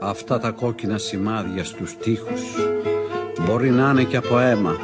Αυτά 0.00 0.38
τα 0.38 0.50
κόκκινα 0.50 0.98
σημάδια 0.98 1.64
στους 1.64 1.96
τοίχους 1.96 2.42
μπορεί 3.40 3.70
να 3.70 3.90
είναι 3.90 4.04
και 4.04 4.16
από 4.16 4.38
αίμα. 4.38 4.76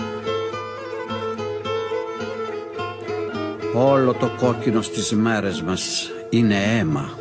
Όλο 3.74 4.12
το 4.12 4.30
κόκκινο 4.40 4.82
στις 4.82 5.12
μέρες 5.12 5.62
μας 5.62 6.10
είναι 6.30 6.54
αίμα. 6.54 7.19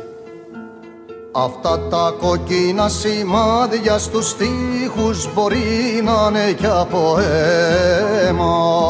Αυτά 1.32 1.78
τα 1.78 2.14
κόκκινα 2.20 2.88
σημάδια 2.88 3.98
στους 3.98 4.36
τοίχους 4.36 5.34
μπορεί 5.34 6.02
να 6.04 6.28
είναι 6.28 6.52
και 6.52 6.66
από 6.66 7.18
αίμα. 7.18 8.80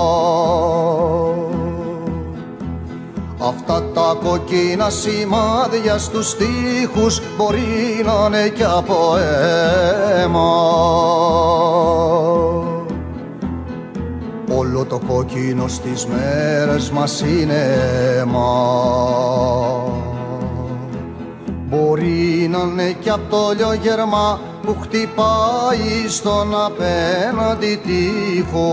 Αυτά 3.39 3.83
τα 3.95 4.17
κοκκίνα 4.25 4.91
σημάδια 4.91 5.99
στους 5.99 6.37
τοίχους 6.37 7.21
μπορεί 7.37 8.03
να 8.05 8.27
είναι 8.27 8.49
και 8.49 8.65
από 8.65 9.17
αίμα 9.17 10.51
Όλο 14.57 14.85
το 14.85 15.01
κόκκινο 15.09 15.69
στις 15.69 16.07
μέρες 16.07 16.91
μας 16.91 17.21
είναι 17.21 17.79
αίμα 18.19 19.90
Μπορεί 22.01 22.49
να 22.49 22.59
είναι 22.59 22.97
και 23.01 23.11
από 23.11 23.23
το 23.31 23.53
λιογερμά 23.57 24.41
που 24.63 24.77
χτυπάει 24.83 26.09
στον 26.09 26.55
απέναντι 26.65 27.81
τοίχο 27.85 28.69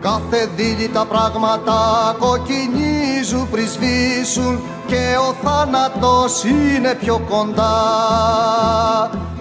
Κάθε 0.00 0.48
δίλη 0.56 0.88
τα 0.88 1.04
πράγματα 1.04 1.76
κοκκινίζουν 2.18 3.50
πριν 3.50 3.68
σβήσουν 3.68 4.60
και 4.86 5.16
ο 5.28 5.34
θάνατος 5.42 6.44
είναι 6.44 6.94
πιο 7.00 7.20
κοντά. 7.30 7.74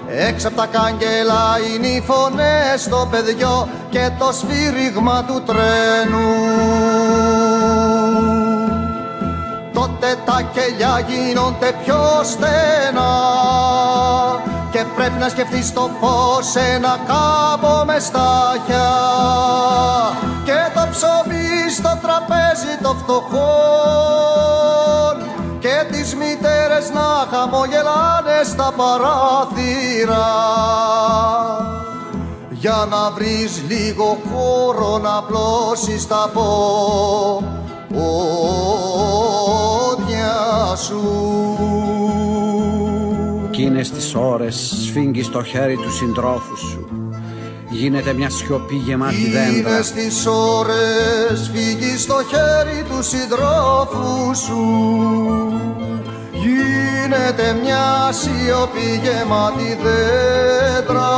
Έξω 0.08 0.48
από 0.48 0.58
τα 0.58 0.66
κάγκελα 0.66 1.58
είναι 1.76 1.88
οι 1.88 2.02
φωνές 2.02 2.82
στο 2.82 3.08
παιδιό 3.12 3.68
και 3.90 4.10
το 4.20 4.32
σφύριγμα 4.32 5.24
του 5.24 5.44
τρένου. 5.46 7.37
Τότε 10.00 10.16
τα 10.26 10.42
κελιά 10.54 11.06
γίνονται 11.08 11.74
πιο 11.84 12.02
στενά. 12.24 13.16
Και 14.72 14.86
πρέπει 14.96 15.20
να 15.20 15.30
σκεφτείς 15.30 15.74
το 15.74 15.90
φως 16.00 16.56
ένα 16.56 17.00
κάμπο 17.08 17.86
μες 17.86 18.04
στάχια 18.04 18.90
και 20.44 20.60
το 20.74 20.88
ψωμί 20.92 21.70
στο 21.78 21.98
τραπέζι 22.02 22.78
το 22.82 22.96
φτωχό 23.04 23.50
και 25.60 25.86
τις 25.92 26.16
μητέρες 26.16 26.92
να 26.94 27.38
χαμογελάνε 27.38 28.44
στα 28.44 28.74
παράθυρα. 28.78 30.28
Για 32.50 32.88
να 32.90 33.12
βρεις 33.12 33.64
λίγο 33.68 34.18
χώρο 34.32 34.98
να 34.98 35.24
πλώσεις 35.24 36.08
τα 36.08 36.30
πόδια 36.34 37.67
σου. 40.78 41.02
Εκείνες 43.48 43.92
τις 43.92 44.16
ώρες 44.16 44.74
σφίγγεις 44.86 45.30
το 45.30 45.44
χέρι 45.44 45.76
του 45.76 45.92
συντρόφου 45.92 46.58
σου. 46.58 46.88
Γίνεται 47.70 48.14
μια 48.14 48.30
σιωπή 48.30 48.76
γεμάτη 48.76 49.30
δέντρα. 49.30 49.48
Εκείνες 49.48 49.92
τις 49.92 50.26
ώρες 50.26 51.52
φύγεις 51.54 52.02
στο 52.02 52.16
χέρι 52.30 52.84
του 52.90 53.04
συντρόφου 53.04 54.36
σου 54.36 54.88
Γίνεται 56.42 57.60
μια 57.64 58.10
σιωπή 58.10 59.02
γεμάτη 59.04 59.78
δέντρα. 59.84 61.10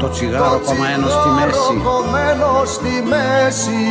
Το 0.00 0.08
τσιγάρο 0.08 0.60
κομμένο 0.66 1.06
στη 1.08 1.28
μέση. 1.28 1.82
κομμένο 1.84 2.62
στη 2.64 3.04
μέση. 3.08 3.82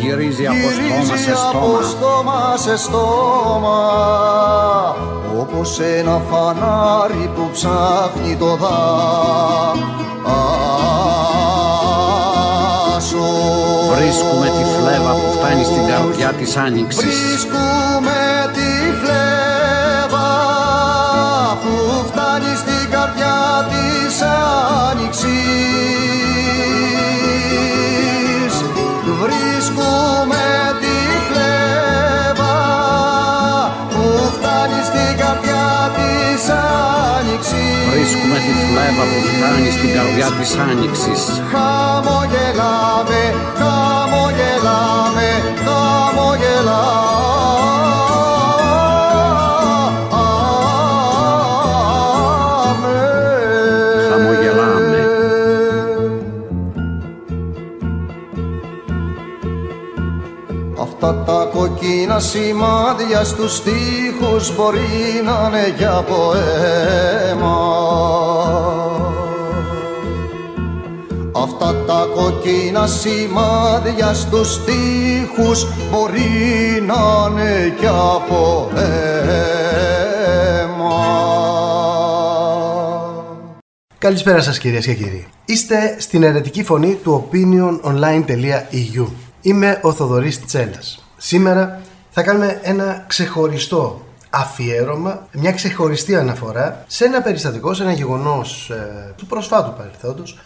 Γυρίζει 0.00 0.46
από 0.46 0.68
στόμα 0.70 1.16
σε 1.16 1.30
από 1.30 1.82
στόμα. 1.82 1.82
στόμα 1.90 2.56
σε 2.56 2.76
στόμα. 2.76 3.80
Όπως 5.40 5.80
ένα 5.80 6.20
φανάρι 6.30 7.30
που 7.34 7.50
ψάχνει 7.52 8.36
το 8.36 8.56
δάσος. 8.56 8.80
Βρίσκουμε 13.94 14.46
τη 14.46 14.64
φλέβα 14.64 15.12
που 15.12 15.32
φτάνει 15.38 15.64
στην 15.64 15.86
καρδιά 15.86 16.32
της 16.32 16.56
άνοιξης 16.56 17.46
της 24.10 24.22
άνοιξης. 24.90 25.30
Βρίσκουμε 29.20 30.46
τη 30.80 30.96
φλέβα 31.26 32.56
που 33.90 34.04
φτάνει 34.34 34.80
στην 34.90 35.12
καρδιά 35.20 35.68
της 35.96 36.42
άνοιξης. 37.18 37.78
Βρίσκουμε 37.90 38.38
τη 38.46 38.52
φλέβα 38.68 39.04
που 39.10 39.20
φτάνει 39.30 39.70
στην 39.76 39.90
καρδιά 39.96 40.28
της 40.38 40.50
άνοιξης. 40.70 41.22
Χαμογελάμε, 41.52 43.22
χαμογελάμε, 43.58 43.79
Αυτά 61.02 61.22
τα 61.24 61.50
κοκκίνα 61.52 62.18
σημάδια 62.18 63.24
στους 63.24 63.62
τοίχους 63.62 64.56
μπορεί 64.56 65.22
να 65.24 65.48
είναι 65.48 65.74
για 65.76 65.96
από 65.96 66.32
αίμα. 66.34 67.58
Αυτά 71.32 71.74
τα 71.86 72.06
κοκκίνα 72.14 72.86
σημάδια 72.86 74.14
στους 74.14 74.64
τοίχους 74.64 75.66
μπορεί 75.90 76.82
να 76.86 77.28
είναι 77.30 77.74
κι 77.78 77.86
από 77.86 78.70
αίμα. 78.74 78.90
Καλησπέρα 83.98 84.42
σας 84.42 84.58
κυρίες 84.58 84.86
και 84.86 84.94
κύριοι. 84.94 85.26
Είστε 85.44 85.96
στην 85.98 86.22
αιρετική 86.22 86.62
φωνή 86.62 86.94
του 86.94 87.28
opiniononline.eu. 87.32 89.29
Είμαι 89.42 89.80
ο 89.82 89.92
Θοδωρής 89.92 90.44
Τσέλας. 90.44 91.04
Σήμερα 91.16 91.80
θα 92.10 92.22
κάνουμε 92.22 92.60
ένα 92.62 93.04
ξεχωριστό 93.06 94.04
αφιέρωμα, 94.30 95.26
μια 95.32 95.52
ξεχωριστή 95.52 96.16
αναφορά 96.16 96.84
σε 96.86 97.04
ένα 97.04 97.22
περιστατικό, 97.22 97.74
σε 97.74 97.82
ένα 97.82 97.92
γεγονός 97.92 98.70
ε, 98.70 99.14
του 99.16 99.26
προσφάτου 99.26 99.72
παρελθόντος 99.76 100.38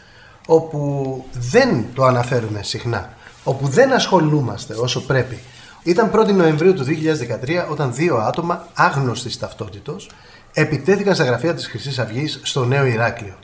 όπου 0.46 1.24
δεν 1.32 1.84
το 1.94 2.04
αναφέρουμε 2.04 2.62
συχνά, 2.62 3.12
όπου 3.44 3.68
δεν 3.68 3.92
ασχολούμαστε 3.92 4.74
όσο 4.74 5.00
πρέπει. 5.00 5.38
Ήταν 5.82 6.10
1η 6.14 6.32
Νοεμβρίου 6.32 6.74
του 6.74 6.84
2013 6.84 7.70
όταν 7.70 7.94
δύο 7.94 8.16
άτομα 8.16 8.66
άγνωστης 8.74 9.38
ταυτότητος 9.38 10.10
επιτέθηκαν 10.52 11.14
στα 11.14 11.24
γραφεία 11.24 11.54
της 11.54 11.66
Χρυσής 11.66 11.98
Αυγής 11.98 12.40
στο 12.42 12.64
Νέο 12.64 12.86
Ηράκλειο. 12.86 13.34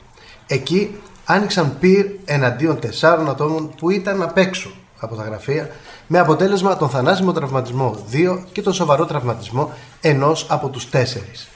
Εκεί 0.47 0.95
άνοιξαν 1.25 1.77
πυρ 1.79 2.05
εναντίον 2.25 2.79
τεσσάρων 2.79 3.29
ατόμων 3.29 3.73
που 3.77 3.89
ήταν 3.89 4.21
απ' 4.21 4.37
έξω 4.37 4.71
από 5.01 5.15
τα 5.15 5.23
γραφεία 5.23 5.69
με 6.07 6.19
αποτέλεσμα 6.19 6.77
τον 6.77 6.89
θανάσιμο 6.89 7.31
τραυματισμό 7.31 8.05
2 8.11 8.43
και 8.51 8.61
τον 8.61 8.73
σοβαρό 8.73 9.05
τραυματισμό 9.05 9.73
ενός 10.01 10.45
από 10.49 10.69
τους 10.69 10.89
τέσσερις. 10.89 11.47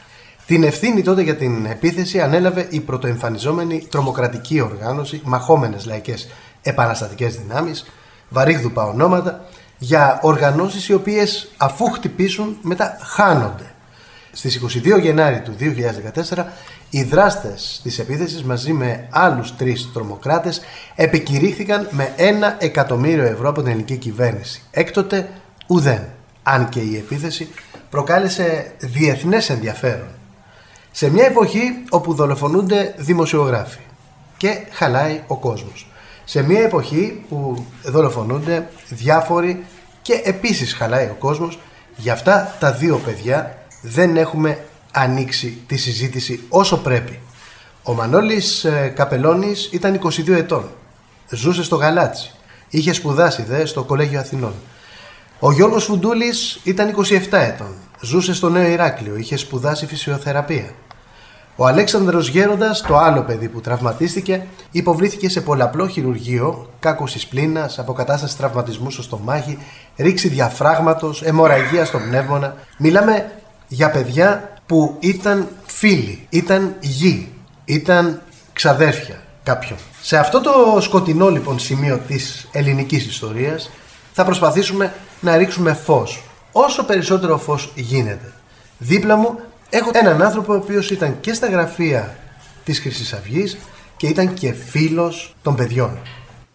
Την 0.46 0.64
ευθύνη 0.64 1.02
τότε 1.02 1.22
για 1.22 1.36
την 1.36 1.66
επίθεση 1.66 2.22
ανέλαβε 2.22 2.68
η 2.70 2.80
πρωτοεμφανιζόμενη 2.80 3.88
τρομοκρατική 3.90 4.62
οργάνωση 4.62 5.22
Μαχόμενες 5.24 5.86
Λαϊκές 5.86 6.28
Επαναστατικές 6.62 7.36
Δυνάμεις, 7.36 7.86
βαρύγδουπα 8.30 8.84
ονόματα, 8.84 9.46
για 9.78 10.20
οργανώσεις 10.22 10.88
οι 10.88 10.94
οποίες 10.94 11.48
αφού 11.58 11.86
χτυπήσουν 11.92 12.58
μετά 12.62 12.98
χάνονται. 13.02 13.74
Στις 14.32 14.56
22 14.56 15.00
Γενάρη 15.02 15.42
του 15.42 15.56
2014 15.60 16.46
οι 16.96 17.04
δράστες 17.04 17.80
της 17.84 18.00
επίθεσης 18.00 18.44
μαζί 18.44 18.74
με 18.74 19.08
άλλους 19.10 19.56
τρεις 19.56 19.90
τρομοκράτες 19.94 20.62
επικηρύχθηκαν 20.96 21.88
με 21.92 22.14
ένα 22.16 22.56
εκατομμύριο 22.60 23.24
ευρώ 23.24 23.50
από 23.50 23.62
την 23.62 23.70
ελληνική 23.70 23.98
κυβέρνηση. 23.98 24.62
Έκτοτε 24.72 25.30
ουδέν, 25.68 26.08
αν 26.44 26.70
και 26.70 26.80
η 26.80 26.96
επίθεση 26.96 27.50
προκάλεσε 27.90 28.72
διεθνές 28.78 29.50
ενδιαφέρον. 29.50 30.08
Σε 30.92 31.10
μια 31.10 31.26
εποχή 31.26 31.84
όπου 31.90 32.14
δολοφονούνται 32.14 32.94
δημοσιογράφοι 32.98 33.80
και 34.38 34.66
χαλάει 34.72 35.22
ο 35.28 35.36
κόσμος. 35.38 35.88
Σε 36.26 36.44
μια 36.44 36.62
εποχή 36.62 37.24
που 37.30 37.66
δολοφονούνται 37.84 38.68
διάφοροι 38.90 39.66
και 40.02 40.22
επίσης 40.24 40.74
χαλάει 40.74 41.06
ο 41.06 41.16
κόσμος, 41.20 41.60
για 41.96 42.14
αυτά 42.14 42.56
τα 42.60 42.72
δύο 42.72 42.98
παιδιά 43.06 43.58
δεν 43.82 44.18
έχουμε 44.18 44.60
ανοίξει 44.96 45.58
τη 45.68 45.78
συζήτηση 45.78 46.44
όσο 46.50 46.78
πρέπει. 46.78 47.20
Ο 47.84 47.94
Μανώλης 47.94 48.64
ε, 48.64 48.94
Καπελώνης 48.96 49.70
ήταν 49.72 50.00
22 50.04 50.30
ετών. 50.30 50.70
Ζούσε 51.30 51.64
στο 51.64 51.76
Γαλάτσι. 51.76 52.32
Είχε 52.70 52.94
σπουδάσει 52.94 53.44
δε 53.44 53.66
στο 53.66 53.84
Κολέγιο 53.84 54.20
Αθηνών. 54.20 54.54
Ο 55.40 55.52
Γιώργος 55.52 55.84
Φουντούλης 55.86 56.60
ήταν 56.64 56.96
27 56.96 57.20
ετών. 57.32 57.74
Ζούσε 58.02 58.34
στο 58.34 58.50
Νέο 58.50 58.70
Ηράκλειο. 58.70 59.16
Είχε 59.16 59.38
σπουδάσει 59.38 59.86
φυσιοθεραπεία. 59.86 60.74
Ο 61.56 61.66
Αλέξανδρος 61.66 62.28
Γέροντας, 62.28 62.82
το 62.82 62.98
άλλο 62.98 63.22
παιδί 63.22 63.50
που 63.50 63.62
τραυματίστηκε, 63.62 64.46
υποβλήθηκε 64.72 65.30
σε 65.30 65.42
πολλαπλό 65.42 65.88
χειρουργείο, 65.88 66.70
κάκωση 66.80 67.28
πλήνας, 67.28 67.80
αποκατάστασης 67.80 68.38
τραυματισμού 68.38 68.92
στο 68.92 69.02
στομάχι, 69.02 69.58
ρήξη 69.98 70.28
διαφράγματος, 70.28 71.22
αιμορραγία 71.22 71.86
στο 71.86 71.98
πνεύμονα. 71.98 72.56
Μιλάμε 72.78 73.32
για 73.68 73.92
παιδιά 73.92 74.55
που 74.66 74.98
ήταν 75.00 75.48
φίλοι, 75.66 76.28
ήταν 76.30 76.76
γη, 76.80 77.30
ήταν 77.66 78.22
ξαδέρφια 78.54 79.22
κάποιον. 79.44 79.78
Σε 80.02 80.18
αυτό 80.18 80.42
το 80.42 80.78
σκοτεινό 80.82 81.30
λοιπόν 81.30 81.60
σημείο 81.60 82.02
της 82.08 82.48
ελληνικής 82.52 83.06
ιστορίας 83.06 83.72
θα 84.14 84.26
προσπαθήσουμε 84.26 84.94
να 85.20 85.38
ρίξουμε 85.38 85.74
φως. 85.74 86.24
Όσο 86.52 86.84
περισσότερο 86.84 87.38
φως 87.38 87.72
γίνεται. 87.76 88.34
Δίπλα 88.78 89.16
μου 89.16 89.40
έχω 89.70 89.92
έναν 89.94 90.22
άνθρωπο 90.22 90.54
ο 90.54 90.56
οποίος 90.56 90.92
ήταν 90.92 91.20
και 91.20 91.34
στα 91.34 91.48
γραφεία 91.48 92.18
της 92.64 92.80
χρυσής 92.80 93.14
αυγής 93.14 93.58
και 93.98 94.08
ήταν 94.08 94.34
και 94.34 94.54
φίλος 94.54 95.36
των 95.42 95.56
παιδιών. 95.56 96.00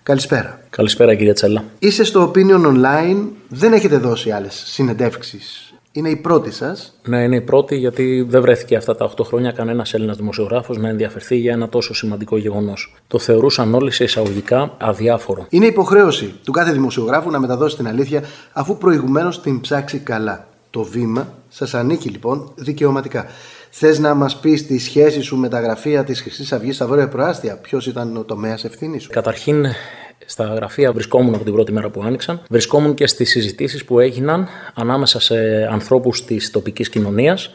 Καλησπέρα. 0.02 0.60
Καλησπέρα 0.70 1.14
κύριε 1.14 1.32
Τσέλα. 1.32 1.64
Είστε 1.78 2.04
στο 2.04 2.32
Opinion 2.34 2.66
Online, 2.66 3.28
δεν 3.48 3.72
έχετε 3.72 3.96
δώσει 3.96 4.30
άλλες 4.30 4.62
συνεντεύξεις 4.66 5.69
είναι 5.92 6.08
η 6.08 6.16
πρώτη 6.16 6.50
σας. 6.50 6.94
Ναι, 7.04 7.22
είναι 7.22 7.36
η 7.36 7.40
πρώτη, 7.40 7.76
γιατί 7.76 8.26
δεν 8.28 8.40
βρέθηκε 8.40 8.76
αυτά 8.76 8.96
τα 8.96 9.04
8 9.04 9.24
χρόνια 9.24 9.52
κανένας 9.52 9.94
Έλληνας 9.94 10.16
δημοσιογράφος 10.16 10.78
να 10.78 10.88
ενδιαφερθεί 10.88 11.36
για 11.36 11.52
ένα 11.52 11.68
τόσο 11.68 11.94
σημαντικό 11.94 12.36
γεγονός. 12.36 12.94
Το 13.06 13.18
θεωρούσαν 13.18 13.74
όλοι 13.74 13.90
σε 13.90 14.04
εισαγωγικά 14.04 14.74
αδιάφορο. 14.78 15.46
Είναι 15.48 15.66
υποχρέωση 15.66 16.34
του 16.44 16.52
κάθε 16.52 16.72
δημοσιογράφου 16.72 17.30
να 17.30 17.40
μεταδώσει 17.40 17.76
την 17.76 17.88
αλήθεια, 17.88 18.22
αφού 18.52 18.78
προηγουμένως 18.78 19.40
την 19.40 19.60
ψάξει 19.60 19.98
καλά. 19.98 20.48
Το 20.70 20.82
βήμα 20.82 21.34
σας 21.48 21.74
ανήκει 21.74 22.08
λοιπόν 22.08 22.52
δικαιωματικά. 22.54 23.26
Θες 23.70 23.98
να 23.98 24.14
μας 24.14 24.36
πεις 24.40 24.66
τη 24.66 24.78
σχέση 24.78 25.20
σου 25.20 25.36
με 25.36 25.48
τα 25.48 25.60
γραφεία 25.60 26.04
της 26.04 26.20
Χρυσής 26.20 26.52
Αυγής 26.52 26.74
στα 26.74 26.86
Βόρεια 26.86 27.08
Προάστια, 27.08 27.56
ποιος 27.56 27.86
ήταν 27.86 28.16
ο 28.16 28.24
τομέας 28.24 28.64
ευθύνης 28.64 29.02
σου; 29.02 29.10
Καταρχήν, 29.10 29.64
στα 30.26 30.44
γραφεία 30.44 30.92
βρισκόμουν 30.92 31.34
από 31.34 31.44
την 31.44 31.52
πρώτη 31.52 31.72
μέρα 31.72 31.90
που 31.90 32.02
άνοιξαν. 32.02 32.42
Βρισκόμουν 32.50 32.94
και 32.94 33.06
στις 33.06 33.30
συζητήσεις 33.30 33.84
που 33.84 34.00
έγιναν 34.00 34.48
ανάμεσα 34.74 35.20
σε 35.20 35.68
ανθρώπους 35.70 36.24
της 36.24 36.50
τοπικής 36.50 36.88
κοινωνίας, 36.88 37.50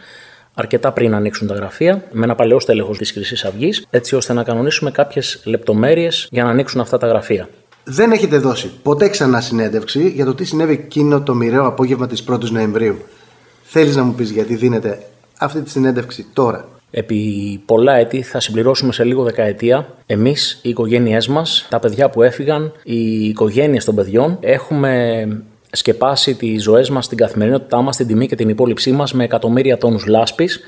αρκετά 0.54 0.92
πριν 0.92 1.16
ανοίξουν 1.16 1.48
τα 1.48 1.54
γραφεία, 1.54 2.04
με 2.12 2.24
ένα 2.24 2.36
παλαιό 2.36 2.60
στέλεχος 2.60 2.98
της 2.98 3.12
Χρυσής 3.12 3.46
Αυγής, 3.46 3.86
έτσι 3.90 4.16
ώστε 4.16 4.34
να 4.34 4.44
κανονίσουμε 4.44 4.92
κάποιες 4.92 5.42
λεπτομέρειες 5.46 6.28
για 6.32 6.44
να 6.44 6.50
ανοίξουν 6.50 6.82
αυτά 6.82 6.98
τα 6.98 7.08
γραφεία. 7.08 7.50
Δεν 7.84 8.12
έχετε 8.12 8.38
δώσει 8.38 8.72
ποτέ 8.84 9.10
ξανά 9.10 9.42
συνέντευξη 9.42 10.10
για 10.10 10.26
το 10.26 10.36
τι 10.36 10.46
συνέβη 10.46 10.74
εκείνο 10.74 11.22
το 11.22 11.34
μοιραίο 11.34 11.66
απόγευμα 11.66 12.08
της 12.08 12.24
1η 12.30 12.50
Νοεμβρίου. 12.50 12.98
Θέλεις 13.64 13.96
να 13.96 14.04
μου 14.04 14.14
πεις 14.14 14.30
γιατί 14.30 14.56
δίνετε 14.56 15.04
αυτή 15.38 15.62
τη 15.62 15.70
συνέντευξη 15.70 16.26
τώρα; 16.34 16.70
Επί 16.92 17.62
πολλά 17.66 17.94
έτη, 17.96 18.22
θα 18.22 18.40
συμπληρώσουμε 18.40 18.94
σε 18.94 19.04
λίγο 19.04 19.24
δεκαετία, 19.24 19.88
εμείς, 20.06 20.60
οι 20.62 20.70
οικογένειές 20.70 21.28
μας, 21.28 21.68
τα 21.70 21.80
παιδιά 21.80 22.10
που 22.10 22.22
έφυγαν, 22.22 22.72
οι 22.84 23.28
οικογένειες 23.28 23.86
των 23.86 23.96
παιδιών, 23.96 24.38
έχουμε 24.42 25.28
σκεπάσει 25.72 26.36
τις 26.36 26.64
ζωές 26.64 26.90
μας, 26.90 27.08
την 27.08 27.18
καθημερινότητά 27.18 27.82
μας, 27.82 27.98
την 27.98 28.08
τιμή 28.08 28.28
και 28.28 28.36
την 28.36 28.50
υπόλοιψή 28.50 28.92
μας 28.92 29.14
με 29.14 29.24
εκατομμύρια 29.24 29.78
τόνους 29.78 30.06
λάσπης. 30.06 30.60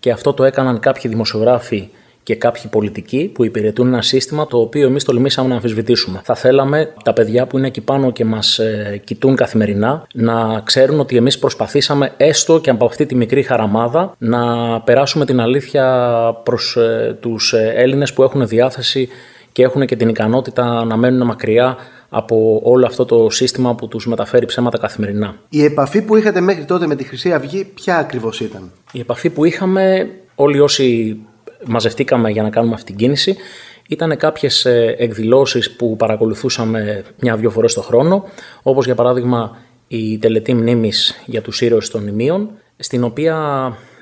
Και 0.00 0.10
αυτό 0.10 0.32
το 0.32 0.44
έκαναν 0.44 0.80
κάποιοι 0.80 1.10
δημοσιογράφοι 1.10 1.88
και 2.28 2.34
κάποιοι 2.34 2.62
πολιτικοί 2.70 3.30
που 3.34 3.44
υπηρετούν 3.44 3.86
ένα 3.86 4.02
σύστημα 4.02 4.46
το 4.46 4.58
οποίο 4.58 4.86
εμείς 4.86 5.04
τολμήσαμε 5.04 5.48
να 5.48 5.54
αμφισβητήσουμε. 5.54 6.20
Θα 6.24 6.34
θέλαμε 6.34 6.92
τα 7.04 7.12
παιδιά 7.12 7.46
που 7.46 7.58
είναι 7.58 7.66
εκεί 7.66 7.80
πάνω 7.80 8.10
και 8.10 8.24
μας 8.24 8.58
ε, 8.58 9.00
κοιτούν 9.04 9.36
καθημερινά 9.36 10.06
να 10.14 10.60
ξέρουν 10.64 11.00
ότι 11.00 11.16
εμείς 11.16 11.38
προσπαθήσαμε 11.38 12.12
έστω 12.16 12.60
και 12.60 12.70
από 12.70 12.84
αυτή 12.84 13.06
τη 13.06 13.14
μικρή 13.14 13.42
χαραμάδα 13.42 14.14
να 14.18 14.40
περάσουμε 14.80 15.24
την 15.24 15.40
αλήθεια 15.40 15.84
προς 16.42 16.76
ε, 16.76 17.16
τους 17.20 17.52
ε, 17.52 17.72
Έλληνες 17.74 18.12
που 18.12 18.22
έχουν 18.22 18.46
διάθεση 18.46 19.08
και 19.52 19.62
έχουν 19.62 19.86
και 19.86 19.96
την 19.96 20.08
ικανότητα 20.08 20.84
να 20.84 20.96
μένουν 20.96 21.26
μακριά 21.26 21.76
από 22.08 22.60
όλο 22.64 22.86
αυτό 22.86 23.04
το 23.04 23.30
σύστημα 23.30 23.74
που 23.74 23.88
τους 23.88 24.06
μεταφέρει 24.06 24.46
ψέματα 24.46 24.78
καθημερινά. 24.78 25.34
Η 25.48 25.64
επαφή 25.64 26.02
που 26.02 26.16
είχατε 26.16 26.40
μέχρι 26.40 26.64
τότε 26.64 26.86
με 26.86 26.96
τη 26.96 27.04
Χρυσή 27.04 27.32
Αυγή 27.32 27.64
ποια 27.64 27.98
ακριβώς 27.98 28.40
ήταν; 28.40 28.72
Η 28.92 29.00
επαφή 29.00 29.30
που 29.30 29.44
είχαμε 29.44 30.10
όλοι 30.34 30.60
όσοι 30.60 31.18
μαζευτήκαμε 31.66 32.30
για 32.30 32.42
να 32.42 32.50
κάνουμε 32.50 32.74
αυτή 32.74 32.86
την 32.86 32.96
κίνηση. 32.96 33.36
Ήταν 33.88 34.16
κάποιες 34.16 34.64
ε, 34.64 34.94
εκδηλώσεις 34.98 35.76
που 35.76 35.96
παρακολουθούσαμε 35.96 37.04
μια-δυο 37.20 37.50
φορές 37.50 37.74
το 37.74 37.82
χρόνο, 37.82 38.24
όπως 38.62 38.84
για 38.84 38.94
παράδειγμα 38.94 39.56
η 39.88 40.18
τελετή 40.18 40.54
μνήμης 40.54 41.22
για 41.26 41.42
τους 41.42 41.60
ήρωες 41.60 41.90
των 41.90 42.06
Ιμίων, 42.06 42.50
στην 42.76 43.04
οποία 43.04 43.36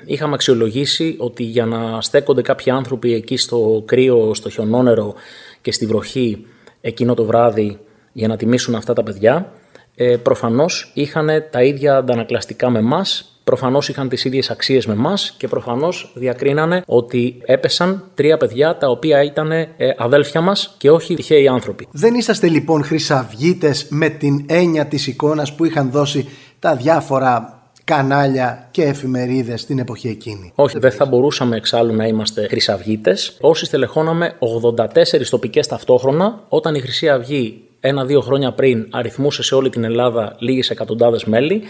είχαμε 0.05 0.33
αξιολογήσει 0.33 1.15
ότι 1.17 1.43
για 1.43 1.65
να 1.65 2.01
στέκονται 2.01 2.41
κάποιοι 2.41 2.71
άνθρωποι 2.71 3.13
εκεί 3.13 3.37
στο 3.37 3.83
κρύο, 3.85 4.33
στο 4.33 4.49
χιονόνερο 4.49 5.13
και 5.61 5.71
στη 5.71 5.85
βροχή 5.85 6.45
εκείνο 6.81 7.13
το 7.13 7.25
βράδυ 7.25 7.79
για 8.13 8.27
να 8.27 8.35
τιμήσουν 8.35 8.75
αυτά 8.75 8.93
τα 8.93 9.03
παιδιά, 9.03 9.51
ε, 9.95 10.17
προφανώς 10.17 10.91
είχαν 10.93 11.29
τα 11.51 11.63
ίδια 11.63 11.97
αντανακλαστικά 11.97 12.69
με 12.69 12.81
μας 12.81 13.36
προφανώς 13.47 13.89
είχαν 13.89 14.09
τις 14.09 14.25
ίδιες 14.25 14.49
αξίες 14.49 14.85
με 14.85 14.93
εμάς 14.93 15.33
και 15.37 15.47
προφανώς 15.47 16.11
διακρίνανε 16.15 16.83
ότι 16.85 17.41
έπεσαν 17.45 18.03
τρία 18.15 18.37
παιδιά 18.37 18.77
τα 18.77 18.87
οποία 18.89 19.23
ήταν 19.23 19.51
ε, 19.51 19.67
αδέλφια 19.97 20.41
μας 20.41 20.75
και 20.77 20.91
όχι 20.91 21.15
τυχαίοι 21.15 21.47
άνθρωποι. 21.47 21.87
Δεν 21.91 22.13
είσαστε 22.13 22.47
λοιπόν 22.47 22.83
χρυσαυγίτες 22.83 23.85
με 23.89 24.09
την 24.09 24.45
έννοια 24.47 24.85
της 24.85 25.07
εικόνας 25.07 25.55
που 25.55 25.65
είχαν 25.65 25.91
δώσει 25.91 26.29
τα 26.59 26.75
διάφορα 26.75 27.61
κανάλια 27.83 28.67
και 28.71 28.83
εφημερίδες 28.83 29.65
την 29.65 29.79
εποχή 29.79 30.07
εκείνη; 30.07 30.51
Όχι, 30.55 30.79
δεν 30.79 30.91
θα 30.91 31.05
μπορούσαμε 31.05 31.55
εξάλλου 31.55 31.95
να 31.95 32.05
είμαστε 32.07 32.47
χρυσαυγίτες. 32.47 33.37
Όσοι 33.41 33.65
στελεχώναμε 33.65 34.35
84 34.39 35.27
τοπικές 35.29 35.67
ταυτόχρονα, 35.67 36.43
όταν 36.49 36.75
η 36.75 36.79
Χρυσή 36.79 37.09
Αυγή 37.09 37.67
ένα-δύο 37.79 38.21
χρόνια 38.21 38.51
πριν 38.51 38.87
αριθμούσε 38.91 39.43
σε 39.43 39.55
όλη 39.55 39.69
την 39.69 39.83
Ελλάδα 39.83 40.35
λίγες 40.39 40.69
εκατοντάδες 40.69 41.25
μέλη 41.25 41.61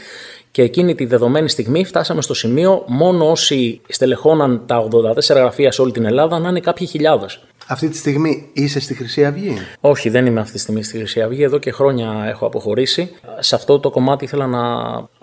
και 0.58 0.64
εκείνη 0.64 0.96
τη 0.96 1.06
δεδομένη 1.06 1.50
στιγμή 1.50 1.86
φτάσαμε 1.86 2.22
στο 2.22 2.34
σημείο 2.34 2.84
μόνο 2.88 3.30
όσοι 3.30 3.82
στελεχώναν 3.88 4.64
τα 4.66 4.88
84 4.92 5.36
γραφεία 5.36 5.72
σε 5.72 5.82
όλη 5.82 5.92
την 5.92 6.06
Ελλάδα 6.06 6.40
να 6.40 6.50
είναι 6.50 6.60
κάποιοι 6.60 6.88
χιλιάδες. 6.88 7.40
Αυτή 7.68 7.90
τη 7.90 7.98
στιγμή 7.98 8.50
είσαι 8.54 8.80
στη 8.80 8.94
Χρυσή 8.94 9.26
Αυγή; 9.26 9.58
Όχι, 9.80 10.10
δεν 10.10 10.26
είμαι 10.26 10.40
αυτή 10.40 10.54
τη 10.54 10.60
στιγμή 10.60 10.84
στη 10.84 10.98
Χρυσή 10.98 11.22
Αυγή. 11.22 11.44
Εδώ 11.44 11.58
και 11.58 11.72
χρόνια 11.72 12.26
έχω 12.28 12.46
αποχωρήσει. 12.46 13.12
Σε 13.40 13.56
αυτό 13.56 13.80
το 13.80 13.90
κομμάτι 13.90 14.24
ήθελα 14.24 14.48
να, 14.48 14.64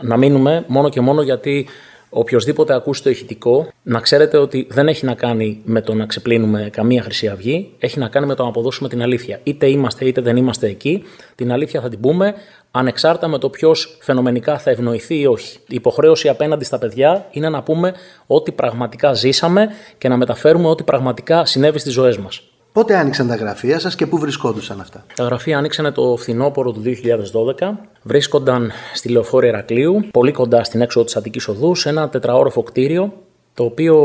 να 0.02 0.16
μείνουμε 0.16 0.64
μόνο 0.66 0.88
και 0.88 1.00
μόνο 1.00 1.22
γιατί 1.22 1.66
οποιοδήποτε 2.08 2.74
ακούσει 2.74 3.02
το 3.02 3.10
ηχητικό, 3.10 3.68
να 3.82 4.00
ξέρετε 4.00 4.36
ότι 4.36 4.66
δεν 4.70 4.88
έχει 4.88 5.04
να 5.04 5.14
κάνει 5.14 5.60
με 5.64 5.80
το 5.80 5.94
να 5.94 6.06
ξεπλύνουμε 6.06 6.68
καμία 6.72 7.02
Χρυσή 7.02 7.28
Αυγή, 7.28 7.70
έχει 7.78 7.98
να 7.98 8.08
κάνει 8.08 8.26
με 8.26 8.34
το 8.34 8.42
να 8.42 8.48
αποδώσουμε 8.48 8.88
την 8.88 9.02
αλήθεια. 9.02 9.40
Είτε 9.42 9.66
είμαστε 9.66 10.04
είτε 10.04 10.20
δεν 10.20 10.36
είμαστε 10.36 10.66
εκεί, 10.66 11.02
την 11.34 11.52
αλήθεια 11.52 11.80
θα 11.80 11.88
την 11.88 12.00
πούμε 12.00 12.34
ανεξάρτητα 12.76 13.28
με 13.28 13.38
το 13.38 13.48
ποιος 13.48 13.96
φαινομενικά 14.00 14.58
θα 14.58 14.70
ευνοηθεί 14.70 15.20
ή 15.20 15.26
όχι. 15.26 15.58
Η 15.58 15.74
υποχρέωση 15.74 16.28
απέναντι 16.28 16.64
στα 16.64 16.78
παιδιά 16.78 17.26
είναι 17.30 17.48
να 17.48 17.62
πούμε 17.62 17.94
ότι 18.26 18.52
πραγματικά 18.52 19.12
ζήσαμε 19.12 19.68
και 19.98 20.08
να 20.08 20.16
μεταφέρουμε 20.16 20.68
ότι 20.68 20.82
πραγματικά 20.82 21.44
συνέβη 21.44 21.78
στις 21.78 21.92
ζωές 21.92 22.18
μας. 22.18 22.42
Πότε 22.72 22.96
άνοιξαν 22.96 23.28
τα 23.28 23.34
γραφεία 23.34 23.78
σας 23.78 23.94
και 23.94 24.06
πού 24.06 24.18
βρισκόντουσαν 24.18 24.80
αυτά; 24.80 25.04
Τα 25.14 25.24
γραφεία 25.24 25.58
άνοιξαν 25.58 25.92
το 25.92 26.16
φθινόπωρο 26.16 26.72
του 26.72 26.82
2012. 27.60 27.70
Βρίσκονταν 28.02 28.72
στη 28.94 29.08
λεωφόρια 29.08 29.48
Ερακλείου, 29.48 30.04
πολύ 30.10 30.32
κοντά 30.32 30.64
στην 30.64 30.80
έξοδο 30.80 31.04
της 31.04 31.16
Αττικής 31.16 31.48
Οδούς, 31.48 31.80
σε 31.80 31.88
ένα 31.88 32.08
τετραόροφο 32.08 32.62
κτίριο, 32.62 33.12
το 33.54 33.64
οποίο 33.64 33.96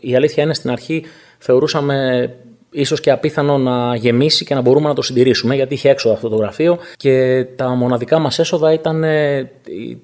η 0.00 0.16
αλήθεια 0.16 0.42
είναι 0.42 0.54
στην 0.54 0.70
αρχή 0.70 1.04
θεωρούσαμε 1.38 2.28
ίσως 2.72 3.00
και 3.00 3.10
απίθανο 3.10 3.58
να 3.58 3.96
γεμίσει 3.96 4.44
και 4.44 4.54
να 4.54 4.60
μπορούμε 4.60 4.88
να 4.88 4.94
το 4.94 5.02
συντηρήσουμε 5.02 5.54
γιατί 5.54 5.74
είχε 5.74 5.88
έξοδο 5.88 6.14
αυτό 6.14 6.28
το 6.28 6.36
γραφείο 6.36 6.78
και 6.96 7.44
τα 7.56 7.68
μοναδικά 7.68 8.18
μας 8.18 8.38
έσοδα 8.38 8.72
ήταν 8.72 9.04
ε, 9.04 9.50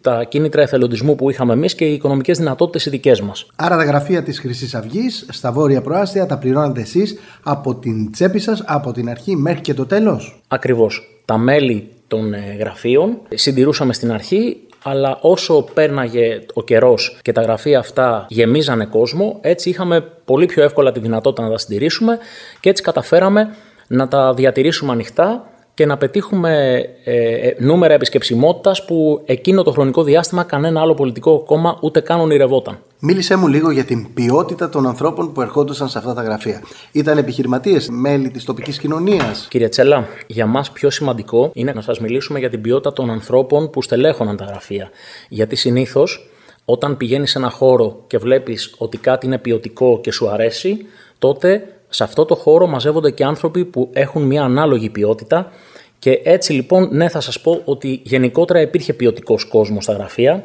τα 0.01 0.25
κίνητρα 0.25 0.63
εθελοντισμού 0.63 1.15
που 1.15 1.31
είχαμε 1.31 1.53
εμείς 1.53 1.75
και 1.75 1.85
οι 1.85 1.93
οικονομικές 1.93 2.39
δυνατότητες 2.39 2.87
οι 2.87 2.91
δικές 2.91 3.21
μας. 3.21 3.47
Άρα 3.57 3.77
τα 3.77 3.85
γραφεία 3.85 4.23
της 4.23 4.39
χρυσής 4.39 4.75
Αυγής 4.75 5.27
στα 5.31 5.53
βόρεια 5.53 5.81
προάστια 5.81 6.27
τα 6.27 6.39
πληρώνατε 6.39 6.81
εσείς 6.81 7.19
από 7.43 7.75
την 7.75 8.13
τσέπη 8.13 8.39
σας, 8.39 8.63
από 8.67 8.93
την 8.93 9.11
αρχή 9.11 9.37
μέχρι 9.37 9.61
και 9.61 9.75
το 9.75 9.87
τέλος; 9.87 10.43
Ακριβώς. 10.49 11.23
Τα 11.25 11.39
μέλη 11.39 11.89
των 12.07 12.35
ε, 12.35 12.57
γραφείων 12.59 13.19
συντηρούσαμε 13.35 13.93
στην 13.93 14.13
αρχή 14.13 14.57
αλλά 14.83 15.19
όσο 15.21 15.63
πέρναγε 15.75 16.41
ο 16.55 16.63
καιρός 16.63 17.19
και 17.23 17.33
τα 17.33 17.43
γραφεία 17.43 17.79
αυτά 17.79 18.27
γεμίζανε 18.29 18.85
κόσμο, 18.85 19.39
έτσι 19.43 19.69
είχαμε 19.69 20.01
πολύ 20.25 20.47
πιο 20.47 20.63
εύκολα 20.63 20.93
τη 20.93 21.01
δυνατότητα 21.01 21.43
να 21.43 21.51
τα 21.51 21.59
συντηρήσουμε 21.59 22.19
και 22.61 22.71
έτσι 22.71 22.83
καταφέραμε 22.83 23.55
να 23.89 24.09
τα 24.09 24.35
διατηρήσουμε 24.35 24.93
ανοιχτά 24.93 25.45
και 25.79 25.87
να 25.87 25.97
πετύχουμε 25.97 26.85
ε, 27.05 27.49
ε, 27.49 27.57
νούμερα 27.59 27.95
επισκεψιμότητας 27.95 28.85
που 28.85 29.23
εκείνο 29.25 29.63
το 29.63 29.71
χρονικό 29.71 30.03
διάστημα 30.03 30.43
κανένα 30.43 30.81
άλλο 30.81 30.95
πολιτικό 30.95 31.43
κόμμα 31.47 31.79
ούτε 31.81 32.01
καν 32.01 32.21
ονειρευόταν. 32.21 32.79
Μίλησέ 32.99 33.37
μου 33.37 33.49
λίγο 33.49 33.71
για 33.71 33.85
την 33.85 34.13
ποιότητα 34.15 34.69
των 34.69 34.87
ανθρώπων 34.87 35.33
που 35.33 35.41
ερχόντουσαν 35.43 35.89
σε 35.89 35.99
αυτά 35.99 36.15
τα 36.15 36.23
γραφεία. 36.23 36.63
Ήταν 36.93 37.19
επιχειρηματίες, 37.19 37.89
μέλη 37.89 38.31
της 38.31 38.45
τοπικής 38.45 38.79
κοινωνίας. 38.79 39.47
Κύριε 39.51 39.69
Τσέλα, 39.69 40.07
για 40.27 40.47
μας 40.47 40.71
πιο 40.71 40.91
σημαντικό 40.91 41.51
είναι 41.55 41.73
να 41.73 41.81
σας 41.81 42.01
μιλήσουμε 42.01 42.39
για 42.39 42.51
την 42.51 42.61
ποιότητα 42.61 42.93
των 42.93 43.11
ανθρώπων 43.11 43.71
που 43.71 43.83
στελέχωναν 43.83 44.37
τα 44.37 44.45
γραφεία. 44.45 44.91
Γιατί 45.29 45.57
συνήθως 45.57 46.31
όταν 46.65 46.97
πηγαίνεις 46.97 47.31
σε 47.31 47.39
ένα 47.39 47.51
χώρο 47.51 48.05
και 48.07 48.19
βλέπεις 48.19 48.75
ότι 48.79 48.97
κάτι 48.97 49.27
είναι 49.27 49.39
ποιοτικό 49.39 50.01
και 50.01 50.13
σου 50.13 50.29
αρέσει, 50.31 50.87
τότε 51.19 51.78
σε 51.89 52.05
αυτό 52.05 52.25
το 52.25 52.35
χώρο 52.35 52.67
μαζεύονται 52.67 53.11
και 53.11 53.25
άνθρωποι 53.25 53.65
που 53.65 53.91
έχουν 53.93 54.23
μια 54.23 54.43
ανάλογη 54.43 54.89
ποιότητα 54.91 55.53
και 55.99 56.21
έτσι 56.25 56.53
λοιπόν, 56.53 56.89
ναι, 56.93 57.09
θα 57.09 57.21
σας 57.21 57.41
πω 57.41 57.61
ότι 57.65 58.01
γενικότερα 58.05 58.61
υπήρχε 58.61 58.93
ποιοτικός 58.93 59.45
κόσμος 59.45 59.85
στα 59.85 59.93
γραφεία 59.93 60.45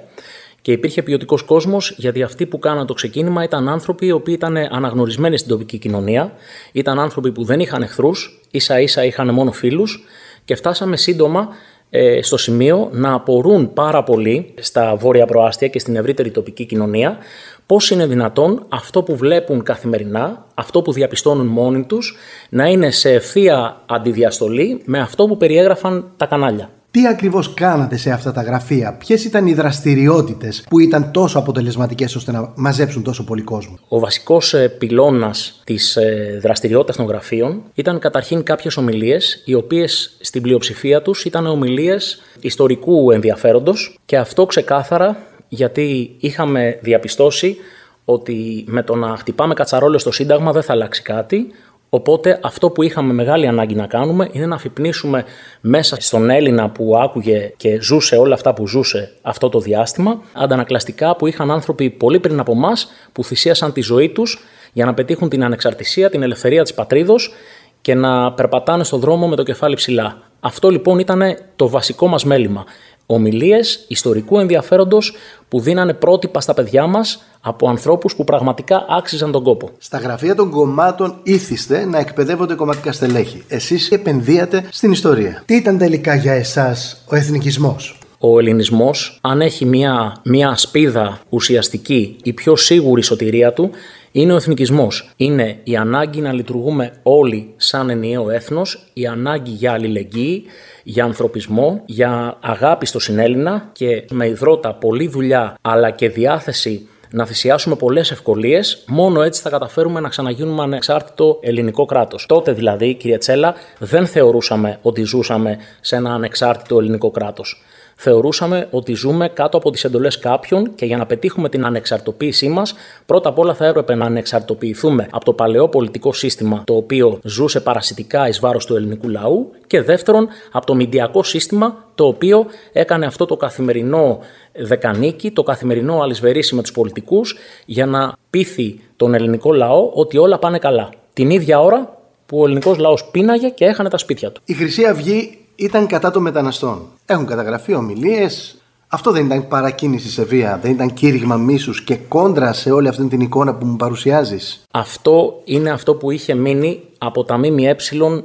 και 0.61 0.71
υπήρχε 0.71 1.01
ποιοτικός 1.01 1.43
κόσμος 1.43 1.93
γιατί 1.97 2.23
αυτοί 2.23 2.45
που 2.45 2.59
κάναν 2.59 2.85
το 2.85 2.93
ξεκίνημα 2.93 3.43
ήταν 3.43 3.69
άνθρωποι 3.69 4.05
οι 4.05 4.11
οποίοι 4.11 4.33
ήταν 4.37 4.57
αναγνωρισμένοι 4.57 5.37
στην 5.37 5.49
τοπική 5.49 5.77
κοινωνία, 5.77 6.33
ήταν 6.71 6.99
άνθρωποι 6.99 7.31
που 7.31 7.43
δεν 7.43 7.59
είχαν 7.59 7.81
εχθρούς, 7.81 8.41
ίσα 8.51 8.79
ίσα 8.79 9.05
είχαν 9.05 9.33
μόνο 9.33 9.51
φίλους 9.51 10.03
και 10.45 10.55
φτάσαμε 10.55 10.97
σύντομα 10.97 11.47
ε, 11.89 12.21
στο 12.21 12.37
σημείο 12.37 12.89
να 12.91 13.13
απορούν 13.13 13.73
πάρα 13.73 14.03
πολύ 14.03 14.53
στα 14.59 14.95
βόρεια 14.95 15.25
προάστια 15.25 15.67
και 15.67 15.79
στην 15.79 15.95
ευρύτερη 15.95 16.31
τοπική 16.31 16.65
κοινωνία 16.65 17.17
πώς 17.65 17.89
είναι 17.89 18.05
δυνατόν 18.05 18.65
αυτό 18.69 19.03
που 19.03 19.15
βλέπουν 19.15 19.63
καθημερινά, 19.63 20.45
αυτό 20.53 20.81
που 20.81 20.91
διαπιστώνουν 20.91 21.45
μόνοι 21.45 21.83
τους, 21.83 22.17
να 22.49 22.67
είναι 22.67 22.91
σε 22.91 23.11
ευθεία 23.11 23.81
αντιδιαστολή 23.85 24.81
με 24.85 24.99
αυτό 24.99 25.25
που 25.25 25.37
περιέγραφαν 25.37 26.11
τα 26.17 26.25
κανάλια; 26.25 26.69
Τι 26.91 27.07
ακριβώς 27.07 27.53
κάνατε 27.53 27.97
σε 27.97 28.11
αυτά 28.11 28.31
τα 28.31 28.41
γραφεία, 28.41 28.93
ποιες 28.93 29.25
ήταν 29.25 29.47
οι 29.47 29.53
δραστηριότητες 29.53 30.63
που 30.69 30.79
ήταν 30.79 31.11
τόσο 31.11 31.39
αποτελεσματικές 31.39 32.15
ώστε 32.15 32.31
να 32.31 32.51
μαζέψουν 32.55 33.03
τόσο 33.03 33.23
πολύ 33.23 33.41
κόσμο; 33.41 33.79
Ο 33.87 33.99
βασικός 33.99 34.53
ε, 34.53 34.67
πυλώνας 34.67 35.61
της 35.63 35.95
ε, 35.95 36.39
δραστηριότητας 36.41 36.95
των 36.95 37.05
γραφείων 37.05 37.61
ήταν 37.73 37.99
καταρχήν 37.99 38.43
κάποιες 38.43 38.77
ομιλίες, 38.77 39.41
οι 39.45 39.53
οποίες 39.53 40.17
στην 40.19 40.41
πλειοψηφία 40.41 41.01
τους 41.01 41.25
ήταν 41.25 41.45
ομιλίες 41.47 42.21
ιστορικού 42.39 43.11
ενδιαφέροντος 43.11 43.99
και 44.05 44.17
αυτό 44.17 44.45
ξεκάθαρα 44.45 45.17
γιατί 45.53 46.15
είχαμε 46.19 46.79
διαπιστώσει 46.81 47.57
ότι 48.05 48.63
με 48.67 48.83
το 48.83 48.95
να 48.95 49.17
χτυπάμε 49.17 49.53
κατσαρόλες 49.53 50.01
στο 50.01 50.11
Σύνταγμα 50.11 50.51
δεν 50.51 50.61
θα 50.61 50.73
αλλάξει 50.73 51.01
κάτι. 51.01 51.47
Οπότε 51.89 52.39
αυτό 52.43 52.69
που 52.69 52.83
είχαμε 52.83 53.13
μεγάλη 53.13 53.47
ανάγκη 53.47 53.75
να 53.75 53.87
κάνουμε 53.87 54.29
είναι 54.31 54.45
να 54.45 54.55
αφυπνίσουμε 54.55 55.25
μέσα 55.61 55.97
στον 55.99 56.29
Έλληνα 56.29 56.69
που 56.69 56.97
άκουγε 56.97 57.53
και 57.57 57.81
ζούσε 57.81 58.15
όλα 58.15 58.33
αυτά 58.33 58.53
που 58.53 58.67
ζούσε 58.67 59.11
αυτό 59.21 59.49
το 59.49 59.59
διάστημα, 59.59 60.21
αντανακλαστικά 60.33 61.15
που 61.15 61.27
είχαν 61.27 61.51
άνθρωποι 61.51 61.89
πολύ 61.89 62.19
πριν 62.19 62.39
από 62.39 62.51
εμά 62.51 62.71
που 63.11 63.23
θυσίασαν 63.23 63.73
τη 63.73 63.81
ζωή 63.81 64.09
τους 64.09 64.39
για 64.73 64.85
να 64.85 64.93
πετύχουν 64.93 65.29
την 65.29 65.43
ανεξαρτησία, 65.43 66.09
την 66.09 66.23
ελευθερία 66.23 66.63
της 66.63 66.73
πατρίδος 66.73 67.33
και 67.81 67.93
να 67.93 68.33
περπατάνε 68.33 68.83
στον 68.83 68.99
δρόμο 68.99 69.27
με 69.27 69.35
το 69.35 69.43
κεφάλι 69.43 69.75
ψηλά. 69.75 70.17
Αυτό 70.39 70.69
λοιπόν 70.69 70.99
ήταν 70.99 71.37
το 71.55 71.69
βασικό 71.69 72.07
μας 72.07 72.25
μέλημα 72.25 72.65
ομιλίες 73.05 73.85
ιστορικού 73.87 74.39
ενδιαφέροντος 74.39 75.13
που 75.49 75.59
δίνανε 75.59 75.93
πρότυπα 75.93 76.41
στα 76.41 76.53
παιδιά 76.53 76.87
μας 76.87 77.23
από 77.41 77.69
ανθρώπους 77.69 78.15
που 78.15 78.23
πραγματικά 78.23 78.85
άξιζαν 78.89 79.31
τον 79.31 79.43
κόπο. 79.43 79.69
Στα 79.77 79.97
γραφεία 79.97 80.35
των 80.35 80.49
κομμάτων 80.49 81.15
ήθιστε 81.23 81.85
να 81.85 81.99
εκπαιδεύονται 81.99 82.53
κομματικά 82.53 82.91
στελέχη. 82.91 83.43
Εσείς 83.47 83.91
επενδύατε 83.91 84.65
στην 84.71 84.91
ιστορία. 84.91 85.43
Τι 85.45 85.55
ήταν 85.55 85.77
τελικά 85.77 86.15
για 86.15 86.33
εσάς 86.33 87.03
ο 87.05 87.15
εθνικισμός; 87.15 87.97
Ο 88.19 88.39
ελληνισμός, 88.39 89.19
αν 89.21 89.41
έχει 89.41 89.65
μια, 89.65 90.15
μια 90.23 90.55
σπίδα 90.55 91.19
ουσιαστική, 91.29 92.17
η 92.23 92.33
πιο 92.33 92.55
σίγουρη 92.55 93.01
σωτηρία 93.01 93.53
του, 93.53 93.69
είναι 94.15 94.33
ο 94.33 94.35
εθνικισμός. 94.35 95.09
Είναι 95.15 95.59
η 95.63 95.75
ανάγκη 95.75 96.21
να 96.21 96.33
λειτουργούμε 96.33 96.93
όλοι 97.03 97.53
σαν 97.57 97.89
ενιαίο 97.89 98.29
έθνος, 98.29 98.87
η 98.93 99.07
ανάγκη 99.07 99.51
για 99.51 99.71
αλληλεγγύη, 99.71 100.43
για 100.83 101.03
ανθρωπισμό, 101.03 101.81
για 101.85 102.37
αγάπη 102.41 102.85
στο 102.85 102.99
συνέλληνα 102.99 103.69
και 103.71 104.05
με 104.11 104.27
υδρότα 104.27 104.73
πολλή 104.73 105.07
δουλειά 105.07 105.57
αλλά 105.61 105.89
και 105.89 106.09
διάθεση 106.09 106.87
να 107.11 107.25
θυσιάσουμε 107.25 107.75
πολλές 107.75 108.11
ευκολίες, 108.11 108.83
μόνο 108.87 109.21
έτσι 109.21 109.41
θα 109.41 109.49
καταφέρουμε 109.49 109.99
να 109.99 110.09
ξαναγίνουμε 110.09 110.63
ανεξάρτητο 110.63 111.39
ελληνικό 111.41 111.85
κράτος. 111.85 112.25
Τότε 112.25 112.51
δηλαδή, 112.51 112.93
κύριε 112.93 113.17
Τσέλα, 113.17 113.55
δεν 113.79 114.07
θεωρούσαμε 114.07 114.79
ότι 114.81 115.03
ζούσαμε 115.03 115.57
σε 115.81 115.95
ένα 115.95 116.13
ανεξάρτητο 116.13 116.77
ελληνικό 116.77 117.11
κράτος 117.11 117.63
θεωρούσαμε 118.03 118.67
ότι 118.71 118.93
ζούμε 118.93 119.29
κάτω 119.29 119.57
από 119.57 119.71
τις 119.71 119.83
εντολές 119.83 120.19
κάποιων 120.19 120.75
και 120.75 120.85
για 120.85 120.97
να 120.97 121.05
πετύχουμε 121.05 121.49
την 121.49 121.65
ανεξαρτοποίησή 121.65 122.47
μας, 122.47 122.73
πρώτα 123.05 123.29
απ' 123.29 123.39
όλα 123.39 123.53
θα 123.53 123.65
έπρεπε 123.65 123.95
να 123.95 124.05
ανεξαρτοποιηθούμε 124.05 125.07
από 125.11 125.25
το 125.25 125.33
παλαιό 125.33 125.69
πολιτικό 125.69 126.13
σύστημα 126.13 126.63
το 126.65 126.75
οποίο 126.75 127.19
ζούσε 127.23 127.59
παρασιτικά 127.59 128.27
εις 128.27 128.39
βάρος 128.39 128.65
του 128.65 128.75
ελληνικού 128.75 129.09
λαού 129.09 129.51
και 129.67 129.81
δεύτερον 129.81 130.27
από 130.51 130.65
το 130.65 130.75
μηντιακό 130.75 131.23
σύστημα 131.23 131.85
το 131.95 132.05
οποίο 132.05 132.45
έκανε 132.71 133.05
αυτό 133.05 133.25
το 133.25 133.35
καθημερινό 133.35 134.19
δεκανίκη, 134.53 135.31
το 135.31 135.43
καθημερινό 135.43 136.01
αλυσβερίσι 136.01 136.55
με 136.55 136.61
τους 136.61 136.71
πολιτικούς 136.71 137.37
για 137.65 137.85
να 137.85 138.13
πείθει 138.29 138.79
τον 138.95 139.13
ελληνικό 139.13 139.53
λαό 139.53 139.89
ότι 139.93 140.17
όλα 140.17 140.39
πάνε 140.39 140.59
καλά. 140.59 140.89
Την 141.13 141.29
ίδια 141.29 141.61
ώρα 141.61 141.97
που 142.25 142.39
ο 142.39 142.45
ελληνικός 142.45 142.77
λαός 142.77 143.05
πίναγε 143.11 143.49
και 143.49 143.65
έχανε 143.65 143.89
τα 143.89 143.97
σπίτια 143.97 144.31
του. 144.31 144.41
Η 144.45 144.53
Χρυσή 144.53 144.85
Αυγή 144.85 145.42
ήταν 145.55 145.87
κατά 145.87 146.11
των 146.11 146.21
μεταναστών. 146.21 146.81
Έχουν 147.05 147.25
καταγραφεί 147.25 147.73
ομιλίες. 147.73 148.57
Αυτό 148.87 149.11
δεν 149.11 149.25
ήταν 149.25 149.47
παρακίνηση 149.47 150.09
σε 150.09 150.23
βία, 150.23 150.59
δεν 150.61 150.71
ήταν 150.71 150.93
κήρυγμα 150.93 151.35
μίσους 151.35 151.83
και 151.83 151.95
κόντρα 151.95 152.53
σε 152.53 152.71
όλη 152.71 152.87
αυτή 152.87 153.07
την 153.07 153.21
εικόνα 153.21 153.55
που 153.55 153.65
μου 153.65 153.75
παρουσιάζεις. 153.75 154.63
Αυτό 154.71 155.41
είναι 155.43 155.71
αυτό 155.71 155.95
που 155.95 156.11
είχε 156.11 156.33
μείνει 156.33 156.81
από 157.05 157.23
τα 157.23 157.37
ΜΜΕ 157.37 157.75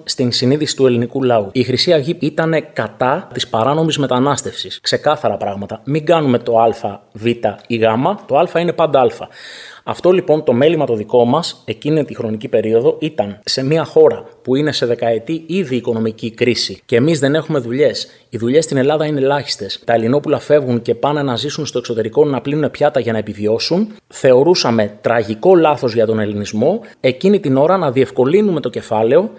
στην 0.05 0.33
συνείδηση 0.33 0.77
του 0.77 0.87
ελληνικού 0.87 1.23
λαού. 1.23 1.49
Η 1.53 1.63
Χρυσή 1.63 1.93
Αυγή 1.93 2.17
ήταν 2.21 2.55
κατά 2.73 3.29
της 3.35 3.49
παράνομης 3.49 3.99
μετανάστευσης. 3.99 4.81
Ξεκάθαρα 4.81 5.37
πράγματα. 5.37 5.81
Μην 5.85 6.07
κάνουμε 6.07 6.39
το 6.39 6.59
Α, 6.59 7.01
Β 7.13 7.27
ή 7.67 7.77
Γ. 7.77 7.85
Το 8.27 8.39
Α 8.39 8.61
είναι 8.61 8.73
πάντα 8.73 9.01
Α. 9.01 9.07
Αυτό 9.91 10.11
λοιπόν 10.11 10.45
το 10.45 10.53
μέλημα 10.53 10.87
το 10.87 10.95
δικό 10.95 11.25
μας 11.25 11.63
εκείνη 11.65 12.05
τη 12.05 12.15
χρονική 12.15 12.49
περίοδο 12.49 12.97
ήταν 13.01 13.39
σε 13.45 13.65
μια 13.65 13.85
χώρα 13.85 14.25
που 14.43 14.57
είναι 14.57 14.73
σε 14.73 14.87
δεκαετή 14.87 15.45
ήδη 15.47 15.77
οικονομική 15.77 16.31
κρίση 16.31 16.81
και 16.85 16.97
εμείς 16.97 17.19
δεν 17.19 17.35
έχουμε 17.35 17.59
δουλειές. 17.59 18.09
Οι 18.29 18.39
δουλειές 18.39 18.65
στην 18.65 18.77
Ελλάδα 18.77 19.07
είναι 19.07 19.21
ελάχιστες. 19.21 19.81
Τα 19.85 19.93
Ελληνόπουλα 19.93 20.39
φεύγουν 20.39 20.83
και 20.83 20.95
πάνε 20.95 21.23
να 21.23 21.37
ζήσουν 21.37 21.67
στο 21.67 21.79
εξωτερικό 21.79 22.25
να 22.25 22.41
πλύνουν 22.41 22.71
πιάτα 22.71 23.01
για 23.01 23.13
να 23.13 23.19
επιβιώσουν. 23.19 23.95
Θεωρούσαμε 24.07 24.99
τραγικό 25.01 25.57
λάθος 25.57 25.95
για 25.95 26.07
τον 26.07 26.19
ελληνισμό 26.19 26.81
εκείνη 27.01 27.41
την 27.41 27.57
ώρα 27.57 27.77
να 27.77 27.91
διευκολύνουμε 27.91 28.61
το 28.71 28.79
κεφάλαιο 28.79 29.31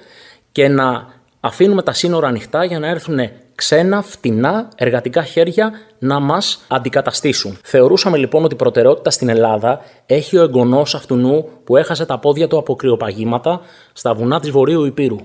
και 0.51 0.67
να 0.67 1.07
αφήνουμε 1.39 1.83
τα 1.83 1.93
σύνορα 1.93 2.27
ανοιχτά 2.27 2.63
για 2.63 2.79
να 2.79 2.87
έρθουν 2.87 3.19
ξένα, 3.55 4.01
φτηνά, 4.01 4.69
εργατικά 4.75 5.23
χέρια 5.23 5.71
να 5.99 6.19
μας 6.19 6.65
αντικαταστήσουν. 6.67 7.57
Θεωρούσαμε 7.63 8.17
λοιπόν 8.17 8.43
ότι 8.43 8.53
η 8.53 8.57
προτεραιότητα 8.57 9.09
στην 9.09 9.29
Ελλάδα 9.29 9.81
έχει 10.05 10.37
ο 10.37 10.41
εγγονός 10.41 10.95
αυτού 10.95 11.45
που 11.63 11.77
έχασε 11.77 12.05
τα 12.05 12.19
πόδια 12.19 12.47
του 12.47 12.57
από 12.57 12.75
κρυοπαγήματα 12.75 13.61
στα 13.93 14.13
βουνά 14.13 14.39
της 14.39 14.49
Βορείου 14.49 14.85
Υπήρου. 14.85 15.17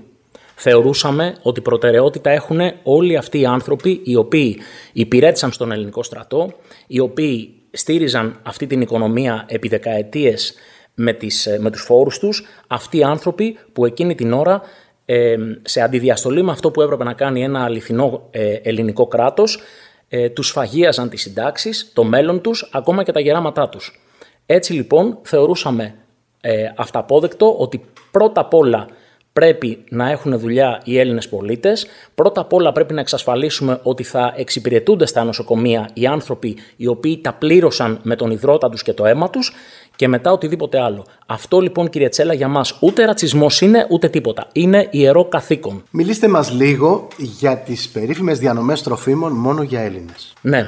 Θεωρούσαμε 0.55 1.35
ότι 1.41 1.61
προτεραιότητα 1.61 2.29
έχουν 2.29 2.59
όλοι 2.83 3.17
αυτοί 3.17 3.39
οι 3.39 3.45
άνθρωποι 3.45 4.01
οι 4.03 4.15
οποίοι 4.15 4.57
υπηρέτησαν 4.93 5.51
στον 5.51 5.71
ελληνικό 5.71 6.03
στρατό, 6.03 6.53
οι 6.87 6.99
οποίοι 6.99 7.53
στήριζαν 7.71 8.39
αυτή 8.43 8.67
την 8.67 8.81
οικονομία 8.81 9.45
επί 9.47 9.67
δεκαετίες 9.67 10.53
με, 10.95 11.13
τις, 11.13 11.47
με 11.59 11.71
τους 11.71 11.81
φόρους 11.81 12.19
τους, 12.19 12.45
αυτοί 12.67 12.97
οι 12.97 13.03
άνθρωποι 13.03 13.57
που 13.73 13.85
εκείνη 13.85 14.15
την 14.15 14.33
ώρα 14.33 14.61
ε, 15.05 15.35
σε 15.61 15.81
αντιδιαστολή 15.81 16.43
με 16.43 16.51
αυτό 16.51 16.71
που 16.71 16.81
έπρεπε 16.81 17.03
να 17.03 17.13
κάνει 17.13 17.43
ένα 17.43 17.63
αληθινό 17.63 18.27
ε, 18.31 18.53
ελληνικό 18.53 19.07
κράτος, 19.07 19.59
ε, 20.07 20.29
τους 20.29 20.49
φαγίαζαν 20.49 21.09
τις 21.09 21.21
συντάξεις, 21.21 21.91
το 21.93 22.03
μέλλον 22.03 22.41
τους, 22.41 22.69
ακόμα 22.73 23.03
και 23.03 23.11
τα 23.11 23.19
γεράματά 23.19 23.69
τους. 23.69 23.99
Έτσι 24.45 24.73
λοιπόν 24.73 25.17
θεωρούσαμε 25.21 25.95
ε, 26.41 26.71
αυταπόδεκτο 26.75 27.55
ότι 27.57 27.85
πρώτα 28.11 28.41
απ' 28.41 28.53
όλα 28.53 28.87
πρέπει 29.33 29.83
να 29.89 30.09
έχουν 30.09 30.39
δουλειά 30.39 30.81
οι 30.83 30.99
Έλληνες 30.99 31.29
πολίτες. 31.29 31.85
Πρώτα 32.15 32.41
απ' 32.41 32.53
όλα 32.53 32.71
πρέπει 32.71 32.93
να 32.93 32.99
εξασφαλίσουμε 32.99 33.79
ότι 33.83 34.03
θα 34.03 34.33
εξυπηρετούνται 34.37 35.05
στα 35.05 35.23
νοσοκομεία 35.23 35.89
οι 35.93 36.05
άνθρωποι 36.05 36.57
οι 36.75 36.87
οποίοι 36.87 37.21
τα 37.21 37.33
πλήρωσαν 37.33 37.99
με 38.03 38.15
τον 38.15 38.31
υδρότα 38.31 38.69
τους 38.69 38.83
και 38.83 38.93
το 38.93 39.05
αίμα 39.05 39.29
τους 39.29 39.53
και 39.95 40.07
μετά 40.07 40.31
οτιδήποτε 40.31 40.79
άλλο. 40.79 41.05
Αυτό 41.25 41.59
λοιπόν, 41.59 41.89
κύριε 41.89 42.09
Τσέλα, 42.09 42.33
για 42.33 42.47
μας 42.47 42.77
ούτε 42.79 43.05
ρατσισμός 43.05 43.61
είναι 43.61 43.87
ούτε 43.89 44.09
τίποτα. 44.09 44.47
Είναι 44.51 44.87
ιερό 44.91 45.25
καθήκον. 45.25 45.83
Μιλήστε 45.91 46.27
μας 46.27 46.51
λίγο 46.51 47.07
για 47.17 47.57
τις 47.57 47.89
περίφημες 47.89 48.39
διανομές 48.39 48.83
τροφίμων 48.83 49.31
μόνο 49.31 49.63
για 49.63 49.81
Έλληνες. 49.81 50.33
Ναι. 50.41 50.67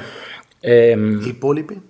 Ε, 0.60 0.90
Οι 1.24 1.26
υπόλοιποι; 1.28 1.82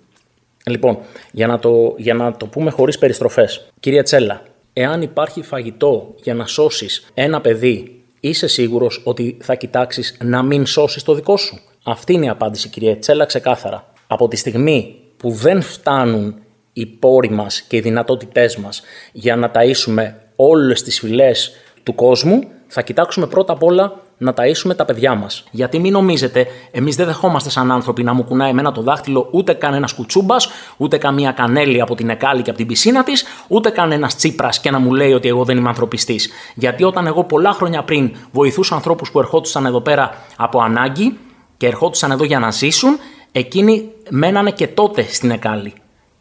Λοιπόν, 0.65 0.97
για 1.31 1.47
να 1.47 1.59
το, 1.59 1.93
για 1.97 2.13
να 2.13 2.37
το 2.37 2.45
πούμε 2.45 2.69
χωρίς 2.69 2.97
περιστροφές. 2.97 3.69
Κύριε 3.79 4.03
Τσέλα, 4.03 4.41
εάν 4.73 5.01
υπάρχει 5.01 5.41
φαγητό 5.41 6.15
για 6.23 6.33
να 6.33 6.45
σώσεις 6.45 7.09
ένα 7.13 7.41
παιδί, 7.41 8.01
είσαι 8.19 8.47
σίγουρος 8.47 9.01
ότι 9.05 9.37
θα 9.41 9.55
κοιτάξεις 9.55 10.17
να 10.23 10.43
μην 10.43 10.65
σώσεις 10.65 11.03
το 11.03 11.13
δικό 11.13 11.37
σου; 11.37 11.59
Αυτή 11.83 12.13
είναι 12.13 12.25
η 12.25 12.29
απάντηση, 12.29 12.69
κύριε 12.69 12.95
Τσέλα, 12.95 13.25
ξεκάθαρα. 13.25 13.93
Από 14.07 14.27
τη 14.27 14.35
στιγμή 14.35 14.95
που 15.17 15.31
δεν 15.31 15.61
φτάνουν 15.61 16.35
οι 16.79 16.85
πόροι 16.85 17.29
μας 17.29 17.61
και 17.61 17.77
οι 17.77 17.79
δυνατότητές 17.79 18.57
μας 18.57 18.81
για 19.11 19.35
να 19.35 19.51
ταΐσουμε 19.53 20.13
όλες 20.35 20.83
τις 20.83 20.99
φυλές 20.99 21.51
του 21.83 21.95
κόσμου, 21.95 22.43
θα 22.67 22.81
κοιτάξουμε 22.81 23.27
πρώτα 23.27 23.53
απ' 23.53 23.63
όλα 23.63 24.01
να 24.17 24.33
ταΐσουμε 24.37 24.75
τα 24.75 24.85
παιδιά 24.85 25.15
μας. 25.15 25.43
Γιατί 25.51 25.79
μην 25.79 25.91
νομίζετε, 25.91 26.47
εμείς 26.71 26.95
δεν 26.95 27.05
δεχόμαστε 27.05 27.49
σαν 27.49 27.71
άνθρωποι 27.71 28.03
να 28.03 28.13
μου 28.13 28.23
κουνάει 28.23 28.49
εμένα 28.49 28.71
το 28.71 28.81
δάχτυλο 28.81 29.29
ούτε 29.31 29.53
κανένας 29.53 29.93
κουτσούμπας, 29.93 30.49
ούτε 30.77 30.97
καμία 30.97 31.31
κανέλη 31.31 31.81
από 31.81 31.95
την 31.95 32.09
εκάλη 32.09 32.41
και 32.41 32.49
από 32.49 32.59
την 32.59 32.67
πισίνα 32.67 33.03
της, 33.03 33.25
ούτε 33.47 33.69
κανένας 33.69 34.15
τσίπρας 34.15 34.59
και 34.59 34.71
να 34.71 34.79
μου 34.79 34.93
λέει 34.93 35.13
ότι 35.13 35.27
εγώ 35.27 35.43
δεν 35.43 35.57
είμαι 35.57 35.69
ανθρωπιστής. 35.69 36.29
Γιατί 36.55 36.83
όταν 36.83 37.07
εγώ 37.07 37.23
πολλά 37.23 37.51
χρόνια 37.51 37.83
πριν 37.83 38.15
βοηθούσα 38.31 38.75
ανθρώπους 38.75 39.11
που 39.11 39.19
ερχόντουσαν 39.19 39.65
εδώ 39.65 39.81
πέρα 39.81 40.11
από 40.37 40.61
ανάγκη 40.61 41.17
και 41.57 41.67
ερχόντουσαν 41.67 42.11
εδώ 42.11 42.23
για 42.23 42.39
να 42.39 42.51
ζήσουν, 42.51 42.97
εκείνοι 43.31 43.91
μένανε 44.09 44.51
και 44.51 44.67
τότε 44.67 45.03
στην 45.03 45.31
εκάλη. 45.31 45.73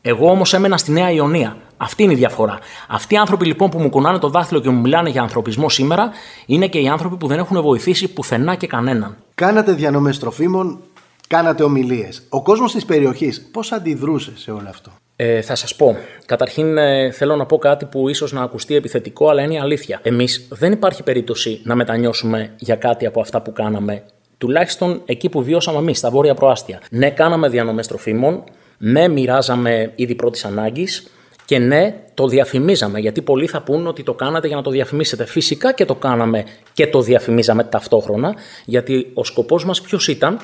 Εγώ 0.08 0.30
όμως 0.30 0.54
έμενα 0.54 0.76
στη 0.76 0.92
Νέα 0.92 1.10
Ιωνία. 1.10 1.56
Αυτή 1.76 2.02
είναι 2.02 2.12
η 2.12 2.16
διαφορά. 2.16 2.58
Αυτοί 2.88 3.14
οι 3.14 3.16
άνθρωποι 3.16 3.46
λοιπόν 3.46 3.70
που 3.70 3.78
μου 3.78 3.88
κουνάνε 3.90 4.18
το 4.18 4.28
δάχτυλο 4.28 4.60
και 4.60 4.68
μου 4.68 4.80
μιλάνε 4.80 5.10
για 5.10 5.22
ανθρωπισμό 5.22 5.68
σήμερα 5.68 6.10
είναι 6.46 6.66
και 6.66 6.78
οι 6.78 6.88
άνθρωποι 6.88 7.16
που 7.16 7.26
δεν 7.26 7.38
έχουν 7.38 7.62
βοηθήσει 7.62 8.12
πουθενά 8.12 8.54
και 8.54 8.66
κανέναν. 8.66 9.16
Κάνατε 9.34 9.72
διανομέ 9.72 10.12
τροφίμων, 10.12 10.78
κάνατε 11.26 11.62
ομιλίες. 11.62 12.22
Ο 12.28 12.42
κόσμος 12.42 12.72
της 12.72 12.84
περιοχής 12.84 13.48
πώς 13.52 13.72
αντιδρούσε 13.72 14.32
σε 14.34 14.50
όλο 14.50 14.68
αυτό; 14.68 14.90
Ε, 15.16 15.40
θα 15.42 15.54
σας 15.54 15.76
πω. 15.76 15.96
Καταρχήν 16.26 16.78
ε, 16.78 17.10
θέλω 17.10 17.36
να 17.36 17.46
πω 17.46 17.58
κάτι 17.58 17.84
που 17.84 18.08
ίσως 18.08 18.32
να 18.32 18.42
ακουστεί 18.42 18.74
επιθετικό, 18.74 19.28
αλλά 19.28 19.42
είναι 19.42 19.54
η 19.54 19.58
αλήθεια. 19.58 20.00
Εμείς 20.02 20.48
δεν 20.50 20.72
υπάρχει 20.72 21.02
περίπτωση 21.02 21.60
να 21.64 21.74
μετανιώσουμε 21.74 22.50
για 22.58 22.76
κάτι 22.76 23.06
από 23.06 23.20
αυτά 23.20 23.42
που 23.42 23.52
κάναμε. 23.52 24.02
Τουλάχιστον 24.38 25.02
εκεί 25.04 25.28
που 25.28 25.42
βιώσαμε 25.42 25.78
εμείς, 25.78 25.98
στα 25.98 26.10
βόρεια 26.10 26.34
προάστια. 26.34 26.80
Ναι, 26.90 27.10
κάναμε 27.10 27.48
διανομέ 27.48 27.82
τροφίμων. 27.82 28.44
Ναι, 28.78 29.08
μοιράζαμε 29.08 29.92
είδη 29.94 30.14
πρώτης 30.14 30.44
ανάγκης. 30.44 31.10
Και 31.44 31.58
ναι, 31.58 31.94
το 32.14 32.26
διαφημίζαμε, 32.26 32.98
γιατί 32.98 33.22
πολλοί 33.22 33.46
θα 33.46 33.62
πούν 33.62 33.86
ότι 33.86 34.02
το 34.02 34.14
κάνατε 34.14 34.46
για 34.46 34.56
να 34.56 34.62
το 34.62 34.70
διαφημίσετε. 34.70 35.24
Φυσικά 35.24 35.72
και 35.72 35.84
το 35.84 35.94
κάναμε 35.94 36.44
και 36.72 36.86
το 36.86 37.00
διαφημίζαμε 37.00 37.64
ταυτόχρονα, 37.64 38.34
γιατί 38.64 39.10
ο 39.14 39.24
σκοπός 39.24 39.64
μας 39.64 39.80
ποιος 39.80 40.08
ήταν, 40.08 40.38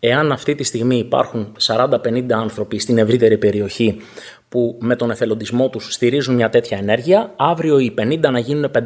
εάν 0.00 0.32
αυτή 0.32 0.54
τη 0.54 0.64
στιγμή 0.64 0.96
υπάρχουν 0.96 1.52
40-50 1.60 2.32
άνθρωποι 2.32 2.78
στην 2.78 2.98
ευρύτερη 2.98 3.38
περιοχή 3.38 3.96
που 4.48 4.76
με 4.80 4.96
τον 4.96 5.10
εθελοντισμό 5.10 5.68
τους 5.68 5.92
στηρίζουν 5.92 6.34
μια 6.34 6.48
τέτοια 6.48 6.78
ενέργεια, 6.78 7.32
αύριο 7.36 7.78
οι 7.78 7.94
50 7.98 8.30
να 8.30 8.38
γίνουν 8.38 8.70
500 8.70 8.80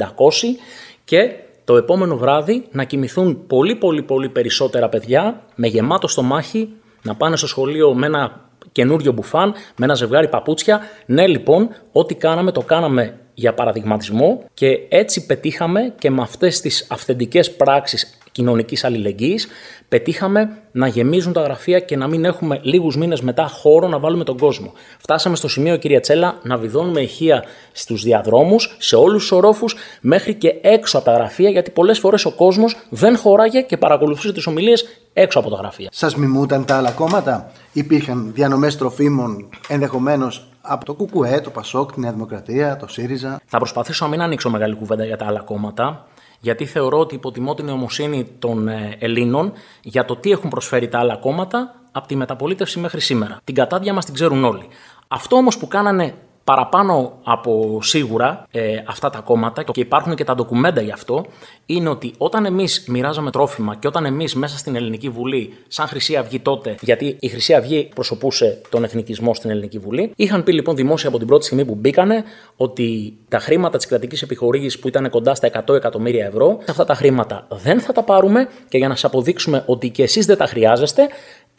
και 1.05 1.33
το 1.65 1.77
επόμενο 1.77 2.17
βράδυ 2.17 2.65
να 2.71 2.85
κοιμηθούν 2.85 3.47
πολύ 3.47 3.75
πολύ 3.75 4.03
πολύ 4.03 4.29
περισσότερα 4.29 4.89
παιδιά 4.89 5.43
με 5.55 5.67
γεμάτο 5.67 6.09
στομάχι, 6.09 6.69
να 7.03 7.15
πάνε 7.15 7.37
στο 7.37 7.47
σχολείο 7.47 7.95
με 7.95 8.07
ένα 8.07 8.41
καινούριο 8.73 9.13
μπουφάν 9.13 9.55
με 9.77 9.85
ένα 9.85 9.95
ζευγάρι 9.95 10.29
παπούτσια. 10.29 10.81
Ναι, 11.07 11.27
λοιπόν, 11.27 11.69
ό,τι 11.93 12.15
κάναμε 12.15 12.53
το 12.53 12.61
κάναμε 12.61 13.19
για 13.35 13.55
παραδειγματισμό 13.55 14.45
και 14.55 14.79
έτσι 14.89 15.27
πετύχαμε 15.27 15.95
και 15.99 16.11
με 16.11 16.23
αυτές 16.23 16.61
τις 16.61 16.87
αυθεντικές 16.91 17.57
πράξεις 17.57 18.19
κοινωνικής 18.33 18.85
αλληλεγγύης 18.85 19.49
πετύχαμε 19.89 20.59
να 20.73 20.87
γεμίζουν 20.87 21.33
τα 21.33 21.41
γραφεία 21.41 21.81
και 21.81 21.97
να 21.97 22.09
μην 22.09 22.25
έχουμε 22.25 22.61
λίγους 22.63 22.97
μήνες 22.97 23.21
μετά 23.21 23.47
χώρο 23.47 23.89
να 23.89 23.99
βάλουμε 23.99 24.25
τον 24.25 24.39
κόσμο. 24.39 24.73
Φτάσαμε 24.99 25.37
στο 25.37 25.49
σημείο, 25.49 25.77
κυρία 25.77 26.01
Τσέλα, 26.01 26.39
να 26.43 26.57
βιδώνουμε 26.57 27.01
ηχεία 27.01 27.45
στους 27.73 28.03
διαδρόμους, 28.03 28.77
σε 28.79 28.97
όλους 28.97 29.23
τους 29.23 29.33
ορόφους, 29.33 29.77
μέχρι 30.01 30.35
και 30.35 30.55
έξω 30.61 30.97
από 30.97 31.07
τα 31.07 31.13
γραφεία, 31.13 31.51
γιατί 31.51 31.71
πολλές 31.71 31.99
φορές 31.99 32.25
ο 32.25 32.31
κόσμος 32.31 32.77
δεν 32.89 33.17
χωράγε 33.17 33.61
και 33.61 33.77
παρακολουθούσε 33.77 34.33
τις 34.33 34.47
ομιλίες 34.47 34.85
έξω 35.13 35.39
από 35.39 35.51
τα 35.51 35.57
γραφεία. 35.57 35.89
Σας 35.93 36.17
μιμούταν 36.17 36.65
τα 36.65 36.77
άλλα 36.77 36.91
κόμματα, 36.91 37.51
υπήρχαν 37.73 38.33
διανομές 38.35 38.77
τροφίμων 38.77 39.49
ενδεχομένως 39.69 40.49
από 40.61 40.85
το 40.85 40.95
ΚΚΕ, 40.95 41.41
το 41.41 41.51
ΠΑΣΟΚ, 41.51 41.93
τη 41.93 42.01
Νέα 42.01 42.13
Δημοκρατία, 42.13 42.77
το 42.77 42.89
ΣΥΡΙΖΑ; 42.89 43.41
Θα 43.47 43.59
προσπαθήσω 43.59 44.05
να 44.05 44.11
μην 44.11 44.23
ανοίξω 44.23 44.51
μεγάλη 44.51 44.75
κουβέντα 44.75 45.05
για 45.05 45.17
τα 45.17 45.27
άλλα 45.27 45.41
κόμματα 45.41 46.07
γιατί 46.41 46.65
θεωρώ 46.65 46.99
ότι 46.99 47.15
υποτιμώ 47.15 47.55
την 47.55 47.65
νοημοσύνη 47.65 48.25
των 48.39 48.69
ε, 48.69 48.97
Ελλήνων 48.99 49.53
για 49.83 50.05
το 50.05 50.17
τι 50.17 50.31
έχουν 50.31 50.51
προσφέρει 50.51 50.89
τα 50.89 50.99
άλλα 50.99 51.17
κόμματα 51.17 51.75
από 51.93 52.07
τη 52.07 52.17
μεταπολίτευση 52.17 52.79
μέχρι 52.79 53.01
σήμερα. 53.01 53.41
Την 53.45 53.55
κατάδια 53.55 53.93
μας 53.93 54.05
την 54.05 54.15
ξέρουν 54.15 54.45
όλοι. 54.45 54.69
Αυτό 55.09 55.37
όμως 55.37 55.59
που 55.59 55.69
κάνανε 55.69 56.15
παραπάνω 56.45 57.19
από 57.23 57.79
σίγουρα 57.83 58.47
ε, 58.51 58.77
αυτά 58.87 59.11
τα 59.11 59.19
κόμματα 59.21 59.63
και 59.63 59.81
υπάρχουν 59.81 60.15
και 60.15 60.25
τα 60.25 60.35
ντοκουμέντα 60.35 60.81
γι' 60.81 60.93
αυτό, 60.93 61.25
είναι 61.67 61.89
ότι 61.89 62.13
όταν 62.19 62.45
εμείς 62.45 62.85
μοιράζαμε 62.89 63.31
τρόφιμα 63.31 63.77
και 63.77 63.87
όταν 63.87 64.05
εμείς 64.05 64.35
μέσα 64.35 64.59
στην 64.59 64.77
Ελληνική 64.77 65.09
Βουλή, 65.09 65.55
σαν 65.69 65.87
Χρυσή 65.87 66.17
Αυγή 66.17 66.41
τότε, 66.41 66.75
γιατί 66.81 67.17
η 67.21 67.29
Χρυσή 67.29 67.55
Αυγή 67.55 67.89
προσωπούσε 67.95 68.61
τον 68.69 68.85
εθνικισμό 68.85 69.35
στην 69.35 69.51
Ελληνική 69.51 69.79
Βουλή, 69.79 70.13
είχαν 70.17 70.43
πει 70.43 70.53
λοιπόν 70.53 70.77
δημόσια 70.77 71.09
από 71.09 71.19
την 71.19 71.27
πρώτη 71.27 71.45
στιγμή 71.45 71.65
που 71.65 71.75
μπήκανε 71.75 72.25
ότι 72.57 73.17
τα 73.29 73.39
χρήματα 73.39 73.77
της 73.77 73.87
κρατικής 73.87 74.23
επιχορήγησης 74.23 74.79
που 74.79 74.89
ήταν 74.89 75.11
κοντά 75.11 75.35
στα 75.35 75.51
100 75.69 75.75
εκατομμύρια 75.75 76.27
ευρώ, 76.27 76.59
αυτά 76.69 76.85
τα 76.85 76.95
χρήματα 76.95 77.47
δεν 77.51 77.81
θα 77.81 77.93
τα 77.93 78.03
πάρουμε 78.03 78.49
και 78.69 78.79
για 78.79 78.89
να 78.89 78.95
σας 78.95 79.05
αποδείξουμε 79.05 79.63
ότι 79.67 79.89
και 79.89 80.03
εσείς 80.03 80.27
δεν 80.27 80.37
τα 80.37 80.47
χρειάζεστε, 80.47 81.09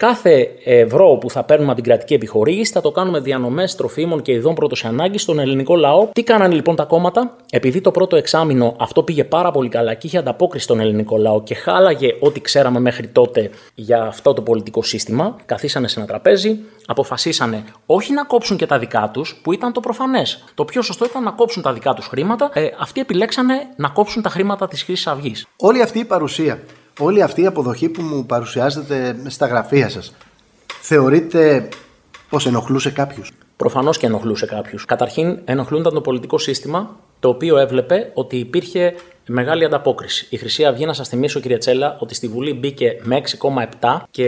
Κάθε 0.02 0.52
ευρώ 0.64 1.18
που 1.22 1.30
θα 1.30 1.44
παίρνουμε 1.44 1.72
από 1.72 1.82
την 1.82 1.90
κρατική 1.90 2.14
επιχορήγηση 2.14 2.72
θα 2.72 2.82
το 2.82 2.92
κάνουμε 2.92 3.20
διανομές 3.20 3.76
τροφίμων 3.76 4.22
και 4.22 4.32
ειδών 4.32 4.56
πρώτος 4.56 4.86
ανάγκης 4.86 5.22
στον 5.22 5.40
ελληνικό 5.40 5.76
λαό. 5.76 6.08
Τι 6.14 6.24
κάνανε 6.24 6.54
λοιπόν 6.54 6.76
τα 6.76 6.84
κόμματα, 6.84 7.36
επειδή 7.50 7.82
το 7.82 7.92
πρώτο 7.92 8.16
εξάμεινο 8.16 8.76
αυτό 8.80 9.04
πήγε 9.04 9.24
πάρα 9.24 9.52
πολύ 9.52 9.70
καλά 9.70 9.94
και 9.94 10.08
είχε 10.08 10.18
ανταπόκριση 10.18 10.64
στον 10.64 10.80
ελληνικό 10.80 11.18
λαό 11.18 11.44
και 11.44 11.56
χάλαγε 11.56 12.16
ό,τι 12.20 12.42
ξέραμε 12.42 12.80
μέχρι 12.80 13.08
τότε 13.08 13.50
για 13.76 14.04
αυτό 14.04 14.34
το 14.34 14.42
πολιτικό 14.42 14.84
σύστημα, 14.84 15.36
καθίσανε 15.46 15.88
σε 15.88 16.00
ένα 16.00 16.08
τραπέζι, 16.08 16.60
αποφασίσανε 16.86 17.64
όχι 17.86 18.14
να 18.14 18.24
κόψουν 18.24 18.58
και 18.58 18.66
τα 18.66 18.80
δικά 18.80 19.10
τους, 19.14 19.40
που 19.44 19.54
ήταν 19.54 19.74
το 19.74 19.80
προφανές. 19.80 20.44
Το 20.54 20.66
πιο 20.66 20.82
σωστό 20.82 21.06
ήταν 21.06 21.24
να 21.24 21.32
κόψουν 21.32 21.62
τα 21.62 21.74
δικά 21.74 21.94
τους 21.94 22.08
χρήματα. 22.08 22.50
Ε, 22.54 22.68
αυτοί 22.80 23.02
επιλέξανε 23.02 23.54
να 23.76 23.90
κόψουν 23.90 24.22
τα 24.22 24.30
χρήματα 24.30 24.68
της 24.68 24.84
Χρυσή 24.84 25.10
Αυγής. 25.10 25.48
Όλη 25.56 25.82
αυτή 25.82 26.00
η 26.00 26.06
παρουσία 26.06 26.60
όλη 27.00 27.22
αυτή 27.22 27.42
η 27.42 27.46
αποδοχή 27.46 27.90
που 27.90 28.02
μου 28.02 28.26
παρουσιάζετε 28.26 29.16
στα 29.28 29.46
γραφεία 29.48 29.90
σας 29.90 30.14
θεωρείτε 30.82 31.70
πως 32.30 32.46
ενοχλούσε 32.46 32.92
κάποιους; 32.92 33.32
Προφανώς 33.56 33.98
και 33.98 34.06
ενοχλούσε 34.06 34.46
κάποιους. 34.46 34.86
Καταρχήν 34.86 35.40
ενοχλούνταν 35.46 35.94
το 35.94 36.02
πολιτικό 36.02 36.38
σύστημα 36.38 37.00
το 37.20 37.30
οποίο 37.30 37.58
έβλεπε 37.58 38.12
ότι 38.14 38.38
υπήρχε 38.38 38.94
μεγάλη 39.32 39.66
ανταπόκριση. 39.66 40.28
Η 40.30 40.38
Χρυσή 40.38 40.66
Αυγή, 40.66 40.86
να 40.86 40.94
σας 40.94 41.08
θυμίσω, 41.08 41.40
κύριε 41.40 41.58
Τσέλα, 41.58 41.98
ότι 42.00 42.16
στη 42.16 42.28
Βουλή 42.28 42.54
μπήκε 42.54 43.00
με 43.04 43.22
6,7 43.82 44.02
και 44.12 44.28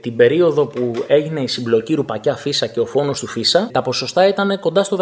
την 0.00 0.16
περίοδο 0.16 0.66
που 0.66 0.92
έγινε 1.06 1.40
η 1.40 1.46
συμπλοκή 1.46 1.94
Ρουπακιά 1.94 2.34
Φίσα 2.36 2.66
και 2.66 2.80
ο 2.80 2.86
φόνος 2.86 3.20
του 3.20 3.26
Φίσα, 3.26 3.68
τα 3.72 3.82
ποσοστά 3.82 4.28
ήταν 4.28 4.60
κοντά 4.60 4.82
στο 4.82 4.98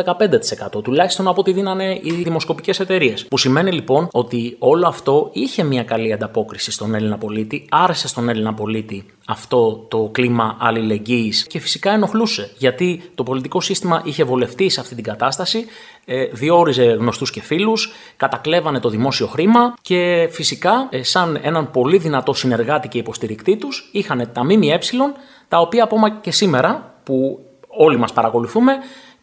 15%, 0.75 0.83
τουλάχιστον 0.83 1.29
από 1.29 1.41
ό,τι 1.41 1.53
δίνανε 1.53 1.99
οι 2.03 2.13
δημοσκοπικές 2.23 2.81
εταιρείες. 2.81 3.27
Που 3.27 3.39
σημαίνει 3.39 3.73
λοιπόν 3.73 4.09
ότι 4.13 4.57
όλο 4.59 4.87
αυτό 4.87 5.31
είχε 5.33 5.63
μια 5.63 5.85
καλή 5.85 6.13
ανταπόκριση 6.13 6.71
στον 6.71 6.95
Έλληνα 6.95 7.19
πολίτη, 7.19 7.67
άρεσε 7.71 8.09
στον 8.09 8.29
Έλληνα 8.29 8.55
πολίτη 8.55 9.07
αυτό 9.27 9.87
το 9.89 10.09
κλίμα 10.13 10.57
αλληλεγγύης 10.61 11.47
και 11.47 11.59
φυσικά 11.59 11.93
ενοχλούσε 11.93 12.51
γιατί 12.59 13.11
το 13.15 13.23
πολιτικό 13.23 13.61
σύστημα 13.61 14.03
είχε 14.05 14.25
βολευτεί 14.25 14.69
σε 14.69 14.81
αυτή 14.81 14.95
την 14.95 15.05
κατάσταση, 15.05 15.59
ε, 15.59 15.98
διόριζε 16.33 16.85
γνωστούς 16.85 17.31
και 17.31 17.41
φίλους, 17.41 17.93
κατακλέβανε 18.17 18.81
το 18.81 18.89
δημόσιο 18.89 19.27
χρήμα 19.27 19.75
και 19.83 20.29
φυσικά 20.31 20.89
ε, 20.91 21.03
σαν 21.03 21.39
έναν 21.43 21.71
πολύ 21.71 21.99
δυνατό 21.99 22.33
συνεργάτη 22.33 22.89
και 22.89 22.99
υποστηρικτή 22.99 23.57
τους 23.57 23.89
είχαν 23.93 24.31
τα 24.33 24.45
ΜΜΕ 24.45 24.79
τα 25.49 25.59
οποία 25.59 25.83
ακόμα 25.83 26.11
και 26.11 26.31
σήμερα 26.31 26.95
που 27.05 27.45
όλοι 27.69 27.97
μας 27.97 28.13
παρακολουθούμε 28.13 28.73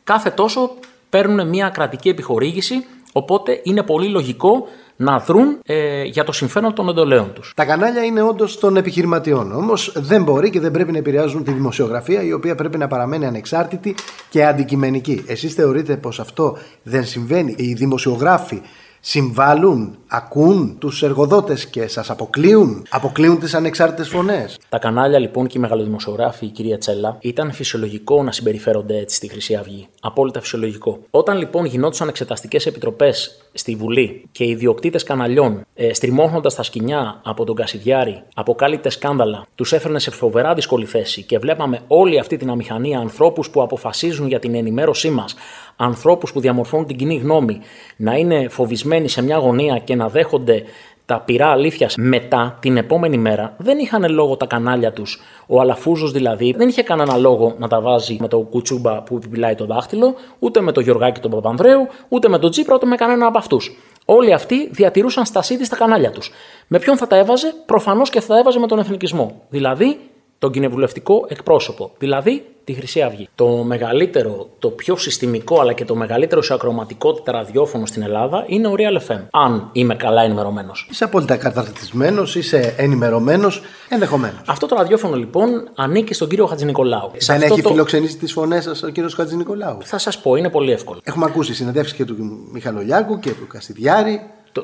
κάθε 0.03 0.29
τόσο 0.29 0.71
παίρνουν 1.09 1.47
μια 1.47 1.69
κρατική 1.69 2.09
επιχορήγηση 2.09 2.85
οπότε 3.13 3.59
είναι 3.63 3.83
πολύ 3.83 4.07
λογικό 4.07 4.67
να 4.95 5.19
δρουν 5.19 5.60
ε, 5.65 6.03
για 6.03 6.23
το 6.23 6.31
συμφέρον 6.31 6.73
των 6.73 6.89
εντολέων 6.89 7.34
τους. 7.34 7.53
Τα 7.55 7.65
κανάλια 7.65 8.03
είναι 8.03 8.21
όντως 8.21 8.60
των 8.60 8.77
επιχειρηματιών. 8.77 9.51
Όμως 9.51 9.91
δεν 9.95 10.23
μπορεί 10.23 10.49
και 10.49 10.60
δεν 10.60 10.71
πρέπει 10.71 10.91
να 10.91 10.97
επηρεάζουν 10.97 11.43
τη 11.43 11.51
δημοσιογραφία, 11.51 12.23
η 12.23 12.34
οποία 12.34 12.55
πρέπει 12.55 12.77
να 12.77 12.88
παραμένει 12.88 13.25
ανεξάρτητη 13.25 13.95
και 14.29 14.45
αντικειμενική. 14.45 15.23
Εσείς 15.27 15.53
θεωρείτε 15.53 15.97
πως 15.97 16.19
αυτό 16.19 16.58
δεν 16.84 17.05
συμβαίνει; 17.05 17.55
Οι 17.58 17.73
δημοσιογράφοι 17.73 18.62
συμβάλλουν, 19.07 19.97
ακούν 20.07 20.77
τους 20.79 21.03
εργοδότες 21.03 21.65
και 21.65 21.87
σας 21.87 22.09
αποκλείουν, 22.09 22.85
αποκλείουν 22.89 23.39
τις 23.39 23.53
ανεξάρτητες 23.53 24.07
φωνές. 24.07 24.59
Τα 24.69 24.77
κανάλια 24.77 25.19
λοιπόν 25.19 25.47
και 25.47 25.57
οι 25.57 25.61
μεγαλοδημοσιογράφοι, 25.61 26.45
η 26.45 26.49
κυρία 26.49 26.77
Τσέλα, 26.77 27.17
ήταν 27.19 27.51
φυσιολογικό 27.51 28.23
να 28.23 28.31
συμπεριφέρονται 28.31 28.97
έτσι 28.97 29.15
στη 29.15 29.27
Χρυσή 29.27 29.55
Αυγή. 29.55 29.87
Απόλυτα 30.01 30.41
φυσιολογικό. 30.41 30.99
Όταν 31.11 31.37
λοιπόν 31.37 31.65
γινόντουσαν 31.65 32.07
εξεταστικές 32.07 32.65
επιτροπές 32.65 33.45
στη 33.53 33.75
Βουλή 33.75 34.23
και 34.31 34.43
οι 34.43 34.49
ιδιοκτήτες 34.49 35.03
καναλιών, 35.03 35.65
ε, 35.75 35.93
στριμώχνοντας 35.93 36.55
τα 36.55 36.63
σκηνιά 36.63 37.21
από 37.23 37.45
τον 37.45 37.55
Κασιδιάρη, 37.55 38.23
αποκάλυπτε 38.33 38.89
σκάνδαλα, 38.89 39.45
τους 39.55 39.73
έφερνε 39.73 39.99
σε 39.99 40.11
φοβερά 40.11 40.53
δύσκολη 40.53 40.85
θέση 40.85 41.23
και 41.23 41.39
βλέπαμε 41.39 41.79
όλη 41.87 42.19
αυτή 42.19 42.37
την 42.37 42.49
αμηχανία 42.49 42.99
ανθρώπους 42.99 43.49
που 43.49 43.61
αποφασίζουν 43.61 44.27
για 44.27 44.39
την 44.39 44.55
ενημέρωσή 44.55 45.09
μας, 45.09 45.35
ανθρώπους 45.75 46.31
που 46.31 46.39
διαμορφώνουν 46.39 46.85
την 46.85 46.97
κοινή 46.97 47.15
γνώμη, 47.15 47.59
να 47.97 48.13
είναι 48.15 48.47
φοβισμένοι 48.49 48.94
σε 49.03 49.23
μια 49.23 49.38
γωνία 49.38 49.77
και 49.77 49.95
να 49.95 50.10
δέχονται 50.10 50.63
τα 51.05 51.19
πυρά 51.19 51.47
αλήθειας 51.47 51.95
μετά 51.97 52.58
την 52.60 52.77
επόμενη 52.77 53.17
μέρα 53.17 53.53
δεν 53.58 53.77
είχαν 53.77 54.05
λόγο 54.10 54.38
τα 54.38 54.45
κανάλια 54.45 54.91
τους. 54.93 55.21
Ο 55.47 55.62
Αλαφούζος 55.62 56.12
δηλαδή 56.12 56.53
δεν 56.58 56.67
είχε 56.67 56.84
κανένα 56.84 57.17
λόγο 57.17 57.55
να 57.58 57.67
τα 57.67 57.81
βάζει 57.81 58.17
με 58.19 58.27
το 58.27 58.39
κουτσούμπα 58.39 59.01
που 59.01 59.15
επιπυλάει 59.15 59.55
το 59.55 59.65
δάχτυλο, 59.65 60.15
ούτε 60.39 60.62
με 60.62 60.71
το 60.71 60.81
Γιωργάκη 60.81 61.19
τον 61.19 61.31
Παπανδρέου, 61.31 61.88
ούτε 62.10 62.29
με 62.29 62.39
τον 62.39 62.51
Τζίπρα, 62.51 62.75
ούτε 62.75 62.86
με 62.86 62.95
κανένα 62.95 63.25
από 63.25 63.38
αυτούς. 63.38 63.77
Όλοι 64.05 64.34
αυτοί 64.34 64.69
διατηρούσαν 64.69 65.25
στασίδι 65.25 65.65
στα 65.65 65.75
κανάλια 65.75 66.12
τους. 66.12 66.31
Με 66.67 66.79
ποιον 66.79 66.97
θα 66.97 67.08
τα 67.08 67.15
έβαζε, 67.17 67.53
προφανώς 67.65 68.10
και 68.10 68.21
θα 68.21 68.27
τα 68.27 68.39
έβαζε 68.39 68.60
με 68.60 68.67
τον 68.67 68.79
εθνικισμό. 68.79 69.41
Δηλαδή 69.49 69.99
τον 70.39 70.51
κοινοβουλευτικό 70.51 71.25
εκπρόσωπο. 71.27 71.91
Δηλαδή 71.97 72.45
τη 72.65 72.73
Χρυσή 72.73 73.01
Αυγή. 73.01 73.27
Το 73.35 73.47
μεγαλύτερο, 73.47 74.49
το 74.59 74.69
πιο 74.69 74.95
συστημικό 74.95 75.59
αλλά 75.59 75.73
και 75.73 75.85
το 75.85 75.95
μεγαλύτερο 75.95 76.41
σε 76.41 76.53
ακροματικότητα 76.53 77.31
ραδιόφωνο 77.31 77.85
στην 77.85 78.01
Ελλάδα 78.01 78.43
είναι 78.47 78.67
ο 78.67 78.73
Real 78.77 79.11
FM. 79.11 79.19
Αν 79.31 79.69
είμαι 79.71 79.95
καλά 79.95 80.21
ενημερωμένος. 80.21 80.87
Είσαι 80.91 81.03
απόλυτα 81.03 81.35
καταρτισμένος, 81.37 82.35
είσαι 82.35 82.73
ενημερωμένος, 82.77 83.61
ενδεχομένως. 83.89 84.41
Αυτό 84.45 84.67
το 84.67 84.75
ραδιόφωνο 84.75 85.15
λοιπόν 85.15 85.69
ανήκει 85.75 86.13
στον 86.13 86.27
κύριο 86.29 86.45
Χατζηνικολάου. 86.45 87.11
Δεν 87.19 87.41
έχει 87.41 87.61
το... 87.61 87.69
φιλοξενήσει 87.69 88.17
τις 88.17 88.31
φωνές 88.31 88.63
σας 88.63 88.83
ο 88.83 88.89
κύριος 88.89 89.13
Χατζηνικολάου. 89.13 89.77
Θα 89.81 89.97
σας 89.97 90.21
πω, 90.21 90.35
είναι 90.35 90.49
πολύ 90.49 90.71
εύκολο. 90.71 90.99
Έχουμε 91.03 91.25
ακούσει 91.25 91.53
συνεντεύξεις 91.53 91.97
και 91.97 92.05
του 92.05 92.15
Μιχαλολιάκου 92.51 93.19
και 93.19 93.29
του 93.29 93.47
Καστιδιάρη. 93.47 94.21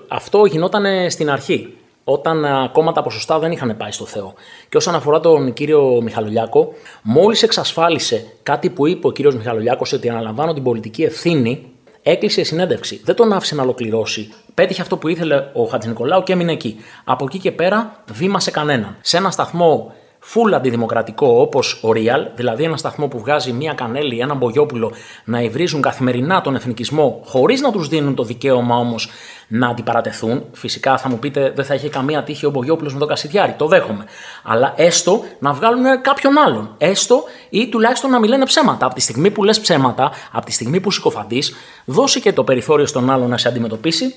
Αυτό 0.07 0.45
γινόταν 0.45 1.11
στην 1.11 1.29
αρχή 1.29 1.73
όταν 2.03 2.45
ακόμα 2.45 2.91
τα 2.91 3.01
ποσοστά 3.01 3.39
δεν 3.39 3.51
είχαν 3.51 3.77
πάει 3.77 3.91
στο 3.91 4.05
Θεό. 4.05 4.33
Και 4.69 4.77
όσον 4.77 4.95
αφορά 4.95 5.19
τον 5.19 5.53
κύριο 5.53 6.01
Μιχαλολιάκο, 6.01 6.73
μόλις 7.01 7.43
εξασφάλισε 7.43 8.25
κάτι 8.43 8.69
που 8.69 8.87
είπε 8.87 9.07
ο 9.07 9.11
κύριος 9.11 9.35
Μιχαλολιάκος 9.35 9.93
ότι 9.93 10.09
αναλαμβάνω 10.09 10.53
την 10.53 10.63
πολιτική 10.63 11.03
ευθύνη, 11.03 11.71
έκλεισε 12.03 12.43
συνέντευξη. 12.43 13.01
Δεν 13.03 13.15
τον 13.15 13.33
άφησε 13.33 13.55
να 13.55 13.63
ολοκληρώσει. 13.63 14.33
Πέτυχε 14.53 14.81
αυτό 14.81 14.97
που 14.97 15.07
ήθελε 15.07 15.49
ο 15.53 15.63
Χατζη 15.63 15.87
Νικολάου 15.87 16.23
και 16.23 16.33
έμεινε 16.33 16.51
εκεί. 16.51 16.75
Από 17.03 17.25
εκεί 17.25 17.39
και 17.39 17.51
πέρα, 17.51 18.03
βήμα 18.11 18.39
σε 18.39 18.51
κανέναν. 18.51 18.97
Σε 19.01 19.17
ένα 19.17 19.31
σταθμό 19.31 19.93
full 20.33 20.51
αντιδημοκρατικό 20.53 21.41
όπως 21.41 21.83
ο 21.83 21.89
Real, 21.93 22.27
δηλαδή 22.35 22.63
ένα 22.63 22.77
σταθμό 22.77 23.07
που 23.07 23.19
βγάζει 23.19 23.51
μία 23.51 23.73
κανέλη, 23.73 24.19
ένα 24.19 24.33
μπογιόπουλο 24.33 24.91
να 25.25 25.41
υβρίζουν 25.41 25.81
καθημερινά 25.81 26.41
τον 26.41 26.55
εθνικισμό, 26.55 27.21
χωρίς 27.25 27.61
να 27.61 27.71
τους 27.71 27.87
δίνουν 27.87 28.15
το 28.15 28.23
δικαίωμα 28.23 28.75
όμως 28.75 29.09
να 29.47 29.67
αντιπαρατεθούν. 29.67 30.43
Φυσικά 30.51 30.97
θα 30.97 31.09
μου 31.09 31.19
πείτε 31.19 31.51
δεν 31.55 31.65
θα 31.65 31.73
είχε 31.73 31.89
καμία 31.89 32.23
τύχη 32.23 32.45
ο 32.45 32.49
Μπογιόπουλος 32.49 32.93
με 32.93 32.99
τον 32.99 33.07
Κασιδιάρη, 33.07 33.51
το 33.51 33.67
δέχομαι. 33.67 34.05
Αλλά 34.43 34.73
έστω 34.77 35.23
να 35.39 35.53
βγάλουν 35.53 36.01
κάποιον 36.01 36.37
άλλον. 36.37 36.75
Έστω 36.77 37.23
ή 37.49 37.67
τουλάχιστον 37.67 38.09
να 38.09 38.19
μιλάνε 38.19 38.45
ψέματα. 38.45 38.85
Από 38.85 38.95
τη 38.95 39.01
στιγμή 39.01 39.31
που 39.31 39.43
λες 39.43 39.59
ψέματα, 39.59 40.11
από 40.31 40.45
τη 40.45 40.51
στιγμή 40.51 40.79
που 40.79 40.91
συκοφαντείς, 40.91 41.53
δώσει 41.85 42.21
και 42.21 42.33
το 42.33 42.43
περιθώριο 42.43 42.85
στον 42.85 43.09
άλλον 43.09 43.29
να 43.29 43.37
σε 43.37 43.47
αντιμετωπίσει. 43.47 44.15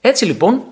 Έτσι 0.00 0.24
λοιπόν, 0.24 0.62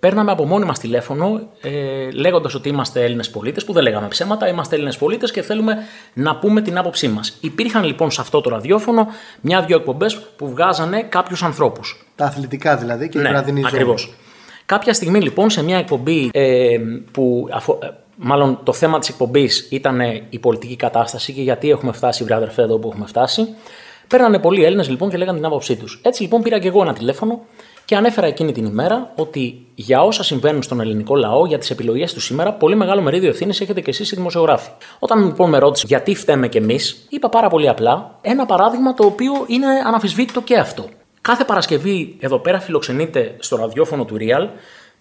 παίρναμε 0.00 0.30
από 0.30 0.46
μόνοι 0.46 0.64
μας 0.64 0.78
τηλέφωνο 0.78 1.40
ε, 1.60 2.10
λέγοντας 2.10 2.54
ότι 2.54 2.68
είμαστε 2.68 3.04
Έλληνες 3.04 3.30
πολίτες, 3.30 3.64
που 3.64 3.72
δεν 3.72 3.82
λέγαμε 3.82 4.08
ψέματα, 4.08 4.48
είμαστε 4.48 4.74
Έλληνες 4.74 4.96
πολίτες 4.96 5.30
και 5.30 5.42
θέλουμε 5.42 5.76
να 6.12 6.36
πούμε 6.36 6.60
την 6.60 6.78
άποψή 6.78 7.08
μας. 7.08 7.36
Υπήρχαν 7.40 7.84
λοιπόν 7.84 8.10
σε 8.10 8.20
αυτό 8.20 8.40
το 8.40 8.50
ραδιόφωνο 8.50 9.06
μια-δυο 9.40 9.76
εκπομπές 9.76 10.18
που 10.18 10.48
βγάζανε 10.48 11.02
κάποιους 11.02 11.42
ανθρώπους. 11.42 12.06
Τα 12.16 12.24
αθλητικά 12.24 12.76
δηλαδή 12.76 13.08
και 13.08 13.18
ναι, 13.18 13.28
η 13.28 13.30
βραδινή 13.30 13.62
Ακριβώς. 13.66 14.14
Κάποια 14.66 14.94
στιγμή 14.94 15.20
λοιπόν 15.20 15.50
σε 15.50 15.62
μια 15.62 15.78
εκπομπή 15.78 16.30
ε, 16.32 16.78
που 17.10 17.48
αφο, 17.52 17.78
ε, 17.82 17.86
μάλλον 18.16 18.58
το 18.62 18.72
θέμα 18.72 18.98
της 18.98 19.08
εκπομπής 19.08 19.68
ήταν 19.70 20.00
η 20.30 20.38
πολιτική 20.38 20.76
κατάσταση 20.76 21.32
και 21.32 21.42
γιατί 21.42 21.70
έχουμε 21.70 21.92
φτάσει, 21.92 22.24
βρε 22.24 22.34
αδερφέ, 22.34 22.62
εδώ 22.62 22.78
που 22.78 22.88
έχουμε 22.88 23.06
φτάσει. 23.06 23.48
Παίρνανε 24.08 24.38
πολλοί 24.38 24.64
Έλληνες 24.64 24.88
λοιπόν 24.88 25.10
και 25.10 25.16
λέγανε 25.16 25.36
την 25.36 25.46
άποψή 25.46 25.76
τους. 25.76 26.00
Έτσι 26.02 26.22
λοιπόν 26.22 26.42
πήρα 26.42 26.58
και 26.58 26.68
εγώ 26.68 26.82
ένα 26.82 26.92
τηλέφωνο 26.92 27.40
και 27.90 27.96
ανέφερα 27.96 28.26
εκείνη 28.26 28.52
την 28.52 28.64
ημέρα 28.64 29.12
ότι 29.16 29.66
για 29.74 30.02
όσα 30.02 30.22
συμβαίνουν 30.22 30.62
στον 30.62 30.80
ελληνικό 30.80 31.16
λαό, 31.16 31.46
για 31.46 31.58
τις 31.58 31.70
επιλογές 31.70 32.12
του 32.12 32.20
σήμερα, 32.20 32.52
πολύ 32.52 32.76
μεγάλο 32.76 33.00
μερίδιο 33.00 33.28
ευθύνης 33.28 33.60
έχετε 33.60 33.80
και 33.80 33.90
εσείς 33.90 34.12
οι 34.12 34.16
δημοσιογράφοι. 34.16 34.70
Όταν 34.98 35.24
λοιπόν 35.24 35.48
με 35.48 35.58
ρώτησε 35.58 35.84
γιατί 35.88 36.14
φταίμε 36.14 36.48
κι 36.48 36.56
εμείς, 36.56 37.06
είπα 37.08 37.28
πάρα 37.28 37.48
πολύ 37.48 37.68
απλά 37.68 38.18
ένα 38.20 38.46
παράδειγμα 38.46 38.94
το 38.94 39.04
οποίο 39.04 39.32
είναι 39.46 39.66
αναφυσβήτητο 39.86 40.40
και 40.40 40.56
αυτό. 40.56 40.88
Κάθε 41.20 41.44
Παρασκευή 41.44 42.16
εδώ 42.20 42.38
πέρα 42.38 42.60
φιλοξενείται 42.60 43.36
στο 43.38 43.56
ραδιόφωνο 43.56 44.04
του 44.04 44.16
Real 44.20 44.48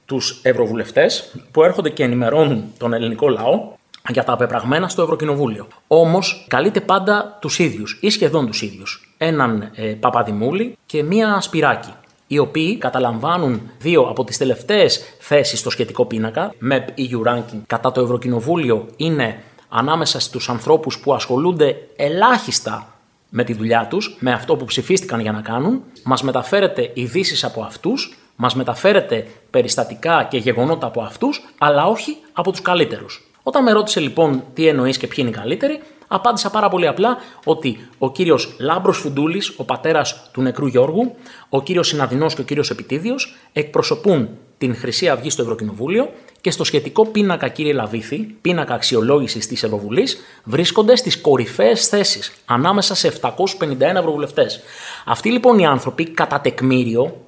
τους 0.05 0.39
ευρωβουλευτές 0.43 1.35
που 1.51 1.63
έρχονται 1.63 1.89
και 1.89 2.03
ενημερώνουν 2.03 2.63
τον 2.77 2.93
ελληνικό 2.93 3.29
λαό 3.29 3.71
για 4.09 4.23
τα 4.23 4.33
απεπραγμένα 4.33 4.87
στο 4.87 5.01
Ευρωκοινοβούλιο. 5.01 5.67
Όμως 5.87 6.45
καλείται 6.47 6.81
πάντα 6.81 7.37
τους 7.41 7.59
ίδιους 7.59 7.97
ή 8.01 8.09
σχεδόν 8.09 8.45
τους 8.45 8.61
ίδιους. 8.61 9.13
Έναν 9.17 9.71
ε, 9.75 9.83
Παπαδημούλη 9.83 10.77
και 10.85 11.03
μία 11.03 11.41
Σπυράκη 11.41 11.93
οι 12.31 12.37
οποίοι 12.37 12.77
καταλαμβάνουν 12.77 13.61
δύο 13.79 14.01
από 14.01 14.23
τις 14.23 14.37
τελευταίες 14.37 15.01
θέσεις 15.19 15.59
στο 15.59 15.69
σχετικό 15.69 16.05
πίνακα, 16.05 16.53
MEP 16.71 16.83
EU 16.97 17.27
Ranking, 17.27 17.61
κατά 17.67 17.91
το 17.91 18.01
Ευρωκοινοβούλιο 18.01 18.87
είναι 18.97 19.43
ανάμεσα 19.69 20.19
στους 20.19 20.49
ανθρώπους 20.49 20.99
που 20.99 21.13
ασχολούνται 21.13 21.75
ελάχιστα 21.95 22.93
με 23.29 23.43
τη 23.43 23.53
δουλειά 23.53 23.87
τους, 23.89 24.17
με 24.19 24.31
αυτό 24.31 24.55
που 24.55 24.65
ψηφίστηκαν 24.65 25.19
για 25.19 25.31
να 25.31 25.41
κάνουν, 25.41 25.81
μας 26.03 26.23
μεταφέρετε 26.23 26.91
ειδήσεις 26.93 27.43
από 27.43 27.61
αυτούς, 27.61 28.17
μας 28.35 28.55
μεταφέρετε 28.55 29.27
περιστατικά 29.49 30.27
και 30.29 30.37
γεγονότα 30.37 30.87
από 30.87 31.01
αυτούς, 31.01 31.41
αλλά 31.57 31.85
όχι 31.85 32.17
από 32.33 32.51
τους 32.51 32.61
καλύτερους. 32.61 33.29
Όταν 33.43 33.63
με 33.63 33.71
ρώτησε 33.71 33.99
λοιπόν 33.99 34.43
τι 34.53 34.67
εννοείς 34.67 34.97
και 34.97 35.07
ποιοι 35.07 35.17
είναι 35.19 35.29
οι 35.29 35.39
καλύτεροι, 35.39 35.79
απάντησα 36.11 36.49
πάρα 36.49 36.69
πολύ 36.69 36.87
απλά 36.87 37.17
ότι 37.45 37.87
ο 37.97 38.11
κύριος 38.11 38.55
Λάμπρος 38.59 38.97
Φουντούλης, 38.97 39.53
ο 39.57 39.63
πατέρας 39.63 40.29
του 40.31 40.41
νεκρού 40.41 40.67
Γιώργου, 40.67 41.15
ο 41.49 41.61
κύριος 41.61 41.87
Συναδεινός 41.87 42.35
και 42.35 42.41
ο 42.41 42.43
κύριος 42.43 42.69
Επιτίδιος 42.69 43.35
εκπροσωπούν 43.53 44.29
την 44.57 44.75
Χρυσή 44.75 45.09
Αυγή 45.09 45.29
στο 45.29 45.41
Ευρωκοινοβούλιο 45.41 46.09
και 46.41 46.51
στο 46.51 46.63
σχετικό 46.63 47.05
πίνακα, 47.05 47.47
κύριε 47.47 47.73
Λαβίθη, 47.73 48.17
πίνακα 48.17 48.73
αξιολόγησης 48.73 49.47
της 49.47 49.63
Ευρωβουλής, 49.63 50.17
βρίσκονται 50.43 50.95
στις 50.95 51.21
κορυφαίες 51.21 51.87
θέσεις 51.87 52.33
ανάμεσα 52.45 52.95
σε 52.95 53.07
751 53.07 53.95
ευρωβουλευτές. 53.95 54.59
Αυτοί 55.05 55.31
λοιπόν 55.31 55.59
οι 55.59 55.65
άνθρωποι, 55.65 56.09
κατά 56.09 56.41
τεκμήριο, 56.41 57.21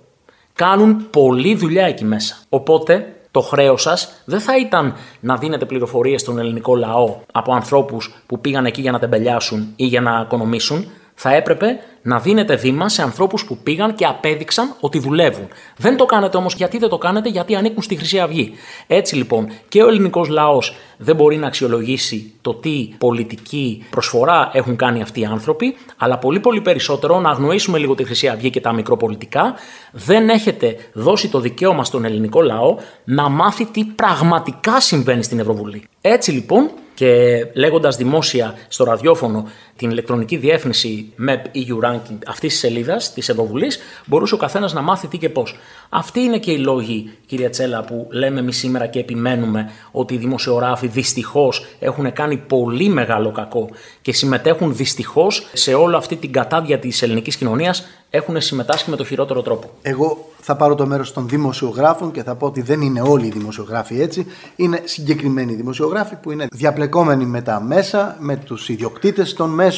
κάνουν 0.53 1.09
πολλή 1.09 1.55
δουλειά 1.55 1.85
εκεί 1.85 2.05
μέσα. 2.05 2.37
Οπότε 2.49 3.15
το 3.31 3.41
χρέος 3.41 3.81
σας 3.81 4.21
δεν 4.25 4.39
θα 4.39 4.57
ήταν 4.57 4.93
να 5.19 5.37
δίνετε 5.37 5.65
πληροφορίες 5.65 6.21
στον 6.21 6.39
ελληνικό 6.39 6.75
λαό 6.75 7.15
από 7.31 7.53
ανθρώπους 7.53 8.13
που 8.25 8.39
πήγαν 8.39 8.65
εκεί 8.65 8.81
για 8.81 8.91
να 8.91 8.99
τεμπελιάσουν 8.99 9.73
ή 9.75 9.85
για 9.85 10.01
να 10.01 10.21
οικονομήσουν. 10.25 10.85
Θα 11.13 11.35
έπρεπε 11.35 11.79
να 12.01 12.19
δίνετε 12.19 12.55
βήμα 12.55 12.89
σε 12.89 13.01
ανθρώπους 13.01 13.45
που 13.45 13.57
πήγαν 13.57 13.95
και 13.95 14.05
απέδειξαν 14.05 14.75
ότι 14.79 14.99
δουλεύουν. 14.99 15.47
Δεν 15.77 15.97
το 15.97 16.05
κάνετε 16.05 16.37
όμως 16.37 16.53
γιατί 16.53 16.77
δεν 16.77 16.89
το 16.89 16.97
κάνετε, 16.97 17.29
γιατί 17.29 17.55
ανήκουν 17.55 17.83
στη 17.83 17.95
Χρυσή 17.95 18.19
Αυγή. 18.19 18.51
Έτσι 18.87 19.15
λοιπόν 19.15 19.51
και 19.67 19.83
ο 19.83 19.87
ελληνικός 19.87 20.27
λαός 20.27 20.75
δεν 20.97 21.15
μπορεί 21.15 21.37
να 21.37 21.47
αξιολογήσει 21.47 22.33
το 22.41 22.53
τι 22.53 22.89
πολιτική 22.97 23.85
προσφορά 23.89 24.49
έχουν 24.53 24.75
κάνει 24.75 25.01
αυτοί 25.01 25.19
οι 25.19 25.25
άνθρωποι, 25.25 25.75
αλλά 25.97 26.17
πολύ 26.17 26.39
πολύ 26.39 26.61
περισσότερο 26.61 27.19
να 27.19 27.29
αγνοήσουμε 27.29 27.77
λίγο 27.77 27.95
τη 27.95 28.03
Χρυσή 28.03 28.27
Αυγή 28.27 28.49
και 28.49 28.61
τα 28.61 28.73
μικροπολιτικά. 28.73 29.53
Δεν 29.91 30.29
έχετε 30.29 30.75
δώσει 30.93 31.29
το 31.29 31.39
δικαίωμα 31.39 31.83
στον 31.83 32.05
ελληνικό 32.05 32.41
λαό 32.41 32.75
να 33.03 33.29
μάθει 33.29 33.65
τι 33.65 33.83
πραγματικά 33.83 34.79
συμβαίνει 34.79 35.23
στην 35.23 35.39
Ευρωβουλή. 35.39 35.83
Έτσι 36.01 36.31
λοιπόν 36.31 36.69
και 36.93 37.45
λέγοντας 37.53 37.97
δημόσια 37.97 38.55
στο 38.67 38.83
ραδιόφωνο 38.83 39.47
την 39.81 39.89
ηλεκτρονική 39.89 40.37
διεύθυνση 40.37 41.13
MEP 41.27 41.57
EU 41.57 41.89
Ranking 41.89 42.17
αυτής 42.27 42.51
της 42.51 42.59
σελίδας 42.59 43.13
της 43.13 43.29
Ευρωβουλής, 43.29 43.79
μπορούσε 44.05 44.33
ο 44.33 44.37
καθένας 44.37 44.73
να 44.73 44.81
μάθει 44.81 45.07
τι 45.07 45.17
και 45.17 45.29
πώς. 45.29 45.55
Αυτοί 45.89 46.19
είναι 46.19 46.37
και 46.37 46.51
οι 46.51 46.57
λόγοι, 46.57 47.17
κυρία 47.25 47.49
Τσέλα, 47.49 47.83
που 47.83 48.07
λέμε 48.11 48.39
εμείς 48.39 48.57
σήμερα 48.57 48.87
και 48.87 48.99
επιμένουμε 48.99 49.71
ότι 49.91 50.13
οι 50.13 50.17
δημοσιογράφοι 50.17 50.87
δυστυχώς 50.87 51.65
έχουν 51.79 52.13
κάνει 52.13 52.37
πολύ 52.37 52.89
μεγάλο 52.89 53.31
κακό 53.31 53.69
και 54.01 54.13
συμμετέχουν 54.13 54.75
δυστυχώς 54.75 55.47
σε 55.53 55.73
όλη 55.73 55.95
αυτή 55.95 56.15
την 56.15 56.31
κατάδια 56.31 56.79
της 56.79 57.01
ελληνικής 57.01 57.35
κοινωνίας, 57.35 57.85
έχουν 58.13 58.41
συμμετάσχει 58.41 58.89
με 58.89 58.95
το 58.95 59.03
χειρότερο 59.03 59.41
τρόπο. 59.41 59.69
Εγώ 59.81 60.29
θα 60.39 60.55
πάρω 60.55 60.75
το 60.75 60.85
μέρος 60.85 61.13
των 61.13 61.27
δημοσιογράφων 61.27 62.11
και 62.11 62.23
θα 62.23 62.35
πω 62.35 62.45
ότι 62.45 62.61
δεν 62.61 62.81
είναι 62.81 63.01
όλοι 63.01 63.25
οι 63.25 63.29
δημοσιογράφοι 63.29 64.01
έτσι. 64.01 64.25
Είναι 64.55 64.81
συγκεκριμένοι 64.83 65.53
δημοσιογράφοι 65.53 66.15
που 66.15 66.31
είναι 66.31 66.47
διαπλεκόμενοι 66.51 67.25
με 67.25 67.41
τα 67.41 67.61
μέσα, 67.61 68.17
με 68.19 68.35
τους 68.35 68.69
ιδιοκτήτες 68.69 69.33
των 69.33 69.49
μέσων, 69.49 69.70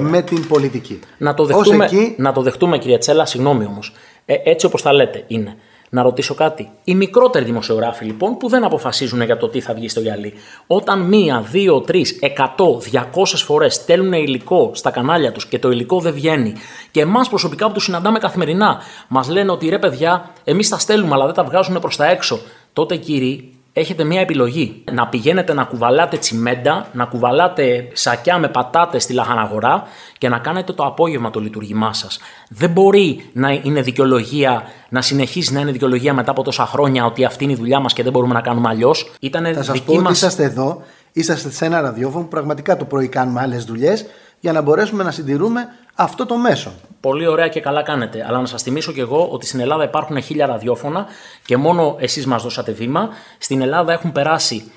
με 0.00 0.22
την 0.22 0.46
πολιτική. 0.46 1.00
Να 1.18 1.34
το 1.34 1.44
δεχτούμε, 1.44 1.84
εκεί... 1.84 2.14
να 2.18 2.32
το 2.32 2.42
δεχτούμε 2.42 2.78
κυρία 2.78 2.98
Τσέλα, 2.98 3.26
συγγνώμη 3.26 3.64
όμως. 3.64 3.92
Ε, 4.26 4.34
έτσι 4.44 4.66
όπως 4.66 4.82
τα 4.82 4.92
λέτε 4.92 5.24
είναι. 5.26 5.56
Να 5.90 6.02
ρωτήσω 6.02 6.34
κάτι. 6.34 6.70
Οι 6.84 6.94
μικρότεροι 6.94 7.44
δημοσιογράφοι 7.44 8.04
λοιπόν 8.04 8.36
που 8.36 8.48
δεν 8.48 8.64
αποφασίζουν 8.64 9.22
για 9.22 9.36
το 9.36 9.48
τι 9.48 9.60
θα 9.60 9.74
βγει 9.74 9.88
στο 9.88 10.00
γυαλί. 10.00 10.32
Όταν 10.66 11.00
μία, 11.00 11.44
δύο, 11.50 11.80
τρεις, 11.80 12.18
εκατό, 12.20 12.78
διακόσε 12.80 13.36
φορές 13.36 13.74
στέλνουν 13.74 14.12
υλικό 14.12 14.70
στα 14.74 14.90
κανάλια 14.90 15.32
τους 15.32 15.46
και 15.46 15.58
το 15.58 15.70
υλικό 15.70 16.00
δεν 16.00 16.12
βγαίνει 16.12 16.52
και 16.90 17.00
εμάς 17.00 17.28
προσωπικά 17.28 17.66
που 17.66 17.72
τους 17.72 17.84
συναντάμε 17.84 18.18
καθημερινά 18.18 18.80
μας 19.08 19.28
λένε 19.28 19.50
ότι 19.50 19.68
ρε 19.68 19.78
παιδιά, 19.78 20.30
εμείς 20.44 20.68
τα 20.68 20.78
στέλνουμε 20.78 21.14
αλλά 21.14 21.24
δεν 21.24 21.34
τα 21.34 21.44
βγάζουν 21.44 21.78
προς 21.80 21.96
τα 21.96 22.10
έξω. 22.10 22.40
Τότε 22.72 22.96
κύριοι, 22.96 23.53
έχετε 23.76 24.04
μία 24.04 24.20
επιλογή. 24.20 24.82
Να 24.92 25.06
πηγαίνετε 25.06 25.52
να 25.52 25.64
κουβαλάτε 25.64 26.16
τσιμέντα, 26.16 26.86
να 26.92 27.04
κουβαλάτε 27.04 27.88
σακιά 27.92 28.38
με 28.38 28.48
πατάτες 28.48 29.02
στη 29.02 29.12
λαχαναγορά 29.12 29.82
και 30.18 30.28
να 30.28 30.38
κάνετε 30.38 30.72
το 30.72 30.84
απόγευμα 30.84 31.30
το 31.30 31.40
λειτουργήμά 31.40 31.92
σας. 31.92 32.18
Δεν 32.48 32.70
μπορεί 32.70 33.30
να 33.32 33.50
είναι 33.50 33.80
δικαιολογία, 33.80 34.62
να 34.88 35.02
συνεχίζει 35.02 35.52
να 35.52 35.60
είναι 35.60 35.72
δικαιολογία 35.72 36.14
μετά 36.14 36.30
από 36.30 36.42
τόσα 36.42 36.66
χρόνια 36.66 37.04
ότι 37.04 37.24
αυτή 37.24 37.44
είναι 37.44 37.52
η 37.52 37.56
δουλειά 37.56 37.80
μας 37.80 37.92
και 37.92 38.02
δεν 38.02 38.12
μπορούμε 38.12 38.34
να 38.34 38.40
κάνουμε 38.40 38.68
αλλιώς. 38.68 39.12
Θα 39.54 39.62
σας 39.62 39.82
πω 39.82 39.94
ότι 39.94 40.12
είσαστε 40.12 40.44
εδώ, 40.44 40.82
είσαστε 41.12 41.50
σε 41.50 41.64
ένα 41.64 41.80
ραδιόφωνο 41.80 42.22
που 42.22 42.30
πραγματικά 42.30 42.76
το 42.76 42.84
πρωί 42.84 43.08
κάνουμε 43.08 43.40
άλλες 43.40 43.64
δουλειές 43.64 44.06
για 44.44 44.52
να 44.52 44.60
μπορέσουμε 44.60 45.02
να 45.02 45.10
συντηρούμε 45.10 45.68
αυτό 45.94 46.26
το 46.26 46.36
μέσο. 46.36 46.72
Πολύ 47.00 47.26
ωραία 47.26 47.48
και 47.48 47.60
καλά 47.60 47.82
κάνετε. 47.82 48.24
Αλλά 48.28 48.40
να 48.40 48.46
σας 48.46 48.62
θυμίσω 48.62 48.92
και 48.92 49.00
εγώ 49.00 49.28
ότι 49.30 49.46
στην 49.46 49.60
Ελλάδα 49.60 49.84
υπάρχουν 49.84 50.22
χίλια 50.22 50.46
ραδιόφωνα 50.46 51.06
και 51.44 51.56
μόνο 51.56 51.96
εσείς 51.98 52.26
μας 52.26 52.42
δώσατε 52.42 52.72
βήμα. 52.72 53.08
Στην 53.38 53.62
Ελλάδα 53.62 53.92
έχουν 53.92 54.12
περάσει 54.12 54.72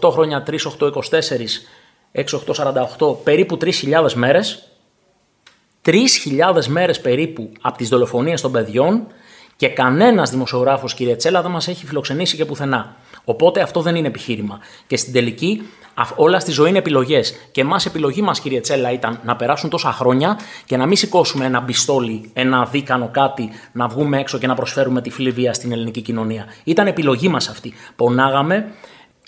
8 0.00 0.10
χρόνια, 0.10 0.42
3, 0.46 0.66
8, 0.78 0.86
24, 0.86 1.64
6, 2.12 2.38
8, 2.46 2.54
48, 2.98 3.16
περίπου 3.24 3.58
3.000 3.60 4.12
μέρες. 4.14 4.70
3.000 5.84 6.66
μέρες 6.66 7.00
περίπου 7.00 7.52
από 7.60 7.76
τις 7.76 7.88
δολοφονίες 7.88 8.40
των 8.40 8.52
παιδιών 8.52 9.06
και 9.56 9.68
κανένας 9.68 10.30
δημοσιογράφος, 10.30 10.94
κύριε 10.94 11.16
Τσέλα, 11.16 11.42
δεν 11.42 11.50
μας 11.50 11.68
έχει 11.68 11.86
φιλοξενήσει 11.86 12.36
και 12.36 12.44
πουθενά. 12.44 12.96
Οπότε 13.30 13.60
αυτό 13.60 13.80
δεν 13.80 13.94
είναι 13.94 14.06
επιχείρημα. 14.06 14.58
Και 14.86 14.96
στην 14.96 15.12
τελική 15.12 15.62
Όλα 16.16 16.40
στη 16.40 16.50
ζωή 16.50 16.68
είναι 16.68 16.78
επιλογές. 16.78 17.34
Και 17.50 17.60
εμάς 17.60 17.86
επιλογή 17.86 18.22
μας, 18.22 18.40
κύριε 18.40 18.60
Τσέλα, 18.60 18.92
ήταν 18.92 19.20
να 19.24 19.36
περάσουν 19.36 19.70
τόσα 19.70 19.92
χρόνια 19.92 20.38
και 20.64 20.76
να 20.76 20.86
μην 20.86 20.96
σηκώσουμε 20.96 21.44
ένα 21.44 21.60
μπιστόλι, 21.60 22.30
ένα 22.32 22.64
δίκανο 22.64 23.08
κάτι, 23.12 23.50
να 23.72 23.88
βγούμε 23.88 24.18
έξω 24.18 24.38
και 24.38 24.46
να 24.46 24.54
προσφέρουμε 24.54 25.00
τη 25.00 25.10
φλίβια 25.10 25.52
στην 25.52 25.72
ελληνική 25.72 26.00
κοινωνία. 26.00 26.44
Ήταν 26.64 26.86
επιλογή 26.86 27.28
μας 27.28 27.48
αυτή. 27.48 27.74
Πονάγαμε. 27.96 28.72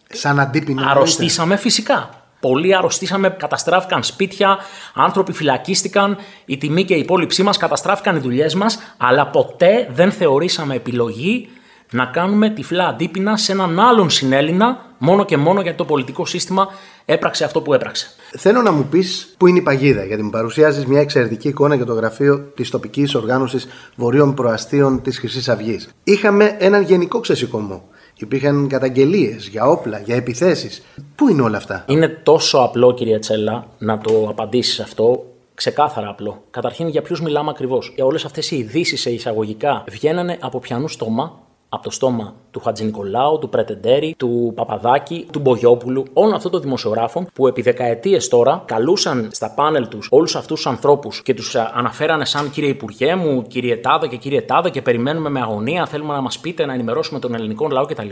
Σαν 0.09 0.41
αντίπεινο. 0.41 0.83
Αρρωστήσαμε 0.89 1.57
φυσικά. 1.57 2.11
Πολλοί 2.41 2.77
αρρωστήσαμε, 2.77 3.31
καταστράφηκαν 3.31 4.03
σπίτια, 4.03 4.59
άνθρωποι 4.95 5.33
φυλακίστηκαν, 5.33 6.17
η 6.45 6.57
τιμή 6.57 6.85
και 6.85 6.95
η 6.95 6.99
υπόλοιψή 6.99 7.43
μας 7.43 7.57
καταστράφηκαν 7.57 8.17
οι 8.17 8.19
δουλειές 8.19 8.55
μας, 8.55 8.79
αλλά 8.97 9.27
ποτέ 9.27 9.89
δεν 9.93 10.13
θεωρήσαμε 10.13 10.75
επιλογή 10.75 11.49
να 11.93 12.05
κάνουμε 12.05 12.51
τυφλά 12.51 12.87
αντίπεινα 12.87 13.37
σε 13.37 13.53
έναν 13.53 13.81
άλλον 13.81 14.11
συνέλληνα 14.11 14.87
μόνο 14.99 15.25
και 15.25 15.37
μόνο 15.37 15.61
γιατί 15.61 15.77
το 15.77 15.85
πολιτικό 15.85 16.27
σύστημα 16.27 16.69
έπραξε 17.05 17.45
αυτό 17.45 17.61
που 17.61 17.75
έπραξε. 17.75 18.07
Θέλω 18.39 18.63
να 18.63 18.73
μου 18.73 18.85
πεις 18.85 19.35
πού 19.37 19.47
είναι 19.47 19.59
η 19.59 19.63
παγίδα, 19.63 20.05
γιατί 20.05 20.23
μου 20.23 20.31
παρουσιάζεις 20.31 20.87
μια 20.87 21.01
εξαιρετική 21.01 21.49
εικόνα 21.49 21.75
για 21.75 21.85
το 21.85 21.93
γραφείο 21.93 22.39
της 22.39 22.71
τοπικής 22.71 23.15
οργάνωσης 23.15 23.69
Βορείων 23.97 24.35
Προαστίων 24.35 25.03
της 25.03 25.19
Χρυσής 25.19 25.49
Αυγής. 25.49 25.89
Είχαμε 26.05 26.57
έναν 26.59 26.83
γενικό 26.83 27.21
ξεσηκωμό. 27.21 27.83
Υπήρχαν 28.17 28.69
καταγγελίες 28.69 29.49
για 29.49 29.67
όπλα, 29.67 29.99
για 29.99 30.17
επιθέσεις. 30.17 30.83
Πού 31.15 31.29
είναι 31.29 31.43
όλα 31.43 31.57
αυτά; 31.57 31.85
Είναι 31.89 32.09
τόσο 32.09 32.59
απλό, 32.59 32.95
κυρία 32.95 33.19
Τσέλα, 33.19 33.67
να 33.79 33.99
το 33.99 34.27
απαντήσεις 34.29 34.81
αυτό. 34.81 35.27
Ξεκάθαρα 35.55 36.09
απλό. 36.09 36.43
Καταρχήν, 36.51 36.89
για 36.89 37.03
ποιους 37.03 37.21
μιλάμε 37.21 37.51
ακριβώς. 37.51 37.93
Για 37.95 38.05
όλες 38.05 38.25
αυτές 38.25 38.51
οι 38.51 38.57
ειδήσεις 38.57 39.01
σε 39.01 39.11
εισαγωγικά 39.11 39.85
βγαίνανε 39.91 40.39
από 40.41 40.59
πιανού 40.59 40.89
στόμα 40.89 41.41
από 41.75 41.83
το 41.83 41.91
στόμα 41.91 42.35
του 42.51 42.61
Χατζη 42.61 42.85
Νικολάου, 42.85 43.39
του 43.39 43.49
Πρετεντέρη, 43.49 44.15
του 44.19 44.53
Παπαδάκη, 44.57 45.27
του 45.33 45.39
Μπογιόπουλου, 45.39 46.05
όλων 46.13 46.35
αυτών 46.35 46.51
των 46.51 46.61
δημοσιογράφων 46.61 47.27
που 47.35 47.47
επί 47.47 47.63
δεκαετίες 47.63 48.29
τώρα 48.29 48.63
καλούσαν 48.67 49.29
στα 49.33 49.51
πάνελ 49.51 49.89
τους 49.89 50.09
όλους 50.11 50.37
αυτούς 50.37 50.57
τους 50.57 50.67
ανθρώπους 50.67 51.23
και 51.23 51.35
τους 51.35 51.55
ε, 51.55 51.71
αναφέρανε 51.75 52.25
σαν 52.25 52.51
κύριε 52.51 52.71
Υπουργέ 52.71 53.15
μου, 53.15 53.43
κύριε 53.43 53.77
Τάδε 53.77 54.07
και 54.07 54.17
κύριε 54.17 54.43
Τάδε 54.43 54.71
και 54.71 54.83
περιμένουμε 54.83 55.29
με 55.29 55.41
αγωνία, 55.41 55.87
θέλουμε 55.87 56.15
να 56.15 56.21
μας 56.21 56.39
πείτε 56.39 56.67
να 56.67 56.73
ενημερώσουμε 56.73 57.19
τον 57.19 57.35
ελληνικό 57.35 57.69
λαό 57.69 57.85
κτλ. 57.85 58.09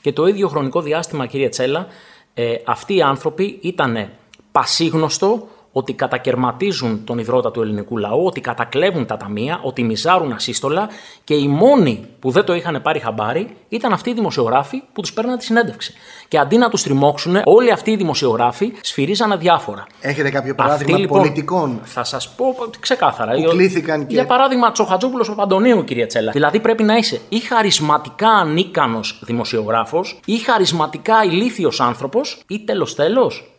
Και 0.00 0.12
το 0.12 0.26
ίδιο 0.26 0.48
χρονικό 0.48 0.80
διάστημα, 0.80 1.26
κύριε 1.26 1.48
Τσέλα, 1.48 1.86
ε, 2.34 2.54
αυτοί 2.64 2.96
οι 2.96 3.02
άνθρωποι 3.02 3.58
ήταν 3.62 4.08
πασίγνωστο 4.52 5.48
ότι 5.72 5.92
κατακαιρματίζουν 5.92 7.04
τον 7.04 7.18
υδρότα 7.18 7.50
του 7.50 7.62
ελληνικού 7.62 7.98
λαού, 7.98 8.24
ότι 8.24 8.40
κατακλέβουν 8.40 9.06
τα 9.06 9.16
ταμεία, 9.16 9.60
ότι 9.62 9.82
μιζάρουν 9.82 10.32
ασύστολα 10.32 10.88
και 11.24 11.34
οι 11.34 11.48
μόνοι 11.48 12.06
που 12.20 12.30
δεν 12.30 12.44
το 12.44 12.54
είχαν 12.54 12.82
πάρει 12.82 12.98
χαμπάρι 12.98 13.56
ήταν 13.68 13.92
αυτοί 13.92 14.10
οι 14.10 14.12
δημοσιογράφοι 14.12 14.82
που 14.92 15.00
τους 15.00 15.12
παίρναν 15.12 15.38
τη 15.38 15.44
συνέντευξη. 15.44 15.94
Και 16.28 16.38
αντί 16.38 16.56
να 16.56 16.68
τους 16.68 16.82
τριμώξουν, 16.82 17.36
όλοι 17.44 17.72
αυτοί 17.72 17.90
οι 17.90 17.96
δημοσιογράφοι 17.96 18.72
σφυρίζανε 18.80 19.36
διάφορα. 19.36 19.86
Έχετε 20.00 20.30
κάποιο 20.30 20.54
παράδειγμα 20.54 20.92
αυτοί, 20.92 21.02
λοιπόν, 21.02 21.18
πολιτικών; 21.18 21.80
Θα 21.84 22.04
σας 22.04 22.28
πω 22.28 22.54
ξεκάθαρα. 22.80 23.32
Που 23.32 23.48
κλήθηκαν 23.48 24.06
και... 24.06 24.14
Για 24.14 24.26
παράδειγμα, 24.26 24.72
Τσοχατζόπουλος 24.72 25.28
Παπαντονίου, 25.28 25.84
κυρία 25.84 26.06
Τσέλα. 26.06 26.32
Δηλαδή 26.32 26.60
πρέπει 26.60 26.82
να 26.82 26.96
είσαι 26.96 27.20
ή 27.28 27.38
χαρισματικά 27.38 28.28
ανίκανος 28.28 29.20
δημοσιογράφος, 29.24 30.20
ή 30.24 30.36
χαρισματικά 30.36 31.24
ηλίθιος 31.24 31.80
άνθρωπος, 31.80 32.42
ή 32.48 32.64
τέλος 32.64 32.94
τέλος 32.94 33.52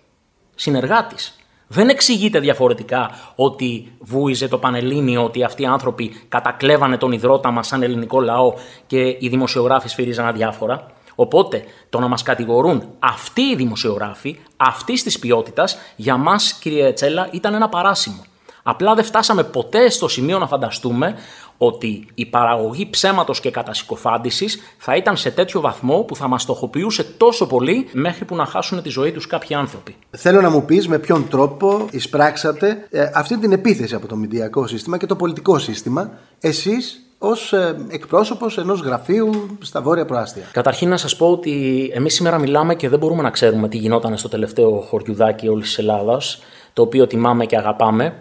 συνεργάτης. 0.56 1.38
Δεν 1.74 1.90
εξηγείται 1.90 2.40
διαφορετικά 2.40 3.12
ότι 3.36 3.92
βούιζε 4.00 4.48
το 4.48 4.58
Πανελλήνιο, 4.58 5.24
ότι 5.24 5.44
αυτοί 5.44 5.62
οι 5.62 5.66
άνθρωποι 5.66 6.26
κατακλέβανε 6.28 6.98
τον 6.98 7.12
υδρότα 7.12 7.52
μας 7.52 7.68
σαν 7.68 7.84
ελληνικό 7.84 8.22
λαό 8.22 8.54
και 8.88 9.00
οι 9.20 9.28
δημοσιογράφοι 9.30 9.88
σφυρίζαν 9.88 10.26
αδιάφορα. 10.26 10.86
Οπότε 11.16 11.64
το 11.90 12.00
να 12.00 12.08
μας 12.08 12.24
κατηγορούν 12.24 12.84
αυτοί 13.00 13.42
οι 13.42 13.56
δημοσιογράφοι 13.56 14.40
αυτή 14.58 14.94
της 14.94 15.20
ποιότητας 15.20 15.78
για 15.96 16.18
μας, 16.18 16.54
κύριε 16.54 16.94
Τσέλα, 16.94 17.28
ήταν 17.32 17.54
ένα 17.54 17.70
παράσημο. 17.70 18.24
Απλά 18.64 18.94
δεν 18.94 19.04
φτάσαμε 19.04 19.44
ποτέ 19.44 19.90
στο 19.90 20.08
σημείο 20.08 20.40
να 20.40 20.48
φανταστούμε 20.48 21.16
ότι 21.58 22.08
η 22.14 22.26
παραγωγή 22.26 22.90
ψέματος 22.90 23.40
και 23.40 23.52
κατασυκοφάντησης 23.52 24.60
θα 24.78 24.96
ήταν 24.96 25.18
σε 25.18 25.32
τέτοιο 25.32 25.62
βαθμό 25.62 25.98
που 25.98 26.16
θα 26.16 26.28
μας 26.28 26.42
στοχοποιούσε 26.42 27.04
τόσο 27.04 27.48
πολύ 27.48 27.88
μέχρι 27.92 28.26
που 28.26 28.36
να 28.36 28.46
χάσουν 28.46 28.82
τη 28.82 28.90
ζωή 28.90 29.12
τους 29.12 29.28
κάποιοι 29.28 29.56
άνθρωποι. 29.56 29.96
Θέλω 30.10 30.42
να 30.42 30.50
μου 30.50 30.66
πεις 30.66 30.88
με 30.88 31.00
ποιον 31.00 31.28
τρόπο 31.28 31.88
εισπράξατε 31.92 32.88
ε, 32.90 33.10
αυτή 33.14 33.38
την 33.38 33.52
επίθεση 33.52 33.96
από 33.96 34.08
το 34.08 34.16
μηντιακό 34.16 34.68
σύστημα 34.68 34.98
και 34.98 35.06
το 35.06 35.16
πολιτικό 35.16 35.60
σύστημα 35.60 36.12
εσείς 36.40 37.04
ως 37.18 37.54
ε, 37.54 37.76
εκπρόσωπος 37.90 38.58
ενός 38.58 38.82
γραφείου 38.82 39.58
στα 39.62 39.82
βόρεια 39.82 40.06
προάστια. 40.06 40.44
Καταρχήν, 40.52 40.90
να 40.90 40.98
σας 40.98 41.16
πω 41.16 41.32
ότι 41.32 41.90
εμείς 41.94 42.14
σήμερα 42.14 42.38
μιλάμε 42.38 42.76
και 42.76 42.90
δεν 42.90 43.00
μπορούμε 43.00 43.22
να 43.22 43.30
ξέρουμε 43.30 43.68
τι 43.68 43.78
γινόταν 43.78 44.18
στο 44.18 44.30
τελευταίο 44.30 44.80
χωριουδάκι 44.80 45.48
όλης 45.48 45.68
της 45.68 45.78
Ελλάδας, 45.78 46.42
το 46.74 46.82
οποίο 46.82 47.08
τιμάμε 47.08 47.46
και 47.46 47.58
αγαπάμε 47.58 48.14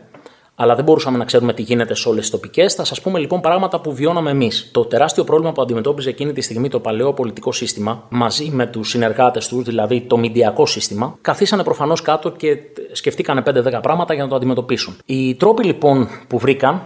αλλά 0.54 0.74
δεν 0.74 0.84
μπορούσαμε 0.84 1.18
να 1.18 1.24
ξέρουμε 1.24 1.52
τι 1.52 1.62
γίνεται 1.62 1.94
σε 1.94 2.08
όλες 2.08 2.20
τις 2.20 2.30
τοπικές. 2.30 2.74
Θα 2.74 2.84
σας 2.84 3.00
πούμε 3.00 3.18
λοιπόν 3.18 3.40
πράγματα 3.40 3.80
που 3.80 3.94
βιώναμε 3.94 4.30
εμείς. 4.30 4.70
Το 4.72 4.84
τεράστιο 4.84 5.24
πρόβλημα 5.24 5.52
που 5.52 5.62
αντιμετώπιζε 5.62 6.08
εκείνη 6.08 6.32
τη 6.32 6.40
στιγμή 6.40 6.68
το 6.68 6.80
παλαιό 6.80 7.12
πολιτικό 7.12 7.52
σύστημα, 7.52 8.06
μαζί 8.08 8.50
με 8.52 8.66
τους 8.66 8.88
συνεργάτες 8.88 9.48
τους, 9.48 9.64
δηλαδή 9.64 10.00
το 10.00 10.16
μηντιακό 10.16 10.66
σύστημα, 10.66 11.16
καθίσανε 11.20 11.62
προφανώς 11.62 12.02
κάτω 12.02 12.30
και 12.30 12.58
σκεφτήκανε 12.92 13.42
5-10 13.46 13.78
πράγματα 13.82 14.14
για 14.14 14.22
να 14.22 14.28
το 14.28 14.34
αντιμετωπίσουν. 14.34 14.96
Οι 15.04 15.34
τρόποι 15.34 15.64
λοιπόν 15.64 16.08
που 16.28 16.38
βρήκαν 16.38 16.82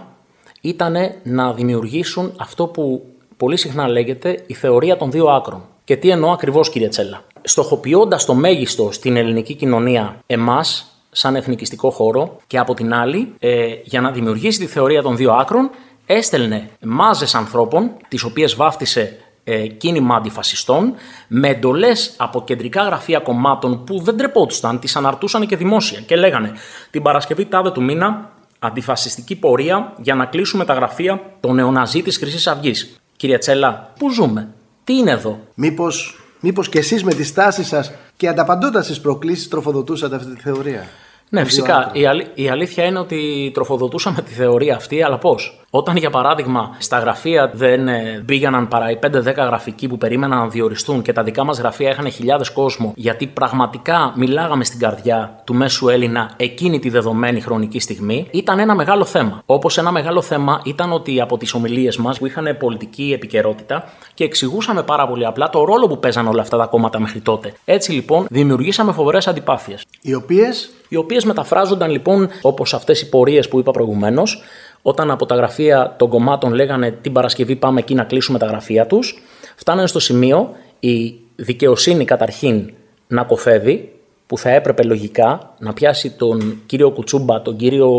ήταν 0.61 0.95
να 1.23 1.53
δημιουργήσουν 1.53 2.33
αυτό 2.37 2.67
που 2.67 3.03
πολύ 3.37 3.57
συχνά 3.57 3.87
λέγεται 3.87 4.43
η 4.47 4.53
θεωρία 4.53 4.97
των 4.97 5.11
δύο 5.11 5.27
άκρων. 5.27 5.61
Και 5.83 5.95
τι 5.95 6.09
εννοώ 6.09 6.31
ακριβώς, 6.31 6.69
κύριε 6.69 6.87
Τσέλα. 6.87 7.21
Στοχοποιώντας 7.41 8.25
το 8.25 8.33
μέγιστο 8.33 8.91
στην 8.91 9.15
ελληνική 9.15 9.53
κοινωνία 9.53 10.19
εμάς, 10.25 10.96
σαν 11.17 11.35
εθνικιστικό 11.35 11.89
χώρο 11.89 12.37
και 12.47 12.57
από 12.57 12.73
την 12.73 12.93
άλλη, 12.93 13.33
ε, 13.39 13.67
για 13.83 14.01
να 14.01 14.11
δημιουργήσει 14.11 14.59
τη 14.59 14.65
θεωρία 14.65 15.01
των 15.01 15.15
δύο 15.15 15.33
άκρων, 15.33 15.69
έστελνε 16.05 16.69
μάζες 16.81 17.35
ανθρώπων, 17.35 17.91
τις 18.07 18.23
οποίες 18.23 18.55
βάφτισε 18.55 19.17
ε, 19.43 19.67
κίνημα 19.67 20.15
αντιφασιστών, 20.15 20.93
με 21.27 21.47
εντολές 21.47 22.13
από 22.17 22.43
κεντρικά 22.43 22.83
γραφεία 22.83 23.19
κομμάτων 23.19 23.83
που 23.83 23.99
δεν 23.99 24.17
τρεπόντουσαν, 24.17 24.79
τις 24.79 24.95
αναρτούσαν 24.95 25.47
και 25.47 25.55
δημόσια 25.55 25.99
και 25.99 26.15
λέγανε 26.15 26.51
την 26.89 27.01
Παρασκευή 27.01 27.45
τάδε 27.45 27.71
του 27.71 27.83
μήνα 27.83 28.31
αντιφασιστική 28.59 29.35
πορεία 29.35 29.93
για 30.01 30.15
να 30.15 30.25
κλείσουμε 30.25 30.65
τα 30.65 30.73
γραφεία 30.73 31.21
των 31.39 31.55
νεοναζί 31.55 32.01
της 32.01 32.17
Χρυσής 32.17 32.47
Αυγής. 32.47 32.99
Κύριε 33.15 33.37
Τσέλα, 33.37 33.93
πού 33.99 34.11
ζούμε, 34.11 34.47
τι 34.83 34.93
είναι 34.93 35.11
εδώ; 35.11 35.39
Μήπως, 35.53 36.19
μήπως 36.39 36.69
και 36.69 36.79
εσείς 36.79 37.03
με 37.03 37.13
τη 37.13 37.23
στάση 37.23 37.63
σας 37.63 37.91
και 38.17 38.27
ανταπαντώντας 38.27 38.85
στις 38.85 39.01
προκλήσεις 39.01 39.47
τροφοδοτούσατε 39.47 40.15
αυτή 40.15 40.35
τη 40.35 40.41
θεωρία; 40.41 40.87
Ναι, 41.29 41.43
φυσικά. 41.43 41.89
Η, 41.93 42.05
αλη... 42.05 42.27
η 42.33 42.49
αλήθεια 42.49 42.85
είναι 42.85 42.99
ότι 42.99 43.51
τροφοδοτούσαμε 43.53 44.21
τη 44.21 44.31
θεωρία 44.31 44.75
αυτή, 44.75 45.03
αλλά 45.03 45.17
πώς; 45.17 45.59
Όταν, 45.69 45.95
για 45.95 46.09
παράδειγμα, 46.09 46.75
στα 46.77 46.99
γραφεία 46.99 47.51
δεν 47.53 47.87
ε, 47.87 48.23
πήγαιναν 48.25 48.67
παρά 48.67 48.91
οι 48.91 48.99
5-10 49.03 49.35
γραφικοί 49.35 49.87
που 49.87 49.97
περίμεναν 49.97 50.39
να 50.39 50.47
διοριστούν 50.47 51.01
και 51.01 51.13
τα 51.13 51.23
δικά 51.23 51.43
μας 51.43 51.59
γραφεία 51.59 51.89
είχαν 51.89 52.11
χιλιάδες 52.11 52.51
κόσμο, 52.51 52.93
γιατί 52.95 53.27
πραγματικά 53.27 54.13
μιλάγαμε 54.15 54.63
στην 54.63 54.79
καρδιά 54.79 55.41
του 55.43 55.53
μέσου 55.53 55.89
Έλληνα 55.89 56.31
εκείνη 56.37 56.79
τη 56.79 56.89
δεδομένη 56.89 57.41
χρονική 57.41 57.79
στιγμή, 57.79 58.27
ήταν 58.31 58.59
ένα 58.59 58.75
μεγάλο 58.75 59.05
θέμα. 59.05 59.41
Όπως 59.45 59.77
ένα 59.77 59.91
μεγάλο 59.91 60.21
θέμα 60.21 60.61
ήταν 60.63 60.91
ότι 60.91 61.21
από 61.21 61.37
τις 61.37 61.53
ομιλίες 61.53 61.97
μας 61.97 62.17
που 62.17 62.25
είχαν 62.25 62.57
πολιτική 62.59 63.11
επικαιρότητα 63.15 63.83
και 64.13 64.23
εξηγούσαμε 64.23 64.83
πάρα 64.83 65.07
πολύ 65.07 65.25
απλά 65.25 65.49
το 65.49 65.63
ρόλο 65.63 65.87
που 65.87 65.99
παίζαν 65.99 66.27
όλα 66.27 66.41
αυτά 66.41 66.57
τα 66.57 66.65
κόμματα 66.65 66.99
μέχρι 66.99 67.19
τότε. 67.19 67.53
Έτσι 67.65 67.91
λοιπόν 67.91 68.25
δημιουργήσαμε 68.29 68.91
φοβερές 68.91 69.27
αντιπάθειες. 69.27 69.85
Οι 70.01 70.13
οποίες. 70.13 70.71
Οι 71.17 71.19
οποίε 71.19 71.33
μεταφράζονταν 71.33 71.91
λοιπόν 71.91 72.29
όπως 72.41 72.73
αυτές 72.73 73.01
οι 73.01 73.09
πορείες 73.09 73.47
που 73.47 73.59
είπα 73.59 73.71
προηγουμένως, 73.71 74.41
όταν 74.81 75.11
από 75.11 75.25
τα 75.25 75.35
γραφεία 75.35 75.95
των 75.97 76.09
κομμάτων 76.09 76.53
λέγανε 76.53 76.91
την 76.91 77.13
Παρασκευή 77.13 77.55
πάμε 77.55 77.79
εκεί 77.79 77.95
να 77.95 78.03
κλείσουμε 78.03 78.39
τα 78.39 78.45
γραφεία 78.45 78.87
τους, 78.87 79.21
φτάνανε 79.55 79.87
στο 79.87 79.99
σημείο 79.99 80.55
η 80.79 81.15
δικαιοσύνη 81.35 82.05
καταρχήν 82.05 82.73
να 83.07 83.23
κοφεύει, 83.23 83.91
που 84.27 84.37
θα 84.37 84.49
έπρεπε 84.49 84.83
λογικά 84.83 85.53
να 85.59 85.73
πιάσει 85.73 86.09
τον 86.11 86.61
κύριο 86.65 86.91
Κουτσούμπα, 86.91 87.41
τον 87.41 87.55
κύριο, 87.55 87.89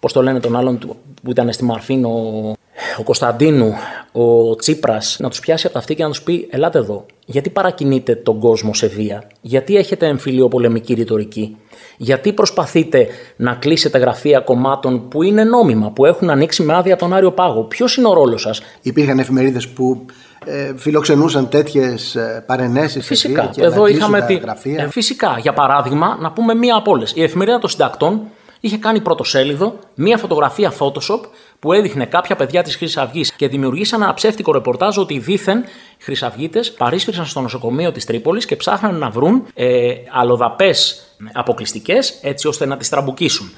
πώς 0.00 0.12
το 0.12 0.22
λένε 0.22 0.40
τον 0.40 0.56
άλλον 0.56 0.78
που 1.22 1.30
ήταν 1.30 1.52
στη 1.52 1.64
Μαρφίν, 1.64 2.04
ο, 2.04 2.52
ο 2.98 3.02
Κωνσταντίνου, 3.02 3.74
ο 4.16 4.54
Τσίπρας, 4.54 5.16
να 5.20 5.28
τους 5.28 5.40
πιάσει 5.40 5.64
από 5.66 5.74
τα 5.74 5.80
αυτή 5.80 5.94
και 5.94 6.02
να 6.02 6.08
τους 6.08 6.22
πει 6.22 6.48
ελάτε 6.50 6.78
εδώ, 6.78 7.06
γιατί 7.26 7.50
παρακινείτε 7.50 8.14
τον 8.14 8.38
κόσμο 8.38 8.74
σε 8.74 8.86
βία, 8.86 9.26
γιατί 9.40 9.76
έχετε 9.76 10.06
εμφυλίο 10.06 10.48
πολεμική 10.48 10.94
ρητορική, 10.94 11.56
γιατί 11.96 12.32
προσπαθείτε 12.32 13.06
να 13.36 13.54
κλείσετε 13.54 13.98
γραφεία 13.98 14.40
κομμάτων 14.40 15.08
που 15.08 15.22
είναι 15.22 15.44
νόμιμα, 15.44 15.90
που 15.90 16.04
έχουν 16.04 16.30
ανοίξει 16.30 16.62
με 16.62 16.74
άδεια 16.74 16.96
τον 16.96 17.14
Άριο 17.14 17.32
Πάγο; 17.32 17.62
Ποιος 17.62 17.96
είναι 17.96 18.08
ο 18.08 18.12
ρόλος 18.12 18.40
σας; 18.40 18.62
Υπήρχαν 18.82 19.18
εφημερίδες 19.18 19.68
που 19.68 20.04
ε, 20.44 20.72
φιλοξενούσαν 20.76 21.48
τέτοιες 21.48 22.16
παρενέσεις. 22.46 23.06
Φυσικά. 23.06 23.50
Και 23.52 23.62
Εδώ 23.62 23.82
να 23.82 23.88
είχαμε 23.88 24.20
τη... 24.20 24.40
τη. 24.62 24.74
Ε, 24.74 24.88
φυσικά. 24.88 25.38
Για 25.40 25.52
παράδειγμα, 25.52 26.18
να 26.20 26.32
πούμε 26.32 26.54
μία 26.54 26.76
από 26.76 26.90
όλες. 26.90 27.12
Η 27.14 27.22
εφημερίδα 27.22 27.58
των 27.58 27.70
συντακτών 27.70 28.20
είχε 28.60 28.78
κάνει 28.78 29.00
πρωτοσέλιδο 29.00 29.78
μία 29.94 30.18
φωτογραφία 30.18 30.72
Photoshop 30.78 31.20
που 31.64 31.72
έδειχνε 31.72 32.06
κάποια 32.06 32.36
παιδιά 32.36 32.62
της 32.62 32.76
Χρυσής 32.76 32.96
Αυγής 32.96 33.32
και 33.32 33.48
δημιουργήσαν 33.48 34.02
ένα 34.02 34.14
ψεύτικο 34.14 34.52
ρεπορτάζ 34.52 34.98
ότι 34.98 35.18
δίθεν 35.18 35.64
Χρυσαυγίτε 35.98 36.60
παρίσφυρσαν 36.78 37.26
στο 37.26 37.40
νοσοκομείο 37.40 37.92
της 37.92 38.04
Τρίπολης 38.04 38.44
και 38.44 38.56
ψάχναν 38.56 38.98
να 38.98 39.10
βρουν 39.10 39.46
ε, 39.54 39.92
αλλοδαπές 40.10 41.04
αποκλειστικές 41.32 42.18
έτσι 42.22 42.48
ώστε 42.48 42.66
να 42.66 42.76
τις 42.76 42.88
τραμπουκίσουν. 42.88 43.52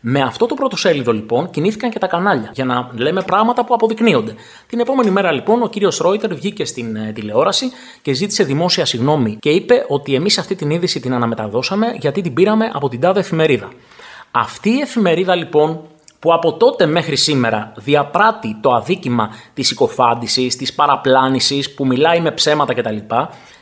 Με 0.00 0.20
αυτό 0.20 0.46
το 0.46 0.54
πρωτοσέλιδο 0.54 1.12
λοιπόν 1.12 1.50
κινήθηκαν 1.50 1.90
και 1.90 1.98
τα 1.98 2.06
κανάλια 2.06 2.50
για 2.54 2.64
να 2.64 2.90
λέμε 2.96 3.22
πράγματα 3.22 3.64
που 3.64 3.74
αποδεικνύονται. 3.74 4.34
Την 4.66 4.80
επόμενη 4.80 5.10
μέρα 5.10 5.32
λοιπόν 5.32 5.62
ο 5.62 5.68
κύριος 5.68 5.98
Ρόιτερ 5.98 6.34
βγήκε 6.34 6.64
στην 6.64 6.96
ε, 6.96 7.12
τηλεόραση 7.12 7.70
και 8.02 8.12
ζήτησε 8.12 8.44
δημόσια 8.44 8.84
συγγνώμη 8.84 9.36
και 9.40 9.50
είπε 9.50 9.84
ότι 9.88 10.14
εμείς 10.14 10.38
αυτή 10.38 10.54
την 10.54 10.70
είδηση 10.70 11.00
την 11.00 11.14
αναμεταδώσαμε 11.14 11.96
γιατί 11.98 12.20
την 12.20 12.34
πήραμε 12.34 12.70
από 12.74 12.88
την 12.88 13.00
τάδε 13.00 13.20
εφημερίδα. 13.20 13.68
Αυτή 14.30 14.70
η 14.70 14.80
εφημερίδα 14.80 15.34
λοιπόν 15.34 15.80
που 16.20 16.32
από 16.32 16.52
τότε 16.52 16.86
μέχρι 16.86 17.16
σήμερα 17.16 17.72
διαπράττει 17.76 18.56
το 18.60 18.72
αδίκημα 18.72 19.30
της 19.54 19.66
συκοφάντησης, 19.66 20.56
της 20.56 20.74
παραπλάνησης, 20.74 21.74
που 21.74 21.86
μιλάει 21.86 22.20
με 22.20 22.30
ψέματα 22.30 22.74
κτλ. 22.74 22.96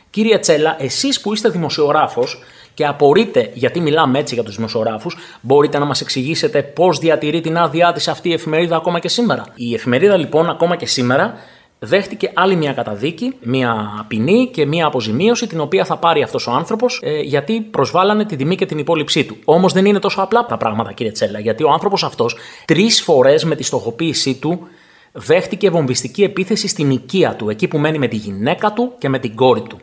Κύριε 0.09 0.39
Τσέλα, 0.39 0.75
εσείς 0.79 1.21
που 1.21 1.33
είστε 1.33 1.49
δημοσιογράφος 1.49 2.39
και 2.73 2.85
απορείτε 2.85 3.51
γιατί 3.53 3.79
μιλάμε 3.79 4.19
έτσι 4.19 4.33
για 4.33 4.43
τους 4.43 4.55
δημοσιογράφους, 4.55 5.17
μπορείτε 5.41 5.77
να 5.79 5.85
μας 5.85 6.01
εξηγήσετε 6.01 6.63
πώς 6.63 6.99
διατηρεί 6.99 7.41
την 7.41 7.57
άδειά 7.57 7.91
της 7.91 8.07
αυτή 8.07 8.29
η 8.29 8.33
εφημερίδα 8.33 8.75
ακόμα 8.75 8.99
και 8.99 9.07
σήμερα. 9.07 9.45
Η 9.55 9.73
εφημερίδα 9.73 10.17
λοιπόν 10.17 10.49
ακόμα 10.49 10.75
και 10.75 10.85
σήμερα 10.85 11.33
δέχτηκε 11.79 12.31
άλλη 12.33 12.55
μια 12.55 12.73
καταδίκη, 12.73 13.35
μια 13.41 14.05
ποινή 14.07 14.49
και 14.53 14.65
μια 14.65 14.85
αποζημίωση 14.85 15.47
την 15.47 15.59
οποία 15.59 15.85
θα 15.85 15.97
πάρει 15.97 16.21
αυτός 16.21 16.47
ο 16.47 16.51
άνθρωπος 16.51 16.99
ε, 17.03 17.19
γιατί 17.19 17.61
προσβάλλανε 17.61 18.25
την 18.25 18.37
τιμή 18.37 18.55
και 18.55 18.65
την 18.65 18.77
υπόλοιψή 18.77 19.25
του. 19.25 19.37
Όμως 19.45 19.73
δεν 19.73 19.85
είναι 19.85 19.99
τόσο 19.99 20.21
απλά 20.21 20.45
τα 20.45 20.57
πράγματα, 20.57 20.91
κύριε 20.91 21.11
Τσέλα, 21.11 21.39
γιατί 21.39 21.63
ο 21.63 21.69
άνθρωπος 21.71 22.03
αυτός 22.03 22.35
τρεις 22.65 23.01
φορές 23.01 23.43
με 23.43 23.55
τη 23.55 23.63
στοχοποίησή 23.63 24.35
του 24.35 24.67
δέχτηκε 25.11 25.69
βομβιστική 25.69 26.23
επίθεση 26.23 26.67
στην 26.67 26.91
οικία 26.91 27.35
του, 27.35 27.49
εκεί 27.49 27.67
που 27.67 27.77
μένει 27.77 27.97
με 27.97 28.07
τη 28.07 28.15
γυναίκα 28.15 28.73
του 28.73 28.93
και 28.97 29.09
με 29.09 29.19
την 29.19 29.35
κόρη 29.35 29.61
του. 29.61 29.79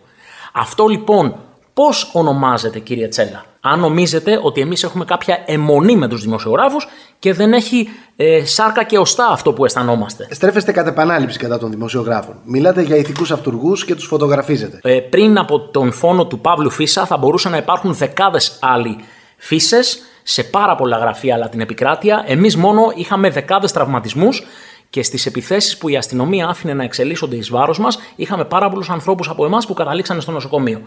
Αυτό 0.52 0.86
λοιπόν 0.86 1.34
πώς 1.74 2.10
ονομάζεται, 2.12 2.78
κύριε 2.78 3.08
Τσέλα; 3.08 3.44
Αν 3.68 3.80
νομίζετε 3.80 4.40
ότι 4.42 4.60
εμείς 4.60 4.82
έχουμε 4.82 5.04
κάποια 5.04 5.42
αιμονή 5.46 5.96
με 5.96 6.08
τους 6.08 6.22
δημοσιογράφους 6.22 6.88
και 7.18 7.32
δεν 7.32 7.52
έχει 7.52 7.88
ε, 8.16 8.44
σάρκα 8.44 8.84
και 8.84 8.98
οστά 8.98 9.26
αυτό 9.26 9.52
που 9.52 9.64
αισθανόμαστε. 9.64 10.28
Στρέφεστε 10.30 10.72
κατά 10.72 10.88
επανάληψη 10.88 11.38
κατά 11.38 11.58
των 11.58 11.70
δημοσιογράφων. 11.70 12.34
Μιλάτε 12.44 12.82
για 12.82 12.96
ηθικούς 12.96 13.30
αυτούργους 13.30 13.84
και 13.84 13.94
τους 13.94 14.06
φωτογραφίζετε. 14.06 14.80
Ε, 14.82 15.00
πριν 15.00 15.38
από 15.38 15.60
τον 15.60 15.92
φόνο 15.92 16.26
του 16.26 16.38
Παύλου 16.38 16.70
Φίσα 16.70 17.06
θα 17.06 17.16
μπορούσαν 17.16 17.52
να 17.52 17.58
υπάρχουν 17.58 17.94
δεκάδες 17.94 18.58
άλλοι 18.60 18.96
φίσες 19.36 20.02
σε 20.22 20.44
πάρα 20.44 20.74
πολλά 20.74 20.98
γραφεία 20.98 21.34
αλλά 21.34 21.48
την 21.48 21.60
επικράτεια. 21.60 22.24
Εμείς 22.26 22.56
μόνο 22.56 22.92
είχαμε 22.94 23.30
δεκάδες 23.30 23.72
τραυματισμούς 23.72 24.42
και 24.90 25.02
στις 25.02 25.26
επιθέσεις 25.26 25.78
που 25.78 25.88
η 25.88 25.96
αστυνομία 25.96 26.46
άφηνε 26.48 26.74
να 26.74 26.84
εξελίσσονται 26.84 27.36
εις 27.36 27.50
βάρος 27.50 27.78
μας, 27.78 27.98
είχαμε 28.16 28.44
πάρα 28.44 28.68
πολλούς 28.68 28.90
ανθρώπους 28.90 29.28
από 29.28 29.44
εμάς 29.44 29.66
που 29.66 29.74
καταλήξανε 29.74 30.20
στο 30.20 30.32
νοσοκομείο. 30.32 30.80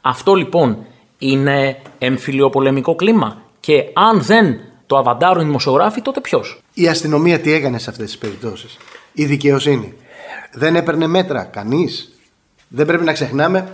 Αυτό 0.00 0.34
λοιπόν 0.34 0.86
είναι 1.18 1.76
εμφυλιοπολεμικό 1.98 2.94
κλίμα; 2.94 3.42
Και 3.60 3.84
αν 3.92 4.22
δεν 4.22 4.60
το 4.86 4.96
αβαντάρουν 4.96 5.42
οι 5.42 5.46
δημοσιογράφοι, 5.46 6.02
τότε 6.02 6.20
ποιος; 6.20 6.62
Η 6.74 6.88
αστυνομία 6.88 7.40
τι 7.40 7.52
έκανε 7.52 7.78
σε 7.78 7.90
αυτές 7.90 8.06
τις 8.06 8.18
περιπτώσεις; 8.18 8.76
Η 9.12 9.24
δικαιοσύνη. 9.24 9.94
Δεν 10.52 10.76
έπαιρνε 10.76 11.06
μέτρα 11.06 11.44
κανείς; 11.44 12.10
Δεν 12.68 12.86
πρέπει 12.86 13.04
να 13.04 13.12
ξεχνάμε 13.12 13.72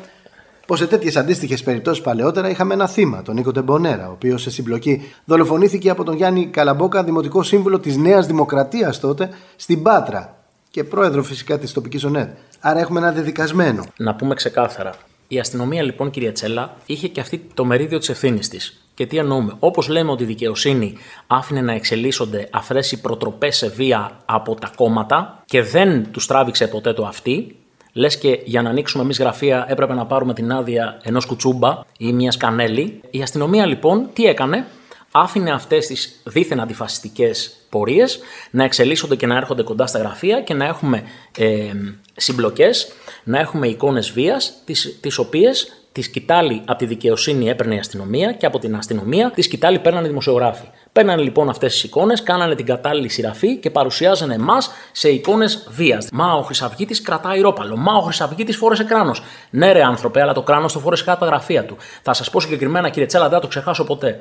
πως 0.66 0.78
σε 0.78 0.87
τέτοιες 0.87 1.16
αντίστοιχες 1.16 1.62
περιπτώσεις 1.62 2.02
παλαιότερα 2.02 2.48
είχαμε 2.50 2.74
ένα 2.74 2.87
θύμα, 2.87 3.22
τον 3.22 3.35
Νίκο 3.35 3.52
Τεμπονέρα, 3.52 4.09
ο 4.09 4.12
οποίος 4.12 4.42
σε 4.42 4.50
συμπλοκή 4.50 5.12
δολοφονήθηκε 5.24 5.90
από 5.90 6.05
τον 6.05 6.16
Γιάννη 6.16 6.46
Καλαμπόκα, 6.46 7.05
δημοτικό 7.05 7.42
σύμβουλο 7.42 7.78
της 7.78 7.96
Νέας 7.96 8.26
Δημοκρατίας 8.26 9.00
τότε, 9.00 9.31
στην 9.57 9.83
Πάτρα. 9.83 10.37
Και 10.70 10.85
πρόεδρο 10.85 11.22
φυσικά 11.22 11.59
της 11.59 11.72
τοπικής 11.72 12.05
ΟΝΕΔ. 12.05 12.28
Άρα 12.61 12.81
έχουμε 12.81 12.98
ένα 12.98 13.12
δεδικασμένο. 13.12 13.85
Να 13.96 14.14
πούμε 14.14 14.35
ξεκάθαρα. 14.35 14.94
Η 15.33 15.38
αστυνομία 15.38 15.83
λοιπόν, 15.83 16.11
κυρία 16.11 16.33
Τσέλα, 16.33 16.77
είχε 16.87 17.09
και 17.09 17.21
αυτή 17.21 17.47
το 17.55 17.64
μερίδιο 17.64 17.99
της 17.99 18.09
ευθύνης 18.09 18.49
της. 18.49 18.87
Και 18.95 19.07
τι 19.07 19.16
εννοούμε; 19.16 19.53
Όπως 19.59 19.88
λέμε 19.88 20.11
ότι 20.11 20.23
η 20.23 20.27
δικαιοσύνη 20.27 20.95
άφηνε 21.27 21.61
να 21.61 21.73
εξελίσσονται 21.73 22.49
αφρές 22.51 22.92
οι 22.92 23.01
προτροπές 23.01 23.57
σε 23.57 23.68
βία 23.68 24.21
από 24.25 24.55
τα 24.55 24.71
κόμματα 24.77 25.42
και 25.45 25.62
δεν 25.62 26.11
τους 26.11 26.27
τράβηξε 26.27 26.66
ποτέ 26.68 26.92
το 26.92 27.07
αυτή, 27.07 27.57
λες 27.92 28.18
και 28.18 28.40
για 28.45 28.62
να 28.62 28.71
ανοίξουμε 28.71 29.03
εμείς 29.03 29.18
γραφεία 29.18 29.66
έπρεπε 29.68 29.95
να 29.95 30.07
πάρουμε 30.07 30.35
την 30.35 30.53
άδεια 30.53 31.01
ενός 31.03 31.27
κουτσούμπα 31.27 31.81
ή 31.99 32.12
μιας 32.12 32.37
κανέλη. 32.37 33.01
Η 33.11 33.23
αστυνομία 33.23 33.66
λοιπόν 33.66 34.09
τι 34.12 34.25
έκανε, 34.25 34.66
άφηνε 35.12 35.51
αυτές 35.51 35.87
τις 35.87 36.20
δίθεν 36.25 36.61
αντιφασιστικές 36.61 37.57
πορείες 37.68 38.18
να 38.51 38.64
εξελίσσονται 38.64 39.16
και 39.16 39.27
να 39.27 39.37
έρχονται 39.37 39.62
κοντά 39.62 39.87
στα 39.87 39.98
γραφεία 39.98 40.40
και 40.40 40.55
να 40.55 40.64
έχουμε 40.64 41.03
ε, 41.38 41.70
συμπλοκές, 42.16 42.92
να 43.25 43.38
έχουμε 43.38 43.68
εικόνες 43.68 44.11
βίας, 44.11 44.53
τις 45.01 45.18
οποίες 45.18 45.83
τη 45.92 46.03
σκητάλη 46.03 46.62
από 46.66 46.79
τη 46.79 46.87
δικαιοσύνη 46.87 47.48
έπαιρνε 47.48 47.75
η 47.75 47.79
αστυνομία 47.79 48.33
και 48.33 48.46
από 48.46 48.59
την 48.59 48.77
αστυνομία 48.77 49.31
τη 49.31 49.42
σκητάλη 49.42 49.79
παίρνανε 49.79 50.07
οι 50.07 50.09
δημοσιογράφοι. 50.09 50.64
Παίρνανε 50.92 51.22
λοιπόν 51.22 51.48
αυτές 51.48 51.72
τις 51.72 51.85
εικόνες, 51.85 52.22
κάνανε 52.22 52.55
την 52.55 52.66
κατάλληλη 52.66 53.09
σειραφή 53.09 53.57
και 53.57 53.70
παρουσιάζανε 53.70 54.35
εμάς 54.35 54.70
σε 54.92 55.09
εικόνες 55.09 55.66
βίας. 55.70 56.09
Μα 56.12 56.33
ο 56.33 56.42
Χρυσαυγήτης 56.42 57.03
κρατάει 57.03 57.40
ρόπαλο. 57.40 57.77
Μα 57.77 57.94
ο 57.94 58.01
Χρυσαυγήτης 58.01 58.57
φόρεσε 58.57 58.85
κράνος. 58.85 59.22
Ναι, 59.51 59.72
ρε 59.72 59.83
άνθρωπε, 59.83 60.20
αλλά 60.20 60.33
το 60.33 60.42
κράνος 60.42 60.72
το 60.72 60.79
φόρεσε 60.79 61.05
κάτω 61.05 61.18
τα 61.18 61.27
γραφεία 61.27 61.64
του. 61.64 61.77
Θα 62.03 62.12
σας 62.12 62.31
πω 62.31 62.40
συγκεκριμένα, 62.40 62.88
κύριε 62.88 63.07
Τσέλα, 63.07 63.25
δεν 63.25 63.33
θα 63.33 63.40
το 63.40 63.46
ξεχάσω 63.46 63.85
ποτέ. 63.85 64.20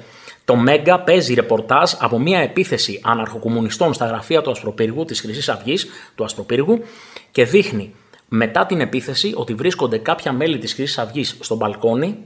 Το 0.52 0.58
Μέγκα 0.58 1.00
παίζει 1.00 1.34
ρεπορτάζ 1.34 1.92
από 2.00 2.20
μια 2.20 2.40
επίθεση 2.40 3.00
αναρχοκομμουνιστών 3.04 3.94
στα 3.94 4.06
γραφεία 4.06 4.42
του 4.42 4.52
Ασπροπύργου, 4.52 5.06
της 5.06 5.22
Χρυσής 5.22 5.50
Αυγής, 5.50 5.88
του 6.16 6.24
Ασπροπύργου, 6.24 6.84
και 7.32 7.46
δείχνει 7.46 7.94
μετά 8.28 8.66
την 8.66 8.82
επίθεση 8.82 9.34
ότι 9.36 9.54
βρίσκονται 9.54 9.98
κάποια 9.98 10.32
μέλη 10.32 10.58
της 10.58 10.74
Χρυσής 10.74 10.98
Αυγής 10.98 11.38
στο 11.40 11.56
μπαλκόνι, 11.56 12.18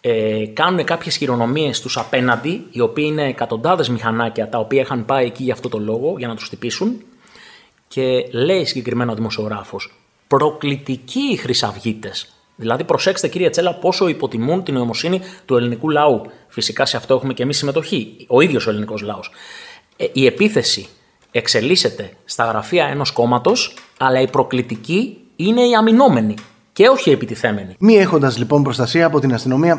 ε, 0.00 0.46
κάνουν 0.46 0.84
κάποιες 0.84 1.16
χειρονομίες 1.16 1.76
στους 1.76 1.96
απέναντι, 1.96 2.66
οι 2.70 2.80
οποίοι 2.80 3.04
είναι 3.08 3.28
εκατοντάδες 3.28 3.88
μηχανάκια 3.88 4.48
τα 4.48 4.58
οποία 4.58 4.80
είχαν 4.80 5.04
πάει 5.04 5.26
εκεί 5.26 5.42
για 5.42 5.52
αυτό 5.52 5.68
το 5.68 5.78
λόγο, 5.78 6.14
για 6.18 6.28
να 6.28 6.34
τους 6.34 6.44
χτυπήσουν 6.44 7.02
και 7.88 8.28
λέει 8.32 8.64
συγκεκριμένα 8.64 9.12
ο 9.12 9.14
δημοσιογράφος 9.14 9.94
προκλητικοί 10.26 11.20
οι 11.20 11.36
χρυσαυγίτες. 11.36 12.37
Δηλαδή, 12.60 12.84
προσέξτε 12.84 13.28
κύριε 13.28 13.50
Τσέλα 13.50 13.74
πόσο 13.74 14.08
υποτιμούν 14.08 14.64
την 14.64 14.74
νοημοσύνη 14.74 15.20
του 15.44 15.56
ελληνικού 15.56 15.90
λαού. 15.90 16.22
Φυσικά 16.48 16.86
σε 16.86 16.96
αυτό 16.96 17.14
έχουμε 17.14 17.34
και 17.34 17.42
εμείς 17.42 17.56
συμμετοχή. 17.56 18.26
Ο 18.28 18.40
ίδιος 18.40 18.66
ο 18.66 18.70
ελληνικός 18.70 19.02
λαός. 19.02 19.30
Ε, 19.96 20.06
η 20.12 20.26
επίθεση 20.26 20.88
εξελίσσεται 21.30 22.10
στα 22.24 22.44
γραφεία 22.44 22.86
ενός 22.86 23.10
κόμματος, 23.10 23.74
αλλά 23.98 24.20
η 24.20 24.28
προκλητική 24.28 25.18
είναι 25.36 25.60
η 25.60 25.74
αμυνόμενη 25.74 26.34
και 26.72 26.88
όχι 26.88 27.10
η 27.10 27.12
επιτιθέμενη. 27.12 27.74
Μη 27.78 27.96
έχοντας 27.96 28.38
λοιπόν 28.38 28.62
προστασία 28.62 29.06
από 29.06 29.20
την 29.20 29.34
αστυνομία, 29.34 29.76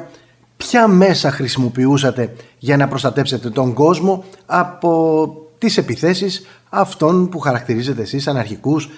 ποιοι 0.58 0.70
ποια 0.70 0.88
μέσα 0.88 1.32
χρησιμοποιούσατε 1.32 2.34
για 2.58 2.78
να 2.78 2.88
προστατέψετε 2.88 3.50
τον 3.50 3.74
κόσμο 3.74 4.24
από 4.46 5.34
τις 5.58 5.78
επιθέσεις 5.78 6.46
αυτών 6.70 7.30
που 7.30 7.40
χαρακτηρίζετε 7.40 8.02
εσείς 8.02 8.28
αναρχικούς, 8.28 8.86
ε, 8.86 8.90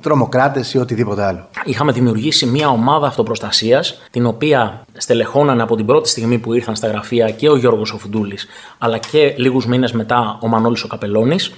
τρομοκράτες 0.00 0.74
ή 0.74 0.78
οτιδήποτε 0.78 1.24
άλλο. 1.24 1.48
Είχαμε 1.64 1.92
δημιουργήσει 1.92 2.46
μια 2.46 2.68
ομάδα 2.68 3.06
αυτοπροστασίας 3.06 4.00
την 4.10 4.26
οποία 4.26 4.84
στελεχώνανε 4.96 5.62
από 5.62 5.76
την 5.76 5.86
πρώτη 5.86 6.08
στιγμή 6.08 6.38
που 6.38 6.52
ήρθαν 6.52 6.76
στα 6.76 6.88
γραφεία 6.88 7.30
και 7.30 7.48
ο 7.48 7.56
Γιώργος 7.56 7.92
Οφουντούλης 7.92 8.46
αλλά 8.78 8.98
και 8.98 9.34
λίγους 9.36 9.66
μήνες 9.66 9.92
μετά 9.92 10.38
ο 10.40 10.48
Μανώλης 10.48 10.82
ο 10.82 10.88
Καπελώνης 10.88 11.52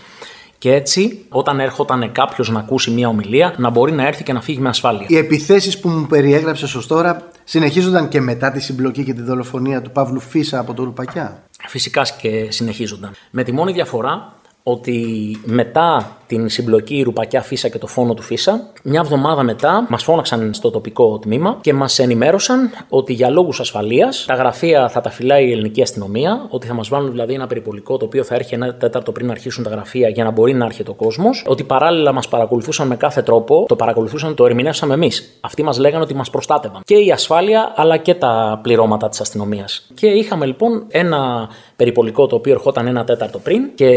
και 0.64 0.72
έτσι, 0.72 1.24
όταν 1.28 1.60
έρχονταν 1.60 2.12
κάποιος 2.12 2.50
να 2.50 2.58
ακούσει 2.58 2.90
μια 2.90 3.08
ομιλία, 3.08 3.54
να 3.56 3.70
μπορεί 3.70 3.92
να 3.92 4.06
έρθει 4.06 4.22
και 4.22 4.32
να 4.32 4.40
φύγει 4.40 4.58
με 4.60 4.68
ασφάλεια. 4.68 5.06
Οι 5.08 5.16
επιθέσεις 5.16 5.80
που 5.80 5.88
μου 5.88 6.06
περιέγραψες 6.06 6.74
ως 6.74 6.86
τώρα 6.86 7.28
συνεχίζονταν 7.44 8.08
και 8.08 8.20
μετά 8.20 8.50
τη 8.50 8.60
συμπλοκή 8.60 9.04
και 9.04 9.12
τη 9.14 9.22
δολοφονία 9.22 9.82
του 9.82 9.90
Παύλου 9.90 10.20
Φίσα 10.20 10.58
από 10.58 10.74
το 10.74 10.84
Ρουπακιά; 10.84 11.42
Φυσικά 11.68 12.06
και 12.20 12.46
συνεχίζονταν. 12.50 13.14
Με 13.30 13.42
τη 13.42 13.52
μόνη 13.52 13.72
διαφορά 13.72 14.32
ότι 14.62 15.38
μετά 15.44 16.16
την 16.26 16.48
συμπλοκή 16.48 17.02
Ρουπακιά 17.02 17.42
Φίσα 17.42 17.68
και 17.68 17.78
το 17.78 17.86
φόνο 17.86 18.14
του 18.14 18.22
Φίσα, 18.22 18.70
μια 18.82 19.00
εβδομάδα 19.04 19.42
μετά 19.42 19.86
μας 19.88 20.02
φώναξαν 20.02 20.54
στο 20.54 20.70
τοπικό 20.70 21.18
τμήμα 21.18 21.58
και 21.60 21.74
μας 21.74 21.98
ενημέρωσαν 21.98 22.70
ότι 22.88 23.12
για 23.12 23.30
λόγους 23.30 23.60
ασφαλείας 23.60 24.24
τα 24.26 24.34
γραφεία 24.34 24.88
θα 24.88 25.00
τα 25.00 25.10
φυλάει 25.10 25.48
η 25.48 25.52
ελληνική 25.52 25.82
αστυνομία, 25.82 26.46
ότι 26.48 26.66
θα 26.66 26.74
μας 26.74 26.88
βάλουν 26.88 27.10
δηλαδή 27.10 27.34
ένα 27.34 27.46
περιπολικό 27.46 27.96
το 27.96 28.04
οποίο 28.04 28.24
θα 28.24 28.34
έρχεται 28.34 28.54
ένα 28.54 28.74
τέταρτο 28.74 29.12
πριν 29.12 29.30
αρχίσουν 29.30 29.64
τα 29.64 29.70
γραφεία 29.70 30.08
για 30.08 30.24
να 30.24 30.30
μπορεί 30.30 30.54
να 30.54 30.64
έρχεται 30.64 30.90
ο 30.90 30.94
κόσμος, 30.94 31.44
ότι 31.46 31.64
παράλληλα 31.64 32.12
μας 32.12 32.28
παρακολουθούσαν 32.28 32.86
με 32.86 32.96
κάθε 32.96 33.22
τρόπο, 33.22 33.64
το 33.68 33.76
παρακολουθούσαν, 33.76 34.34
το 34.34 34.46
ερμηνεύσαμε 34.46 34.94
εμείς. 34.94 35.38
Αυτοί 35.40 35.62
μας 35.62 35.78
λέγανε 35.78 36.02
ότι 36.02 36.14
μας 36.14 36.30
προστάτευαν. 36.30 36.82
Και 36.84 36.96
η 36.96 37.10
ασφάλεια 37.12 37.72
αλλά 37.76 37.96
και 37.96 38.14
τα 38.14 38.60
πληρώματα 38.62 39.08
της 39.08 39.20
αστυνομίας. 39.20 39.90
Και 39.94 40.06
είχαμε 40.06 40.46
λοιπόν 40.46 40.84
ένα 40.88 41.48
περιπολικό 41.76 42.26
το 42.26 42.36
οποίο 42.36 42.52
ερχόταν 42.52 42.86
ένα 42.86 43.04
τέταρτο 43.04 43.38
πριν 43.38 43.74
και 43.74 43.88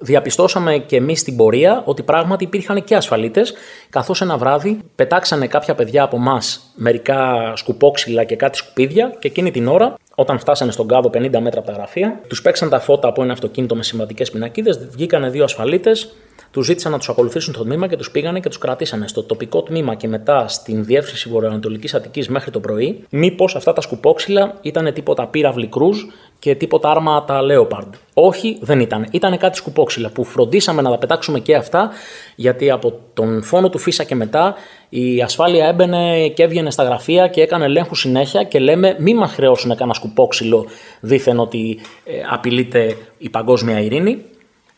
διαπιστώσαμε 0.00 0.78
και 0.78 0.96
εμείς 0.96 1.20
στην 1.20 1.36
πορεία 1.44 1.82
ότι 1.84 2.02
πράγματι 2.02 2.44
υπήρχαν 2.44 2.84
και 2.84 2.96
ασφαλίτες, 2.96 3.54
καθώς 3.90 4.20
ένα 4.20 4.36
βράδυ 4.36 4.78
πετάξανε 4.94 5.46
κάποια 5.46 5.74
παιδιά 5.74 6.02
από 6.02 6.16
εμάς 6.16 6.60
μερικά 6.74 7.52
σκουπόξυλα 7.56 8.24
και 8.24 8.36
κάτι 8.36 8.56
σκουπίδια 8.56 9.14
και 9.18 9.28
εκείνη 9.28 9.50
την 9.50 9.68
ώρα, 9.68 9.94
όταν 10.14 10.38
φτάσανε 10.38 10.72
στον 10.72 10.88
κάδο 10.88 11.10
50 11.14 11.40
μέτρα 11.40 11.58
από 11.58 11.66
τα 11.66 11.72
γραφεία, 11.72 12.20
τους 12.28 12.42
παίξαν 12.42 12.68
τα 12.68 12.80
φώτα 12.80 13.08
από 13.08 13.22
ένα 13.22 13.32
αυτοκίνητο 13.32 13.74
με 13.74 13.82
σημαντικές 13.82 14.30
πινακίδες, 14.30 14.86
βγήκανε 14.90 15.28
δύο 15.28 15.44
ασφαλίτες, 15.44 16.14
τους 16.54 16.66
ζήτησαν 16.66 16.92
να 16.92 16.98
τους 16.98 17.08
ακολουθήσουν 17.08 17.54
στο 17.54 17.62
τμήμα 17.62 17.86
και 17.86 17.96
τους 17.96 18.10
πήγανε 18.10 18.40
και 18.40 18.48
τους 18.48 18.58
κρατήσανε 18.58 19.08
στο 19.08 19.22
τοπικό 19.22 19.62
τμήμα 19.62 19.94
και 19.94 20.08
μετά 20.08 20.48
στην 20.48 20.84
διεύθυνση 20.84 21.28
Βορειοανατολικής 21.28 21.94
Αττικής 21.94 22.28
μέχρι 22.28 22.50
το 22.50 22.60
πρωί. 22.60 23.04
Μήπως 23.10 23.56
αυτά 23.56 23.72
τα 23.72 23.80
σκουπόξυλα 23.80 24.58
ήταν 24.62 24.92
τίποτα 24.92 25.26
πύραυλοι 25.26 25.66
κρούζ 25.66 25.98
και 26.38 26.54
τίποτα 26.54 26.90
άρματα 26.90 27.40
Leopard. 27.42 27.88
Όχι, 28.14 28.58
δεν 28.60 28.80
ήταν. 28.80 29.06
Ήταν 29.10 29.38
κάτι 29.38 29.56
σκουπόξυλα 29.56 30.10
που 30.10 30.24
φροντίσαμε 30.24 30.82
να 30.82 30.90
τα 30.90 30.98
πετάξουμε 30.98 31.40
και 31.40 31.54
αυτά, 31.54 31.90
γιατί 32.36 32.70
από 32.70 33.00
τον 33.14 33.42
φόνο 33.42 33.68
του 33.68 33.78
φύσα 33.78 34.04
και 34.04 34.14
μετά 34.14 34.54
η 34.88 35.22
ασφάλεια 35.22 35.66
έμπαινε 35.66 36.28
και 36.28 36.42
έβγαινε 36.42 36.70
στα 36.70 36.82
γραφεία 36.82 37.28
και 37.28 37.40
έκανε 37.40 37.64
ελέγχους 37.64 38.00
συνέχεια 38.00 38.42
και 38.42 38.58
λέμε 38.58 38.96
μη 38.98 39.14
μας 39.14 39.32
χρεώσουν 39.32 39.70
κανένα 39.70 39.94
σκουπόξυλο 39.94 40.66
δήθεν 41.00 41.38
ότι 41.38 41.78
ε, 42.04 42.12
απειλείται 42.30 42.96
η 43.18 43.28
παγκόσμια 43.28 43.80
ειρήνη. 43.80 44.22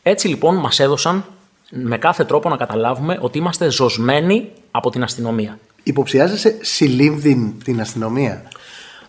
Έτσι 0.02 0.28
λοιπόν 0.28 0.56
μας 0.56 0.80
έδωσαν 0.80 1.24
με 1.70 1.98
κάθε 1.98 2.24
τρόπο 2.24 2.48
να 2.48 2.56
καταλάβουμε 2.56 3.18
ότι 3.20 3.38
είμαστε 3.38 3.70
ζωσμένοι 3.70 4.50
από 4.70 4.90
την 4.90 5.02
αστυνομία. 5.02 5.58
Υποψιάζεσαι 5.82 6.58
συλλήβδιν 6.60 7.62
την 7.64 7.80
αστυνομία; 7.80 8.42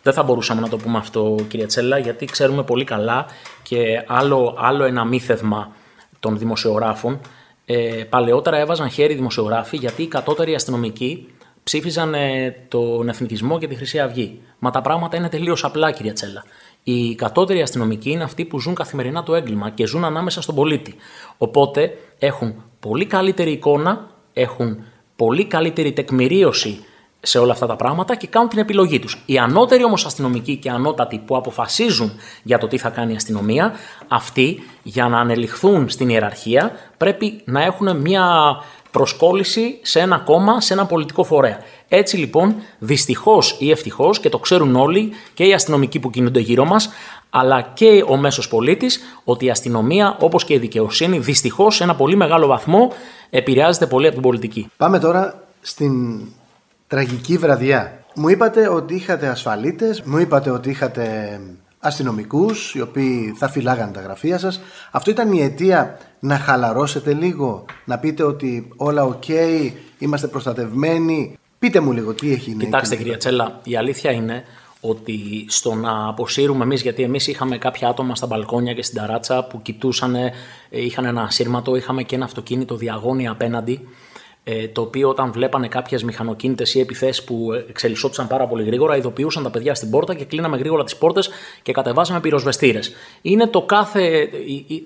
Δεν 0.02 0.14
θα 0.14 0.24
μπορούσαμε 0.24 0.62
να 0.62 0.70
το 0.70 0.78
πούμε 0.78 0.98
αυτό, 0.98 1.36
κύριε 1.48 1.66
Τσέλα, 1.66 1.98
γιατί 1.98 2.26
ξέρουμε 2.26 2.64
πολύ 2.64 2.84
καλά 2.84 3.26
και 3.64 4.04
άλλο, 4.08 4.56
άλλο 4.60 4.84
ένα 4.84 5.06
μύθευμα 5.06 5.76
των 6.20 6.38
δημοσιογράφων. 6.38 7.20
Ε, 7.66 8.04
παλαιότερα 8.10 8.58
έβαζαν 8.58 8.90
χέρι 8.90 9.14
δημοσιογράφοι 9.14 9.78
γιατί 9.78 10.02
οι 10.02 10.08
κατώτεροι 10.08 10.56
αστυνομικοί 10.56 11.28
ψήφιζαν 11.64 12.14
ε, 12.14 12.56
τον 12.68 13.10
εθνικισμό 13.10 13.60
και 13.60 13.68
τη 13.68 13.76
Χρυσή 13.76 14.00
Αυγή. 14.00 14.42
Μα 14.60 14.72
τα 14.72 14.82
πράγματα 14.82 15.18
είναι 15.18 15.30
τελείως 15.30 15.64
απλά, 15.64 15.92
κύριε 15.92 16.14
Τσέλα. 16.14 16.44
Οι 16.90 17.16
κατώτεροι 17.16 17.62
αστυνομικοί 17.62 18.12
είναι 18.12 18.24
αυτοί 18.24 18.46
που 18.46 18.60
ζουν 18.60 18.76
καθημερινά 18.76 19.24
το 19.24 19.36
έγκλημα 19.36 19.70
και 19.70 19.86
ζουν 19.86 20.06
ανάμεσα 20.06 20.42
στον 20.42 20.56
πολίτη. 20.56 20.96
Οπότε 21.38 21.98
έχουν 22.20 22.64
πολύ 22.80 23.06
καλύτερη 23.06 23.52
εικόνα, 23.52 24.08
έχουν 24.34 24.78
πολύ 25.16 25.46
καλύτερη 25.46 25.94
τεκμηρίωση 25.94 26.86
σε 27.20 27.40
όλα 27.40 27.52
αυτά 27.52 27.66
τα 27.68 27.76
πράγματα 27.76 28.16
και 28.16 28.28
κάνουν 28.28 28.50
την 28.50 28.60
επιλογή 28.60 29.00
τους. 29.00 29.24
Οι 29.26 29.38
ανώτεροι 29.38 29.84
όμως 29.84 30.06
αστυνομικοί 30.06 30.56
και 30.56 30.70
ανώτατοι 30.70 31.18
που 31.26 31.36
αποφασίζουν 31.36 32.12
για 32.44 32.58
το 32.58 32.68
τι 32.68 32.78
θα 32.78 32.90
κάνει 32.90 33.14
η 33.14 33.16
αστυνομία, 33.16 33.74
αυτοί 34.08 34.64
για 34.84 35.08
να 35.08 35.20
ανελιχθούν 35.20 35.90
στην 35.90 36.10
ιεραρχία 36.10 36.72
πρέπει 36.98 37.42
να 37.46 37.64
έχουν 37.64 37.98
μια 37.98 38.56
προσκόλληση 38.92 39.80
σε 39.82 40.00
ένα 40.00 40.20
κόμμα, 40.20 40.62
σε 40.62 40.74
ένα 40.74 40.86
πολιτικό 40.86 41.24
φορέα. 41.24 41.60
Έτσι 41.88 42.18
λοιπόν, 42.18 42.56
δυστυχώς 42.80 43.56
ή 43.60 43.72
ευτυχώς, 43.72 44.20
και 44.20 44.30
το 44.30 44.40
ξέρουν 44.40 44.76
όλοι 44.76 45.12
και 45.34 45.44
οι 45.44 45.54
αστυνομικοί 45.54 46.00
που 46.00 46.10
κινούνται 46.10 46.40
γύρω 46.40 46.66
μας, 46.66 46.90
αλλά 47.30 47.62
και 47.62 48.04
ο 48.08 48.18
μέσος 48.18 48.48
πολίτης, 48.48 49.00
ότι 49.24 49.46
η 49.46 49.50
αστυνομία, 49.50 50.18
όπως 50.20 50.44
και 50.44 50.54
η 50.54 50.58
δικαιοσύνη, 50.58 51.20
δυστυχώς 51.20 51.76
σε 51.76 51.84
ένα 51.84 51.96
πολύ 51.96 52.16
μεγάλο 52.16 52.48
βαθμό 52.48 52.92
επηρεάζεται 53.30 53.86
πολύ 53.86 54.06
από 54.06 54.14
την 54.14 54.24
πολιτική. 54.24 54.72
Πάμε 54.78 55.00
τώρα 55.00 55.44
στην 55.62 56.22
τραγική 56.88 57.38
βραδιά. 57.38 58.06
Μου 58.16 58.30
είπατε 58.30 58.70
ότι 58.70 58.96
είχατε 58.96 59.28
ασφαλίτες, 59.28 60.02
μου 60.02 60.18
είπατε 60.18 60.50
ότι 60.50 60.70
είχατε 60.70 61.40
αστυνομικούς 61.80 62.76
οι 62.76 62.82
οποίοι 62.82 63.34
θα 63.38 63.50
φυλάγανε 63.50 63.92
τα 63.92 64.02
γραφεία 64.02 64.38
σας. 64.38 64.62
Αυτό 64.92 65.12
ήταν 65.12 65.32
η 65.32 65.42
αιτία 65.42 65.98
να 66.20 66.38
χαλαρώσετε 66.38 67.14
λίγο, 67.14 67.66
να 67.86 67.98
πείτε 67.98 68.24
ότι 68.24 68.68
όλα 68.76 69.04
οκ, 69.04 69.24
είμαστε 69.98 70.28
προστατευμένοι. 70.28 71.38
Πείτε 71.60 71.80
μου 71.80 71.92
λίγο 71.92 72.14
τι 72.14 72.32
έχει 72.32 72.50
γίνει. 72.50 72.64
Κοιτάξτε 72.64 72.96
κυρία 72.96 73.18
Τσέλα, 73.18 73.60
η 73.64 73.76
αλήθεια 73.76 74.12
είναι 74.12 74.44
ότι 74.82 75.46
στο 75.48 75.74
να 75.74 76.08
αποσύρουμε 76.08 76.64
εμείς, 76.64 76.82
γιατί 76.82 77.04
εμείς 77.04 77.28
είχαμε 77.28 77.58
κάποια 77.58 77.88
άτομα 77.88 78.16
στα 78.16 78.28
μπαλκόνια 78.28 78.74
και 78.74 78.84
στην 78.84 78.98
ταράτσα 78.98 79.44
που 79.44 79.62
κοιτούσαν, 79.62 80.16
είχαν 80.70 81.06
ένα 81.06 81.22
ασύρματο, 81.22 81.76
είχαμε 81.76 82.04
και 82.04 82.16
ένα 82.16 82.26
αυτοκίνητο 82.26 82.76
διαγώνια 82.76 83.32
απέναντι 83.32 83.74
ε, 83.74 83.88
το 84.72 84.82
οποίο 84.82 85.10
όταν 85.10 85.32
βλέπανε 85.32 85.68
κάποιες 85.68 86.04
μηχανοκίνητες 86.04 86.76
ή 86.76 86.80
επιθέσεις 86.80 87.24
που 87.24 87.50
εξελισσόντουσαν 87.70 88.28
πάρα 88.28 88.48
πολύ 88.48 88.64
γρήγορα, 88.64 88.98
ειδοποιούσαν 88.98 89.44
τα 89.44 89.50
παιδιά 89.50 89.76
στην 89.76 89.90
πόρτα 89.90 90.14
και 90.14 90.26
κλείναμε 90.26 90.58
γρήγορα 90.58 90.84
τις 90.84 90.96
πόρτες 90.96 91.30
και 91.62 91.72
κατεβάζαμε 91.72 92.20
πυροσβεστήρες. 92.20 92.92
Είναι 93.22 93.48
το 93.48 93.62
κάθε, 93.62 94.30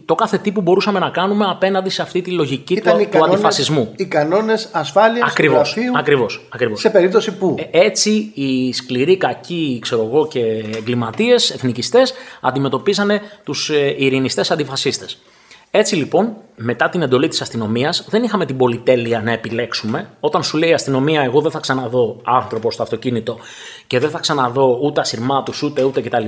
το 0.05 0.16
κάθε 0.16 0.38
τι 0.38 0.51
που 0.51 0.62
μπορούσαμε 0.62 0.99
να 0.99 1.09
κάνουμε 1.09 1.45
απέναντι 1.49 1.89
σε 1.89 2.01
αυτή 2.01 2.22
τη 2.22 2.32
λογική 2.32 2.76
του, 2.76 2.82
κανόνες, 2.82 3.07
του 3.12 3.24
αντιφασισμού. 3.24 3.93
Οι 3.95 4.05
κανόνες 4.05 4.70
ασφάλειας 4.72 5.34
του 5.34 5.43
γραφείου. 5.43 5.97
Ακριβώς, 5.97 6.47
ακριβώς. 6.49 6.80
Σε 6.80 6.89
περίπτωση 6.89 7.38
που; 7.38 7.55
Ε, 7.72 7.80
έτσι 7.80 8.32
οι 8.34 8.74
σκληροί, 8.74 9.18
κακοί 9.18 9.80
ξέρω 9.82 10.09
εγώ, 10.12 10.28
και 10.28 10.39
εγκληματίες, 10.76 11.49
εθνικιστές, 11.49 12.14
αντιμετωπίζανε 12.41 13.22
τους 13.43 13.70
ε, 13.70 13.95
ειρηνιστές 13.97 14.51
αντιφασίστες. 14.51 15.18
Έτσι 15.74 15.96
λοιπόν, 15.96 16.36
μετά 16.56 16.90
την 16.90 17.02
εντολή 17.02 17.28
της 17.28 17.42
αστυνομίας, 17.42 18.06
δεν 18.10 18.24
είχαμε 18.24 18.46
την 18.46 18.58
πολυτέλεια 18.58 19.22
να 19.22 19.32
επιλέξουμε. 19.32 20.10
Όταν 20.20 20.44
σου 20.44 20.58
λέει 20.58 20.70
η 20.70 20.74
αστυνομία, 20.74 21.22
εγώ 21.22 21.42
δεν 21.42 21.52
θα 21.52 21.60
ξαναδώ 21.60 22.22
άνθρωπος 22.24 22.74
στο 22.74 22.84
αυτοκίνητο 22.84 23.38
και 23.88 24.00
δεν 24.00 24.10
θα 24.10 24.20
ξαναδώ 24.20 24.80
ούτε 24.82 25.02
ασυρμάτου 25.02 25.54
ούτε 25.64 25.84
ούτε 25.84 26.02
κτλ. 26.02 26.26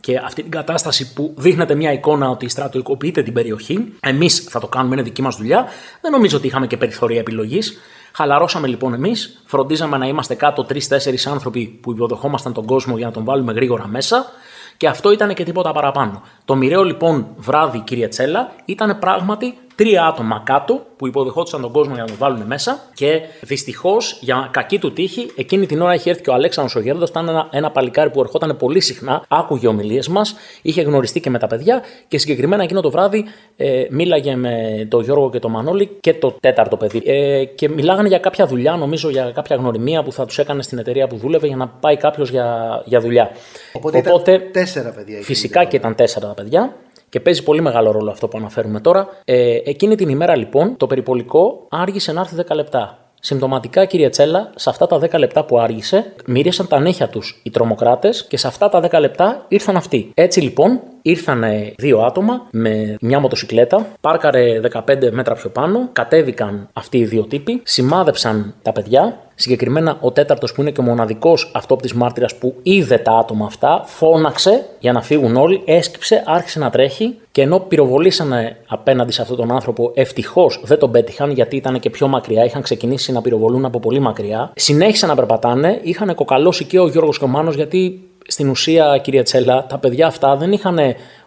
Και 0.00 0.16
αυτή 0.24 0.42
την 0.42 0.50
κατάσταση 0.50 1.12
που 1.12 1.34
δείχνεται 1.36 1.74
μια 1.74 1.92
εικόνα 1.92 2.28
ότι 2.28 2.48
στρατοικοποιείται 2.48 3.22
την 3.22 3.32
περιοχή, 3.32 3.92
εμείς 4.00 4.38
θα 4.38 4.60
το 4.60 4.66
κάνουμε, 4.66 4.94
είναι 4.94 5.04
δική 5.04 5.22
μας 5.22 5.36
δουλειά. 5.36 5.66
Δεν 6.00 6.12
νομίζω 6.12 6.36
ότι 6.36 6.46
είχαμε 6.46 6.66
και 6.66 6.76
περιθωρία 6.76 7.20
επιλογής. 7.20 7.78
Χαλαρώσαμε 8.12 8.66
λοιπόν 8.66 8.94
εμείς, 8.94 9.42
φροντίζαμε 9.46 9.96
να 9.96 10.06
είμαστε 10.06 10.34
κάτω 10.34 10.64
τρει-τέσσερι 10.64 11.18
άνθρωποι 11.26 11.78
που 11.82 11.92
υποδεχόμασταν 11.92 12.52
τον 12.52 12.64
κόσμο 12.64 12.96
για 12.96 13.06
να 13.06 13.12
τον 13.12 13.24
βάλουμε 13.24 13.52
γρήγορα 13.52 13.86
μέσα. 13.86 14.32
Και 14.80 14.88
αυτό 14.88 15.12
ήταν 15.12 15.34
και 15.34 15.44
τίποτα 15.44 15.72
παραπάνω. 15.72 16.22
Το 16.44 16.56
μοιραίο 16.56 16.82
λοιπόν 16.82 17.26
βράδυ, 17.36 17.78
κύριε 17.78 18.08
Τσέλα, 18.08 18.52
ήταν 18.64 18.98
πράγματι 18.98 19.58
τρία 19.80 20.06
άτομα 20.06 20.42
κάτω 20.44 20.86
που 20.96 21.06
υποδεχόντουσαν 21.06 21.60
τον 21.60 21.72
κόσμο 21.72 21.94
για 21.94 22.02
να 22.02 22.08
τον 22.08 22.16
βάλουν 22.18 22.42
μέσα. 22.46 22.80
Και 22.94 23.20
δυστυχώς, 23.40 24.18
για 24.20 24.48
κακή 24.52 24.78
του 24.78 24.92
τύχη, 24.92 25.30
εκείνη 25.36 25.66
την 25.66 25.80
ώρα 25.80 25.94
είχε 25.94 26.10
έρθει 26.10 26.22
και 26.22 26.30
ο 26.30 26.34
Αλέξανδρος 26.34 26.76
ο 26.76 26.80
Γέροντο. 26.80 27.04
Ήταν 27.04 27.28
ένα, 27.28 27.48
ένα 27.50 27.70
παλικάρι 27.70 28.10
που 28.10 28.20
ερχόταν 28.20 28.56
πολύ 28.56 28.80
συχνά, 28.80 29.24
άκουγε 29.28 29.66
ομιλίες 29.66 30.08
μας, 30.08 30.34
είχε 30.62 30.82
γνωριστεί 30.82 31.20
και 31.20 31.30
με 31.30 31.38
τα 31.38 31.46
παιδιά 31.46 31.82
και 32.08 32.18
συγκεκριμένα 32.18 32.62
εκείνο 32.62 32.80
το 32.80 32.90
βράδυ 32.90 33.24
ε, 33.56 33.86
μίλαγε 33.90 34.36
με 34.36 34.86
τον 34.90 35.02
Γιώργο 35.02 35.30
και 35.30 35.38
τον 35.38 35.50
Μανώλη 35.50 35.96
και 36.00 36.14
το 36.14 36.36
τέταρτο 36.40 36.76
παιδί. 36.76 37.02
Ε, 37.04 37.44
και 37.44 37.68
μιλάγανε 37.68 38.08
για 38.08 38.18
κάποια 38.18 38.46
δουλειά, 38.46 38.76
νομίζω 38.76 39.10
για 39.10 39.30
κάποια 39.34 39.56
γνωριμία 39.56 40.02
που 40.02 40.12
θα 40.12 40.26
τους 40.26 40.38
έκανε 40.38 40.62
στην 40.62 40.78
εταιρεία 40.78 41.06
που 41.06 41.16
δούλευε 41.16 41.46
για 41.46 41.56
να 41.56 41.68
πάει 41.68 41.96
κάποιος 41.96 42.30
για, 42.30 42.82
για 42.84 43.00
δουλειά. 43.00 43.30
Οπότε, 43.72 43.98
Οπότε 43.98 44.32
ήταν 44.32 44.52
τέσσερα 44.52 44.90
παιδιά. 44.90 45.22
Φυσικά 45.22 45.64
και 45.64 45.76
ήταν 45.76 45.94
τέσσερα 45.94 46.26
τα 46.26 46.34
παιδιά. 46.34 46.74
Και 47.10 47.20
παίζει 47.20 47.42
πολύ 47.42 47.60
μεγάλο 47.60 47.90
ρόλο 47.90 48.10
αυτό 48.10 48.28
που 48.28 48.38
αναφέρουμε 48.38 48.80
τώρα. 48.80 49.08
Ε, 49.24 49.58
εκείνη 49.64 49.94
την 49.94 50.08
ημέρα 50.08 50.36
λοιπόν 50.36 50.76
το 50.76 50.86
περιπολικό 50.86 51.66
άργησε 51.70 52.12
να 52.12 52.20
έρθει 52.20 52.36
10 52.48 52.54
λεπτά. 52.54 52.98
Συμπτωματικά, 53.22 53.84
κύριε 53.84 54.08
Τσέλα, 54.08 54.50
σε 54.54 54.70
αυτά 54.70 54.86
τα 54.86 54.98
10 54.98 55.18
λεπτά 55.18 55.44
που 55.44 55.58
άργησε, 55.58 56.12
μύρισαν 56.26 56.68
τα 56.68 56.80
νύχια 56.80 57.08
τους 57.08 57.40
οι 57.42 57.50
τρομοκράτες 57.50 58.26
και 58.26 58.36
σε 58.36 58.46
αυτά 58.46 58.68
τα 58.68 58.80
10 58.90 59.00
λεπτά 59.00 59.44
ήρθαν 59.48 59.76
αυτοί. 59.76 60.10
Έτσι 60.14 60.40
λοιπόν, 60.40 60.80
ήρθαν 61.02 61.44
δύο 61.76 62.00
άτομα 62.00 62.46
με 62.50 62.96
μια 63.00 63.20
μοτοσυκλέτα, 63.20 63.86
πάρκαρε 64.00 64.60
15 64.72 65.10
μέτρα 65.10 65.34
πιο 65.34 65.50
πάνω, 65.50 65.88
κατέβηκαν 65.92 66.68
αυτοί 66.72 66.98
οι 66.98 67.04
δύο 67.04 67.22
τύποι, 67.22 67.60
σημάδεψαν 67.64 68.54
τα 68.62 68.72
παιδιά. 68.72 69.18
Συγκεκριμένα 69.34 69.96
ο 70.00 70.12
τέταρτος 70.12 70.52
που 70.52 70.60
είναι 70.60 70.70
και 70.70 70.80
ο 70.80 70.82
μοναδικός 70.82 71.50
αυτόπτης 71.54 71.92
μάρτυρας 71.92 72.34
που 72.34 72.54
είδε 72.62 72.98
τα 72.98 73.12
άτομα 73.12 73.46
αυτά, 73.46 73.82
φώναξε 73.84 74.66
για 74.78 74.92
να 74.92 75.02
φύγουν 75.02 75.36
όλοι, 75.36 75.62
έσκυψε, 75.64 76.22
άρχισε 76.26 76.58
να 76.58 76.70
τρέχει 76.70 77.16
και 77.32 77.42
ενώ 77.42 77.58
πυροβολήσανε 77.58 78.56
απέναντι 78.66 79.12
σε 79.12 79.22
αυτόν 79.22 79.36
τον 79.36 79.52
άνθρωπο, 79.52 79.92
ευτυχώς 79.94 80.60
δεν 80.64 80.78
τον 80.78 80.90
πέτυχαν 80.90 81.30
γιατί 81.30 81.56
ήταν 81.56 81.80
και 81.80 81.90
πιο 81.90 82.08
μακριά, 82.08 82.44
είχαν 82.44 82.62
ξεκινήσει 82.62 83.12
να 83.12 83.22
πυροβολούν 83.22 83.64
από 83.64 83.80
πολύ 83.80 84.00
μακριά. 84.00 84.52
Συνέχισαν 84.54 85.08
να 85.08 85.14
περπατάνε, 85.14 85.80
είχαν 85.82 86.14
κοκαλώσει 86.14 86.64
και 86.64 86.78
ο 86.78 86.88
Γιώργος 86.88 87.18
Κομάνος 87.18 87.54
γιατί 87.54 88.09
στην 88.30 88.48
ουσία, 88.48 88.98
κυρία 88.98 89.22
Τσέλα, 89.22 89.66
τα 89.66 89.78
παιδιά 89.78 90.06
αυτά 90.06 90.36
δεν 90.36 90.52
είχαν 90.52 90.78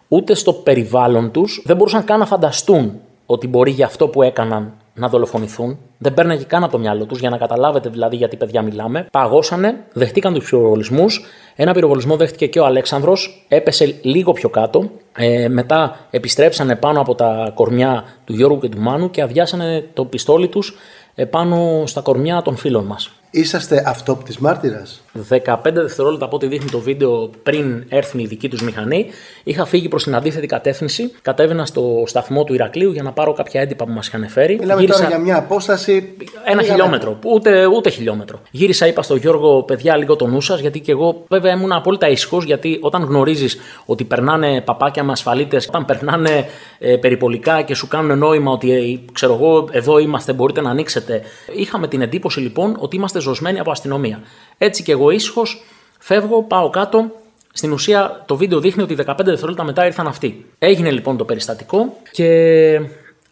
ούτε 0.07 0.33
στο 0.33 0.53
περιβάλλον 0.53 1.31
τους, 1.31 1.61
δεν 1.65 1.75
μπορούσαν 1.75 2.03
καν 2.03 2.19
να 2.19 2.25
φανταστούν 2.25 2.99
ότι 3.25 3.47
μπορεί 3.47 3.71
για 3.71 3.85
αυτό 3.85 4.07
που 4.07 4.21
έκαναν 4.21 4.73
να 4.93 5.07
δολοφονηθούν. 5.07 5.77
Δεν 5.97 6.13
παίρναγε 6.13 6.43
καν 6.43 6.63
από 6.63 6.71
το 6.71 6.77
μυαλό 6.77 7.05
τους 7.05 7.19
για 7.19 7.29
να 7.29 7.37
καταλάβετε 7.37 7.89
δηλαδή 7.89 8.15
γιατί 8.15 8.35
παιδιά 8.35 8.61
μιλάμε. 8.61 9.07
Παγώσανε, 9.11 9.75
δεχτήκαν 9.93 10.33
τους 10.33 10.49
πυροβολισμούς. 10.49 11.25
Ένα 11.55 11.73
πυροβολισμό 11.73 12.15
δέχτηκε 12.15 12.47
και 12.47 12.59
ο 12.59 12.65
Αλέξανδρος, 12.65 13.45
έπεσε 13.47 13.95
λίγο 14.01 14.31
πιο 14.31 14.49
κάτω. 14.49 14.89
Ε, 15.17 15.47
μετά 15.47 15.99
επιστρέψανε 16.09 16.75
πάνω 16.75 17.01
από 17.01 17.15
τα 17.15 17.51
κορμιά 17.53 18.03
του 18.25 18.33
Γιώργου 18.33 18.59
και 18.59 18.69
του 18.69 18.79
Μάνου 18.79 19.09
και 19.09 19.21
αδειάσανε 19.21 19.89
το 19.93 20.05
πιστόλι 20.05 20.47
τους 20.47 20.75
επάνω 21.15 21.83
στα 21.85 22.01
κορμιά 22.01 22.41
των 22.41 22.55
φίλων 22.55 22.85
μας. 22.85 23.11
Είσαστε 23.35 23.83
αυτόπτης 23.85 24.37
μάρτυρας; 24.37 25.01
15 25.29 25.55
δευτερόλεπτα 25.73 26.25
από 26.25 26.35
ό,τι 26.35 26.47
δείχνει 26.47 26.69
το 26.69 26.79
βίντεο 26.79 27.29
πριν 27.43 27.85
έρθει 27.89 28.21
η 28.21 28.25
δική 28.25 28.49
τους 28.49 28.61
μηχανή, 28.61 29.05
είχα 29.43 29.65
φύγει 29.65 29.87
προς 29.87 30.03
την 30.03 30.15
αντίθετη 30.15 30.47
κατεύθυνση. 30.47 31.11
Κατέβαινα 31.21 31.65
στο 31.65 32.03
σταθμό 32.05 32.43
του 32.43 32.53
Ηρακλείου 32.53 32.91
για 32.91 33.03
να 33.03 33.11
πάρω 33.11 33.33
κάποια 33.33 33.61
έντυπα 33.61 33.85
που 33.85 33.91
μας 33.91 34.07
είχαν 34.07 34.27
φέρει. 34.29 34.57
Μιλάμε 34.59 34.79
Γύρισα... 34.81 34.97
τώρα 34.97 35.09
για 35.09 35.19
μια 35.19 35.37
απόσταση. 35.37 36.13
Ένα 36.45 36.61
χιλιόμετρο. 36.61 37.19
Ούτε, 37.25 37.65
ούτε 37.65 37.89
χιλιόμετρο. 37.89 38.41
Γύρισα, 38.51 38.87
είπα 38.87 39.01
στο 39.01 39.15
Γιώργο, 39.15 39.63
παιδιά, 39.63 39.97
λίγο 39.97 40.15
το 40.15 40.27
νου 40.27 40.41
σας, 40.41 40.59
γιατί 40.59 40.79
και 40.79 40.91
εγώ 40.91 41.23
βέβαια 41.29 41.53
ήμουν 41.53 41.71
απόλυτα 41.71 42.09
ήσυχος, 42.09 42.43
γιατί 42.43 42.77
όταν 42.81 43.03
γνωρίζεις 43.03 43.57
ότι 43.85 44.03
περνάνε 44.03 44.61
παπάκια 44.61 45.03
με 45.03 45.11
ασφαλίτες, 45.11 45.67
όταν 45.67 45.85
περνάνε 45.85 46.45
ε, 46.79 46.95
περιπολικά 46.95 47.61
και 47.61 47.75
σου 47.75 47.87
κάνουν 47.87 48.17
νόημα 48.17 48.51
ότι 48.51 48.71
ε, 48.71 48.99
ξέρω 49.13 49.33
εγώ, 49.33 49.67
εδώ 49.71 49.97
είμαστε, 49.97 50.33
μπορείτε 50.33 50.61
να 50.61 50.69
ανοίξετε. 50.69 51.21
Είχαμε 51.55 51.87
την 51.87 52.01
εντύπωση 52.01 52.39
λοιπόν 52.39 52.75
ότι 52.79 52.95
είμαστε 52.95 53.19
ζωσμένοι 53.23 53.59
από 53.59 53.71
αστυνομία. 53.71 54.21
Έτσι 54.57 54.83
και 54.83 54.91
εγώ 54.91 55.09
ήσυχος, 55.09 55.63
φεύγω, 55.99 56.43
πάω 56.43 56.69
κάτω. 56.69 57.11
Στην 57.53 57.71
ουσία 57.71 58.23
το 58.25 58.35
βίντεο 58.35 58.59
δείχνει 58.59 58.83
ότι 58.83 58.95
15 59.05 59.15
δευτερόλεπτα 59.23 59.63
μετά 59.63 59.85
ήρθαν 59.85 60.07
αυτοί. 60.07 60.45
Έγινε 60.59 60.91
λοιπόν 60.91 61.17
το 61.17 61.25
περιστατικό 61.25 61.97
και 62.11 62.29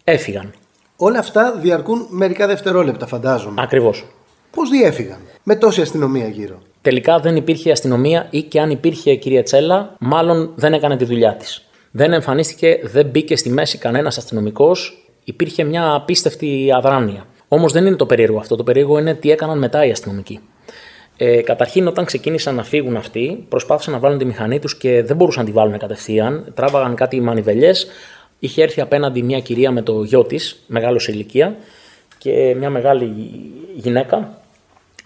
έφυγαν. 0.03 0.53
Όλα 0.95 1.19
αυτά 1.19 1.55
διαρκούν 1.57 2.07
μερικά 2.09 2.47
δευτερόλεπτα, 2.47 3.05
φαντάζομαι. 3.05 3.61
Ακριβώς. 3.61 4.05
Πώς 4.51 4.69
διέφυγαν, 4.69 5.17
με 5.43 5.55
τόση 5.55 5.81
αστυνομία 5.81 6.27
γύρω. 6.27 6.61
Τελικά 6.81 7.19
δεν 7.19 7.35
υπήρχε 7.35 7.71
αστυνομία 7.71 8.27
ή 8.29 8.41
και 8.41 8.59
αν 8.59 8.69
υπήρχε 8.69 9.15
κυρία 9.15 9.43
Τσέλα, 9.43 9.95
μάλλον 9.99 10.51
δεν 10.55 10.73
έκανε 10.73 10.97
τη 10.97 11.05
δουλειά 11.05 11.35
της. 11.35 11.65
Δεν 11.91 12.13
εμφανίστηκε, 12.13 12.79
δεν 12.83 13.05
μπήκε 13.05 13.35
στη 13.35 13.49
μέση 13.49 13.77
κανένας 13.77 14.17
αστυνομικός. 14.17 15.05
Υπήρχε 15.23 15.63
μια 15.63 15.93
απίστευτη 15.93 16.69
αδράνεια. 16.75 17.25
Όμως 17.53 17.71
δεν 17.71 17.85
είναι 17.85 17.95
το 17.95 18.05
περίεργο 18.05 18.39
αυτό. 18.39 18.55
Το 18.55 18.63
περίεργο 18.63 18.97
είναι 18.97 19.13
τι 19.13 19.31
έκαναν 19.31 19.57
μετά 19.57 19.85
οι 19.85 19.91
αστυνομικοί. 19.91 20.39
Ε, 21.17 21.41
καταρχήν, 21.41 21.87
όταν 21.87 22.05
ξεκίνησαν 22.05 22.55
να 22.55 22.63
φύγουν 22.63 22.95
αυτοί, 22.95 23.45
προσπάθησαν 23.49 23.93
να 23.93 23.99
βάλουν 23.99 24.17
τη 24.17 24.25
μηχανή 24.25 24.59
τους 24.59 24.77
και 24.77 25.03
δεν 25.03 25.15
μπορούσαν 25.15 25.43
να 25.43 25.49
τη 25.49 25.55
βάλουν 25.55 25.77
κατευθείαν. 25.77 26.51
Τράβαγαν 26.55 26.95
κάτι 26.95 27.21
μανιβελιές. 27.21 27.87
Είχε 28.39 28.63
έρθει 28.63 28.81
απέναντι 28.81 29.23
μια 29.23 29.39
κυρία 29.39 29.71
με 29.71 29.81
το 29.81 30.03
γιο 30.03 30.23
της, 30.23 30.63
μεγάλος 30.67 31.03
σε 31.03 31.11
ηλικία, 31.11 31.55
και 32.17 32.55
μια 32.57 32.69
μεγάλη 32.69 33.13
γυναίκα 33.75 34.41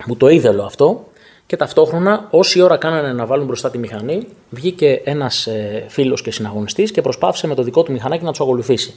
που 0.05 0.17
το 0.17 0.29
είδελο 0.29 0.63
αυτό. 0.63 1.07
Και 1.45 1.55
ταυτόχρονα, 1.55 2.27
όση 2.29 2.61
ώρα 2.61 2.77
κάνανε 2.77 3.13
να 3.13 3.25
βάλουν 3.25 3.45
μπροστά 3.45 3.71
τη 3.71 3.77
μηχανή, 3.77 4.27
βγήκε 4.49 5.01
ένας 5.03 5.47
ε, 5.47 5.85
φίλος 5.87 6.21
και 6.21 6.31
συναγωνιστής 6.31 6.91
και 6.91 7.01
προσπάθησε 7.01 7.47
με 7.47 7.55
το 7.55 7.63
δικό 7.63 7.83
του 7.83 7.91
μηχανάκι 7.91 8.23
να 8.23 8.29
τους 8.29 8.41
ακολουθήσει. 8.41 8.93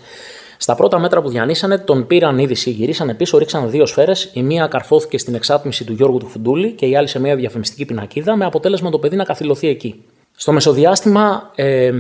Στα 0.61 0.75
πρώτα 0.75 0.99
μέτρα 0.99 1.23
που 1.23 1.29
διανύσανε, 1.29 1.79
τον 1.79 2.07
πήραν 2.07 2.39
είδηση, 2.39 2.71
γυρίσανε 2.71 3.15
πίσω, 3.15 3.39
ρίξαν 3.39 3.71
δύο 3.71 3.87
σφαίρες. 3.87 4.31
Η 4.33 4.43
μία 4.43 4.67
καρφώθηκε 4.67 5.19
στην 5.19 5.35
εξάτμιση 5.35 5.85
του 5.85 5.93
Γιώργου 5.93 6.19
του 6.19 6.27
Φουντούλη 6.27 6.71
και 6.73 6.87
η 6.87 6.97
άλλη 6.97 7.09
σε 7.09 7.21
μια 7.21 7.37
διαφημιστική 7.37 7.85
πινακίδα, 7.85 8.37
με 8.37 8.45
αποτέλεσμα 8.45 8.91
το 8.91 8.99
παιδί 8.99 9.17
να 9.17 9.25
καθυλωθεί 9.25 9.69
εκεί. 9.69 10.03
Στο 10.37 10.53
μεσοδιάστημα 10.53 11.51
ε, 11.55 11.93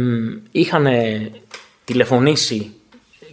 είχαν 0.50 0.86
τηλεφωνήσει 1.84 2.72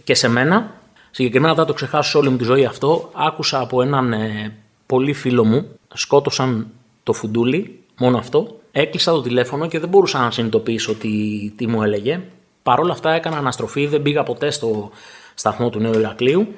και 0.04 0.14
σε 0.14 0.28
μένα. 0.28 0.74
Συγκεκριμένα 1.10 1.54
δεν 1.54 1.62
θα 1.62 1.68
το 1.68 1.76
ξεχάσω 1.76 2.18
όλη 2.18 2.28
μου 2.28 2.36
τη 2.36 2.44
ζωή 2.44 2.64
αυτό. 2.64 3.10
Άκουσα 3.14 3.60
από 3.60 3.82
έναν 3.82 4.12
ε, 4.12 4.54
πολύ 4.86 5.12
φίλο 5.12 5.44
μου, 5.44 5.68
σκότωσαν 5.94 6.66
το 7.02 7.12
Φουντούλη, 7.12 7.80
μόνο 7.98 8.18
αυτό. 8.18 8.60
Έκλεισα 8.72 9.12
το 9.12 9.20
τηλέφωνο 9.20 9.68
και 9.68 9.78
δεν 9.78 9.88
μπορούσα 9.88 10.18
να 10.18 10.30
συνειδητοποιήσω 10.30 10.94
τι, 10.94 11.08
τι 11.56 11.66
μου 11.66 11.82
έλεγε. 11.82 12.20
Παρ' 12.66 12.80
όλα 12.80 12.92
αυτά 12.92 13.10
έκανα 13.10 13.36
αναστροφή, 13.36 13.86
δεν 13.86 14.02
πήγα 14.02 14.22
ποτέ 14.22 14.50
στο 14.50 14.90
σταθμό 15.34 15.70
του 15.70 15.80
Νέου 15.80 15.98
Ηρακλείου. 15.98 16.54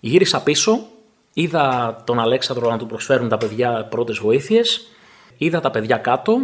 Γύρισα 0.00 0.42
πίσω, 0.42 0.86
είδα 1.32 1.96
τον 2.06 2.20
Αλέξανδρο 2.20 2.70
να 2.70 2.78
του 2.78 2.86
προσφέρουν 2.86 3.28
τα 3.28 3.38
παιδιά 3.38 3.86
πρώτες 3.90 4.18
βοήθειες, 4.18 4.86
είδα 5.36 5.60
τα 5.60 5.70
παιδιά 5.70 5.96
κάτω, 5.96 6.38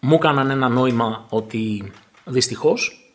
μου 0.00 0.14
έκαναν 0.14 0.50
ένα 0.50 0.68
νόημα 0.68 1.26
ότι 1.28 1.92
δυστυχώς 2.24 3.10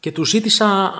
και 0.00 0.12
τους 0.12 0.28
ζήτησα 0.28 0.92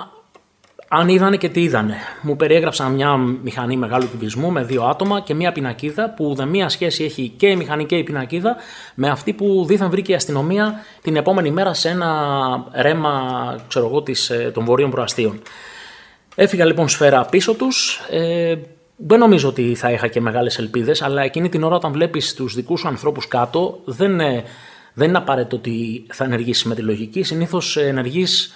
αν 0.93 1.09
είδανε 1.09 1.37
και 1.37 1.49
τι 1.49 1.61
είδανε. 1.61 1.95
Μου 2.21 2.35
περιέγραψαν 2.35 2.91
μια 2.91 3.15
μηχανή 3.17 3.77
μεγάλου 3.77 4.09
κυβισμού 4.11 4.51
με 4.51 4.63
δύο 4.63 4.83
άτομα 4.83 5.21
και 5.21 5.33
μια 5.33 5.51
πινακίδα 5.51 6.09
που 6.09 6.33
δεν 6.35 6.47
μία 6.47 6.69
σχέση 6.69 7.03
έχει 7.03 7.33
και 7.37 7.47
η 7.47 7.55
μηχανή 7.55 7.85
και 7.85 7.95
η 7.95 8.03
πινακίδα 8.03 8.55
με 8.95 9.09
αυτή 9.09 9.33
που 9.33 9.65
δίθεν 9.67 9.89
βρήκε 9.89 10.11
η 10.11 10.15
αστυνομία 10.15 10.73
την 11.01 11.15
επόμενη 11.15 11.51
μέρα 11.51 11.73
σε 11.73 11.89
ένα 11.89 12.11
ρέμα 12.73 13.55
ξέρω 13.67 13.85
εγώ, 13.85 14.01
της, 14.01 14.29
ε, 14.29 14.51
των 14.53 14.65
βορείων 14.65 14.89
προαστίων. 14.89 15.41
Έφυγα 16.35 16.65
λοιπόν 16.65 16.87
σφαίρα 16.87 17.25
πίσω 17.25 17.53
τους. 17.53 18.01
Ε, 18.09 18.55
δεν 18.95 19.19
νομίζω 19.19 19.49
ότι 19.49 19.75
θα 19.75 19.91
είχα 19.91 20.07
και 20.07 20.21
μεγάλες 20.21 20.57
ελπίδες, 20.57 21.01
αλλά 21.01 21.21
εκείνη 21.21 21.49
την 21.49 21.63
ώρα 21.63 21.75
όταν 21.75 21.91
βλέπεις 21.91 22.33
τους 22.33 22.55
δικούς 22.55 22.79
σου 22.79 22.87
ανθρώπους 22.87 23.27
κάτω 23.27 23.79
δεν, 23.85 24.17
δεν 24.93 25.07
είναι 25.07 25.17
απαραίτητο 25.17 25.55
ότι 25.55 26.05
θα 26.13 26.23
ενεργήσεις 26.23 26.63
με 26.63 26.75
τη 26.75 26.81
λογική. 26.81 27.23
Συνήθως 27.23 27.77
ενεργείς 27.77 28.53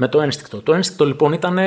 με 0.00 0.08
το 0.08 0.20
ένστικτο. 0.20 0.62
Το 0.62 0.72
ένστικτο 0.72 1.04
λοιπόν 1.04 1.32
ήταν 1.32 1.58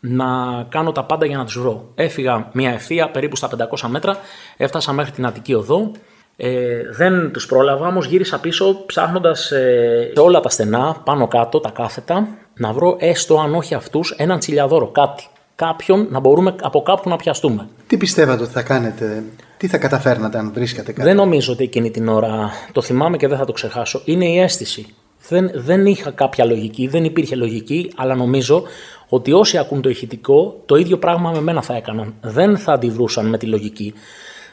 να 0.00 0.26
κάνω 0.68 0.92
τα 0.92 1.04
πάντα 1.04 1.26
για 1.26 1.36
να 1.36 1.44
τους 1.44 1.58
βρω. 1.58 1.90
Έφυγα 1.94 2.48
μια 2.52 2.70
ευθεία 2.70 3.10
περίπου 3.10 3.36
στα 3.36 3.50
500 3.80 3.88
μέτρα, 3.88 4.16
έφτασα 4.56 4.92
μέχρι 4.92 5.12
την 5.12 5.26
Αττική 5.26 5.54
Οδό. 5.54 5.90
Ε, 6.36 6.80
δεν 6.96 7.32
τους 7.32 7.46
πρόλαβα, 7.46 7.86
όμως 7.86 8.06
γύρισα 8.06 8.40
πίσω 8.40 8.84
ψάχνοντας 8.86 9.50
ε, 9.50 10.10
σε 10.14 10.20
όλα 10.20 10.40
τα 10.40 10.48
στενά, 10.48 10.96
πάνω 11.04 11.28
κάτω, 11.28 11.60
τα 11.60 11.70
κάθετα, 11.70 12.28
να 12.54 12.72
βρω 12.72 12.96
έστω 12.98 13.40
αν 13.40 13.54
όχι 13.54 13.74
αυτούς 13.74 14.14
έναν 14.16 14.38
τσιλιαδόρο, 14.38 14.86
κάτι. 14.86 15.26
Κάποιον 15.54 16.06
να 16.10 16.20
μπορούμε 16.20 16.54
από 16.62 16.82
κάπου 16.82 17.08
να 17.08 17.16
πιαστούμε. 17.16 17.68
Τι 17.86 17.96
πιστεύατε 17.96 18.42
ότι 18.42 18.52
θα 18.52 18.62
κάνετε, 18.62 19.24
τι 19.56 19.66
θα 19.66 19.78
καταφέρνατε 19.78 20.38
αν 20.38 20.52
βρίσκατε 20.54 20.92
κάτι; 20.92 21.08
Δεν 21.08 21.16
νομίζω 21.16 21.52
ότι 21.52 21.64
εκείνη 21.64 21.90
την 21.90 22.08
ώρα 22.08 22.50
το 22.72 22.82
θυμάμαι 22.82 23.16
και 23.16 23.28
δεν 23.28 23.38
θα 23.38 23.44
το 23.44 23.52
ξεχάσω. 23.52 24.02
Είναι 24.04 24.24
η 24.24 24.40
αίσθηση. 24.40 24.94
Δεν, 25.28 25.50
δεν 25.54 25.86
είχα 25.86 26.10
κάποια 26.10 26.44
λογική, 26.44 26.86
δεν 26.86 27.04
υπήρχε 27.04 27.36
λογική, 27.36 27.92
αλλά 27.96 28.14
νομίζω 28.14 28.62
ότι 29.08 29.32
όσοι 29.32 29.58
ακούν 29.58 29.82
το 29.82 29.88
ηχητικό, 29.88 30.62
το 30.66 30.76
ίδιο 30.76 30.98
πράγμα 30.98 31.30
με 31.30 31.40
μένα 31.40 31.62
θα 31.62 31.74
έκαναν. 31.74 32.14
Δεν 32.20 32.58
θα 32.58 32.72
αντιδρούσαν 32.72 33.26
με 33.26 33.38
τη 33.38 33.46
λογική. 33.46 33.94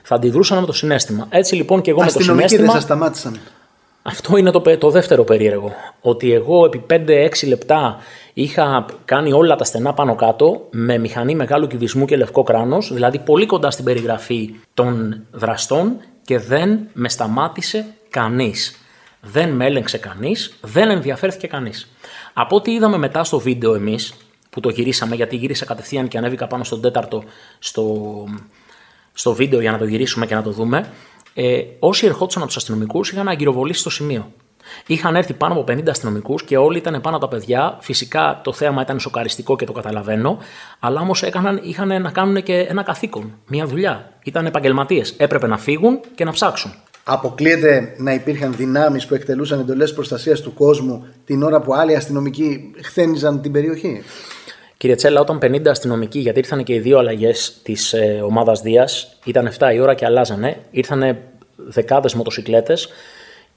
Θα 0.03 0.15
αντιδρούσαν 0.15 0.59
με 0.59 0.65
το 0.65 0.73
συνέστημα. 0.73 1.27
Έτσι 1.29 1.55
λοιπόν 1.55 1.81
και 1.81 1.89
εγώ 1.89 1.99
με 2.03 2.11
το 2.11 2.19
συνέστημα. 2.19 2.63
δεν 2.63 2.71
σας 2.71 2.83
σταμάτησαν. 2.83 3.39
Αυτό 4.01 4.37
είναι 4.37 4.51
το, 4.51 4.77
το 4.77 4.89
δεύτερο 4.89 5.23
περίεργο. 5.23 5.71
Ότι 6.01 6.33
εγώ 6.33 6.65
επί 6.65 6.85
5-6 6.89 7.47
λεπτά 7.47 7.97
είχα 8.33 8.85
κάνει 9.05 9.33
όλα 9.33 9.55
τα 9.55 9.63
στενά 9.63 9.93
πάνω 9.93 10.15
κάτω 10.15 10.67
με 10.69 10.97
μηχανή 10.97 11.35
μεγάλου 11.35 11.67
κυβισμού 11.67 12.05
και 12.05 12.17
λευκό 12.17 12.43
κράνος, 12.43 12.93
δηλαδή 12.93 13.19
πολύ 13.19 13.45
κοντά 13.45 13.71
στην 13.71 13.85
περιγραφή 13.85 14.55
των 14.73 15.21
δραστών 15.31 15.97
και 16.23 16.39
δεν 16.39 16.79
με 16.93 17.09
σταμάτησε 17.09 17.85
κανείς. 18.09 18.84
Δεν 19.27 19.49
με 19.49 19.65
έλεγξε 19.65 19.97
κανείς, 19.97 20.55
δεν 20.61 20.89
ενδιαφέρθηκε 20.89 21.47
κανείς. 21.47 21.91
Από 22.33 22.55
ό,τι 22.55 22.71
είδαμε 22.71 22.97
μετά 22.97 23.23
στο 23.23 23.39
βίντεο 23.39 23.75
εμείς, 23.75 24.13
που 24.49 24.59
το 24.59 24.69
γυρίσαμε, 24.69 25.15
γιατί 25.15 25.35
γύρισα 25.35 25.65
κατευθείαν 25.65 26.07
και 26.07 26.17
ανέβηκα 26.17 26.47
πάνω 26.47 26.63
στον 26.63 26.81
τέταρτο 26.81 27.23
στο, 27.59 28.03
στο 29.13 29.33
βίντεο 29.33 29.59
για 29.59 29.71
να 29.71 29.77
το 29.77 29.85
γυρίσουμε 29.85 30.25
και 30.25 30.35
να 30.35 30.41
το 30.41 30.51
δούμε, 30.51 30.91
ε, 31.33 31.61
όσοι 31.79 32.05
ερχόντουσαν 32.05 32.41
από 32.41 32.51
τους 32.51 32.61
αστυνομικούς 32.61 33.11
είχαν 33.11 33.27
αγκυροβολήσει 33.27 33.79
στο 33.79 33.89
σημείο. 33.89 34.31
Είχαν 34.85 35.15
έρθει 35.15 35.33
πάνω 35.33 35.53
από 35.53 35.63
50 35.73 35.89
αστυνομικούς 35.89 36.43
και 36.43 36.57
όλοι 36.57 36.77
ήταν 36.77 37.01
πάνω 37.01 37.15
από 37.15 37.25
τα 37.27 37.35
παιδιά. 37.35 37.77
Φυσικά 37.81 38.39
το 38.43 38.53
θέαμα 38.53 38.81
ήταν 38.81 38.99
σοκαριστικό 38.99 39.55
και 39.55 39.65
το 39.65 39.71
καταλαβαίνω, 39.71 40.37
αλλά 40.79 41.01
όμως 41.01 41.23
είχαν 41.61 42.01
να 42.01 42.11
κάνουν 42.11 42.43
και 42.43 42.59
ένα 42.59 42.83
καθήκον, 42.83 43.33
μια 43.47 43.65
δουλειά. 43.65 44.11
Ήταν 44.23 44.45
επαγγελματίες. 44.45 45.13
Έπρεπε 45.17 45.47
να 45.47 45.57
φύγουν 45.57 45.99
και 46.15 46.23
να 46.23 46.31
ψάξουν. 46.31 46.73
Αποκλείεται 47.07 47.95
να 47.97 48.13
υπήρχαν 48.13 48.53
δυνάμεις 48.55 49.05
που 49.05 49.13
εκτελούσαν 49.13 49.59
εντολές 49.59 49.93
προστασίας 49.93 50.41
του 50.41 50.53
κόσμου 50.53 51.05
την 51.25 51.43
ώρα 51.43 51.61
που 51.61 51.73
άλλοι 51.73 51.95
αστυνομικοί 51.95 52.73
χθένιζαν 52.83 53.41
την 53.41 53.51
περιοχή; 53.51 54.03
Κύριε 54.77 54.95
Τσέλα, 54.95 55.19
όταν 55.21 55.39
50 55.41 55.67
αστυνομικοί, 55.67 56.19
γιατί 56.19 56.39
ήρθαν 56.39 56.63
και 56.63 56.73
οι 56.73 56.79
δύο 56.79 56.97
αλλαγές 56.97 57.59
της 57.63 57.93
ε, 57.93 58.21
ομάδας 58.25 58.61
Δίας, 58.61 59.17
ήταν 59.25 59.51
7 59.59 59.73
η 59.73 59.79
ώρα 59.79 59.93
και 59.93 60.05
αλλάζανε, 60.05 60.57
ήρθαν 60.71 61.17
δεκάδες 61.55 62.13
μοτοσυκλέτες 62.13 62.89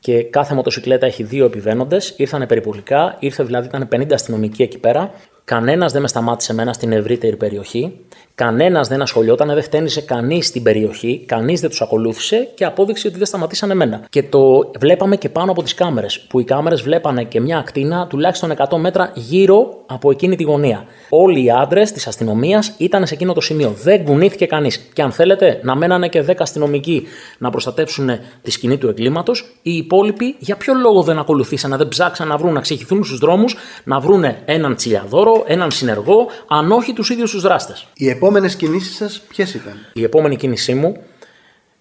και 0.01 0.23
κάθε 0.23 0.55
μοτοσυκλέτα 0.55 1.07
έχει 1.07 1.23
δύο 1.23 1.45
επιβαίνοντες. 1.45 2.15
Ήρθαν 2.17 2.47
περιπολικά, 2.47 3.17
ήρθε 3.19 3.45
δηλαδή, 3.45 3.67
ήταν 3.67 3.89
50 3.93 4.13
αστυνομικοί 4.13 4.63
εκεί 4.63 4.79
πέρα. 4.79 5.13
Κανένας 5.49 5.93
δεν 5.93 6.03
με 6.03 6.09
σταμάτησε 6.09 6.53
εμένα 6.53 6.73
στην 6.73 6.93
ευρύτερη 6.93 7.37
περιοχή. 7.37 7.93
Κανένας 8.35 8.89
δεν 8.89 9.03
ασχολιόταν, 9.03 9.49
δεν 9.49 9.63
χτένισε 9.63 10.01
κανείς 10.01 10.47
στην 10.47 10.63
περιοχή, 10.63 11.25
κανείς 11.27 11.61
δεν 11.61 11.71
τους 11.71 11.81
ακολούθησε 11.83 12.49
και 12.55 12.65
απόδειξε 12.65 13.09
ότι 13.09 13.17
δεν 13.17 13.27
σταματήσαν 13.27 13.71
εμένα. 13.71 14.05
Και 14.11 14.23
το 14.23 14.71
βλέπαμε 14.79 15.17
και 15.17 15.29
πάνω 15.29 15.51
από 15.51 15.63
τις 15.63 15.75
κάμερες, 15.75 16.21
που 16.21 16.41
οι 16.41 16.45
κάμερες 16.45 16.83
βλέπανε 16.83 17.25
και 17.25 17.41
μια 17.41 17.59
ακτίνα 17.59 18.07
τουλάχιστον 18.07 18.51
100 18.51 18.77
μέτρα 18.79 19.13
γύρω 19.15 19.77
από 19.87 20.11
εκείνη 20.11 20.37
τη 20.37 20.43
γωνία. 20.43 20.85
Όλοι 21.09 21.45
οι 21.45 21.51
άντρες 21.51 21.93
της 21.93 22.07
αστυνομίας 22.07 22.75
ήταν 22.79 23.07
σε 23.07 23.15
εκείνο 23.15 23.33
το 23.33 23.41
σημείο. 23.41 23.75
Δεν 23.83 24.05
κουνήθηκε 24.05 24.47
κανείς. 24.47 24.77
Και 24.93 25.03
αν 25.03 25.13
θέλετε 25.13 25.61
να 25.63 25.77
μένανε 25.77 26.09
και 26.09 26.25
10 26.29 26.33
αστυνομικοί 26.39 27.07
να 27.39 27.51
προστατεύσουν 27.51 28.11
τη 28.43 28.51
σκηνή 28.51 28.79
του 28.79 28.89
εγκλήματος, 28.89 29.55
οι 29.63 29.73
υπόλοιποι 29.77 30.37
για 30.39 30.57
ποιο 30.57 30.75
λόγο 30.75 31.03
δεν 31.03 31.19
ακολουθήσαν, 31.19 31.77
δεν 31.77 31.89
ψάξαν 31.89 32.29
να 32.29 32.37
βρουν, 32.37 32.53
να 32.53 32.61
ξεχυθούν 32.61 33.05
στους 33.05 33.19
δρόμους, 33.19 33.57
να 33.85 34.01
βρουν 34.01 34.25
έναν 34.45 34.77
τσιλιαδόρο, 34.77 35.38
έναν 35.47 35.71
συνεργό, 35.71 36.27
αν 36.49 36.73
όχι 36.73 36.93
τους 36.93 37.11
ίδιους 37.11 37.31
τους 37.31 37.43
δράστες 37.43 37.87
επόμενες 37.97 38.57
κινήσεις 38.57 38.97
σας 38.97 39.21
ποιες 39.29 39.55
ήταν; 39.55 39.87
Η 39.93 40.03
επόμενη 40.03 40.37
κίνησή 40.37 40.75
μου 40.75 40.97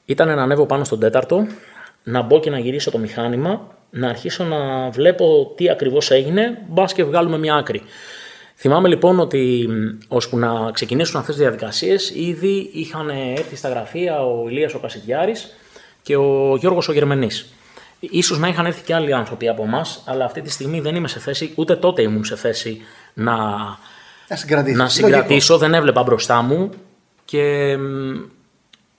ήταν 0.05 0.27
να 0.27 0.41
ανέβω 0.43 0.65
πάνω 0.65 0.83
στον 0.83 0.99
τέταρτο, 0.99 1.47
να 2.03 2.21
μπω 2.21 2.39
και 2.39 2.49
να 2.49 2.59
γυρίσω 2.59 2.91
το 2.91 2.97
μηχάνημα, 2.97 3.75
να 3.89 4.09
αρχίσω 4.09 4.43
να 4.43 4.89
βλέπω 4.89 5.53
τι 5.55 5.69
ακριβώς 5.69 6.11
έγινε, 6.11 6.57
μπας 6.67 6.93
και 6.93 7.03
βγάλουμε 7.03 7.37
μια 7.37 7.55
άκρη. 7.55 7.81
Θυμάμαι 8.55 8.87
λοιπόν 8.87 9.19
ότι 9.19 9.67
ώσπου 10.07 10.37
να 10.37 10.71
ξεκινήσουν 10.71 11.19
αυτές 11.19 11.35
τις 11.35 11.43
διαδικασίες, 11.43 12.09
ήδη 12.09 12.69
είχαν 12.73 13.09
έρθει 13.09 13.55
στα 13.55 13.69
γραφεία 13.69 14.25
ο 14.25 14.49
Ηλίας 14.49 14.73
ο 14.73 14.79
Κασιδιάρης 14.79 15.55
και 16.01 16.15
ο 16.15 16.55
Γιώργος 16.59 16.89
ο 16.89 16.93
Γερμενής. 16.93 17.51
Ίσως 17.99 18.39
να 18.39 18.47
είχαν 18.47 18.65
έρθει 18.65 18.83
και 18.83 18.93
άλλοι 18.93 19.13
άνθρωποι 19.13 19.47
από 19.47 19.63
εμάς, 19.63 20.01
αλλά 20.05 20.25
αυτή 20.25 20.41
τη 20.41 20.49
στιγμή 20.49 20.79
δεν 20.79 20.95
είμαι 20.95 21.07
σε 21.07 21.19
θέση, 21.19 21.53
ούτε 21.55 21.75
τότε 21.75 22.01
ήμουν 22.01 22.25
σε 22.25 22.35
θέση 22.35 22.81
να 23.13 23.35
να 24.75 24.89
συγκρατήσω. 24.89 25.57
Δεν 25.57 25.73
έβλεπα 25.73 26.03
μπροστά 26.03 26.41
μου 26.41 26.69
και 27.25 27.77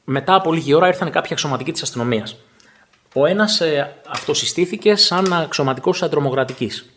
μετά 0.05 0.35
από 0.35 0.53
λίγη 0.53 0.75
ώρα 0.75 0.87
ήρθαν 0.87 1.11
κάποιοι 1.11 1.33
αξιωματικοί 1.33 1.73
της 1.73 1.83
αστυνομίας. 1.83 2.37
Ο 3.15 3.27
ένας 3.27 3.61
ε, 3.61 3.97
αυτοσυστήθηκε 4.09 4.95
σαν 4.95 5.33
αξιωματικός 5.33 5.99
τη 5.99 6.05
αντρομοκρατικής. 6.05 6.91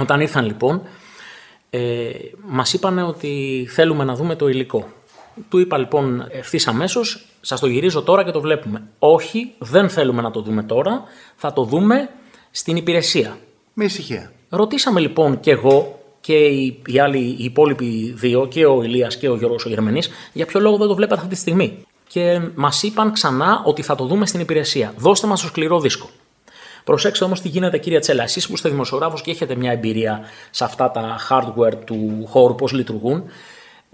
Όταν 0.00 0.20
ήρθαν 0.20 0.44
λοιπόν, 0.44 0.82
ε, 1.70 2.10
μας 2.46 2.72
είπαν 2.72 2.98
ότι 2.98 3.66
θέλουμε 3.70 4.04
να 4.04 4.14
δούμε 4.14 4.36
το 4.36 4.48
υλικό. 4.48 4.88
Του 5.48 5.58
είπα 5.58 5.78
λοιπόν 5.78 6.26
ευθύς 6.30 6.66
αμέσως, 6.66 7.26
σας 7.40 7.60
το 7.60 7.66
γυρίζω 7.66 8.02
τώρα 8.02 8.24
και 8.24 8.30
το 8.30 8.40
βλέπουμε. 8.40 8.82
Όχι, 8.98 9.52
δεν 9.58 9.88
θέλουμε 9.88 10.22
να 10.22 10.30
το 10.30 10.40
δούμε 10.40 10.62
τώρα, 10.62 11.02
θα 11.36 11.52
το 11.52 11.64
δούμε 11.64 12.08
στην 12.50 12.76
υπηρεσία. 12.76 13.38
Με 13.72 13.84
ησυχία. 13.84 14.32
Ρωτήσαμε 14.48 15.00
λοιπόν 15.00 15.40
και 15.40 15.50
εγώ 15.50 16.02
και 16.20 16.34
οι, 16.34 16.82
οι 16.86 16.98
άλλοι, 16.98 17.18
οι 17.18 17.44
υπόλοιποι 17.44 18.12
δύο, 18.16 18.46
και 18.46 18.66
ο 18.66 18.82
Ηλίας 18.82 19.16
και 19.16 19.28
ο 19.28 19.36
Γιώργος 19.36 19.64
ο 19.64 19.68
Γερμανής, 19.68 20.10
για 20.32 20.46
ποιο 20.46 20.60
λόγο 20.60 20.76
δεν 20.76 20.88
το 20.88 20.94
βλέπατε 20.94 21.20
αυτή 21.20 21.34
τη 21.34 21.40
στιγμή. 21.40 21.84
Και 22.08 22.40
μας 22.54 22.82
είπαν 22.82 23.12
ξανά 23.12 23.62
ότι 23.64 23.82
θα 23.82 23.94
το 23.94 24.04
δούμε 24.06 24.26
στην 24.26 24.40
υπηρεσία. 24.40 24.94
Δώστε 24.96 25.26
μας 25.26 25.40
το 25.40 25.46
σκληρό 25.46 25.80
δίσκο. 25.80 26.10
Προσέξτε 26.84 27.24
όμως 27.24 27.40
τι 27.40 27.48
γίνεται, 27.48 27.78
κύριε 27.78 27.98
Τσέλα. 27.98 28.22
Εσείς 28.22 28.46
που 28.46 28.52
είστε 28.52 28.68
δημοσιογράφος 28.68 29.22
και 29.22 29.30
έχετε 29.30 29.54
μια 29.54 29.72
εμπειρία 29.72 30.20
σε 30.50 30.64
αυτά 30.64 30.90
τα 30.90 31.16
hardware 31.28 31.74
του 31.84 32.26
χώρου, 32.28 32.54
πώς 32.54 32.72
λειτουργούν. 32.72 33.24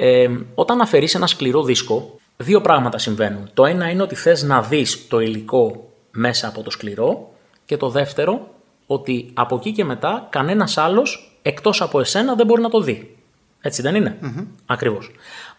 Ε, 0.01 0.28
όταν 0.55 0.80
αφαιρείς 0.80 1.14
ένα 1.14 1.26
σκληρό 1.26 1.62
δίσκο, 1.62 2.18
δύο 2.36 2.61
πράγματα 2.61 2.99
συμβαίνουν. 2.99 3.51
Το 3.55 3.64
ένα 3.64 3.90
είναι 3.90 4.03
ότι 4.03 4.14
θες 4.14 4.42
να 4.42 4.62
δεις 4.62 5.09
το 5.09 5.20
υλικό 5.20 5.90
μέσα 6.11 6.49
από 6.49 6.62
το 6.62 6.70
σκληρό. 6.70 7.32
Και 7.64 7.76
το 7.76 7.88
δεύτερο, 7.88 8.49
ότι 8.86 9.30
από 9.34 9.57
εκεί 9.57 9.72
και 9.72 9.84
μετά 9.84 10.26
κανένας 10.30 10.78
άλλος 10.78 11.38
εκτός 11.42 11.80
από 11.82 12.01
εσένα 12.01 12.34
δεν 12.34 12.46
μπορεί 12.46 12.62
να 12.62 12.70
το 12.70 12.80
δει. 12.80 13.16
Έτσι 13.61 13.82
δεν 13.82 13.94
είναι; 13.94 14.18
Mm-hmm. 14.22 14.46
Ακριβώς. 14.66 15.11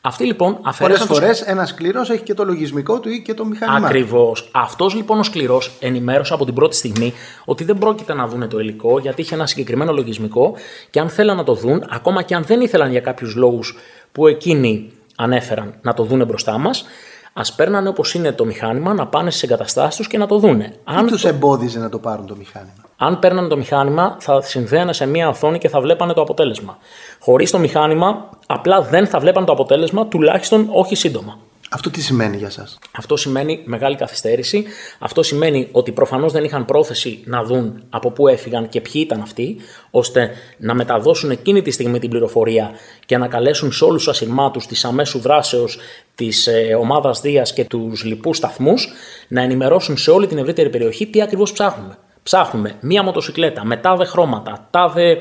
Αυτή 0.02 0.26
λοιπόν 0.26 0.60
αφαιρέσαν. 0.62 1.08
Πολλές 1.08 1.22
φορές 1.22 1.42
ένας 1.42 1.70
σκληρός 1.70 2.10
έχει 2.10 2.24
και 2.24 2.34
το 2.34 2.46
λογισμικό 2.46 3.00
του 3.00 3.10
ή 3.10 3.22
και 3.22 3.34
το 3.34 3.46
μηχανήμα. 3.46 3.88
Ακριβώς. 3.88 4.50
Αυτός 4.52 4.94
λοιπόν 4.94 5.20
ο 5.20 5.24
σκληρός 5.24 5.72
ενημέρωσε 5.80 6.34
από 6.34 6.46
την 6.46 6.54
πρώτη 6.54 6.76
στιγμή 6.76 7.14
ότι 7.46 7.64
δεν 7.64 7.78
πρόκειται 7.78 8.14
να 8.14 8.28
δουν 8.28 8.50
το 8.50 8.60
υλικό 8.60 9.00
γιατί 9.00 9.22
είχε 9.22 9.36
ένα 9.36 9.46
συγκεκριμένο 9.46 9.92
λογισμικό 9.92 10.56
και 10.90 11.00
αν 11.00 11.10
θέλαν 11.10 11.38
να 11.38 11.44
το 11.44 11.54
δουν, 11.54 11.84
ακόμα 11.90 12.22
και 12.22 12.36
αν 12.36 12.44
δεν 12.44 12.62
ήθελαν 12.62 12.92
για 12.92 13.00
κάποιους 13.00 13.36
λόγους 13.36 13.78
που 14.12 14.28
εκείνοι 14.28 14.92
ανέφεραν 15.16 15.74
να 15.82 15.94
το 15.94 16.04
δούνε 16.04 16.26
μπροστά 16.26 16.58
μας, 16.58 16.86
ας 17.34 17.54
παίρνανε 17.54 17.90
όπως 17.90 18.14
είναι 18.14 18.32
το 18.32 18.46
μηχάνημα 18.46 18.94
να 18.94 19.08
πάνε 19.08 19.30
στις 19.30 19.44
εγκαταστάσεις 19.44 19.96
τους 19.96 20.08
και 20.08 20.18
να 20.18 20.26
το 20.26 20.38
δούνε. 20.40 20.74
Τι 21.00 21.06
τους 21.06 21.22
το... 21.22 21.28
εμπόδιζε 21.28 21.80
να 21.80 21.90
το 21.90 22.00
πάρουν 22.00 22.26
το 22.26 22.36
μηχάνημα; 22.36 22.84
Αν 22.98 23.20
παίρνανε 23.20 23.48
το 23.48 23.58
μηχάνημα, 23.58 24.16
θα 24.20 24.42
συνδέανε 24.42 24.94
σε 24.94 25.06
μία 25.06 25.30
οθόνη 25.30 25.58
και 25.58 25.70
θα 25.70 25.82
βλέπανε 25.82 26.14
το 26.14 26.22
αποτέλεσμα. 26.22 26.78
Χωρίς 27.20 27.52
το 27.52 27.60
μηχάνημα, 27.60 28.30
απλά 28.48 28.82
δεν 28.82 29.08
θα 29.08 29.20
βλέπανε 29.20 29.46
το 29.46 29.52
αποτέλεσμα, 29.52 30.08
τουλάχιστον 30.08 30.68
όχι 30.72 30.96
σύντομα. 30.96 31.38
Αυτό 31.72 31.90
τι 31.90 32.02
σημαίνει 32.02 32.38
για 32.38 32.50
σας; 32.50 32.80
Αυτό 32.92 33.16
σημαίνει 33.16 33.62
μεγάλη 33.66 33.96
καθυστέρηση. 33.96 34.66
Αυτό 35.00 35.24
σημαίνει 35.24 35.68
ότι 35.72 35.92
προφανώς 35.92 36.32
δεν 36.32 36.44
είχαν 36.44 36.66
πρόθεση 36.66 37.22
να 37.26 37.44
δουν 37.44 37.84
από 37.90 38.12
πού 38.12 38.28
έφυγαν 38.28 38.70
και 38.70 38.82
ποιοι 38.82 39.02
ήταν 39.06 39.22
αυτοί, 39.22 39.56
ώστε 39.92 40.32
να 40.58 40.74
μεταδώσουν 40.74 41.32
εκείνη 41.32 41.62
τη 41.62 41.72
στιγμή 41.72 42.00
την 42.00 42.10
πληροφορία 42.10 42.72
και 43.06 43.18
να 43.18 43.28
καλέσουν 43.28 43.72
σε 43.72 43.84
όλους 43.84 44.04
τους 44.04 44.14
ασυρμάτους 44.14 44.68
της 44.68 44.86
αμέσου 44.86 45.20
δράσεως 45.20 45.80
της 46.16 46.48
ε, 46.48 46.76
ομάδας 46.80 47.22
Δίας 47.22 47.54
και 47.54 47.66
τους 47.66 48.04
λοιπούς 48.04 48.38
σταθμούς 48.38 48.90
να 49.28 49.42
ενημερώσουν 49.42 49.98
σε 49.98 50.12
όλη 50.12 50.28
την 50.28 50.38
ευρύτερη 50.38 50.70
περιοχή 50.70 51.08
τι 51.08 51.22
ακριβώς 51.22 51.52
ψάχνουμε 51.52 51.98
ψάχνουμε 52.24 52.76
μία 52.80 53.04
μοτοσυκλέτα 53.04 53.66
με 53.66 53.78
τάδε 53.78 54.06
χρώματα, 54.06 54.68
τάδε 54.72 55.18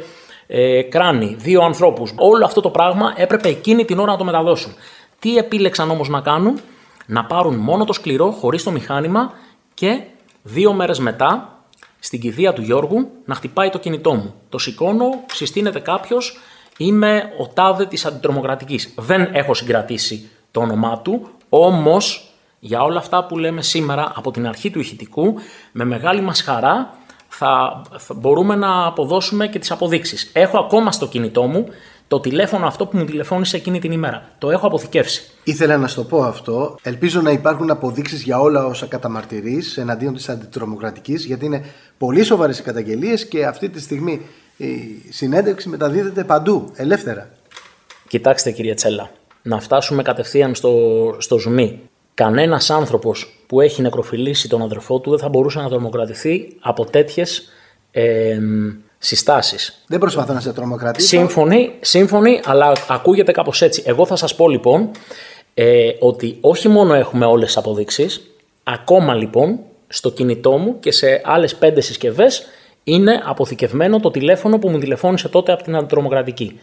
ε, 0.47 0.83
κράνη, 0.83 1.37
δύο 1.39 1.63
ανθρώπους. 1.63 2.15
Όλο 2.17 2.45
αυτό 2.45 2.61
το 2.61 2.71
πράγμα 2.71 3.13
έπρεπε 3.17 3.49
εκείνη 3.49 3.85
την 3.85 3.99
ώρα 3.99 4.13
να 4.13 4.19
το 4.19 4.25
μεταδώσουν. 4.25 4.75
Τι 5.19 5.37
επίλεξαν 5.37 5.91
όμως 5.91 6.09
να 6.09 6.21
κάνουν, 6.21 6.61
να 7.07 7.25
πάρουν 7.25 7.55
μόνο 7.55 7.85
το 7.85 7.93
σκληρό 7.93 8.31
χωρίς 8.31 8.63
το 8.63 8.71
μηχάνημα 8.71 9.33
και 9.75 10.03
δύο 10.43 10.73
μέρες 10.73 10.99
μετά 10.99 11.59
στην 11.99 12.21
κηδεία 12.21 12.53
του 12.53 12.63
Γιώργου 12.63 13.11
να 13.25 13.35
χτυπάει 13.35 13.71
το 13.71 13.79
κινητό 13.79 14.15
μου. 14.15 14.35
Το 14.49 14.59
σηκώνω, 14.59 15.25
συστήνεται 15.33 15.79
κάποιος, 15.79 16.39
είμαι 16.77 17.33
ο 17.39 17.49
τάδε 17.49 17.87
της 17.87 18.05
αντιτρομοκρατικής. 18.07 18.95
Δεν 18.97 19.29
έχω 19.33 19.55
συγκρατήσει 19.55 20.31
το 20.51 20.61
όνομά 20.61 20.99
του, 20.99 21.29
όμως 21.49 22.33
για 22.59 22.83
όλα 22.83 22.99
αυτά 22.99 23.25
που 23.25 23.39
λέμε 23.39 23.63
σήμερα 23.63 24.13
από 24.17 24.31
την 24.31 24.47
αρχή 24.47 24.71
του 24.71 24.81
ηχητικού, 24.81 25.35
με 25.73 25.85
μεγάλη 25.85 26.21
μας 26.21 26.43
χαρά 26.43 26.95
θα, 27.29 27.83
μπορούμε 28.15 28.55
να 28.55 28.87
αποδώσουμε 28.87 29.49
και 29.49 29.59
τις 29.59 29.71
αποδείξεις. 29.71 30.31
Έχω 30.33 30.59
ακόμα 30.59 30.93
στο 30.93 31.07
κινητό 31.07 31.43
μου 31.43 31.67
το 32.09 32.21
τηλέφωνο 32.21 32.67
αυτό 32.67 32.87
που 32.87 32.97
μου 32.97 33.05
τηλεφώνησε 33.05 33.57
εκείνη 33.57 33.79
την 33.79 33.93
ημέρα. 33.93 34.29
Το 34.39 34.51
έχω 34.51 34.67
αποθηκεύσει. 34.67 35.31
Ήθελα 35.45 35.77
να 35.77 35.87
σου 35.87 35.95
το 35.95 36.05
πω 36.05 36.23
αυτό. 36.23 36.79
Ελπίζω 36.83 37.21
να 37.21 37.31
υπάρχουν 37.31 37.71
αποδείξεις 37.71 38.23
για 38.23 38.41
όλα 38.41 38.67
όσα 38.67 38.87
καταμαρτυρείς 38.87 39.77
εναντίον 39.77 40.15
της 40.15 40.29
αντιτρομοκρατικής, 40.29 41.25
γιατί 41.25 41.45
είναι 41.45 41.65
πολύ 41.99 42.23
σοβαρές 42.23 42.59
οι 42.59 42.63
καταγγελίες 42.63 43.27
και 43.27 43.47
αυτή 43.47 43.69
τη 43.69 43.81
στιγμή 43.81 44.21
η 44.57 44.67
συνέντευξη 45.09 45.69
μεταδίδεται 45.69 46.25
παντού, 46.25 46.71
ελεύθερα. 46.75 47.31
Κοιτάξτε 48.09 48.51
κύριε 48.51 48.75
Τσέλα, 48.75 49.11
να 49.43 49.61
φτάσουμε 49.61 50.03
κατευθείαν 50.03 50.55
στο, 50.55 50.73
στο 51.19 51.39
ζουμί 51.39 51.81
κανένας 52.15 52.71
άνθρωπος 52.71 53.43
που 53.47 53.61
έχει 53.61 53.83
νεκροφιλήσει 53.83 54.49
τον 54.49 54.63
αδερφό 54.63 55.01
του 55.01 55.11
δεν 55.11 55.19
θα 55.19 55.29
μπορούσε 55.29 55.61
να 55.61 55.69
τρομοκρατηθεί 55.69 56.57
από 56.61 56.85
τέτοιες 56.85 57.49
ε, 57.91 58.39
συστάσεις. 58.99 59.83
Δεν 59.87 59.99
προσπαθώ 59.99 60.33
να 60.33 60.41
σε 60.41 60.53
τρομοκρατήσω. 60.53 61.07
Σύμφωνοι, 61.07 61.73
σύμφωνοι, 61.81 62.41
αλλά 62.45 62.73
ακούγεται 62.89 63.33
κάπως 63.33 63.63
έτσι. 63.63 63.83
Εγώ 63.87 64.07
θα 64.07 64.17
σας 64.17 64.35
πω 64.35 64.49
λοιπόν 64.49 64.91
ε, 65.55 65.91
ότι 65.99 66.39
όχι 66.41 66.69
μόνο 66.69 66.95
έχουμε 66.95 67.27
όλες 67.27 67.47
τις 67.47 67.57
αποδείξεις, 67.57 68.31
ακόμα 68.63 69.15
λοιπόν 69.15 69.59
στο 69.89 70.11
κινητό 70.11 70.51
μου 70.51 70.79
και 70.81 70.93
σε 70.93 71.21
άλλες 71.25 71.55
πέντε 71.55 71.81
συσκευές 71.81 72.47
είναι 72.85 73.23
αποθηκευμένο 73.25 74.01
το 74.01 74.11
τηλέφωνο 74.11 74.59
που 74.59 74.69
μου 74.69 74.79
τηλεφώνησε 74.79 75.29
τότε 75.29 75.53
από 75.53 75.63
την 75.63 75.77
αντιτρομοκρατική. 75.77 76.61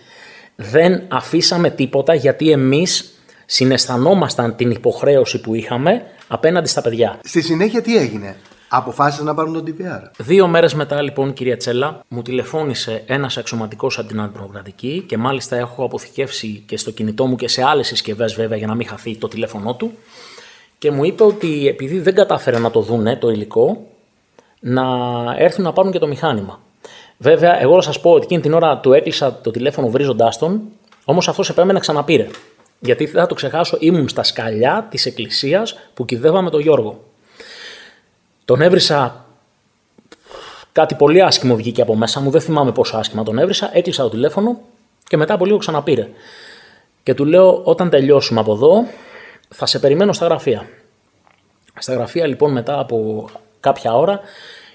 Δεν 0.56 1.02
αφήσαμε 1.08 1.70
τίποτα 1.70 2.14
γιατί 2.14 2.52
εμείς 2.52 3.14
συναισθανόμασταν 3.46 4.56
την 4.56 4.72
υποχρέωση 4.72 5.42
που 5.42 5.56
είχαμε 5.56 6.02
απέναντι 6.28 6.68
στα 6.68 6.82
παιδιά. 6.82 7.20
Στη 7.24 7.42
συνέχεια 7.42 7.82
τι 7.82 7.98
έγινε; 7.98 8.36
Αποφάσισαν 8.78 9.26
να 9.26 9.34
πάρουν 9.34 9.54
τον 9.54 9.64
DVR. 9.68 10.10
Δύο 10.18 10.48
μέρες 10.48 10.74
μετά, 10.74 11.02
λοιπόν, 11.02 11.34
κυρία 11.34 11.58
Τσέλα, 11.58 12.00
μου 12.08 12.22
τηλεφώνησε 12.22 13.04
ένας 13.06 13.38
αξιωματικός 13.38 14.00
από 14.00 14.08
την 14.08 14.20
αντιπρογραμματική 14.20 15.04
και 15.08 15.18
μάλιστα 15.18 15.56
έχω 15.56 15.84
αποθηκεύσει 15.84 16.64
και 16.66 16.78
στο 16.78 16.92
κινητό 16.92 17.26
μου 17.26 17.36
και 17.36 17.48
σε 17.48 17.64
άλλες 17.64 17.88
συσκευές, 17.88 18.34
βέβαια, 18.34 18.58
για 18.58 18.68
να 18.68 18.76
μην 18.76 18.88
χαθεί 18.88 19.18
το 19.18 19.28
τηλέφωνό 19.28 19.76
του. 19.76 19.92
Και 20.78 20.92
μου 20.92 21.04
είπε 21.04 21.24
ότι 21.24 21.68
επειδή 21.68 22.00
δεν 22.00 22.16
κατάφερε 22.16 22.60
να 22.60 22.72
το 22.72 22.82
δούνε 22.82 23.16
το 23.16 23.30
υλικό, 23.30 23.88
να 24.60 24.84
έρθουν 25.38 25.64
να 25.64 25.74
πάρουν 25.74 25.92
και 25.92 26.00
το 26.00 26.08
μηχάνημα. 26.08 26.60
Βέβαια, 27.18 27.62
εγώ 27.62 27.76
θα 27.76 27.82
σας 27.82 28.00
πω 28.00 28.12
ότι 28.12 28.24
εκείνη 28.24 28.42
την 28.42 28.54
ώρα 28.54 28.78
του 28.78 28.94
έκλεισα 28.94 29.40
το 29.42 29.52
τηλέφωνο 29.52 29.88
βρίζοντάς 29.88 30.38
τον, 30.38 30.62
όμως 31.06 31.28
αυτός 31.28 31.50
επέμενε 31.50 31.74
να 31.74 31.80
ξαναπήρε. 31.80 32.28
Γιατί 32.80 33.06
δεν 33.06 33.22
θα 33.22 33.28
το 33.28 33.36
ξεχάσω, 33.36 33.78
ήμουν 33.80 34.10
στα 34.10 34.24
σκαλιά 34.24 34.88
της 34.90 35.06
εκκλησίας 35.06 35.76
που 35.94 36.06
κυδεύαμε 36.06 36.50
τον 36.50 36.62
Γιώργο. 36.62 37.04
Τον 38.46 38.62
έβρισα. 38.62 39.26
Κάτι 40.72 40.96
πολύ 40.96 41.22
άσχημο 41.22 41.56
βγήκε 41.56 41.82
από 41.82 41.96
μέσα 41.96 42.20
μου, 42.20 42.30
δεν 42.30 42.42
θυμάμαι 42.42 42.72
πόσο 42.72 42.98
άσχημα 42.98 43.24
τον 43.24 43.38
έβρισα. 43.38 43.70
Έκλεισα 43.74 44.04
το 44.04 44.10
τηλέφωνο 44.10 44.62
και 45.08 45.18
μετά 45.18 45.34
από 45.34 45.46
λίγο 45.46 45.58
ξαναπήρε. 45.58 46.10
Και 47.04 47.14
του 47.14 47.26
λέω: 47.26 47.62
Όταν 47.64 47.90
τελειώσουμε 47.90 48.40
από 48.40 48.54
εδώ, 48.54 48.86
θα 49.50 49.66
σε 49.66 49.80
περιμένω 49.80 50.14
στα 50.14 50.26
γραφεία. 50.26 50.68
Στα 51.80 51.94
γραφεία 51.94 52.28
λοιπόν 52.28 52.52
μετά 52.52 52.80
από 52.80 53.30
κάποια 53.60 53.94
ώρα 53.94 54.20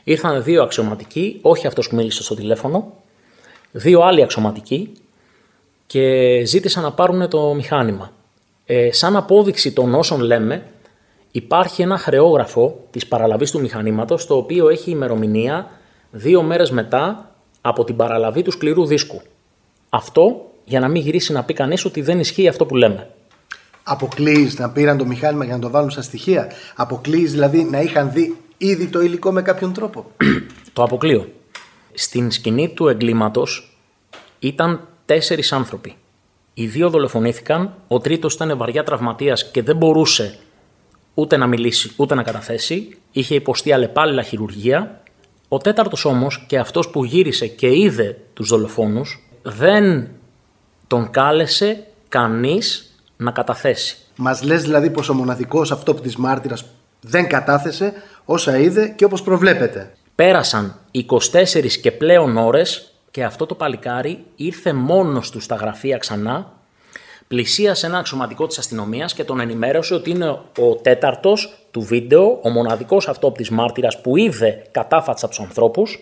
ήρθαν 0.04 0.42
δύο 0.42 0.62
αξιωματικοί, 0.62 1.38
όχι 1.42 1.66
αυτός 1.66 1.88
που 1.88 1.96
μίλησε 1.96 2.22
στο 2.22 2.34
τηλέφωνο, 2.34 2.92
δύο 3.72 4.00
άλλοι 4.00 4.22
αξιωματικοί 4.22 4.92
και 5.86 6.44
ζήτησαν 6.44 6.82
να 6.82 6.92
πάρουν 6.92 7.28
το 7.28 7.54
μηχάνημα. 7.54 8.12
Ε, 8.66 8.92
σαν 8.92 9.16
απόδειξη 9.16 9.72
των 9.72 9.94
όσων 9.94 10.20
λέμε, 10.20 10.66
υπάρχει 11.30 11.82
ένα 11.82 11.98
χρεόγραφο 11.98 12.84
της 12.90 13.06
παραλαβής 13.06 13.50
του 13.50 13.60
μηχανήματος, 13.60 14.26
το 14.26 14.36
οποίο 14.36 14.68
έχει 14.68 14.90
ημερομηνία 14.90 15.70
δύο 16.10 16.42
μέρες 16.42 16.70
μετά 16.70 17.30
από 17.60 17.84
την 17.84 17.96
παραλαβή 17.96 18.42
του 18.42 18.50
σκληρού 18.50 18.86
δίσκου. 18.86 19.20
Αυτό 19.88 20.50
για 20.64 20.80
να 20.80 20.88
μην 20.88 21.02
γυρίσει 21.02 21.32
να 21.32 21.44
πει 21.44 21.52
κανείς 21.52 21.84
ότι 21.84 22.00
δεν 22.00 22.20
ισχύει 22.20 22.48
αυτό 22.48 22.66
που 22.66 22.76
λέμε. 22.76 23.10
Αποκλείεις 23.82 24.58
να 24.58 24.70
πήραν 24.70 24.98
το 24.98 25.06
μηχάνημα 25.06 25.44
για 25.44 25.54
να 25.54 25.60
το 25.60 25.70
βάλουν 25.70 25.90
στα 25.90 26.02
στοιχεία; 26.02 26.52
Αποκλείεις 26.74 27.32
δηλαδή 27.32 27.64
να 27.64 27.80
είχαν 27.80 28.12
δει 28.12 28.36
ήδη 28.56 28.86
το 28.86 29.00
υλικό 29.00 29.32
με 29.32 29.42
κάποιον 29.42 29.72
τρόπο; 29.72 30.06
το 30.72 30.82
αποκλείω. 30.82 31.28
Στην 31.94 32.30
σκηνή 32.30 32.68
του 32.68 32.88
εγκλήματος 32.88 33.78
ήταν 34.38 34.88
τέσσερις 35.04 35.52
άνθρωποι. 35.52 35.96
Οι 36.54 36.66
δύο 36.66 36.90
δολοφονήθηκαν, 36.90 37.74
ο 37.88 37.98
τρίτος 37.98 38.34
ήταν 38.34 38.56
βαριά 38.56 38.82
τραυματίας 38.84 39.50
και 39.50 39.62
δεν 39.62 39.76
μπορούσε 39.76 40.38
ούτε 41.14 41.36
να 41.36 41.46
μιλήσει 41.46 41.92
ούτε 41.96 42.14
να 42.14 42.22
καταθέσει. 42.22 42.98
Είχε 43.12 43.34
υποστεί 43.34 43.72
αλλεπάλληλα 43.72 44.22
χειρουργία. 44.22 45.02
Ο 45.48 45.58
τέταρτος 45.58 46.04
όμως 46.04 46.44
και 46.46 46.58
αυτός 46.58 46.90
που 46.90 47.04
γύρισε 47.04 47.46
και 47.46 47.76
είδε 47.76 48.18
τους 48.32 48.48
δολοφόνους 48.48 49.28
δεν 49.42 50.08
τον 50.86 51.10
κάλεσε 51.10 51.86
κανείς 52.08 52.94
να 53.16 53.30
καταθέσει. 53.30 53.96
Μας 54.16 54.42
λες 54.42 54.62
δηλαδή 54.62 54.90
πως 54.90 55.08
ο 55.08 55.14
μοναδικός 55.14 55.72
αυτό 55.72 55.94
που 55.94 56.00
της 56.00 56.16
μάρτυρας 56.16 56.64
δεν 57.00 57.28
κατάθεσε 57.28 57.92
όσα 58.24 58.58
είδε 58.58 58.88
και 58.88 59.04
όπως 59.04 59.22
προβλέπετε. 59.22 59.92
Πέρασαν 60.14 60.74
24 60.92 61.80
και 61.80 61.92
πλέον 61.92 62.36
ώρες 62.36 62.92
και 63.10 63.24
αυτό 63.24 63.46
το 63.46 63.54
παλικάρι 63.54 64.24
ήρθε 64.36 64.72
μόνος 64.72 65.30
του 65.30 65.40
στα 65.40 65.54
γραφεία 65.54 65.98
ξανά, 65.98 66.52
πλησίασε 67.34 67.86
ένα 67.86 67.98
αξιωματικό 67.98 68.46
της 68.46 68.58
αστυνομίας 68.58 69.14
και 69.14 69.24
τον 69.24 69.40
ενημέρωσε 69.40 69.94
ότι 69.94 70.10
είναι 70.10 70.28
ο 70.58 70.74
τέταρτος 70.82 71.54
του 71.70 71.80
βίντεο, 71.80 72.38
ο 72.42 72.50
μοναδικός 72.50 73.08
αυτόπτης 73.08 73.50
μάρτυρας 73.50 74.00
που 74.00 74.16
είδε 74.16 74.62
κατάφατσα 74.70 75.28
τους 75.28 75.40
ανθρώπους 75.40 75.98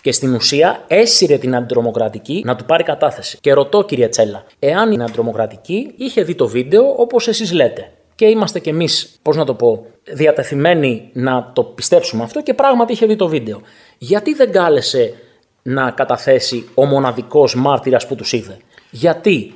και 0.00 0.12
στην 0.12 0.34
ουσία 0.34 0.84
έσυρε 0.86 1.38
την 1.38 1.54
αντιτρομοκρατική 1.54 2.42
να 2.44 2.56
του 2.56 2.64
πάρει 2.64 2.82
κατάθεση. 2.82 3.38
Και 3.40 3.52
ρωτώ, 3.52 3.84
κύριε 3.84 4.08
Τσέλα, 4.08 4.44
εάν 4.58 4.92
η 4.92 5.02
αντιτρομοκρατική 5.02 5.94
είχε 5.96 6.22
δει 6.22 6.34
το 6.34 6.48
βίντεο 6.48 6.94
όπως 6.96 7.28
εσείς 7.28 7.52
λέτε. 7.52 7.92
Και 8.14 8.26
είμαστε 8.26 8.58
κι 8.58 8.68
εμείς, 8.68 9.18
πώς 9.22 9.36
να 9.36 9.44
το 9.44 9.54
πω, 9.54 9.86
διατεθειμένοι 10.12 11.10
να 11.12 11.50
το 11.54 11.62
πιστέψουμε 11.62 12.22
αυτό 12.22 12.42
και 12.42 12.54
πράγματι 12.54 12.92
είχε 12.92 13.06
δει 13.06 13.16
το 13.16 13.28
βίντεο. 13.28 13.60
Γιατί 13.98 14.34
δεν 14.34 14.52
κάλεσε 14.52 15.14
να 15.62 15.90
καταθέσει 15.90 16.68
ο 16.74 16.84
μοναδικός 16.84 17.54
μάρτυρας 17.54 18.06
που 18.06 18.14
τους 18.14 18.32
είδε; 18.32 18.56
Γιατί, 18.90 19.54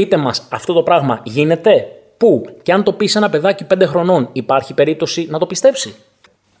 πείτε 0.00 0.16
μας, 0.16 0.46
αυτό 0.50 0.72
το 0.72 0.82
πράγμα 0.82 1.20
γίνεται; 1.24 1.88
Πού; 2.16 2.44
Και 2.62 2.72
αν 2.72 2.82
το 2.82 2.92
πεις 2.92 3.10
σε 3.10 3.18
ένα 3.18 3.30
παιδάκι 3.30 3.66
5 3.74 3.86
χρονών, 3.86 4.28
υπάρχει 4.32 4.74
περίπτωση 4.74 5.26
να 5.30 5.38
το 5.38 5.46
πιστέψει; 5.46 5.94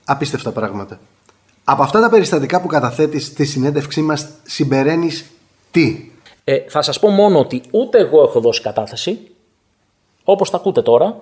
Απίστευτα 0.04 0.52
πράγματα. 0.52 1.00
Από 1.64 1.82
αυτά 1.82 2.00
τα 2.00 2.10
περιστατικά 2.10 2.60
που 2.60 2.66
καταθέτεις 2.66 3.26
στη 3.26 3.44
συνέντευξή 3.44 4.02
μας, 4.02 4.28
συμπεραίνεις 4.42 5.30
τι; 5.70 6.10
Ε, 6.44 6.58
θα 6.68 6.82
σας 6.82 6.98
πω 6.98 7.08
μόνο 7.08 7.38
ότι 7.38 7.62
ούτε 7.70 7.98
εγώ 7.98 8.22
έχω 8.22 8.40
δώσει 8.40 8.60
κατάθεση, 8.60 9.18
όπως 10.24 10.50
τα 10.50 10.56
ακούτε 10.56 10.82
τώρα. 10.82 11.16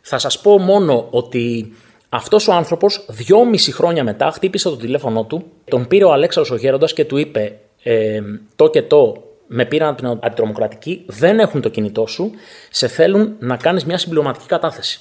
Θα 0.00 0.18
σας 0.18 0.40
πω 0.40 0.58
μόνο 0.58 1.06
ότι 1.10 1.72
αυτός 2.08 2.48
ο 2.48 2.52
άνθρωπος, 2.52 3.06
δυόμιση 3.08 3.72
χρόνια 3.72 4.04
μετά, 4.04 4.30
χτύπησε 4.30 4.68
το 4.68 4.76
τηλέφωνό 4.76 5.24
του, 5.24 5.44
τον 5.64 5.86
πήρε 5.86 6.04
ο 6.04 6.12
Αλέξαρο 6.12 6.46
ο 6.50 6.56
Γέροντα 6.56 6.86
και 6.86 7.04
του 7.04 7.16
είπε: 7.16 7.58
ε, 7.82 8.20
Το 8.56 8.70
και 8.70 8.82
το 8.82 9.27
με 9.48 9.64
πήραν 9.64 9.88
από 9.88 9.96
την 9.96 10.18
αντιτρομοκρατική, 10.22 11.04
δεν 11.06 11.38
έχουν 11.38 11.60
το 11.60 11.68
κινητό 11.68 12.06
σου, 12.06 12.30
σε 12.70 12.88
θέλουν 12.88 13.36
να 13.38 13.56
κάνεις 13.56 13.84
μια 13.84 13.98
συμπληρωματική 13.98 14.46
κατάθεση. 14.46 15.00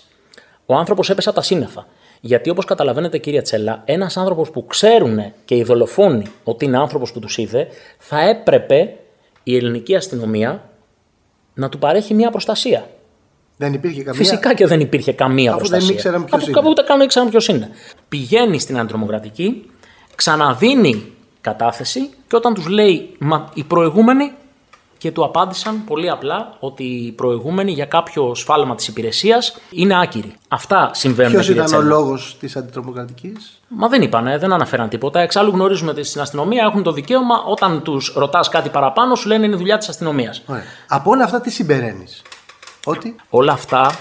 Ο 0.65 0.75
άνθρωπος 0.75 1.09
έπεσε 1.09 1.29
από 1.29 1.37
τα 1.37 1.43
σύννεφα. 1.43 1.87
Γιατί 2.21 2.49
όπως 2.49 2.65
καταλαβαίνετε, 2.65 3.17
κύριε 3.17 3.41
Τσέλα, 3.41 3.81
ένας 3.85 4.17
άνθρωπος 4.17 4.49
που 4.51 4.65
ξέρουν 4.65 5.19
και 5.45 5.55
οι 5.55 5.63
δολοφόνοι 5.63 6.25
ότι 6.43 6.65
είναι 6.65 6.77
άνθρωπος 6.77 7.11
που 7.11 7.19
τους 7.19 7.37
είδε, 7.37 7.67
θα 7.97 8.29
έπρεπε 8.29 8.93
η 9.43 9.55
ελληνική 9.55 9.95
αστυνομία 9.95 10.69
να 11.53 11.69
του 11.69 11.79
παρέχει 11.79 12.13
μια 12.13 12.29
προστασία. 12.29 12.89
Δεν 13.57 13.73
υπήρχε 13.73 14.03
καμία. 14.03 14.19
Φυσικά 14.19 14.53
και 14.53 14.67
δεν 14.67 14.79
υπήρχε 14.79 15.13
καμία 15.13 15.49
Αφού 15.49 15.57
προστασία. 15.57 15.87
δεν 15.87 15.95
ήξεραν 15.95 16.25
ποιος 16.25 16.43
είναι. 16.43 16.51
Κάπου 16.51 16.69
ούτε 16.69 16.81
καν 16.81 17.01
ήξεραν 17.01 17.29
ποιος 17.29 17.47
είναι. 17.47 17.69
Πηγαίνει 18.09 18.59
στην 18.59 18.77
αντιτρομοκρατική, 18.77 19.69
ξαναδίνει 20.15 21.13
κατάθεση 21.49 22.09
και 22.27 22.35
όταν 22.35 22.53
τους 22.53 22.67
λέει 22.67 23.15
Μα 23.19 23.49
οι 23.53 23.63
προηγούμενοι 23.63 24.31
και 24.97 25.11
του 25.11 25.23
απάντησαν 25.23 25.83
πολύ 25.85 26.09
απλά 26.09 26.53
ότι 26.59 26.83
οι 26.83 27.11
προηγούμενοι 27.11 27.71
για 27.71 27.85
κάποιο 27.85 28.35
σφάλμα 28.35 28.75
της 28.75 28.87
υπηρεσίας 28.87 29.57
είναι 29.71 30.01
άκυροι. 30.01 30.35
Αυτά 30.47 30.89
συμβαίνουν. 30.93 31.31
Ποιος 31.31 31.45
κύριε 31.45 31.61
ήταν 31.61 31.73
ο 31.73 31.77
Τσέλα. 31.77 31.95
λόγος 31.95 32.37
της 32.39 32.55
αντιτρομοκρατικής; 32.55 33.61
Μα 33.67 33.87
δεν 33.87 34.01
είπανε, 34.01 34.37
δεν 34.37 34.53
αναφέραν 34.53 34.89
τίποτα. 34.89 35.19
Εξάλλου 35.19 35.51
γνωρίζουμε 35.51 35.91
ότι 35.91 36.03
στην 36.03 36.21
αστυνομία 36.21 36.63
έχουν 36.65 36.83
το 36.83 36.91
δικαίωμα 36.91 37.43
όταν 37.45 37.81
τους 37.83 38.13
ρωτάς 38.15 38.49
κάτι 38.49 38.69
παραπάνω, 38.69 39.15
σου 39.15 39.27
λένε 39.27 39.45
είναι 39.45 39.55
δουλειά 39.55 39.77
της 39.77 39.89
αστυνομίας. 39.89 40.43
Από 40.87 41.11
όλα 41.11 41.23
αυτά 41.23 41.41
τι 41.41 41.49
συμπεραίνεις; 41.49 42.21
Ότι; 42.85 43.15
Όλα 43.29 43.51
αυτά 43.51 43.91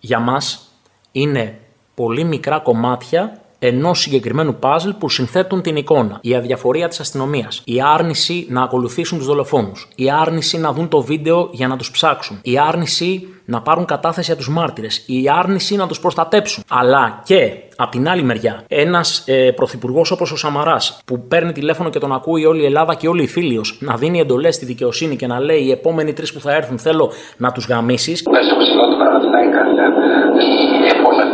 για 0.00 0.18
μας 0.18 0.70
είναι 1.12 1.58
πολύ 1.94 2.24
μικρά 2.24 2.58
κομμάτια 2.58 3.40
ενός 3.62 4.00
συγκεκριμένου 4.00 4.54
παζλ 4.54 4.90
που 4.90 5.08
συνθέτουν 5.08 5.62
την 5.62 5.76
εικόνα. 5.76 6.18
Η 6.22 6.34
αδιαφορία 6.34 6.88
της 6.88 7.00
αστυνομίας, 7.00 7.62
η 7.64 7.80
άρνηση 7.94 8.46
να 8.48 8.62
ακολουθήσουν 8.62 9.18
τους 9.18 9.26
δολοφόνους, 9.26 9.88
η 9.94 10.10
άρνηση 10.10 10.58
να 10.58 10.72
δουν 10.72 10.88
το 10.88 11.00
βίντεο 11.00 11.48
για 11.52 11.68
να 11.68 11.76
τους 11.76 11.90
ψάξουν, 11.90 12.38
η 12.42 12.58
άρνηση 12.58 13.28
να 13.44 13.62
πάρουν 13.62 13.84
κατάθεση 13.84 14.26
για 14.26 14.36
τους 14.36 14.48
μάρτυρες, 14.48 15.02
η 15.06 15.28
άρνηση 15.38 15.76
να 15.76 15.86
τους 15.86 16.00
προστατέψουν. 16.00 16.64
Αλλά 16.68 17.20
και 17.24 17.52
από 17.76 17.90
την 17.90 18.08
άλλη 18.08 18.22
μεριά, 18.22 18.64
ένας 18.68 19.24
ε, 19.26 19.50
πρωθυπουργός 19.50 20.10
όπως 20.10 20.32
ο 20.32 20.36
Σαμαράς, 20.36 21.00
που 21.04 21.26
παίρνει 21.28 21.52
τηλέφωνο 21.52 21.90
και 21.90 21.98
τον 21.98 22.12
ακούει 22.12 22.44
όλη 22.44 22.62
η 22.62 22.64
Ελλάδα 22.64 22.94
και 22.94 23.08
όλοι 23.08 23.22
οι 23.22 23.26
φίλοι 23.26 23.60
να 23.78 23.96
δίνει 23.96 24.20
εντολές 24.20 24.54
στη 24.54 24.64
δικαιοσύνη 24.64 25.16
και 25.16 25.26
να 25.26 25.40
λέει: 25.40 25.60
Οι 25.60 25.70
επόμενοι 25.70 26.12
τρεις 26.12 26.32
που 26.32 26.40
θα 26.40 26.54
έρθουν 26.54 26.78
θέλω 26.78 27.12
να 27.36 27.52
τους 27.52 27.66
γαμίσεις. 27.66 28.22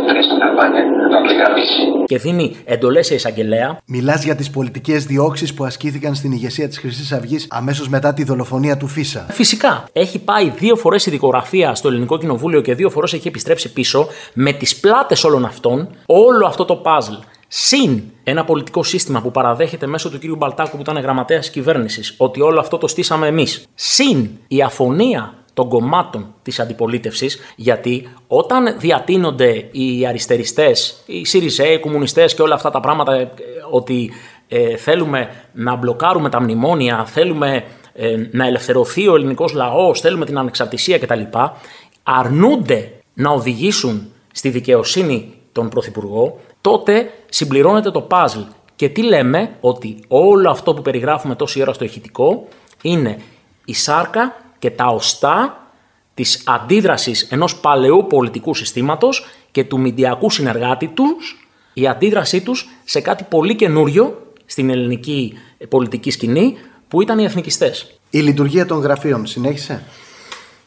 Πες 0.06 0.14
μου 0.16 0.22
συγγνώμη 0.22 0.22
Παναθηναϊκά, 0.22 0.22
οι 0.22 0.22
επόμενοι 0.22 0.22
τρεις 0.22 0.26
που 0.28 0.36
θα 0.42 0.48
πάνε 0.58 0.80
να 1.12 1.18
τους 1.22 1.32
γαμίσει. 1.40 1.82
Και 2.10 2.18
δίνει 2.18 2.56
εντολές 2.64 3.06
σε 3.06 3.14
εισαγγελέα. 3.14 3.78
Μιλάς 3.86 4.24
για 4.24 4.34
τις 4.34 4.50
πολιτικές 4.50 5.06
διώξεις 5.06 5.54
που 5.54 5.64
ασκήθηκαν 5.64 6.14
στην 6.14 6.32
ηγεσία 6.32 6.68
της 6.68 6.78
Χρυσής 6.78 7.12
Αυγής 7.12 7.46
αμέσως 7.50 7.88
μετά 7.88 8.14
τη 8.14 8.24
δολοφονία 8.24 8.76
του 8.76 8.86
Φίσα. 8.86 9.26
Φυσικά, 9.30 9.84
έχει 9.92 10.18
πάει 10.18 10.50
δύο 10.50 10.76
φορές 10.76 11.06
η 11.06 11.10
δικογραφία 11.10 11.74
στο 11.74 11.88
Ελληνικό 11.88 12.18
Κοινοβούλιο 12.18 12.60
και 12.60 12.74
δύο 12.74 12.90
φορές 12.90 13.12
έχει 13.12 13.28
επιστρέψει 13.28 13.72
πίσω 13.72 14.06
με 14.34 14.52
τις 14.52 14.80
πλάτες 14.80 15.24
όλων 15.24 15.44
αυτών, 15.44 15.88
όλο 16.06 16.46
αυτό 16.46 16.64
το 16.64 16.82
puzzle. 16.84 17.24
Συν 17.48 18.02
ένα 18.24 18.44
πολιτικό 18.44 18.82
σύστημα 18.82 19.20
που 19.20 19.30
παραδέχεται 19.30 19.86
μέσω 19.86 20.10
του 20.10 20.18
κ. 20.18 20.36
Μπαλτάκου 20.36 20.76
που 20.76 20.82
ήταν 20.82 20.98
γραμματέας 20.98 21.46
τη 21.46 21.52
κυβέρνησης 21.52 22.14
ότι 22.16 22.40
όλο 22.40 22.60
αυτό 22.60 22.78
το 22.78 22.86
στήσαμε 22.86 23.26
εμείς. 23.26 23.64
Συν 23.74 24.30
η 24.48 24.62
αφωνία 24.62 25.34
των 25.56 25.68
κομμάτων 25.68 26.34
της 26.42 26.60
αντιπολίτευσης, 26.60 27.38
γιατί 27.56 28.08
όταν 28.26 28.74
διατείνονται 28.78 29.68
οι 29.70 30.06
αριστεριστές, 30.06 31.02
οι 31.06 31.24
ΣΥΡΙΖΕ, 31.24 31.68
οι 31.68 31.80
κομμουνιστές 31.80 32.34
και 32.34 32.42
όλα 32.42 32.54
αυτά 32.54 32.70
τα 32.70 32.80
πράγματα, 32.80 33.14
ε, 33.14 33.30
ότι 33.70 34.10
ε, 34.48 34.76
θέλουμε 34.76 35.30
να 35.52 35.74
μπλοκάρουμε 35.74 36.28
τα 36.28 36.40
μνημόνια, 36.40 37.04
θέλουμε 37.04 37.64
ε, 37.92 38.16
να 38.30 38.46
ελευθερωθεί 38.46 39.08
ο 39.08 39.14
ελληνικός 39.14 39.52
λαός, 39.52 40.00
θέλουμε 40.00 40.24
την 40.24 40.38
ανεξαρτησία 40.38 40.98
κτλ. 40.98 41.20
αρνούνται 42.02 42.92
να 43.14 43.30
οδηγήσουν 43.30 44.12
στη 44.32 44.48
δικαιοσύνη 44.48 45.34
τον 45.52 45.68
Πρωθυπουργό, 45.68 46.40
τότε 46.60 47.10
συμπληρώνεται 47.28 47.90
το 47.90 48.06
puzzle. 48.10 48.46
Και 48.76 48.88
τι 48.88 49.02
λέμε, 49.02 49.50
ότι 49.60 49.98
όλο 50.08 50.50
αυτό 50.50 50.74
που 50.74 50.82
περιγράφουμε 50.82 51.34
τόση 51.34 51.60
ώρα 51.60 51.72
στο 51.72 51.84
ηχητικό 51.84 52.48
είναι 52.82 53.18
η 53.64 53.74
σάρκα 53.74 54.45
και 54.58 54.70
τα 54.70 54.86
οστά 54.86 55.66
της 56.14 56.42
αντίδρασης 56.46 57.22
ενός 57.22 57.56
παλαιού 57.56 58.06
πολιτικού 58.06 58.54
συστήματος 58.54 59.26
και 59.50 59.64
του 59.64 59.80
μηντιακού 59.80 60.30
συνεργάτη 60.30 60.86
τους, 60.88 61.48
η 61.72 61.88
αντίδρασή 61.88 62.40
τους 62.40 62.68
σε 62.84 63.00
κάτι 63.00 63.24
πολύ 63.28 63.56
καινούριο 63.56 64.32
στην 64.46 64.70
ελληνική 64.70 65.32
πολιτική 65.68 66.10
σκηνή 66.10 66.56
που 66.88 67.02
ήταν 67.02 67.18
οι 67.18 67.24
εθνικιστές. 67.24 67.98
Η 68.10 68.18
λειτουργία 68.18 68.66
των 68.66 68.80
γραφείων 68.80 69.26
συνέχισε; 69.26 69.84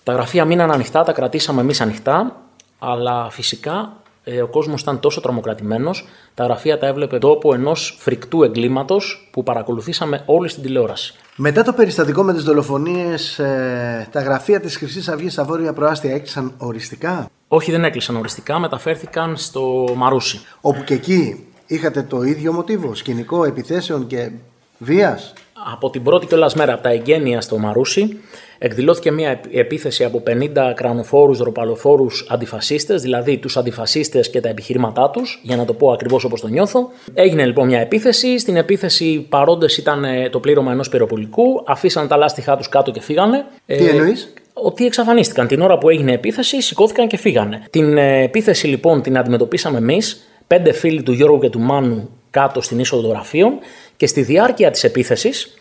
Τα 0.04 0.14
γραφεία 0.14 0.46
μείναν 0.46 0.72
ανοιχτά, 0.72 1.04
τα 1.04 1.12
κρατήσαμε 1.12 1.62
εμείς 1.62 1.82
ανοιχτά, 1.82 2.42
αλλά 2.80 3.30
φυσικά 3.30 3.94
ε, 4.06 4.09
ο 4.44 4.48
κόσμος 4.48 4.82
ήταν 4.82 5.00
τόσο 5.00 5.22
τρομοκρατημένος, 5.22 6.08
τα 6.34 6.44
γραφεία 6.44 6.78
τα 6.78 6.88
έβλεπε 6.88 7.18
τόπο 7.18 7.54
ενός 7.54 7.98
φρικτού 8.00 8.44
εγκλήματος 8.44 9.30
που 9.32 9.44
παρακολουθήσαμε 9.44 10.24
όλοι 10.26 10.50
στην 10.50 10.64
τηλεόραση. 10.64 11.14
Μετά 11.36 11.64
το 11.64 11.74
περιστατικό 11.74 12.24
με 12.24 12.34
τις 12.34 12.44
δολοφονίες, 12.44 13.40
ε, 13.40 14.08
τα 14.12 14.22
γραφεία 14.22 14.60
της 14.60 14.78
Χρυσής 14.78 15.08
Αυγής 15.08 15.34
στα 15.34 15.44
βόρεια 15.44 15.74
προάστια 15.74 16.14
έκλεισαν 16.14 16.54
οριστικά; 16.58 17.30
Όχι, 17.48 17.72
δεν 17.72 17.84
έκλεισαν 17.84 18.16
οριστικά, 18.16 18.60
μεταφέρθηκαν 18.60 19.38
στο 19.38 19.94
Μαρούσι. 19.96 20.42
Όπου 20.62 20.84
και 20.84 20.94
εκεί 20.94 21.48
είχατε 21.68 22.02
το 22.04 22.22
ίδιο 22.22 22.54
μοτίβο, 22.54 22.96
σκηνικό 22.96 23.44
επιθέσεων 23.44 24.08
και 24.08 24.32
βίας; 24.78 25.34
Από 25.66 25.90
την 25.90 26.04
πρώτη 26.04 26.26
κιόλας 26.26 26.54
μέρα, 26.54 26.74
από 26.74 26.84
τα 26.84 26.90
εγγένεια 26.90 27.42
στο 27.42 27.58
Μαρούσι, 27.58 28.20
εκδηλώθηκε 28.58 29.12
μια 29.12 29.40
επίθεση 29.52 30.04
από 30.04 30.24
50 30.28 30.74
κρανοφόρους, 30.76 31.40
ροπαλοφόρους 31.40 32.28
αντιφασίστες, 32.30 33.02
δηλαδή 33.02 33.38
τους 33.38 33.58
αντιφασίστες 33.58 34.30
και 34.30 34.42
τα 34.42 34.50
επιχειρήματά 34.50 35.10
τους, 35.10 35.40
για 35.44 35.56
να 35.56 35.66
το 35.66 35.74
πω 35.74 35.92
ακριβώς 35.92 36.24
όπως 36.24 36.42
το 36.42 36.48
νιώθω. 36.48 36.90
Έγινε 37.14 37.46
λοιπόν 37.46 37.68
μια 37.68 37.80
επίθεση. 37.80 38.38
Στην 38.38 38.56
επίθεση 38.56 39.26
παρόντες 39.30 39.78
ήταν 39.78 40.04
ε, 40.04 40.30
το 40.30 40.40
πλήρωμα 40.40 40.72
ενός 40.72 40.90
πυροπολικού, 40.90 41.64
αφήσαν 41.66 42.08
τα 42.08 42.18
λάστιχά 42.18 42.58
τους 42.58 42.70
κάτω 42.70 42.92
και 42.92 43.02
φύγανε. 43.02 43.46
Τι 43.66 43.74
ε, 43.74 43.90
εννοεί; 43.90 44.16
ότι 44.54 44.86
εξαφανίστηκαν. 44.86 45.48
Την 45.48 45.62
ώρα 45.62 45.78
που 45.78 45.90
έγινε 45.90 46.12
επίθεση, 46.12 46.62
σηκώθηκαν 46.62 47.08
και 47.08 47.18
φύγανε. 47.18 47.64
Την 47.70 47.98
ε, 47.98 48.24
επίθεση 48.24 48.68
λοιπόν 48.68 49.02
την 49.02 49.18
αντιμετωπίσαμε 49.18 49.78
εμείς, 49.78 50.30
πέντε 50.48 50.72
φίλοι 50.72 51.04
του 51.04 51.12
Γιώργου 51.12 51.40
και 51.40 51.50
του 51.50 51.60
Μάνου 51.60 52.10
κάτω 52.30 52.62
στην 52.62 52.80
είσοδο 52.80 53.02
των 53.02 53.12
γραφείων 53.12 53.54
και 54.00 54.08
στη 54.08 54.22
διάρκεια 54.22 54.72
της 54.72 54.84
επίθεσης, 54.84 55.54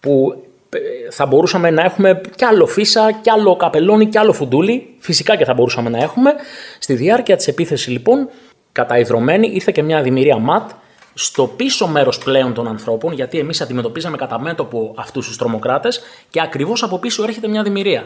που 0.00 0.42
θα 1.10 1.26
μπορούσαμε 1.26 1.70
να 1.70 1.82
έχουμε 1.82 2.20
κι 2.36 2.44
άλλο 2.44 2.66
φύσα, 2.66 3.12
κι 3.22 3.30
άλλο 3.30 3.56
καπελόνι, 3.56 4.06
κι 4.06 4.18
άλλο 4.18 4.32
φουντούλι. 4.32 4.94
Φυσικά 4.98 5.36
και 5.36 5.44
θα 5.44 5.54
μπορούσαμε 5.54 5.90
να 5.90 5.98
έχουμε. 5.98 6.34
Στη 6.78 6.94
διάρκεια 6.94 7.36
της 7.36 7.48
επίθεσης, 7.48 7.86
λοιπόν, 7.86 8.28
καταϊδρωμένη, 8.72 9.50
ήρθε 9.52 9.72
και 9.72 9.82
μια 9.82 10.02
δημιουργία 10.02 10.38
ΜΑΤ 10.38 10.70
στο 11.14 11.46
πίσω 11.46 11.86
μέρος 11.86 12.18
πλέον 12.18 12.54
των 12.54 12.68
ανθρώπων, 12.68 13.12
γιατί 13.12 13.38
εμείς 13.38 13.60
αντιμετωπίζαμε 13.60 14.16
κατά 14.16 14.40
μέτωπο 14.40 14.94
αυτούς 14.96 15.26
τους 15.26 15.36
τρομοκράτες 15.36 16.00
και 16.30 16.40
ακριβώς 16.40 16.82
από 16.82 16.98
πίσω 16.98 17.22
έρχεται 17.22 17.48
μια 17.48 17.62
δημιουργία. 17.62 18.04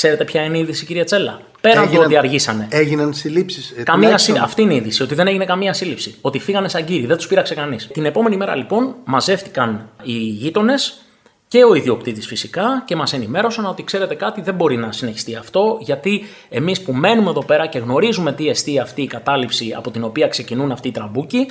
Ξέρετε 0.00 0.24
ποια 0.24 0.42
είναι 0.42 0.56
η 0.56 0.60
είδηση, 0.60 0.86
κυρία 0.86 1.04
Τσέλα; 1.04 1.40
Πέραν 1.60 1.90
του 1.90 2.00
ότι 2.04 2.16
αργήσανε. 2.16 2.68
Έγιναν 2.70 3.14
συλλήψεις. 3.14 3.74
Ε, 3.76 3.82
καμία 3.82 4.18
σύλληψη. 4.18 4.44
Αυτή 4.44 4.62
είναι 4.62 4.74
η 4.74 4.76
είδηση. 4.76 5.02
Ότι 5.02 5.14
δεν 5.14 5.26
έγινε 5.26 5.44
καμία 5.44 5.72
σύλληψη. 5.72 6.14
Ότι 6.20 6.38
φύγανε 6.38 6.68
σαν 6.68 6.84
κύριοι. 6.84 7.06
Δεν 7.06 7.16
τους 7.16 7.26
πείραξε 7.26 7.54
κανείς. 7.54 7.88
Την 7.92 8.04
επόμενη 8.04 8.36
μέρα 8.36 8.56
λοιπόν 8.56 8.94
μαζεύτηκαν 9.04 9.88
οι 10.02 10.12
γείτονες, 10.12 11.00
και 11.48 11.64
ο 11.64 11.74
ιδιοκτήτης 11.74 12.26
φυσικά 12.26 12.82
και 12.86 12.96
μας 12.96 13.12
ενημέρωσαν 13.12 13.66
ότι 13.66 13.84
ξέρετε 13.84 14.14
κάτι 14.14 14.40
δεν 14.40 14.54
μπορεί 14.54 14.76
να 14.76 14.92
συνεχιστεί 14.92 15.34
αυτό 15.34 15.78
γιατί 15.80 16.24
εμείς 16.48 16.80
που 16.80 16.92
μένουμε 16.92 17.30
εδώ 17.30 17.44
πέρα 17.44 17.66
και 17.66 17.78
γνωρίζουμε 17.78 18.32
τι 18.32 18.48
εστί 18.48 18.78
αυτή 18.78 19.02
η 19.02 19.06
κατάληψη 19.06 19.74
από 19.76 19.90
την 19.90 20.04
οποία 20.04 20.28
ξεκινούν 20.28 20.72
αυτοί 20.72 20.88
οι 20.88 20.90
τραμπούκοι 20.90 21.46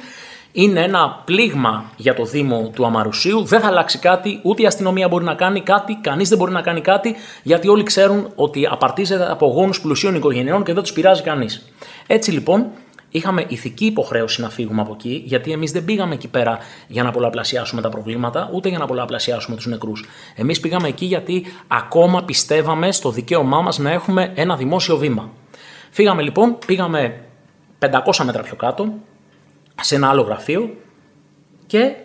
είναι 0.52 0.82
ένα 0.84 1.22
πλήγμα 1.26 1.92
για 1.96 2.14
το 2.14 2.26
Δήμο 2.26 2.72
του 2.74 2.86
Αμαρουσίου. 2.86 3.44
Δεν 3.44 3.60
θα 3.60 3.68
αλλάξει 3.68 4.00
κάτι, 4.00 4.40
ούτε 4.44 4.62
η 4.62 4.66
αστυνομία 4.66 5.08
μπορεί 5.08 5.24
να 5.24 5.34
κάνει 5.34 5.62
κάτι, 5.62 6.00
κανείς 6.02 6.30
δεν 6.30 6.38
μπορεί 6.38 6.52
να 6.52 6.62
κάνει 6.62 6.82
κάτι, 6.82 7.16
γιατί 7.44 7.68
όλοι 7.68 7.84
ξέρουν 7.84 8.32
ότι 8.36 8.68
απαρτίζεται 8.72 9.32
από 9.32 9.48
γόνους 9.48 9.82
πλουσίων 9.82 10.16
οικογενειών 10.16 10.64
και 10.64 10.74
δεν 10.74 10.84
τους 10.84 10.94
πειράζει 10.94 11.22
κανείς. 11.22 11.72
Έτσι 12.08 12.32
λοιπόν, 12.32 12.68
είχαμε 13.10 13.46
ηθική 13.48 13.86
υποχρέωση 13.86 14.42
να 14.42 14.50
φύγουμε 14.50 14.82
από 14.82 14.94
εκεί, 14.94 15.24
γιατί 15.26 15.52
εμείς 15.52 15.72
δεν 15.72 15.86
πήγαμε 15.86 16.14
εκεί 16.14 16.28
πέρα 16.28 16.58
για 16.88 17.04
να 17.04 17.12
πολλαπλασιάσουμε 17.12 17.82
τα 17.82 17.90
προβλήματα, 17.90 18.50
ούτε 18.54 18.70
για 18.70 18.78
να 18.78 18.86
πολλαπλασιάσουμε 18.86 19.56
τους 19.56 19.66
νεκρούς. 19.66 20.06
Εμείς 20.36 20.60
πήγαμε 20.60 20.88
εκεί 20.88 21.06
γιατί 21.06 21.46
ακόμα 21.68 22.24
πιστεύαμε 22.24 22.92
στο 22.92 23.12
δικαίωμά 23.12 23.62
μας 23.62 23.78
να 23.78 23.92
έχουμε 23.92 24.32
ένα 24.36 24.56
δημόσιο 24.56 24.98
βήμα. 24.98 25.30
Φύγαμε 25.90 26.22
λοιπόν, 26.22 26.58
πήγαμε 26.66 27.20
500 27.80 27.90
μέτρα 28.24 28.42
πιο 28.42 28.56
κάτω, 28.56 28.94
σε 29.82 29.96
ένα 29.96 30.10
άλλο 30.10 30.22
γραφείο 30.22 30.76
και 31.68 31.96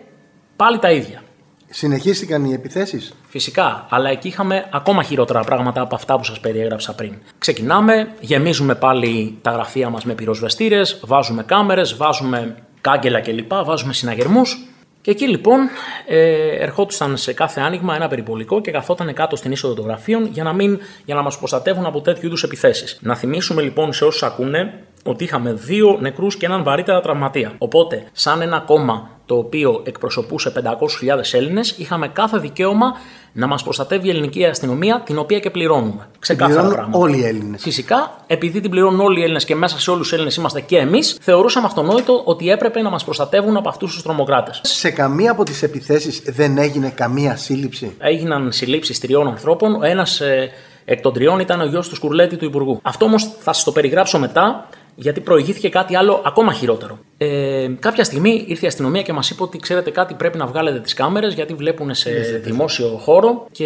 πάλι 0.55 0.79
τα 0.79 0.91
ίδια. 0.91 1.23
Συνεχίστηκαν 1.69 2.45
οι 2.45 2.53
επιθέσεις; 2.53 3.13
Φυσικά, 3.27 3.85
αλλά 3.89 4.09
εκεί 4.09 4.27
είχαμε 4.27 4.69
ακόμα 4.71 5.03
χειρότερα 5.03 5.43
πράγματα 5.43 5.81
από 5.81 5.95
αυτά 5.95 6.17
που 6.17 6.23
σας 6.23 6.39
περιέγραψα 6.39 6.95
πριν. 6.95 7.13
Ξεκινάμε, 7.37 8.07
γεμίζουμε 8.19 8.75
πάλι 8.75 9.37
τα 9.41 9.51
γραφεία 9.51 9.89
μας 9.89 10.05
με 10.05 10.13
πυροσβεστήρες, 10.13 10.99
βάζουμε 11.03 11.43
κάμερες, 11.43 11.97
βάζουμε 11.97 12.55
κάγκελα 12.81 13.21
κλπ. 13.21 13.53
Βάζουμε 13.63 13.93
συναγερμούς. 13.93 14.67
Και 15.01 15.11
εκεί 15.11 15.27
λοιπόν 15.27 15.59
ε, 16.07 16.63
ερχόντουσαν 16.63 17.17
σε 17.17 17.33
κάθε 17.33 17.61
άνοιγμα 17.61 17.95
ένα 17.95 18.07
περιπολικό 18.07 18.61
και 18.61 18.71
καθόταν 18.71 19.13
κάτω 19.13 19.35
στην 19.35 19.51
είσοδο 19.51 19.73
των 19.73 19.85
γραφείων 19.85 20.29
για 20.31 20.43
να, 20.43 20.53
μην, 20.53 20.79
για 21.05 21.15
να 21.15 21.21
μας 21.21 21.37
προστατεύουν 21.37 21.85
από 21.85 22.01
τέτοιου 22.01 22.25
είδους 22.25 22.43
επιθέσεις. 22.43 22.97
Να 23.01 23.15
θυμίσουμε 23.15 23.61
λοιπόν 23.61 23.93
σε 23.93 24.05
όσους 24.05 24.23
ακούνε 24.23 24.83
ότι 25.07 25.23
είχαμε 25.23 25.53
δύο 25.53 25.97
νεκρούς 25.99 26.37
και 26.37 26.45
έναν 26.45 26.63
βαρύτερα 26.63 27.01
τραυματία. 27.01 27.53
Οπότε, 27.57 28.03
σαν 28.11 28.41
ένα 28.41 28.59
κόμμα 28.59 29.09
το 29.25 29.35
οποίο 29.35 29.81
εκπροσωπούσε 29.85 30.51
500.000 30.55 31.33
Έλληνες, 31.33 31.75
είχαμε 31.77 32.07
κάθε 32.07 32.37
δικαίωμα 32.37 32.93
να 33.31 33.47
μας 33.47 33.63
προστατεύει 33.63 34.07
η 34.07 34.09
ελληνική 34.09 34.45
αστυνομία, 34.45 35.01
την 35.05 35.17
οποία 35.17 35.39
και 35.39 35.49
πληρώνουμε. 35.49 36.07
Ξεκάθαρα 36.19 36.67
πράγμα. 36.67 36.99
Όλοι 36.99 37.17
οι 37.17 37.25
Έλληνες. 37.25 37.61
Φυσικά, 37.61 38.15
επειδή 38.27 38.61
την 38.61 38.69
πληρώνουν 38.69 38.99
όλοι 38.99 39.19
οι 39.19 39.23
Έλληνες 39.23 39.45
και 39.45 39.55
μέσα 39.55 39.79
σε 39.79 39.89
όλους 39.89 40.01
τους 40.01 40.13
Έλληνες 40.13 40.35
είμαστε 40.35 40.61
και 40.61 40.77
εμείς, 40.77 41.17
θεωρούσαμε 41.21 41.65
αυτονόητο 41.65 42.21
ότι 42.25 42.49
έπρεπε 42.49 42.81
να 42.81 42.89
μας 42.89 43.03
προστατεύουν 43.03 43.57
από 43.57 43.69
αυτούς 43.69 43.93
τους 43.93 44.01
τρομοκράτες. 44.03 44.59
Σε 44.63 44.91
καμία 44.91 45.31
από 45.31 45.43
τις 45.43 45.63
επιθέσεις 45.63 46.21
δεν 46.25 46.57
έγινε 46.57 46.89
καμία 46.89 47.35
σύλληψη; 47.35 47.95
Έγιναν 47.97 48.51
συλλήψεις 48.51 48.99
τριών 48.99 49.27
ανθρώπων. 49.27 49.75
Ο 49.75 49.85
ένας 49.85 50.21
ε, 50.21 50.51
εκ 50.85 51.01
των 51.01 51.13
τριών 51.13 51.39
ήταν 51.39 51.61
ο 51.61 51.65
γιος 51.65 51.89
του 51.89 51.95
Σκουρλέτη 51.95 52.37
του 52.37 52.45
Υπουργού. 52.45 52.79
Αυτό 52.81 53.05
όμως 53.05 53.23
θα 53.39 53.53
σας 53.53 53.63
το 53.63 53.71
περιγράψω 53.71 54.19
μετά 54.19 54.67
γιατί 54.95 55.21
προηγήθηκε 55.21 55.69
κάτι 55.69 55.95
άλλο 55.95 56.21
ακόμα 56.25 56.53
χειρότερο. 56.53 56.99
Ε, 57.17 57.67
κάποια 57.79 58.03
στιγμή 58.03 58.45
ήρθε 58.47 58.65
η 58.65 58.67
αστυνομία 58.67 59.01
και 59.01 59.13
μας 59.13 59.29
είπε 59.29 59.43
ότι 59.43 59.57
ξέρετε 59.57 59.89
κάτι, 59.89 60.13
πρέπει 60.13 60.37
να 60.37 60.45
βγάλετε 60.45 60.79
τις 60.79 60.93
κάμερες 60.93 61.33
γιατί 61.33 61.53
βλέπουν 61.53 61.93
σε 61.93 62.11
δημόσιο 62.43 62.87
χώρο 62.87 63.45
και 63.51 63.65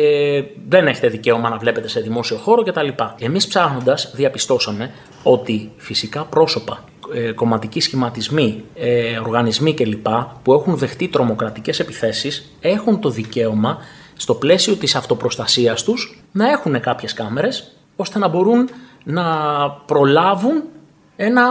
δεν 0.68 0.88
έχετε 0.88 1.08
δικαίωμα 1.08 1.50
να 1.50 1.58
βλέπετε 1.58 1.88
σε 1.88 2.00
δημόσιο 2.00 2.38
χώρο 2.38 2.64
κτλ. 2.64 2.88
Εμείς 3.20 3.48
ψάχνοντας, 3.48 4.12
διαπιστώσαμε 4.16 4.92
ότι 5.24 5.72
φυσικά 5.78 6.24
πρόσωπα, 6.24 6.84
ε, 7.14 7.32
κομματικοί 7.32 7.80
σχηματισμοί, 7.80 8.64
ε, 8.76 9.18
οργανισμοί 9.18 9.74
κλπ. 9.74 10.08
που 10.44 10.54
έχουν 10.54 10.78
δεχτεί 10.78 11.08
τρομοκρατικές 11.08 11.80
επιθέσεις 11.80 12.58
έχουν 12.60 13.00
το 13.00 13.10
δικαίωμα 13.10 13.78
στο 14.16 14.34
πλαίσιο 14.34 14.76
της 14.76 14.96
αυτοπροστασίας 14.96 15.84
τους 15.84 16.24
να 16.32 16.50
έχουν 16.50 16.80
κάποιες 16.80 17.14
κάμερες 17.14 17.72
ώστε 17.96 18.20
να 18.20 18.28
μπορούν 18.28 18.70
να 19.04 19.24
προλάβουν 19.86 20.64
ένα 21.22 21.44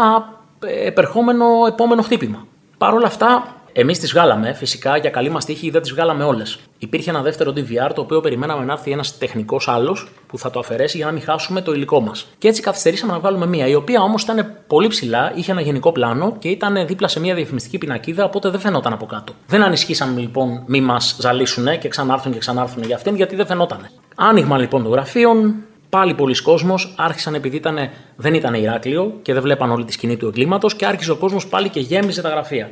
επερχόμενο 0.84 1.46
επόμενο 1.66 2.02
χτύπημα. 2.02 2.46
Παρ' 2.78 2.94
όλα 2.94 3.06
αυτά, 3.06 3.56
εμείς 3.72 3.98
τις 3.98 4.12
βγάλαμε. 4.12 4.52
Φυσικά 4.52 4.96
για 4.96 5.10
καλή 5.10 5.30
μας 5.30 5.44
τύχη 5.44 5.70
δεν 5.70 5.82
τις 5.82 5.92
βγάλαμε 5.92 6.24
όλες. 6.24 6.58
Υπήρχε 6.78 7.10
ένα 7.10 7.22
δεύτερο 7.22 7.52
DVR 7.56 7.90
το 7.94 8.00
οποίο 8.00 8.20
περιμέναμε 8.20 8.64
να 8.64 8.72
έρθει 8.72 8.90
ένας 8.90 9.18
τεχνικός 9.18 9.68
άλλος 9.68 10.08
που 10.26 10.38
θα 10.38 10.50
το 10.50 10.58
αφαιρέσει 10.58 10.96
για 10.96 11.06
να 11.06 11.12
μην 11.12 11.22
χάσουμε 11.22 11.60
το 11.60 11.72
υλικό 11.72 12.00
μας. 12.00 12.26
Και 12.38 12.48
έτσι 12.48 12.62
καθυστερήσαμε 12.62 13.12
να 13.12 13.18
βγάλουμε 13.18 13.46
μία, 13.46 13.66
η 13.66 13.74
οποία 13.74 14.00
όμως 14.02 14.22
ήταν 14.22 14.54
πολύ 14.66 14.88
ψηλά, 14.88 15.32
είχε 15.34 15.52
ένα 15.52 15.60
γενικό 15.60 15.92
πλάνο 15.92 16.36
και 16.38 16.48
ήταν 16.48 16.86
δίπλα 16.86 17.08
σε 17.08 17.20
μία 17.20 17.34
διαφημιστική 17.34 17.78
πινακίδα, 17.78 18.24
οπότε 18.24 18.48
δεν 18.48 18.60
φαινόταν 18.60 18.92
από 18.92 19.06
κάτω. 19.06 19.32
Δεν 19.46 19.62
ανισχύσαμε 19.62 20.20
λοιπόν 20.20 20.62
μη 20.66 20.80
μας 20.80 21.16
ζαλίσουν 21.20 21.78
και 21.78 21.88
ξανάρθουν 21.88 22.32
και 22.32 22.38
ξανάρθουν 22.38 22.82
για 22.82 22.96
αυτήν, 22.96 23.14
γιατί 23.14 23.36
δεν 23.36 23.46
φαινόταν. 23.46 23.88
Άνοιγμα 24.16 24.58
λοιπόν 24.58 24.82
των 24.82 24.92
γραφείων, 24.92 25.54
Πάλι 25.88 26.14
πολλοί 26.14 26.42
κόσμος 26.42 26.94
άρχισαν 26.96 27.34
επειδή 27.34 27.56
ήταν, 27.56 27.78
δεν 28.16 28.34
ήταν 28.34 28.54
Ηράκλειο 28.54 29.18
και 29.22 29.32
δεν 29.32 29.42
βλέπαν 29.42 29.70
όλη 29.70 29.84
τη 29.84 29.92
σκηνή 29.92 30.16
του 30.16 30.26
εγκλήματος 30.26 30.74
και 30.74 30.86
άρχισε 30.86 31.10
ο 31.10 31.16
κόσμος 31.16 31.46
πάλι 31.46 31.68
και 31.68 31.80
γέμιζε 31.80 32.22
τα 32.22 32.28
γραφεία. 32.28 32.70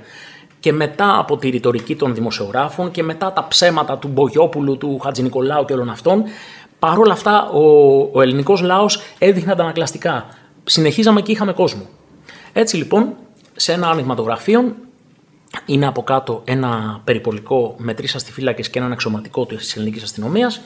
Και 0.61 0.73
μετά 0.73 1.19
από 1.19 1.37
τη 1.37 1.49
ρητορική 1.49 1.97
των 1.97 2.15
δημοσιογράφων 2.15 2.91
και 2.91 3.03
μετά 3.03 3.33
τα 3.33 3.49
ψέματα 3.49 3.99
του 3.99 4.09
Μπογιόπουλου, 4.09 4.77
του 4.77 4.99
Χατζη 4.99 5.23
Νικολάου 5.23 5.65
και 5.65 5.73
όλων 5.73 5.91
αυτών, 5.91 6.23
παρόλα 6.79 7.13
αυτά 7.13 7.49
ο, 7.49 7.63
ο 8.13 8.21
ελληνικός 8.21 8.61
λαός 8.61 9.01
έδειχνε 9.19 9.53
αντανακλαστικά. 9.53 10.27
Συνεχίζαμε 10.65 11.21
και 11.21 11.33
είχαμε 11.33 11.53
κόσμο. 11.53 11.87
Έτσι 12.53 12.77
λοιπόν, 12.77 13.15
σε 13.57 13.73
ένα 13.73 13.89
άνοιγμα 13.89 14.15
των 14.15 14.25
γραφείων, 14.25 14.75
είναι 15.67 15.87
από 15.87 16.03
κάτω 16.03 16.43
ένα 16.45 17.01
περιπολικό 17.05 17.75
με 17.79 17.95
τρει 17.95 18.09
αστιφύλακε 18.15 18.63
και 18.63 18.79
έναν 18.79 18.93
αξιωματικό 18.93 19.47
της 19.47 19.77
ελληνικής 19.77 20.03
αστυνομίας. 20.03 20.61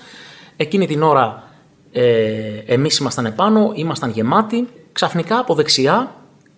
Εκείνη 0.57 0.87
την 0.87 1.03
ώρα 1.03 1.50
ε, 1.93 2.63
εμείς 2.67 2.99
ήμασταν 2.99 3.27
επάνω, 3.27 3.73
ήμασταν 3.75 4.11
γεμάτοι. 4.11 4.69
Ξαφνικά 4.93 5.39
από 5.39 5.55
δεξιά 5.55 6.15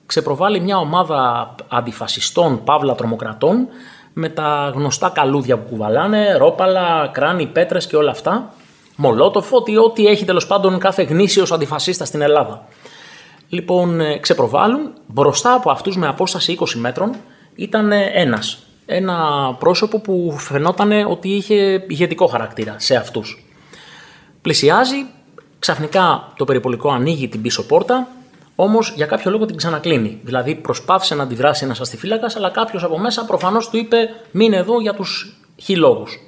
ξεπροβάλλει 0.07 0.61
μια 0.61 0.79
ομάδα 0.79 1.55
αντιφασιστών, 1.69 2.65
παύλα 2.65 2.95
τρομοκρατών, 2.95 3.69
με 4.13 4.29
τα 4.29 4.73
γνωστά 4.75 5.09
καλούδια 5.09 5.59
που 5.59 5.69
κουβαλάνε, 5.69 6.37
ρόπαλα, 6.37 7.11
κράνη, 7.13 7.47
πέτρες 7.47 7.87
και 7.87 7.97
όλα 7.97 8.11
αυτά. 8.11 8.55
Μολότοφ, 8.97 9.53
ότι 9.53 9.77
ό,τι 9.77 10.07
έχει 10.07 10.25
τέλος 10.25 10.47
πάντων 10.47 10.79
κάθε 10.79 11.03
γνήσιος 11.03 11.53
αντιφασίστας 11.53 12.09
στην 12.09 12.21
Ελλάδα. 12.21 12.67
Λοιπόν, 13.49 14.01
ε, 14.01 14.19
ξεπροβάλλουν. 14.19 14.93
Μπροστά 15.07 15.55
από 15.55 15.71
αυτούς 15.71 15.97
με 15.97 16.07
απόσταση 16.07 16.53
20 16.53 16.79
μέτρων 16.79 17.15
ήταν 17.55 17.93
ένας. 18.13 18.59
Ένα 18.87 19.17
πρόσωπο 19.59 20.01
που 20.01 20.35
φαινόταν 20.39 20.93
ότι 21.09 21.29
είχε 21.29 21.85
ηγετικό 21.89 22.27
χαρακτήρα 22.27 22.75
σε 22.79 22.97
αυτούς. 22.97 23.47
Πλησιάζει, 24.43 25.07
ξαφνικά 25.63 26.33
το 26.37 26.45
περιπολικό 26.45 26.91
ανοίγει 26.91 27.29
την 27.29 27.43
πίσω 27.43 27.67
πόρτα, 27.67 28.09
Όμως 28.57 28.93
για 28.97 29.07
κάποιο 29.07 29.31
λόγο 29.31 29.47
την 29.47 29.57
ξανακλίνει. 29.57 30.21
Δηλαδή 30.23 30.55
προσπάθησε 30.55 31.15
να 31.15 31.23
αντιδράσει 31.23 31.65
ένας 31.65 31.81
αστιφύλακας, 31.81 32.37
αλλά 32.37 32.51
κάποιος 32.51 32.85
από 32.85 32.99
μέσα 32.99 33.25
προφανώς 33.25 33.69
του 33.69 33.77
είπε: 33.77 33.97
Μείνε 34.31 34.57
εδώ 34.57 34.81
για 34.81 34.95
τους 34.95 35.37
χι 35.57 35.77
λόγους. 35.77 36.19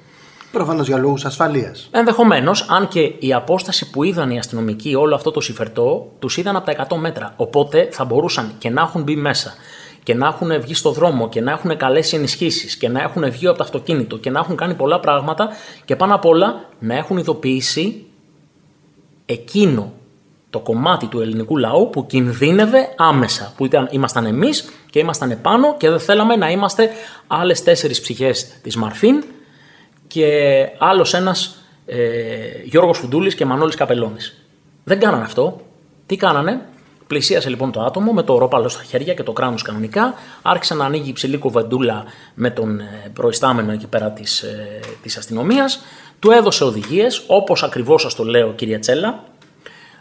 Προφανώς 0.51 0.87
για 0.87 0.97
λόγους 0.97 1.25
ασφαλείας. 1.25 1.89
Ενδεχομένως, 1.91 2.65
αν 2.69 2.87
και 2.87 3.13
η 3.19 3.33
απόσταση 3.33 3.89
που 3.89 4.03
είδαν 4.03 4.31
οι 4.31 4.37
αστυνομικοί 4.37 4.95
όλο 4.95 5.15
αυτό 5.15 5.31
το 5.31 5.41
συμφερτό, 5.41 6.11
τους 6.19 6.37
είδαν 6.37 6.55
από 6.55 6.65
τα 6.65 6.87
100 6.89 6.97
μέτρα. 6.97 7.33
Οπότε 7.35 7.87
θα 7.91 8.05
μπορούσαν 8.05 8.51
και 8.57 8.69
να 8.69 8.81
έχουν 8.81 9.03
μπει 9.03 9.15
μέσα 9.15 9.53
και 10.03 10.13
να 10.13 10.27
έχουν 10.27 10.61
βγει 10.61 10.73
στο 10.73 10.91
δρόμο 10.91 11.29
και 11.29 11.41
να 11.41 11.51
έχουν 11.51 11.77
καλέσει 11.77 12.15
ενισχύσεις 12.15 12.75
και 12.75 12.89
να 12.89 13.01
έχουν 13.01 13.31
βγει 13.31 13.47
από 13.47 13.57
το 13.57 13.63
αυτοκίνητο 13.63 14.17
και 14.17 14.29
να 14.29 14.39
έχουν 14.39 14.55
κάνει 14.55 14.73
πολλά 14.73 14.99
πράγματα 14.99 15.49
και 15.85 15.95
πάνω 15.95 16.15
απ' 16.15 16.25
όλα 16.25 16.65
να 16.79 16.95
έχουν 16.95 17.17
ειδοποιήσει 17.17 18.05
εκείνο 19.25 19.93
το 20.49 20.59
κομμάτι 20.59 21.05
του 21.05 21.21
ελληνικού 21.21 21.57
λαού 21.57 21.89
που 21.89 22.05
κινδύνευε 22.05 22.93
άμεσα. 22.97 23.53
Που 23.57 23.65
ήταν, 23.65 23.87
ήμασταν 23.91 24.25
εμείς 24.25 24.69
και 24.89 24.99
ήμασταν 24.99 25.31
επάνω 25.31 25.77
και 25.77 25.89
δεν 25.89 25.99
θέλαμε 25.99 26.35
να 26.35 26.51
είμαστε 26.51 26.89
άλλες 27.27 27.63
τέσσερις 27.63 28.01
ψυχές 28.01 28.59
της 28.61 28.75
Μαρφίν 28.75 29.23
και 30.07 30.27
άλλος 30.77 31.13
ένας 31.13 31.55
ε, 31.85 31.97
Γιώργος 32.63 32.97
Φουντούλης 32.97 33.35
και 33.35 33.45
Μανώλης 33.45 33.75
Καπελώνης. 33.75 34.45
Δεν 34.83 34.99
κάνανε 34.99 35.23
αυτό. 35.23 35.61
Τι 36.05 36.15
κάνανε, 36.15 36.61
Πλησίασε 37.07 37.49
λοιπόν 37.49 37.71
το 37.71 37.81
άτομο 37.81 38.11
με 38.11 38.23
το 38.23 38.37
ρόπαλο 38.37 38.69
στα 38.69 38.83
χέρια 38.83 39.13
και 39.13 39.23
το 39.23 39.33
κράνος 39.33 39.61
κανονικά. 39.61 40.13
Άρχισε 40.41 40.75
να 40.75 40.85
ανοίγει 40.85 41.09
υψηλή 41.09 41.37
κουβεντούλα 41.37 42.03
με 42.33 42.49
τον 42.49 42.79
ε, 42.79 43.11
προϊστάμενο 43.13 43.71
εκεί 43.71 43.87
πέρα 43.87 44.11
της, 44.11 44.41
ε, 44.41 44.79
της 45.01 45.17
αστυνομίας. 45.17 45.83
Του 46.19 46.31
έδωσε 46.31 46.63
οδηγίες, 46.63 47.23
όπως 47.27 47.63
ακριβώς 47.63 48.01
σας 48.01 48.15
το 48.15 48.23
λέω 48.23 48.53
κύριε 48.53 48.79
Τσέλα. 48.79 49.23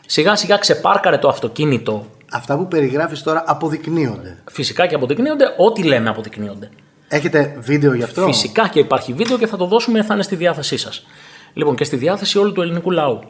Σιγά 0.06 0.36
σιγά 0.36 0.56
ξεπάρκαρε 0.56 1.18
το 1.18 1.28
αυτοκίνητο. 1.28 2.06
Αυτά 2.30 2.56
που 2.56 2.68
περιγράφεις 2.68 3.22
τώρα 3.22 3.44
αποδεικνύονται. 3.46 4.42
Φυσικά 4.50 4.86
και 4.86 4.94
αποδεικνύονται, 4.94 5.44
ό,τι 5.56 5.82
λέμε 5.82 6.08
αποδεικνύονται. 6.08 6.70
Έχετε 7.08 7.56
βίντεο 7.58 7.94
γι' 7.94 8.02
αυτό; 8.02 8.24
Φυσικά 8.24 8.68
και 8.68 8.78
υπάρχει 8.78 9.12
βίντεο 9.12 9.38
και 9.38 9.46
θα 9.46 9.56
το 9.56 9.66
δώσουμε, 9.66 10.02
θα 10.02 10.14
είναι 10.14 10.22
στη 10.22 10.36
διάθεσή 10.36 10.76
σας. 10.76 11.06
Λοιπόν 11.52 11.74
και 11.74 11.84
στη 11.84 11.96
διάθεση 11.96 12.38
όλου 12.38 12.52
του 12.52 12.62
ελληνικού 12.62 12.90
λαού. 12.90 13.20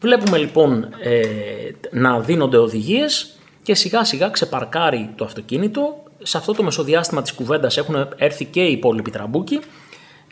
Βλέπουμε 0.00 0.38
λοιπόν 0.38 0.88
ε, 1.02 1.20
να 1.90 2.20
δίνονται 2.20 2.56
οδηγίες 2.56 3.36
και 3.62 3.74
σιγά 3.74 4.04
σιγά 4.04 4.28
ξεπαρκάρει 4.28 5.10
το 5.16 5.24
αυτοκίνητο. 5.24 6.02
Σε 6.22 6.36
αυτό 6.36 6.52
το 6.52 6.62
μεσοδιάστημα 6.62 7.22
της 7.22 7.32
κουβέντας 7.32 7.76
έχουν 7.76 8.08
έρθει 8.16 8.44
και 8.44 8.60
οι 8.60 8.72
υπόλοιποι 8.72 9.10
τραμπούκοι. 9.10 9.60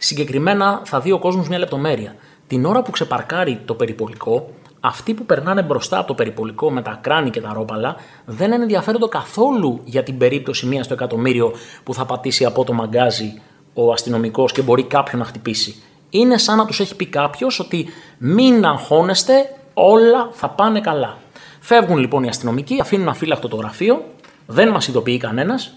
Συγκεκριμένα 0.05 0.83
θα 0.85 1.01
δει 1.01 1.13
ο 1.13 1.19
κόσμος 1.19 1.49
μια 1.49 1.59
λεπτομέρεια. 1.59 2.15
Την 2.47 2.65
ώρα 2.65 2.83
που 2.83 2.91
ξεπαρκάρει 2.91 3.61
το 3.65 3.75
περιπολικό, 3.75 4.51
αυτοί 4.81 5.15
που 5.15 5.27
περνάνε 5.27 5.63
μπροστά 5.63 5.99
από 5.99 6.07
το 6.07 6.15
περιπολικό 6.15 6.71
με 6.71 6.83
τα 6.83 6.99
κράνη 7.01 7.31
και 7.31 7.41
τα 7.41 7.53
ρόπαλα 7.53 7.97
δεν 8.25 8.53
ενδιαφέρονται 8.53 9.07
καθόλου 9.09 9.81
για 9.85 10.03
την 10.03 10.19
περίπτωση 10.19 10.67
μία 10.67 10.83
στο 10.83 10.95
εκατομμύριο 10.95 11.53
που 11.83 11.95
θα 11.95 12.05
πατήσει 12.05 12.45
από 12.45 12.65
το 12.65 12.73
μαγκάζι 12.73 13.41
ο 13.75 13.93
αστυνομικός 13.93 14.53
και 14.53 14.63
μπορεί 14.63 14.83
κάποιον 14.83 15.21
να 15.21 15.27
χτυπήσει. 15.27 15.83
Είναι 16.11 16.39
σαν 16.39 16.57
να 16.57 16.67
τους 16.67 16.81
έχει 16.81 16.97
πει 16.97 17.07
κάποιος 17.07 17.61
ότι 17.61 17.87
μην 18.19 18.65
αγχώνεστε, 18.65 19.35
όλα 19.75 20.29
θα 20.33 20.49
πάνε 20.49 20.81
καλά. 20.81 21.19
Φεύγουν 21.61 21.99
λοιπόν 21.99 22.25
οι 22.25 22.29
αστυνομικοί, 22.29 22.81
αφήνουν 22.81 23.09
αφύλακτο 23.09 23.49
το 23.49 23.57
γραφείο, 23.57 24.05
δεν 24.47 24.69
μας 24.69 24.89
ειδοποιεί 24.89 25.19
κανένας. 25.19 25.73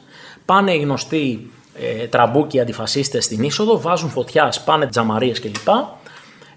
Πάνε 0.46 0.74
οι 0.74 0.80
γνωστοί 0.80 1.50
ε, 1.80 2.08
τραμπούκοι 2.08 2.60
αντιφασίστες 2.60 3.24
στην 3.24 3.44
είσοδο, 3.44 3.82
βάζουν 3.82 4.10
φωτιά, 4.10 4.52
σπάνε 4.52 4.88
τζαμαρίες 4.88 5.40
κλπ. 5.40 5.68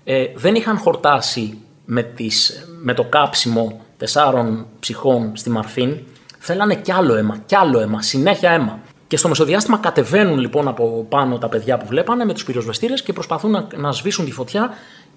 Ε, 0.05 0.27
δεν 0.35 0.55
είχαν 0.55 0.79
χορτάσει 0.79 1.59
με, 1.85 2.03
τις, 2.03 2.67
με 2.83 2.95
το 2.95 3.05
κάψιμο 3.05 3.81
τεσσάρων 3.97 4.67
ψυχών 4.81 5.37
στη 5.37 5.51
Μαρφίν, 5.51 5.99
θέλανε 6.39 6.75
κι 6.75 6.93
άλλο 6.93 7.15
αίμα, 7.15 7.43
κι 7.47 7.57
άλλο 7.57 7.81
αίμα, 7.81 8.03
συνέχεια 8.03 8.51
αίμα. 8.51 8.79
Και 9.07 9.17
στο 9.17 9.29
μεσοδιάστημα 9.29 9.79
κατεβαίνουν 9.79 10.39
λοιπόν 10.39 10.69
από 10.69 11.07
πάνω 11.09 11.39
τα 11.39 11.49
παιδιά 11.49 11.79
που 11.79 11.87
βλέπανε 11.87 12.25
με 12.25 12.33
τους 12.33 12.45
πυροσβεστήρες 12.45 13.03
και 13.03 13.13
προσπαθούν 13.13 13.51
να, 13.51 13.67
να 13.77 13.93
σβήσουν 13.93 14.25
τη 14.25 14.33
φωτιά 14.33 14.71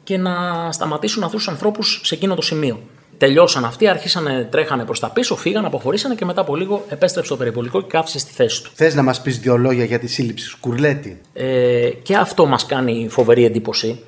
και 0.04 0.18
να 0.18 0.32
σταματήσουν 0.72 1.24
αυτού 1.24 1.38
του 1.38 1.52
ανθρώπους 1.52 2.02
σε 2.04 2.16
εκείνο 2.16 2.36
το 2.36 2.42
σημείο. 2.42 2.80
Τελειώσαν 3.22 3.66
αυτοί, 3.66 3.88
άρχισαν, 3.88 4.48
τρέχανε 4.50 4.86
προς 4.86 5.00
τα 5.00 5.10
πίσω, 5.10 5.36
φύγαν, 5.36 5.66
αποχωρήσανε 5.66 6.16
και 6.16 6.26
μετά 6.26 6.42
από 6.42 6.56
λίγο 6.56 6.84
επέστρεψε 6.90 7.32
το 7.32 7.38
περιπολικό 7.38 7.82
και 7.82 7.88
κάθισε 7.90 8.20
στη 8.20 8.32
θέση 8.32 8.64
του. 8.64 8.72
Θες 8.74 8.96
να 8.96 9.04
μας 9.04 9.22
πεις 9.22 9.40
δύο 9.40 9.58
λόγια 9.58 9.84
για 9.84 10.00
τη 10.00 10.08
σύλληψη 10.08 10.50
Σκουρλέτη. 10.50 11.22
Ε, 11.34 11.90
και 12.02 12.16
αυτό 12.16 12.46
μας 12.46 12.66
κάνει 12.66 13.08
φοβερή 13.10 13.46
εντύπωση. 13.46 14.00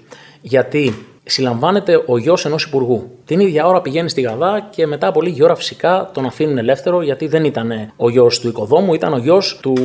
Γιατί 0.42 1.06
συλλαμβάνεται 1.24 2.04
ο 2.06 2.18
γιος 2.18 2.46
ενός 2.46 2.64
υπουργού. 2.64 3.10
Την 3.26 3.40
ίδια 3.40 3.68
ώρα 3.68 3.82
πηγαίνει 3.82 4.10
στη 4.10 4.22
Γαδά 4.22 4.68
και 4.70 4.88
μετά 4.88 5.08
από 5.08 5.22
λίγη 5.22 5.44
ώρα 5.44 5.56
φυσικά 5.56 6.10
τον 6.14 6.26
αφήνουν 6.26 6.58
ελεύθερο 6.58 7.02
γιατί 7.02 7.28
δεν 7.28 7.44
ήταν 7.44 7.92
ο 7.96 8.10
γιος 8.10 8.40
του 8.40 8.48
οικοδόμου, 8.48 8.94
ήταν 8.94 9.14
ο 9.14 9.18
γιος 9.18 9.60
του 9.62 9.76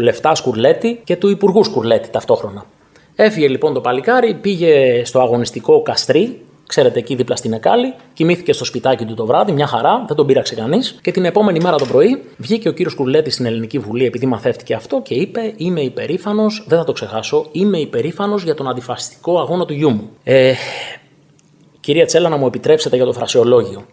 Λεφτάς 0.00 0.38
Σκουρλέτη 0.38 1.00
και 1.04 1.16
του 1.16 1.28
Υπουργού 1.28 1.64
Σκουρλέτη 1.64 2.10
ταυτόχρονα. 2.10 2.64
Έφυγε 3.14 3.48
λοιπόν 3.48 3.74
το 3.74 3.80
παλικάρι, 3.80 4.34
πήγε 4.34 5.04
στο 5.04 5.20
αγωνιστικό 5.20 5.82
Καστρί, 5.82 6.40
Ξέρετε, 6.66 6.98
εκεί 6.98 7.14
δίπλα 7.14 7.36
στην 7.36 7.52
Εκάλη, 7.52 7.94
κοιμήθηκε 8.12 8.52
στο 8.52 8.64
σπιτάκι 8.64 9.04
του 9.04 9.14
το 9.14 9.26
βράδυ, 9.26 9.52
μια 9.52 9.66
χαρά, 9.66 10.04
δεν 10.06 10.16
τον 10.16 10.26
πείραξε 10.26 10.54
κανείς. 10.54 10.98
Και 11.02 11.10
την 11.10 11.24
επόμενη 11.24 11.60
μέρα 11.60 11.76
το 11.76 11.84
πρωί 11.84 12.22
βγήκε 12.36 12.68
ο 12.68 12.72
κύριος 12.72 12.94
Κουρλέτη 12.94 13.30
στην 13.30 13.46
Ελληνική 13.46 13.78
Βουλή, 13.78 14.04
επειδή 14.04 14.26
μαθεύτηκε 14.26 14.74
αυτό 14.74 15.02
και 15.02 15.14
είπε: 15.14 15.52
Είμαι 15.56 15.80
υπερήφανος, 15.80 16.64
δεν 16.68 16.78
θα 16.78 16.84
το 16.84 16.92
ξεχάσω, 16.92 17.46
είμαι 17.52 17.78
υπερήφανος 17.78 18.42
για 18.42 18.54
τον 18.54 18.68
αντιφασιστικό 18.68 19.38
αγώνα 19.38 19.64
του 19.64 19.72
γιού 19.72 19.90
μου. 19.90 20.10
Ε, 20.24 20.52
κυρία 21.80 22.06
Τσέλα, 22.06 22.28
να 22.28 22.36
μου 22.36 22.46
επιτρέψετε 22.46 22.96
για 22.96 23.04
το 23.04 23.12
φρασιολόγιο. 23.12 23.86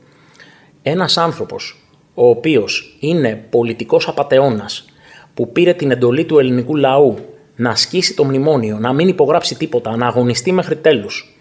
Ένας 0.82 1.18
άνθρωπος, 1.18 1.88
ο 2.14 2.30
οποίος 2.30 2.98
είναι 3.00 3.46
πολιτικός 3.50 4.08
απαταιώνας, 4.08 4.86
που 5.34 5.52
πήρε 5.52 5.74
την 5.74 5.92
εντολή 5.92 6.26
του 6.26 6.40
ελληνικού 6.40 6.76
λαού 6.76 7.16
να 7.56 7.70
ασκήσει 7.70 8.16
το 8.16 8.24
μνημόνιο, 8.24 8.78
να 8.80 8.94
μην 8.94 9.08
υπογράψει 9.08 9.56
τίποτα, 9.56 9.96
να 9.96 10.08
αγωνιστεί 10.08 10.52
μέχρι 10.52 10.76
τέλους, 10.76 11.33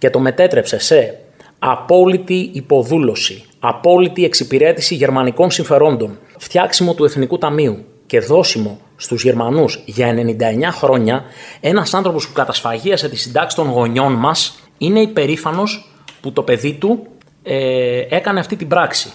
και 0.00 0.10
το 0.10 0.18
μετέτρεψε 0.18 0.78
σε 0.78 1.18
απόλυτη 1.58 2.50
υποδούλωση, 2.52 3.44
απόλυτη 3.58 4.24
εξυπηρέτηση 4.24 4.94
γερμανικών 4.94 5.50
συμφερόντων, 5.50 6.18
φτιάξιμο 6.38 6.94
του 6.94 7.04
Εθνικού 7.04 7.38
Ταμείου 7.38 7.84
και 8.06 8.20
δώσιμο 8.20 8.80
στους 8.96 9.22
Γερμανούς 9.22 9.82
για 9.84 10.14
99 10.14 10.36
χρόνια, 10.70 11.24
ένας 11.60 11.94
άνθρωπος 11.94 12.26
που 12.26 12.32
κατασφαγίασε 12.32 13.08
τη 13.08 13.16
συντάξη 13.16 13.56
των 13.56 13.68
γονιών 13.68 14.12
μας 14.12 14.58
είναι 14.78 15.00
υπερήφανος 15.00 15.92
που 16.20 16.32
το 16.32 16.42
παιδί 16.42 16.72
του 16.72 17.06
ε, 17.42 18.00
έκανε 18.08 18.40
αυτή 18.40 18.56
την 18.56 18.68
πράξη. 18.68 19.12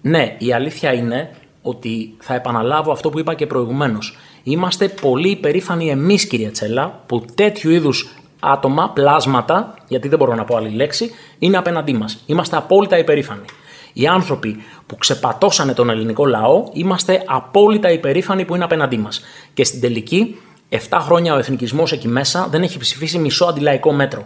Ναι, 0.00 0.36
η 0.38 0.52
αλήθεια 0.52 0.92
είναι 0.92 1.30
ότι 1.62 2.14
θα 2.18 2.34
επαναλάβω 2.34 2.92
αυτό 2.92 3.10
που 3.10 3.18
είπα 3.18 3.34
και 3.34 3.46
προηγουμένως. 3.46 4.16
Είμαστε 4.42 4.88
πολύ 4.88 5.28
υπερήφανοι 5.28 5.90
εμείς 5.90 6.26
κύριε 6.26 6.50
Τσέλα 6.50 7.02
που 7.06 7.24
τέτοιου 7.34 7.70
είδους 7.70 8.21
άτομα, 8.42 8.90
πλάσματα, 8.90 9.74
γιατί 9.88 10.08
δεν 10.08 10.18
μπορώ 10.18 10.34
να 10.34 10.44
πω 10.44 10.56
άλλη 10.56 10.68
λέξη, 10.68 11.10
είναι 11.38 11.56
απέναντί 11.56 11.92
μας. 11.92 12.22
Είμαστε 12.26 12.56
απόλυτα 12.56 12.98
υπερήφανοι. 12.98 13.44
Οι 13.92 14.06
άνθρωποι 14.06 14.56
που 14.86 14.96
ξεπατώσανε 14.96 15.74
τον 15.74 15.90
ελληνικό 15.90 16.26
λαό, 16.26 16.64
είμαστε 16.72 17.22
απόλυτα 17.26 17.90
υπερήφανοι 17.90 18.44
που 18.44 18.54
είναι 18.54 18.64
απέναντί 18.64 18.98
μας. 18.98 19.22
Και 19.54 19.64
στην 19.64 19.80
τελική, 19.80 20.36
7 20.68 20.98
χρόνια 21.00 21.34
ο 21.34 21.38
εθνικισμός 21.38 21.92
εκεί 21.92 22.08
μέσα 22.08 22.46
δεν 22.50 22.62
έχει 22.62 22.78
ψηφίσει 22.78 23.18
μισό 23.18 23.44
αντιλαϊκό 23.44 23.92
μέτρο. 23.92 24.24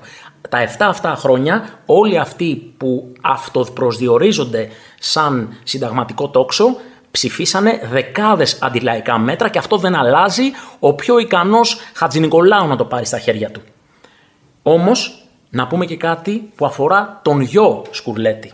Τα 0.49 0.59
7 0.59 0.69
αυτά 0.79 1.15
χρόνια, 1.15 1.69
όλοι 1.87 2.19
αυτοί 2.19 2.75
που 2.77 3.13
αυτοπροσδιορίζονται 3.21 4.69
σαν 4.99 5.49
συνταγματικό 5.63 6.29
τόξο, 6.29 6.77
ψηφίσανε 7.11 7.81
δεκάδες 7.91 8.59
αντιλαϊκά 8.63 9.19
μέτρα 9.19 9.49
και 9.49 9.59
αυτό 9.59 9.77
δεν 9.77 9.95
αλλάζει 9.95 10.43
ο 10.79 10.95
πιο 10.95 11.19
ικανός 11.19 11.79
Χατζηνικολάου 11.95 12.67
να 12.67 12.77
το 12.77 12.85
πάρει 12.85 13.07
στα 13.07 13.19
χέρια 13.19 13.51
του. 13.51 13.63
Όμως, 14.69 15.23
να 15.51 15.67
πούμε 15.67 15.87
και 15.87 15.97
κάτι 15.97 16.51
που 16.57 16.67
αφορά 16.67 17.21
τον 17.25 17.41
γιο 17.41 17.83
Σκουρλέτη. 17.91 18.53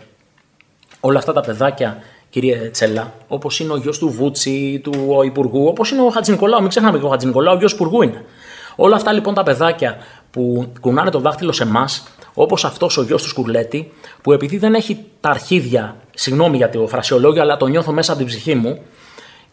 Όλα 0.99 1.17
αυτά 1.17 1.33
τα 1.33 1.41
παιδάκια, 1.41 1.97
κύριε 2.29 2.69
Τσέλα, 2.69 3.13
όπως 3.27 3.59
είναι 3.59 3.73
ο 3.73 3.77
γιος 3.77 3.97
του 3.97 4.09
Βούτσι, 4.09 4.79
του 4.83 5.21
Υπουργού, 5.25 5.65
όπως 5.67 5.91
είναι 5.91 6.01
ο 6.01 6.09
Χατζηνικολάου, 6.09 6.59
μην 6.59 6.69
ξεχνάμε 6.69 6.99
και 6.99 7.05
ο 7.05 7.09
Χατζηνικολάου, 7.09 7.53
ο 7.55 7.57
γιος 7.57 7.71
Υπουργού 7.71 8.01
είναι. 8.01 8.25
Όλα 8.75 8.95
αυτά 8.95 9.11
λοιπόν 9.11 9.33
τα 9.33 9.43
παιδάκια 9.43 9.97
που 10.31 10.71
κουνάνε 10.79 11.09
το 11.09 11.19
δάχτυλο 11.19 11.51
σε 11.51 11.63
εμάς, 11.63 12.03
όπως 12.33 12.65
αυτός 12.65 12.97
ο 12.97 13.03
γιος 13.03 13.21
του 13.21 13.29
Σκουρλέτη, 13.29 13.91
που 14.21 14.31
επειδή 14.31 14.57
δεν 14.57 14.73
έχει 14.73 15.05
τα 15.19 15.29
αρχίδια, 15.29 15.95
συγγνώμη 16.13 16.57
για 16.57 16.69
το 16.69 16.87
φρασιολόγιο, 16.87 17.41
αλλά 17.41 17.57
το 17.57 17.67
νιώθω 17.67 17.91
μέσα 17.91 18.11
από 18.11 18.21
την 18.21 18.29
ψυχή 18.29 18.55
μου, 18.55 18.79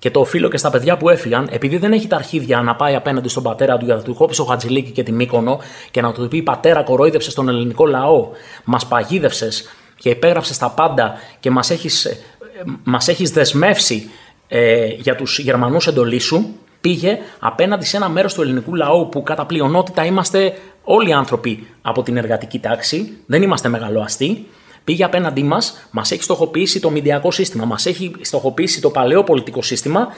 Και 0.00 0.10
το 0.10 0.20
οφείλω 0.20 0.48
και 0.48 0.56
στα 0.56 0.70
παιδιά 0.70 0.96
που 0.96 1.08
έφυγαν, 1.08 1.48
επειδή 1.50 1.76
δεν 1.76 1.92
έχει 1.92 2.06
τα 2.06 2.16
αρχίδια 2.16 2.62
να 2.62 2.76
πάει 2.76 2.94
απέναντι 2.94 3.28
στον 3.28 3.42
πατέρα 3.42 3.76
του 3.76 3.84
για 3.84 3.94
να 3.94 4.02
του 4.02 4.14
κόψει 4.14 4.40
ο 4.40 4.44
Χατζηλίκη 4.44 4.90
και 4.90 5.02
τη 5.02 5.12
Μύκονο 5.12 5.60
και 5.90 6.00
να 6.00 6.12
του 6.12 6.28
πει 6.28 6.42
Πατέρα, 6.42 6.82
κορόιδεψες 6.82 7.34
τον 7.34 7.48
ελληνικό 7.48 7.86
λαό, 7.86 8.28
μας 8.64 8.86
παγίδευσε 8.86 9.48
και 9.96 10.08
υπέγραψες 10.08 10.58
τα 10.58 10.70
πάντα 10.70 11.14
και 11.40 11.50
μας 11.50 11.70
έχεις 11.70 12.22
μας 12.84 13.08
έχεις 13.08 13.30
δεσμεύσει 13.30 14.10
ε, 14.48 14.86
για 14.86 15.14
τους 15.14 15.38
Γερμανούς 15.38 15.86
εντολής 15.86 16.24
σου, 16.24 16.54
πήγε 16.80 17.18
απέναντι 17.38 17.84
σε 17.84 17.96
ένα 17.96 18.08
μέρος 18.08 18.34
του 18.34 18.42
ελληνικού 18.42 18.74
λαού 18.74 19.08
που 19.08 19.22
κατά 19.22 19.46
πλειονότητα 19.46 20.04
είμαστε 20.04 20.52
όλοι 20.82 21.12
άνθρωποι 21.12 21.66
από 21.82 22.02
την 22.02 22.16
εργατική 22.16 22.58
τάξη, 22.58 23.18
δεν 23.26 23.42
είμαστε 23.42 23.68
μεγαλοαστοί, 23.68 24.46
πήγε 24.90 25.04
απέναντί 25.04 25.42
μας, 25.42 25.86
μας 25.90 26.10
έχει 26.10 26.22
στοχοποιήσει 26.22 26.80
το 26.80 26.90
μηντιακό 26.90 27.30
σύστημα, 27.30 27.64
μας 27.64 27.86
έχει 27.86 28.12
στοχοποιήσει 28.20 28.80
το 28.80 28.90
παλαιό 28.90 29.24
πολιτικό 29.24 29.62
σύστημα 29.62 30.08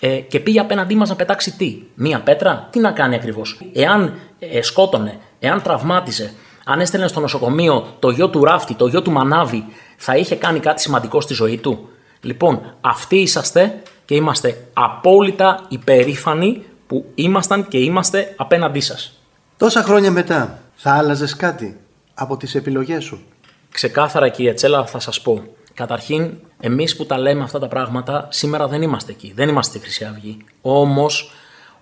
ε, 0.00 0.08
και 0.08 0.40
πήγε 0.40 0.60
απέναντί 0.60 0.94
μας 0.94 1.08
να 1.08 1.16
πετάξει 1.16 1.56
τι, 1.56 1.82
μία 1.94 2.20
πέτρα, 2.20 2.68
τι 2.70 2.78
να 2.78 2.90
κάνει 2.90 3.14
ακριβώς; 3.14 3.60
Εάν 3.72 4.14
ε, 4.38 4.62
σκότωνε, 4.62 5.18
εάν 5.38 5.62
τραυμάτιζε, 5.62 6.32
αν 6.64 6.80
έστελνε 6.80 7.08
στο 7.08 7.20
νοσοκομείο 7.20 7.86
το 7.98 8.10
γιο 8.10 8.28
του 8.28 8.44
Ράφτη, 8.44 8.74
το 8.74 8.86
γιο 8.86 9.02
του 9.02 9.10
Μανάβη, 9.10 9.64
θα 9.96 10.16
είχε 10.16 10.34
κάνει 10.34 10.60
κάτι 10.60 10.80
σημαντικό 10.80 11.20
στη 11.20 11.34
ζωή 11.34 11.56
του; 11.56 11.88
Λοιπόν, 12.20 12.60
αυτοί 12.80 13.16
είσαστε 13.16 13.82
και 14.04 14.14
είμαστε 14.14 14.66
απόλυτα 14.72 15.64
υπερήφανοι 15.68 16.62
που 16.86 17.04
ήμασταν 17.14 17.68
και 17.68 17.78
είμαστε 17.78 18.34
απέναντί 18.36 18.80
σας. 18.80 19.22
Τόσα 19.56 19.82
χρόνια 19.82 20.10
μετά, 20.10 20.58
θα 20.74 20.92
άλλαζες 20.92 21.36
κάτι 21.36 21.76
από 22.14 22.36
τις 22.36 22.54
επιλογές 22.54 23.04
σου; 23.04 23.22
Ξεκάθαρα 23.74 24.28
κύριε 24.28 24.52
Τσέλα 24.52 24.86
θα 24.86 24.98
σας 24.98 25.20
πω. 25.20 25.42
Καταρχήν, 25.74 26.34
εμείς 26.60 26.96
που 26.96 27.06
τα 27.06 27.18
λέμε 27.18 27.42
αυτά 27.42 27.58
τα 27.58 27.68
πράγματα, 27.68 28.28
σήμερα 28.30 28.68
δεν 28.68 28.82
είμαστε 28.82 29.12
εκεί. 29.12 29.32
Δεν 29.36 29.48
είμαστε 29.48 29.78
στη 29.78 29.86
Χρυσή 29.86 30.04
Αυγή. 30.04 30.36
Όμως, 30.60 31.32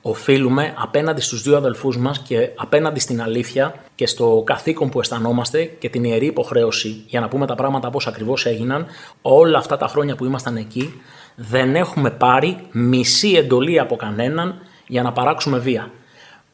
οφείλουμε 0.03 0.75
απέναντι 0.77 1.21
στους 1.21 1.43
δύο 1.43 1.57
αδελφούς 1.57 1.97
μας 1.99 2.19
και 2.19 2.51
απέναντι 2.57 3.01
στην 3.01 3.23
αλήθεια 3.23 3.75
και 3.95 4.07
στο 4.07 4.43
καθήκον 4.47 4.89
που 4.89 5.01
αισθανόμαστε 5.01 5.65
και 5.65 5.89
την 5.89 6.05
ιερή 6.05 6.27
υποχρέωση 6.27 7.05
για 7.07 7.21
να 7.21 7.29
πούμε 7.29 7.47
τα 7.47 7.55
πράγματα 7.55 7.89
όπως 7.89 8.07
ακριβώς 8.07 8.47
έγιναν 8.47 8.87
όλα 9.23 9.59
αυτά 9.59 9.77
τα 9.77 9.87
χρόνια 9.87 10.15
που 10.15 10.25
ήμασταν 10.25 10.57
εκεί 10.57 11.01
δεν 11.35 11.77
έχουμε 11.77 12.11
πάρει 12.11 12.59
μισή 12.71 13.33
εντολή 13.33 13.79
από 13.79 13.97
κανέναν 13.97 14.59
για 14.87 15.03
να 15.03 15.13
παράξουμε 15.13 15.59
βία. 15.59 15.91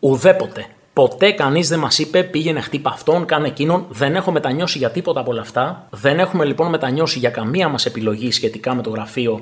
Ουδέποτε. 0.01 0.66
Ποτέ 0.99 1.30
κανείς 1.30 1.68
δεν 1.68 1.78
μας 1.78 1.99
είπε 1.99 2.22
πήγαινε 2.22 2.61
χτύπα 2.61 2.90
αυτόν, 2.90 3.24
κάνε 3.24 3.46
εκείνον. 3.46 3.86
Δεν 3.88 4.14
έχω 4.14 4.30
μετανιώσει 4.30 4.78
για 4.78 4.90
τίποτα 4.90 5.20
από 5.20 5.30
όλα 5.30 5.40
αυτά. 5.40 5.86
Δεν 5.90 6.18
έχουμε 6.18 6.44
λοιπόν 6.44 6.68
μετανιώσει 6.68 7.18
για 7.18 7.30
καμία 7.30 7.68
μας 7.68 7.86
επιλογή 7.86 8.30
σχετικά 8.32 8.74
με 8.74 8.82
το 8.82 8.90
γραφείο 8.90 9.40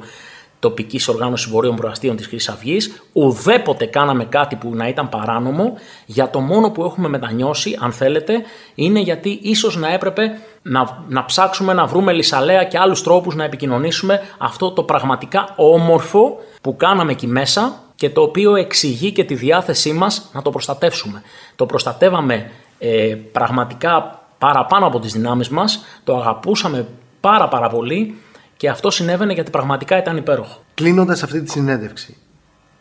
τοπικής 0.59 1.09
οργάνωσης 1.09 1.50
Βορείων 1.50 1.76
Προαστίων 1.76 2.16
της 2.16 2.26
Χρυσής 2.26 2.48
Αυγής. 2.48 3.02
Ουδέποτε 3.12 3.86
κάναμε 3.86 4.24
κάτι 4.24 4.57
που 4.57 4.74
να 4.74 4.88
ήταν 4.88 5.09
παράνομο. 5.09 5.72
Για 6.07 6.30
το 6.30 6.40
μόνο 6.40 6.70
που 6.70 6.84
έχουμε 6.84 7.09
μετανιώσει, 7.09 7.78
αν 7.80 7.92
θέλετε, 7.92 8.42
είναι 8.74 9.00
γιατί 9.00 9.38
ίσως 9.42 9.76
να 9.76 9.92
έπρεπε 9.92 10.38
να, 10.62 11.04
να 11.09 11.24
ψάξουμε 11.24 11.72
να 11.72 11.86
βρούμε 11.86 12.12
λησαλέα 12.12 12.64
και 12.64 12.78
άλλους 12.78 13.02
τρόπους 13.02 13.34
να 13.34 13.44
επικοινωνήσουμε 13.44 14.22
αυτό 14.38 14.70
το 14.70 14.82
πραγματικά 14.82 15.54
όμορφο 15.57 16.38
που 16.61 16.76
κάναμε 16.76 17.12
εκεί 17.12 17.26
μέσα 17.26 17.86
και 17.97 18.11
το 18.11 18.22
οποίο 18.22 18.55
εξηγεί 18.55 19.12
και 19.12 19.24
τη 19.24 19.34
διάθεσή 19.34 19.92
μας 19.92 20.30
να 20.32 20.42
το 20.42 20.51
προστατεύσουμε. 20.51 21.22
Το 21.57 21.66
προστατεύαμε 21.66 22.51
ε, 22.78 23.14
πραγματικά 23.32 24.22
παραπάνω 24.38 24.86
από 24.86 24.99
τις 24.99 25.12
δυνάμεις 25.12 25.49
μας, 25.49 25.84
το 26.05 26.16
αγαπούσαμε 26.16 26.88
πάρα 27.20 27.49
πάρα 27.49 27.68
πολύ 27.68 28.18
και 28.57 28.68
αυτό 28.68 28.90
συνέβαινε 28.90 29.32
γιατί 29.32 29.51
πραγματικά 29.51 29.99
ήταν 29.99 30.16
υπέροχο. 30.16 30.62
Κλείνοντας 30.74 31.22
αυτή 31.22 31.42
τη 31.42 31.51
συνέντευξη, 31.51 32.16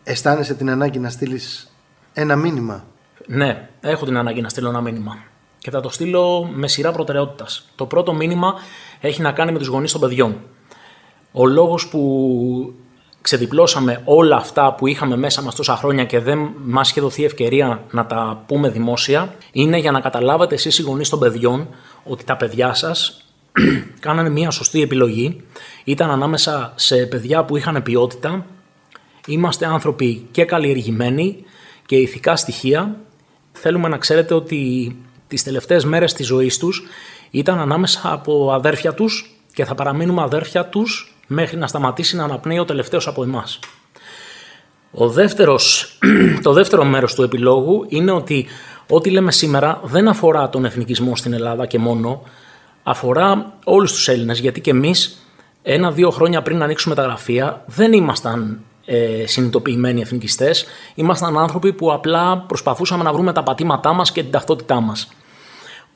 αισθάνεσαι 0.03 0.53
την 0.53 0.69
ανάγκη 0.69 0.99
να 0.99 1.09
στείλεις 1.09 1.71
ένα 2.13 2.35
μήνυμα; 2.35 2.85
Ναι, 3.27 3.69
έχω 3.81 4.05
την 4.05 4.17
ανάγκη 4.17 4.41
να 4.41 4.49
στείλω 4.49 4.69
ένα 4.69 4.81
μήνυμα. 4.81 5.17
Και 5.57 5.71
θα 5.71 5.81
το 5.81 5.89
στείλω 5.89 6.49
με 6.53 6.67
σειρά 6.67 6.91
προτεραιότητας. 6.91 7.69
Το 7.75 7.85
πρώτο 7.85 8.13
μήνυμα 8.13 8.53
έχει 9.01 9.21
να 9.21 9.31
κάνει 9.31 9.51
με 9.51 9.57
τους 9.57 9.67
γονείς 9.67 9.91
των 9.91 10.01
παιδιών. 10.01 10.41
Ο 11.31 11.45
λόγος 11.45 11.87
που 11.87 12.73
ξεδιπλώσαμε 13.25 14.01
όλα 14.03 14.35
αυτά 14.35 14.73
που 14.73 14.87
είχαμε 14.87 15.17
μέσα 15.17 15.41
μας 15.41 15.55
τόσα 15.55 15.75
χρόνια 15.75 16.03
και 16.03 16.19
δεν 16.19 16.49
μας 16.65 16.89
είχε 16.89 17.01
δοθεί 17.01 17.23
ευκαιρία 17.23 17.83
να 17.91 18.05
τα 18.05 18.43
πούμε 18.47 18.69
δημόσια 18.69 19.35
είναι 19.51 19.77
για 19.77 19.91
να 19.91 19.99
καταλάβετε 19.99 20.55
εσείς 20.55 20.77
οι 20.79 20.81
γονείς 20.81 21.09
των 21.09 21.19
παιδιών 21.19 21.67
ότι 22.03 22.23
τα 22.23 22.37
παιδιά 22.37 22.73
σας 22.73 23.25
κάνανε 24.05 24.29
μια 24.29 24.51
σωστή 24.51 24.81
επιλογή. 24.81 25.41
Ήταν 25.83 26.09
ανάμεσα 26.09 26.73
σε 26.75 27.05
παιδιά 27.05 27.43
που 27.43 27.57
είχαν 27.57 27.83
ποιότητα. 27.83 28.45
Είμαστε 29.27 29.65
άνθρωποι 29.65 30.27
και 30.31 30.45
καλλιεργημένοι 30.45 31.43
και 31.85 31.95
ηθικά 31.95 32.35
στοιχεία. 32.35 32.95
Θέλουμε 33.51 33.87
να 33.87 33.97
ξέρετε 33.97 34.33
ότι 34.33 34.95
τις 35.27 35.43
τελευταίες 35.43 35.85
μέρες 35.85 36.13
της 36.13 36.25
ζωής 36.25 36.57
τους 36.57 36.83
ήταν 37.31 37.59
ανάμεσα 37.59 38.01
από 38.03 38.51
αδέρφια 38.53 38.93
τους 38.93 39.39
και 39.53 39.65
θα 39.65 39.75
παραμείνουμε 39.75 40.21
αδέρφια 40.21 40.65
τους 40.65 41.14
μέχρι 41.27 41.57
να 41.57 41.67
σταματήσει 41.67 42.15
να 42.15 42.23
αναπνέει 42.23 42.59
ο 42.59 42.65
τελευταίος 42.65 43.07
από 43.07 43.23
εμάς. 43.23 43.59
Ο 44.91 45.09
δεύτερος, 45.09 45.97
το 46.43 46.53
δεύτερο 46.53 46.83
μέρος 46.83 47.13
του 47.13 47.23
επιλόγου 47.23 47.85
είναι 47.89 48.11
ότι 48.11 48.47
ό,τι 48.89 49.09
λέμε 49.09 49.31
σήμερα 49.31 49.81
δεν 49.83 50.07
αφορά 50.07 50.49
τον 50.49 50.65
εθνικισμό 50.65 51.15
στην 51.15 51.33
Ελλάδα 51.33 51.65
και 51.65 51.79
μόνο, 51.79 52.21
αφορά 52.83 53.53
όλους 53.63 53.91
τους 53.91 54.07
Έλληνες, 54.07 54.39
γιατί 54.39 54.61
και 54.61 54.69
εμείς 54.69 55.25
ένα-δύο 55.61 56.09
χρόνια 56.09 56.41
πριν 56.41 56.63
ανοίξουμε 56.63 56.95
τα 56.95 57.01
γραφεία 57.01 57.63
δεν 57.65 57.93
ήμασταν 57.93 58.59
ε, 58.85 59.23
συνειδητοποιημένοι 59.27 60.01
εθνικιστές, 60.01 60.65
ήμασταν 60.95 61.37
άνθρωποι 61.37 61.73
που 61.73 61.93
απλά 61.93 62.37
προσπαθούσαμε 62.37 63.03
να 63.03 63.13
βρούμε 63.13 63.33
τα 63.33 63.43
πατήματά 63.43 63.93
μας 63.93 64.11
και 64.11 64.21
την 64.21 64.31
ταυτότητά 64.31 64.79
μας. 64.79 65.09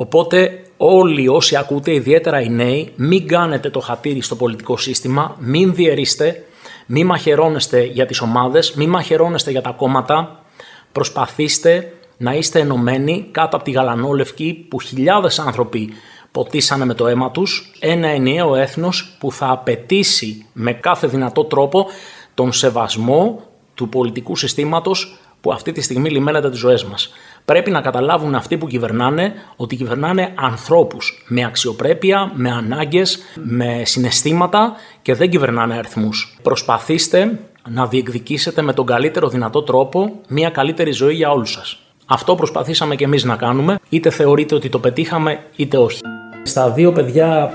Οπότε 0.01 0.61
όλοι 0.77 1.27
όσοι 1.27 1.55
ακούτε, 1.55 1.93
ιδιαίτερα 1.93 2.41
οι 2.41 2.49
νέοι, 2.49 2.93
μην 2.95 3.27
κάνετε 3.27 3.69
το 3.69 3.79
χατήρι 3.79 4.21
στο 4.21 4.35
πολιτικό 4.35 4.77
σύστημα, 4.77 5.35
μην 5.39 5.73
διαιρίστε, 5.73 6.43
μην 6.85 7.05
μαχαιρώνεστε 7.05 7.83
για 7.83 8.05
τις 8.05 8.21
ομάδες, 8.21 8.73
μην 8.73 8.89
μαχαιρώνεστε 8.89 9.51
για 9.51 9.61
τα 9.61 9.71
κόμματα, 9.71 10.43
προσπαθήστε 10.91 11.93
να 12.17 12.33
είστε 12.33 12.59
ενωμένοι 12.59 13.27
κάτω 13.31 13.55
από 13.55 13.65
τη 13.65 13.71
γαλανόλευκη 13.71 14.65
που 14.69 14.79
χιλιάδες 14.79 15.39
άνθρωποι 15.39 15.89
ποτίσανε 16.31 16.85
με 16.85 16.93
το 16.93 17.07
αίμα 17.07 17.31
τους 17.31 17.71
ένα 17.79 18.07
ενιαίο 18.07 18.55
έθνος 18.55 19.15
που 19.19 19.31
θα 19.31 19.49
απαιτήσει 19.49 20.45
με 20.53 20.73
κάθε 20.73 21.07
δυνατό 21.07 21.43
τρόπο 21.43 21.85
τον 22.33 22.53
σεβασμό 22.53 23.43
του 23.75 23.89
πολιτικού 23.89 24.35
συστήματος 24.35 25.19
που 25.41 25.51
αυτή 25.51 25.71
τη 25.71 25.81
στιγμή 25.81 26.09
λιμένεται 26.09 26.49
τις 26.49 26.59
ζωές 26.59 26.83
μας. 26.83 27.13
Πρέπει 27.45 27.71
να 27.71 27.81
καταλάβουν 27.81 28.35
αυτοί 28.35 28.57
που 28.57 28.67
κυβερνάνε 28.67 29.33
ότι 29.55 29.75
κυβερνάνε 29.75 30.33
ανθρώπους 30.35 31.23
με 31.27 31.45
αξιοπρέπεια, 31.45 32.31
με 32.33 32.51
ανάγκες, 32.51 33.19
με 33.35 33.81
συναισθήματα 33.85 34.75
και 35.01 35.13
δεν 35.13 35.29
κυβερνάνε 35.29 35.77
αριθμούς. 35.77 36.37
Προσπαθήστε 36.41 37.39
να 37.69 37.87
διεκδικήσετε 37.87 38.61
με 38.61 38.73
τον 38.73 38.85
καλύτερο 38.85 39.27
δυνατό 39.27 39.63
τρόπο 39.63 40.11
μια 40.27 40.49
καλύτερη 40.49 40.91
ζωή 40.91 41.13
για 41.15 41.31
όλους 41.31 41.51
σας. 41.51 41.79
Αυτό 42.05 42.35
προσπαθήσαμε 42.35 42.95
και 42.95 43.03
εμείς 43.03 43.23
να 43.23 43.35
κάνουμε, 43.35 43.79
είτε 43.89 44.09
θεωρείτε 44.09 44.55
ότι 44.55 44.69
το 44.69 44.79
πετύχαμε 44.79 45.39
είτε 45.55 45.77
όχι. 45.77 45.99
Στα 46.43 46.69
δύο 46.69 46.91
παιδιά 46.91 47.51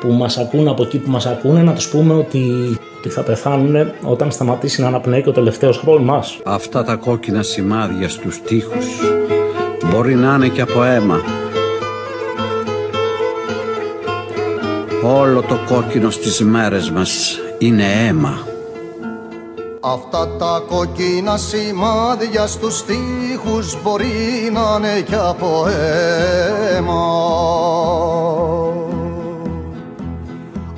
που 0.00 0.12
μας 0.12 0.38
ακούν 0.38 0.68
από 0.68 0.82
εκεί 0.82 0.98
που 0.98 1.10
μας 1.10 1.26
ακούνε 1.26 1.62
να 1.62 1.72
τους 1.72 1.88
πούμε 1.88 2.14
ότι, 2.14 2.76
ότι 2.98 3.08
θα 3.08 3.22
πεθάνουν 3.22 3.90
όταν 4.02 4.30
σταματήσει 4.30 4.80
να 4.80 4.86
αναπνέει 4.86 5.22
και 5.22 5.28
ο 5.28 5.32
τελευταίος 5.32 5.78
από 5.78 5.94
εμάς. 5.94 6.38
Αυτά 6.44 6.84
τα 6.84 6.94
κόκκινα 6.94 7.42
σημάδια 7.42 8.08
στους 8.08 8.42
τοίχους 8.42 8.86
μπορεί 9.90 10.14
να 10.14 10.34
είναι 10.34 10.48
και 10.48 10.60
από 10.60 10.82
αίμα. 10.82 11.20
Όλο 15.02 15.42
το 15.42 15.58
κόκκινο 15.68 16.10
στις 16.10 16.40
μέρες 16.40 16.90
μας 16.90 17.38
είναι 17.58 17.84
αίμα. 18.06 18.38
Αυτά 19.80 20.28
τα 20.38 20.62
κόκκινα 20.68 21.36
σημάδια 21.36 22.46
στους 22.46 22.84
τοίχους 22.84 23.82
μπορεί 23.82 24.50
να 24.52 24.88
είναι 24.88 25.00
κι 25.00 25.14
από 25.14 25.66
αίμα. 26.76 27.02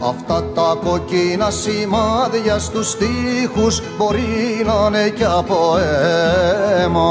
Αυτά 0.03 0.45
τα 0.55 0.77
κόκκινα 0.85 1.51
σημάδια 1.51 2.59
στους 2.59 2.97
τοίχους 2.97 3.83
μπορεί 3.99 4.65
να 4.67 4.87
είναι 4.87 5.09
κι 5.11 5.25
από 5.25 5.77
αίμα. 5.77 7.11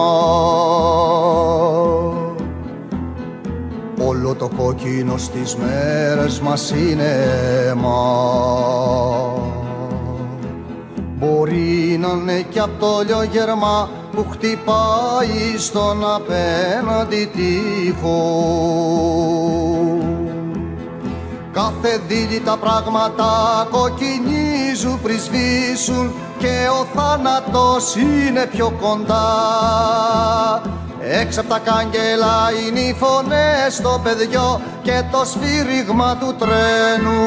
Όλο 4.07 4.35
το 4.35 4.49
κόκκινο 4.57 5.17
στις 5.17 5.55
μέρες 5.55 6.39
μας 6.39 6.71
είναι 6.71 7.27
αίμα. 7.67 7.99
Μπορεί 11.19 11.97
να 11.99 12.07
είναι 12.07 12.45
κι 12.49 12.59
απ' 12.59 12.79
το 12.79 13.03
λιογερμά 13.05 13.89
που 14.15 14.25
χτυπάει 14.31 15.57
στον 15.57 16.03
απέναντι 16.15 17.29
τείχο. 17.35 18.17
Κάθε 21.53 22.01
δίλη 22.07 22.39
τα 22.39 22.57
πράγματα 22.57 23.27
κοκκινίζουν 23.71 24.59
ρυθμίζουν 24.79 25.01
πρισβήσουν 25.01 26.13
και 26.37 26.67
ο 26.79 26.85
θάνατος 26.95 27.95
είναι 27.95 28.45
πιο 28.45 28.73
κοντά. 28.81 29.25
Έξω 31.01 31.39
από 31.39 31.49
τα 31.49 31.59
κάγκελα 31.59 32.51
είναι 32.67 32.79
οι 32.79 32.95
φωνές 32.99 33.73
στο 33.73 33.99
παιδιό 34.03 34.61
και 34.81 35.03
το 35.11 35.25
σφύριγμα 35.25 36.15
του 36.15 36.35
τρένου. 36.39 37.21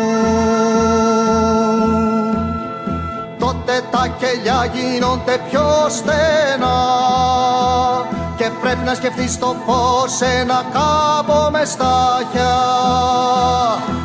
Τότε 3.39 3.81
τα 3.91 4.07
κελιά 4.19 4.71
γίνονται 4.75 5.39
πιο 5.51 5.67
στενά 5.89 6.79
και 8.37 8.51
πρέπει 8.61 8.85
να 8.85 8.95
σκεφτείς 8.95 9.39
το 9.39 9.57
φως 9.67 10.21
ένα 10.21 10.65
κάμπο 10.73 11.51
μες 11.51 11.69
στάχια 11.69 12.55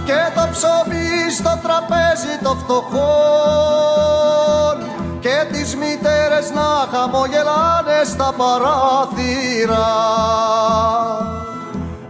και 0.05 0.06
το 0.06 0.06
ψωμί 0.51 1.31
στο 1.37 1.59
τραπέζι 1.63 2.33
το 2.43 2.49
φτωχό 2.49 3.15
και 5.19 5.47
τις 5.51 5.75
μητέρες 5.75 6.51
να 6.53 6.97
χαμογελάνε 6.97 8.03
στα 8.05 8.33
παράθυρα 8.37 9.87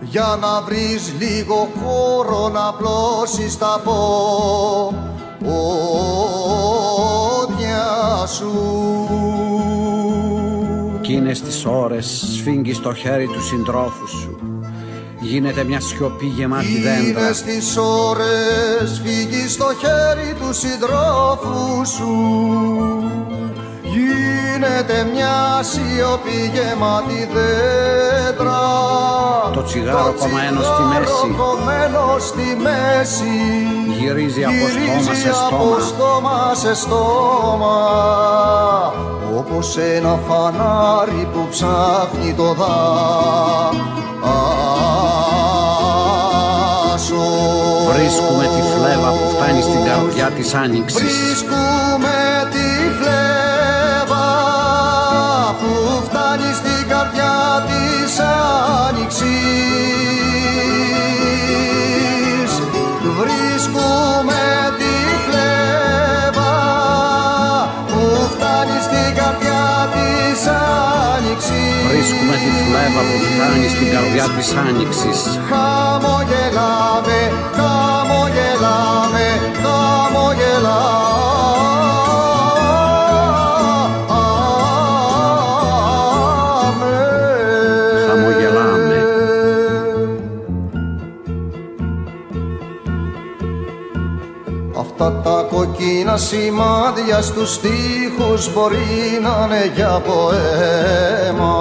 για 0.02 0.38
να 0.42 0.62
βρεις 0.62 1.14
λίγο 1.20 1.70
χώρο 1.84 2.50
να 2.50 2.74
πλώσεις 2.74 3.58
τα 3.58 3.82
πόδια 3.84 4.26
σου. 8.28 8.52
Κίνες 11.02 11.42
τις 11.42 11.66
ώρες 11.66 12.06
σφίγγεις 12.36 12.80
το 12.80 12.94
χέρι 12.94 13.28
του 13.28 13.44
συντρόφου 13.44 14.08
σου 14.08 14.47
Γίνεται 15.30 15.64
μια 15.64 15.80
σιωπή 15.80 16.26
γεμάτη 16.26 16.82
δέντρα. 16.82 17.22
Είναι 17.22 17.34
στις 17.34 17.78
ώρες 17.78 19.02
φύγει 19.04 19.48
στο 19.48 19.66
χέρι 19.80 20.34
του 20.40 20.54
συντρόφου 20.54 21.86
σου. 21.86 22.14
Γίνεται 23.82 25.10
μια 25.14 25.64
σιωπή 25.64 26.52
γεμάτη 26.54 27.30
δέντρα. 27.34 28.60
Το 29.54 29.64
τσιγάρο 29.64 30.14
κομμένο 30.20 30.62
στη 30.62 30.84
μέση. 30.94 31.36
κομμένο 31.38 32.18
στη 32.20 32.58
μέση. 32.62 33.36
Γυρίζει 34.00 34.44
από 34.44 34.68
στόμα 34.68 35.14
σε 35.16 35.30
από 35.30 35.80
στόμα. 35.80 35.80
στόμα 35.88 36.54
σε 36.54 36.76
στόμα. 36.76 37.78
Όπως 39.38 39.78
ένα 39.78 40.20
φανάρι 40.28 41.28
που 41.34 41.48
ψάχνει 41.50 42.34
το 42.34 42.54
δάσο 42.54 43.98
Βρίσκουμε 47.98 48.46
τη 48.56 48.62
φλέβα 48.74 49.10
που 49.10 49.26
φτάνει 49.34 49.62
στην 49.62 49.82
καρδιά 49.88 50.28
της 50.36 50.54
άνοιξης. 50.54 51.02
Βρίσκουμε 51.02 52.20
τη 52.54 52.70
φλέβα 52.98 54.28
που 55.60 55.72
φτάνει 56.06 56.50
στην 56.60 56.82
καρδιά 56.92 57.38
της 57.68 58.12
άνοιξης. 58.88 59.28
Βρίσκουμε 63.20 64.42
τη 64.80 64.94
φλέβα 65.26 66.54
που 67.90 68.02
φτάνει 68.34 68.78
στην 68.88 69.10
καρδιά 69.18 69.66
της 69.94 70.40
άνοιξης. 71.14 71.78
Βρίσκουμε 71.90 72.36
τη 72.44 72.52
φλέβα 72.66 73.02
που 73.10 73.18
φτάνει 73.28 73.68
στην 73.76 73.88
καρδιά 73.94 74.26
της 74.36 74.50
άνοιξης. 74.68 75.20
Χαμογελάμε, 75.50 77.20
χαμογελάμε, 77.58 77.87
Αυτά 95.68 95.82
τα 95.82 96.04
κοκκίνα 96.04 96.18
σημάδια 96.18 97.22
στους 97.22 97.54
στίχους 97.54 98.54
μπορεί 98.54 99.20
να 99.22 99.46
είναι 99.46 99.72
για 99.76 100.02
ποέμα. 100.06 101.56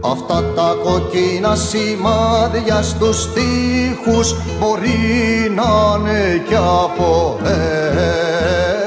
Αυτά 0.00 0.44
τα 0.54 0.76
κοκκίνα 0.84 1.54
σημάδια 1.54 2.82
στους 2.82 3.22
στίχους 3.22 4.34
μπορεί 4.60 5.52
να 5.54 5.96
είναι 5.98 6.42
για 6.48 6.90
ποέμα 6.96 8.77